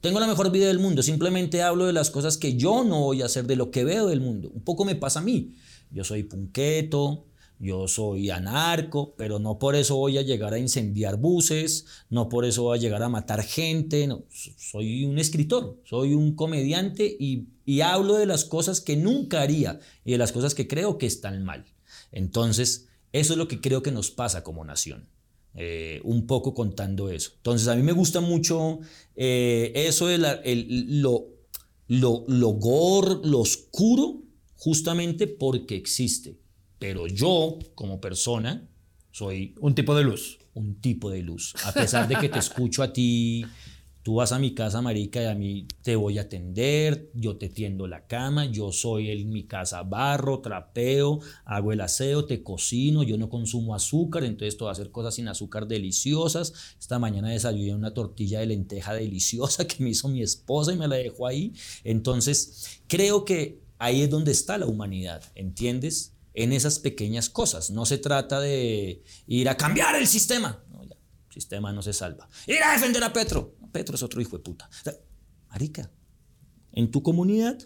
Tengo 0.00 0.18
la 0.18 0.26
mejor 0.26 0.50
vida 0.50 0.66
del 0.66 0.78
mundo. 0.78 1.02
Simplemente 1.02 1.62
hablo 1.62 1.84
de 1.86 1.92
las 1.92 2.08
cosas 2.10 2.38
que 2.38 2.56
yo 2.56 2.84
no 2.84 3.00
voy 3.00 3.20
a 3.20 3.26
hacer, 3.26 3.44
de 3.46 3.54
lo 3.54 3.70
que 3.70 3.84
veo 3.84 4.06
del 4.06 4.20
mundo. 4.22 4.50
Un 4.54 4.62
poco 4.62 4.84
me 4.86 4.94
pasa 4.96 5.18
a 5.20 5.22
mí. 5.22 5.54
Yo 5.90 6.04
soy 6.04 6.22
punqueto, 6.22 7.26
yo 7.60 7.88
soy 7.88 8.30
anarco, 8.30 9.14
pero 9.18 9.38
no 9.38 9.58
por 9.58 9.76
eso 9.76 9.96
voy 9.96 10.16
a 10.16 10.22
llegar 10.22 10.54
a 10.54 10.58
incendiar 10.58 11.18
buses, 11.18 11.84
no 12.08 12.30
por 12.30 12.46
eso 12.46 12.62
voy 12.62 12.78
a 12.78 12.80
llegar 12.80 13.02
a 13.02 13.10
matar 13.10 13.42
gente. 13.42 14.08
Soy 14.56 15.04
un 15.04 15.18
escritor, 15.18 15.78
soy 15.84 16.14
un 16.14 16.34
comediante 16.34 17.16
y, 17.20 17.48
hablo 17.82 18.14
de 18.16 18.26
las 18.26 18.44
cosas 18.46 18.80
que 18.80 18.96
nunca 18.96 19.42
haría 19.42 19.78
y 20.04 20.12
de 20.12 20.18
las 20.18 20.32
cosas 20.32 20.54
que 20.54 20.66
creo 20.66 20.96
que 20.96 21.06
están 21.06 21.44
mal. 21.44 21.66
Entonces, 22.12 22.88
eso 23.12 23.34
es 23.34 23.38
lo 23.38 23.46
que 23.46 23.60
creo 23.60 23.82
que 23.82 23.92
nos 23.92 24.10
pasa 24.10 24.42
como 24.42 24.64
nación. 24.64 25.08
eh, 25.54 26.00
un 26.04 26.26
poco 26.26 26.54
contando 26.54 27.10
eso. 27.10 27.32
Entonces, 27.36 27.66
a 27.68 27.74
mí 27.74 27.82
me 27.82 27.92
gusta 27.92 28.20
mucho 28.20 28.78
eh, 29.16 29.72
eso 29.74 30.06
de 30.06 30.18
lo, 31.88 32.24
lo 32.28 33.40
oscuro, 33.40 34.22
justamente 34.56 35.26
porque 35.26 35.74
existe. 35.74 36.38
Pero 36.80 37.06
yo, 37.06 37.58
como 37.76 38.00
persona, 38.00 38.68
soy 39.12 39.54
Un 39.60 39.76
tipo 39.76 39.94
de 39.94 40.02
luz. 40.02 40.38
un 40.54 40.80
tipo 40.80 41.10
de 41.10 41.22
luz. 41.22 41.54
A 41.64 41.72
pesar 41.72 42.08
de 42.08 42.16
que 42.16 42.28
te 42.28 42.38
escucho 42.38 42.82
a 42.82 42.92
ti, 42.92 43.44
tú 44.02 44.14
vas 44.14 44.32
a 44.32 44.38
mi 44.38 44.54
casa, 44.54 44.80
marica, 44.80 45.22
y 45.22 45.26
a 45.26 45.34
mí 45.34 45.68
te 45.82 45.94
voy 45.94 46.18
a 46.18 46.22
atender, 46.22 47.10
yo 47.14 47.36
te 47.36 47.50
tiendo 47.50 47.86
la 47.86 48.06
cama, 48.06 48.46
yo 48.46 48.72
soy 48.72 49.10
en 49.10 49.28
mi 49.28 49.44
casa 49.44 49.82
barro, 49.82 50.40
trapeo, 50.40 51.20
hago 51.44 51.72
el 51.72 51.82
aseo, 51.82 52.24
te 52.24 52.42
cocino, 52.42 53.02
yo 53.02 53.18
no 53.18 53.28
consumo 53.28 53.74
azúcar, 53.74 54.24
entonces 54.24 54.56
te 54.56 54.64
voy 54.64 54.70
a 54.70 54.72
hacer 54.72 54.90
cosas 54.90 55.14
sin 55.16 55.28
azúcar 55.28 55.68
deliciosas. 55.68 56.54
Esta 56.78 56.98
mañana 56.98 57.28
desayuné 57.28 57.74
una 57.74 57.92
tortilla 57.92 58.40
de 58.40 58.46
lenteja 58.46 58.94
deliciosa 58.94 59.66
que 59.66 59.82
me 59.84 59.90
hizo 59.90 60.08
mi 60.08 60.22
esposa 60.22 60.72
y 60.72 60.76
me 60.76 60.88
la 60.88 60.96
dejó 60.96 61.26
ahí. 61.26 61.52
Entonces, 61.84 62.80
creo 62.86 63.26
que 63.26 63.60
ahí 63.78 64.00
es 64.00 64.10
donde 64.10 64.32
está 64.32 64.56
la 64.56 64.66
humanidad, 64.66 65.22
¿entiendes? 65.34 66.14
En 66.34 66.52
esas 66.52 66.78
pequeñas 66.78 67.28
cosas. 67.28 67.70
No 67.70 67.86
se 67.86 67.98
trata 67.98 68.40
de 68.40 69.02
ir 69.26 69.48
a 69.48 69.56
cambiar 69.56 69.96
el 69.96 70.06
sistema. 70.06 70.64
No, 70.70 70.84
ya, 70.84 70.94
el 71.28 71.34
sistema 71.34 71.72
no 71.72 71.82
se 71.82 71.92
salva. 71.92 72.28
Ir 72.46 72.62
a 72.62 72.72
defender 72.72 73.02
a 73.02 73.12
Petro. 73.12 73.56
Petro 73.72 73.94
es 73.94 74.02
otro 74.02 74.20
hijo 74.20 74.36
de 74.36 74.42
puta. 74.42 74.68
O 74.68 74.84
sea, 74.84 74.94
marica, 75.48 75.90
en 76.72 76.90
tu 76.90 77.02
comunidad, 77.02 77.58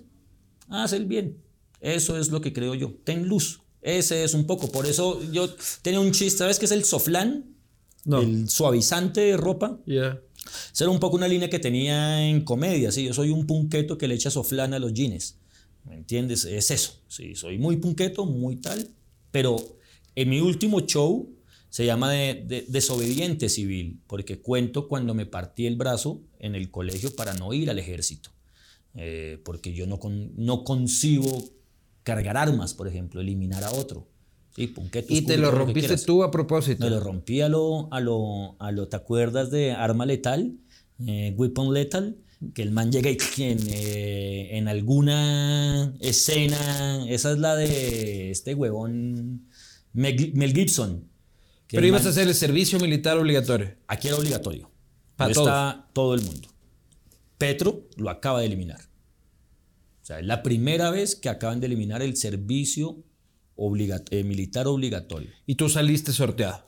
haz 0.68 0.92
el 0.92 1.06
bien. 1.06 1.42
Eso 1.80 2.18
es 2.18 2.30
lo 2.30 2.40
que 2.40 2.52
creo 2.52 2.74
yo. 2.74 2.94
Ten 3.04 3.26
luz. 3.26 3.60
Ese 3.82 4.24
es 4.24 4.32
un 4.32 4.46
poco. 4.46 4.72
Por 4.72 4.86
eso 4.86 5.22
yo 5.30 5.54
tenía 5.82 6.00
un 6.00 6.12
chiste. 6.12 6.38
¿Sabes 6.38 6.58
qué 6.58 6.64
es 6.64 6.72
el 6.72 6.84
soflán? 6.84 7.54
No. 8.04 8.20
El 8.20 8.48
suavizante 8.48 9.20
de 9.20 9.36
ropa. 9.36 9.78
Ya. 9.86 10.18
Esa 10.72 10.84
era 10.84 10.90
un 10.90 11.00
poco 11.00 11.16
una 11.16 11.28
línea 11.28 11.50
que 11.50 11.58
tenía 11.58 12.26
en 12.26 12.42
comedia, 12.42 12.90
¿sí? 12.92 13.04
Yo 13.04 13.14
soy 13.14 13.30
un 13.30 13.46
punqueto 13.46 13.98
que 13.98 14.08
le 14.08 14.14
echa 14.14 14.30
soflana 14.30 14.76
a 14.76 14.78
los 14.78 14.92
jeans. 14.92 15.36
¿Me 15.84 15.94
entiendes? 15.96 16.44
Es 16.44 16.70
eso. 16.70 17.00
Sí, 17.08 17.34
soy 17.34 17.58
muy 17.58 17.76
punqueto, 17.76 18.24
muy 18.26 18.56
tal. 18.56 18.88
Pero 19.30 19.56
en 20.14 20.28
mi 20.30 20.40
último 20.40 20.80
show 20.80 21.30
se 21.68 21.84
llama 21.86 22.10
de, 22.12 22.44
de- 22.46 22.64
Desobediente 22.68 23.48
Civil, 23.48 24.00
porque 24.06 24.38
cuento 24.40 24.88
cuando 24.88 25.12
me 25.14 25.26
partí 25.26 25.66
el 25.66 25.76
brazo 25.76 26.20
en 26.38 26.54
el 26.54 26.70
colegio 26.70 27.14
para 27.16 27.34
no 27.34 27.52
ir 27.52 27.68
al 27.70 27.78
ejército. 27.78 28.30
Eh, 28.94 29.40
porque 29.44 29.72
yo 29.74 29.86
no, 29.86 29.98
con- 29.98 30.32
no 30.36 30.62
concibo 30.64 31.42
cargar 32.04 32.36
armas, 32.36 32.74
por 32.74 32.86
ejemplo, 32.86 33.20
eliminar 33.20 33.64
a 33.64 33.72
otro. 33.72 34.06
Sí, 34.54 34.68
punquetos, 34.68 35.10
Y 35.10 35.22
te 35.22 35.36
lo 35.36 35.50
rompiste 35.50 35.96
tú 35.98 36.22
a 36.22 36.30
propósito. 36.30 36.84
Me 36.84 36.90
lo 36.90 37.00
rompí 37.00 37.40
a 37.40 37.48
lo, 37.48 37.92
a 37.92 37.98
lo, 38.00 38.54
a 38.60 38.70
lo, 38.70 38.86
¿te 38.86 38.94
acuerdas 38.94 39.50
de 39.50 39.72
Arma 39.72 40.06
Letal? 40.06 40.56
Eh, 41.08 41.34
Weapon 41.36 41.74
Lethal, 41.74 42.16
que 42.52 42.62
el 42.62 42.70
man 42.70 42.90
llega 42.92 43.10
y 43.10 43.16
en, 43.38 43.58
eh, 43.68 44.56
en 44.58 44.68
alguna 44.68 45.94
escena, 46.00 47.04
esa 47.08 47.32
es 47.32 47.38
la 47.38 47.56
de 47.56 48.30
este 48.30 48.54
huevón 48.54 49.48
Mel, 49.92 50.52
Gibson. 50.54 51.08
que 51.68 51.76
Pero 51.76 51.86
ibas 51.86 52.02
man- 52.02 52.08
a 52.08 52.10
hacer 52.10 52.28
el 52.28 52.34
servicio 52.34 52.78
militar 52.80 53.16
obligatorio. 53.18 53.74
Aquí 53.86 54.08
era 54.08 54.16
obligatorio. 54.16 54.70
Pa' 55.16 55.28
No 55.28 55.34
todos. 55.34 55.46
está 55.48 55.88
todo 55.92 56.14
el 56.14 56.22
mundo. 56.22 56.48
Petro 57.38 57.88
lo 57.96 58.10
acaba 58.10 58.40
de 58.40 58.46
eliminar. 58.46 58.80
O 60.02 60.06
sea, 60.06 60.18
es 60.20 60.26
la 60.26 60.42
primera 60.42 60.90
vez 60.90 61.14
que 61.16 61.28
acaban 61.28 61.60
de 61.60 61.66
eliminar 61.66 62.02
el 62.02 62.16
servicio 62.16 63.02
eh, 64.10 64.24
militar 64.24 64.66
obligatorio. 64.66 65.30
Y 65.46 65.54
tú 65.54 65.68
saliste 65.68 66.12
sorteado. 66.12 66.64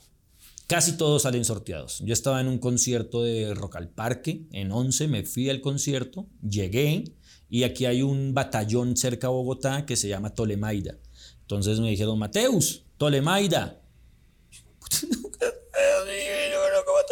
Casi 0.67 0.97
todos 0.97 1.23
salen 1.23 1.45
sorteados. 1.45 2.01
Yo 2.01 2.13
estaba 2.13 2.41
en 2.41 2.49
un 2.49 2.59
concierto 2.59 3.23
de 3.23 3.55
Rock 3.55 3.77
al 3.77 3.89
Parque, 3.89 4.47
en 4.51 4.73
11, 4.73 5.07
me 5.07 5.23
fui 5.23 5.49
al 5.49 5.61
concierto, 5.61 6.27
llegué 6.43 7.05
y 7.49 7.63
aquí 7.63 7.87
hay 7.87 8.03
un 8.03 8.35
batallón 8.35 8.97
cerca 8.97 9.29
de 9.29 9.33
Bogotá 9.33 9.87
que 9.87 9.95
se 9.95 10.09
llama 10.09 10.35
Tolemaida. 10.35 10.99
Entonces 11.43 11.79
me 11.79 11.91
dijeron, 11.91 12.19
Mateus, 12.19 12.85
Tolemaida. 12.97 13.81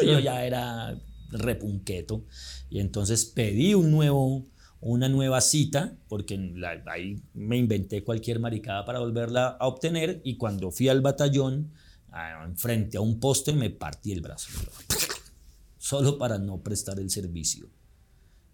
Yo 0.03 0.19
ya 0.19 0.45
era 0.45 1.01
repunqueto 1.31 2.25
y 2.69 2.81
entonces 2.81 3.25
pedí 3.25 3.75
un 3.75 3.93
nuevo, 3.93 4.49
una 4.81 5.09
nueva 5.09 5.41
cita 5.41 5.97
porque 6.09 6.53
ahí 6.87 7.23
me 7.33 7.57
inventé 7.57 8.03
cualquier 8.03 8.41
maricada 8.41 8.85
para 8.85 8.99
volverla 8.99 9.57
a 9.61 9.69
obtener 9.69 10.21
y 10.25 10.37
cuando 10.37 10.73
fui 10.73 10.89
al 10.89 11.01
batallón 11.01 11.73
ah, 12.15 12.49
frente 12.57 12.97
a 12.97 13.01
un 13.01 13.19
poste 13.21 13.53
me 13.53 13.71
partí 13.71 14.13
el 14.13 14.21
brazo 14.21 14.49
solo 15.79 16.17
para 16.17 16.39
no 16.39 16.63
prestar 16.63 16.99
el 16.99 17.11
servicio. 17.11 17.69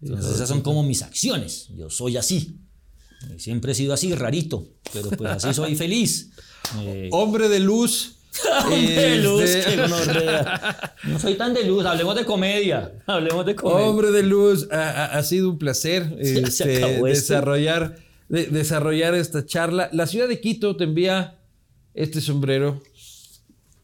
Entonces 0.01 0.35
esas 0.35 0.49
son 0.49 0.61
como 0.61 0.83
mis 0.83 1.03
acciones. 1.03 1.69
Yo 1.75 1.89
soy 1.89 2.17
así. 2.17 2.57
Y 3.35 3.39
Siempre 3.39 3.71
he 3.71 3.75
sido 3.75 3.93
así, 3.93 4.13
rarito, 4.13 4.67
pero 4.91 5.11
pues 5.11 5.31
así 5.31 5.53
soy 5.53 5.75
feliz. 5.75 6.31
Eh, 6.79 7.09
Hombre 7.11 7.49
de 7.49 7.59
luz. 7.59 8.17
Hombre 8.65 8.95
de 8.95 9.17
luz, 9.19 9.43
este, 9.43 9.71
qué 9.71 9.81
gonorrea. 9.81 10.95
No 11.03 11.19
soy 11.19 11.35
tan 11.35 11.53
de 11.53 11.65
luz, 11.65 11.85
hablemos 11.85 12.15
de 12.15 12.25
comedia. 12.25 12.93
Hablemos 13.05 13.45
de 13.45 13.55
comedia. 13.55 13.87
Hombre 13.87 14.11
de 14.11 14.23
luz, 14.23 14.67
ha, 14.71 15.21
sido 15.23 15.49
un 15.49 15.57
placer 15.57 16.17
se 16.21 16.39
este, 16.39 16.67
de- 16.67 18.45
desarrollar 18.47 19.15
esta 19.15 19.45
charla. 19.45 19.89
La 19.91 20.07
ciudad 20.07 20.27
de 20.27 20.39
Quito 20.39 20.75
te 20.77 20.85
envía 20.85 21.39
este 21.93 22.21
sombrero 22.21 22.81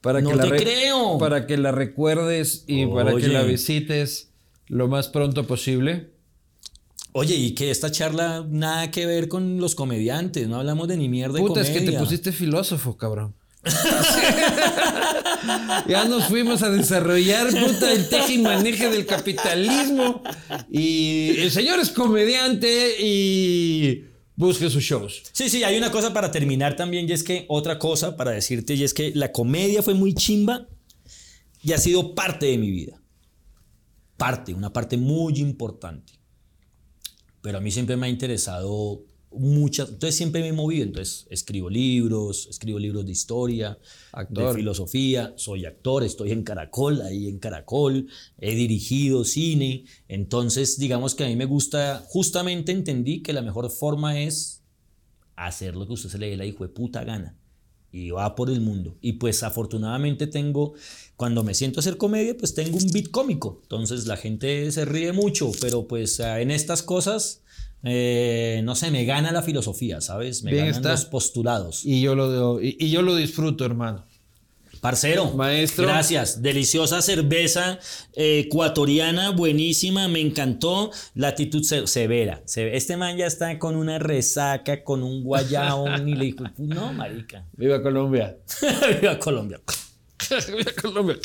para 0.01 0.21
No 0.21 0.31
que 0.31 0.35
la 0.35 0.49
te 0.49 0.55
creo. 0.57 1.17
para 1.17 1.47
que 1.47 1.57
la 1.57 1.71
recuerdes 1.71 2.63
y 2.67 2.85
para 2.87 3.15
que 3.15 3.27
la 3.27 3.43
visites 3.43 4.29
lo 4.67 4.87
más 4.87 5.07
pronto 5.07 5.45
posible. 5.47 6.11
Oye, 7.13 7.35
y 7.35 7.55
que 7.55 7.71
esta 7.71 7.91
charla 7.91 8.45
nada 8.47 8.91
que 8.91 9.05
ver 9.05 9.27
con 9.27 9.59
los 9.59 9.73
comediantes, 9.75 10.47
no 10.47 10.57
hablamos 10.57 10.87
de 10.87 10.97
ni 10.97 11.09
mierda 11.09 11.35
de 11.35 11.41
Puta, 11.41 11.61
es 11.61 11.67
que 11.69 11.79
te 11.79 11.85
comedia. 11.85 11.99
pusiste 11.99 12.31
filósofo, 12.31 12.97
cabrón. 12.97 13.33
ya 15.87 16.05
nos 16.05 16.25
fuimos 16.25 16.61
a 16.63 16.69
desarrollar 16.69 17.47
puta, 17.49 17.91
el 17.91 18.07
teje 18.09 18.33
y 18.33 18.37
maneje 18.39 18.89
del 18.89 19.05
capitalismo. 19.05 20.21
Y 20.69 21.35
el 21.39 21.51
señor 21.51 21.79
es 21.79 21.89
comediante 21.89 22.95
y 23.01 24.05
busque 24.37 24.69
sus 24.69 24.83
shows. 24.83 25.23
Sí, 25.33 25.49
sí, 25.49 25.63
hay 25.63 25.77
una 25.77 25.91
cosa 25.91 26.13
para 26.13 26.31
terminar 26.31 26.77
también, 26.77 27.09
y 27.09 27.11
es 27.11 27.23
que 27.23 27.45
otra 27.49 27.77
cosa 27.77 28.15
para 28.15 28.31
decirte, 28.31 28.75
y 28.75 28.83
es 28.83 28.93
que 28.93 29.11
la 29.13 29.33
comedia 29.33 29.83
fue 29.83 29.95
muy 29.95 30.13
chimba 30.13 30.67
y 31.61 31.73
ha 31.73 31.77
sido 31.77 32.15
parte 32.15 32.45
de 32.45 32.57
mi 32.57 32.71
vida. 32.71 33.01
Parte, 34.15 34.53
una 34.53 34.71
parte 34.71 34.95
muy 34.95 35.39
importante. 35.39 36.13
Pero 37.41 37.57
a 37.57 37.61
mí 37.61 37.71
siempre 37.71 37.97
me 37.97 38.07
ha 38.07 38.09
interesado 38.09 39.03
muchas, 39.31 39.89
entonces 39.89 40.15
siempre 40.15 40.41
me 40.41 40.49
he 40.49 40.53
movido, 40.53 40.83
entonces 40.83 41.27
escribo 41.29 41.69
libros, 41.69 42.47
escribo 42.49 42.79
libros 42.79 43.05
de 43.05 43.11
historia, 43.11 43.77
Actor. 44.11 44.49
de 44.49 44.59
filosofía, 44.59 45.33
soy 45.37 45.65
actor, 45.65 46.03
estoy 46.03 46.31
en 46.31 46.43
Caracol, 46.43 47.01
ahí 47.01 47.27
en 47.27 47.39
Caracol, 47.39 48.07
he 48.39 48.55
dirigido 48.55 49.23
cine, 49.25 49.85
entonces 50.07 50.79
digamos 50.79 51.15
que 51.15 51.25
a 51.25 51.27
mí 51.27 51.35
me 51.35 51.45
gusta, 51.45 52.03
justamente 52.07 52.71
entendí 52.71 53.21
que 53.21 53.33
la 53.33 53.41
mejor 53.41 53.69
forma 53.69 54.19
es 54.19 54.63
hacer 55.37 55.75
lo 55.75 55.87
que 55.87 55.93
usted 55.93 56.09
se 56.09 56.17
le 56.17 56.29
dé 56.29 56.35
la 56.35 56.45
hijo 56.45 56.63
de 56.63 56.69
puta 56.69 57.03
gana. 57.05 57.37
Y 57.89 58.09
va 58.09 58.35
por 58.35 58.49
el 58.49 58.59
mundo. 58.59 58.97
Y 58.99 59.13
pues 59.13 59.43
afortunadamente 59.43 60.27
tengo, 60.27 60.73
cuando 61.15 61.43
me 61.43 61.53
siento 61.53 61.79
a 61.79 61.81
hacer 61.81 61.95
comedia, 61.95 62.35
pues 62.35 62.53
tengo 62.53 62.77
un 62.77 62.91
beat 62.91 63.09
cómico. 63.11 63.59
Entonces 63.63 64.07
la 64.07 64.17
gente 64.17 64.69
se 64.73 64.83
ríe 64.83 65.13
mucho, 65.13 65.51
pero 65.61 65.87
pues 65.87 66.19
ah, 66.19 66.41
en 66.41 66.51
estas 66.51 66.83
cosas, 66.83 67.43
eh, 67.87 68.61
no 68.63 68.75
sé, 68.75 68.91
me 68.91 69.05
gana 69.05 69.31
la 69.31 69.41
filosofía, 69.41 70.01
¿sabes? 70.01 70.43
Me 70.43 70.51
Bien 70.51 70.65
ganan 70.65 70.77
está. 70.81 70.91
los 70.91 71.05
postulados. 71.05 71.85
Y 71.85 72.01
yo 72.01 72.15
lo, 72.15 72.61
y, 72.61 72.75
y 72.79 72.89
yo 72.91 73.01
lo 73.01 73.15
disfruto, 73.15 73.65
hermano. 73.65 74.05
Parcero, 74.81 75.31
Maestro. 75.31 75.85
Gracias. 75.87 76.41
Deliciosa 76.43 77.01
cerveza 77.01 77.79
eh, 78.13 78.43
ecuatoriana, 78.45 79.31
buenísima, 79.31 80.07
me 80.07 80.21
encantó. 80.21 80.91
Latitud 81.15 81.63
se- 81.63 81.87
severa. 81.87 82.43
Se- 82.45 82.75
Este 82.77 82.95
man 82.95 83.17
ya 83.17 83.25
está 83.25 83.57
con 83.57 83.75
una 83.75 83.97
resaca, 83.97 84.83
con 84.83 85.01
un 85.01 85.23
guayabón 85.23 86.07
y 86.07 86.13
le 86.13 86.25
dijo, 86.25 86.43
no, 86.57 86.93
marica. 86.93 87.43
Viva 87.57 87.81
Colombia. 87.81 88.37
Viva 89.01 89.17
Colombia. 89.17 89.59
Viva 90.47 90.71
Colombia. 90.79 91.17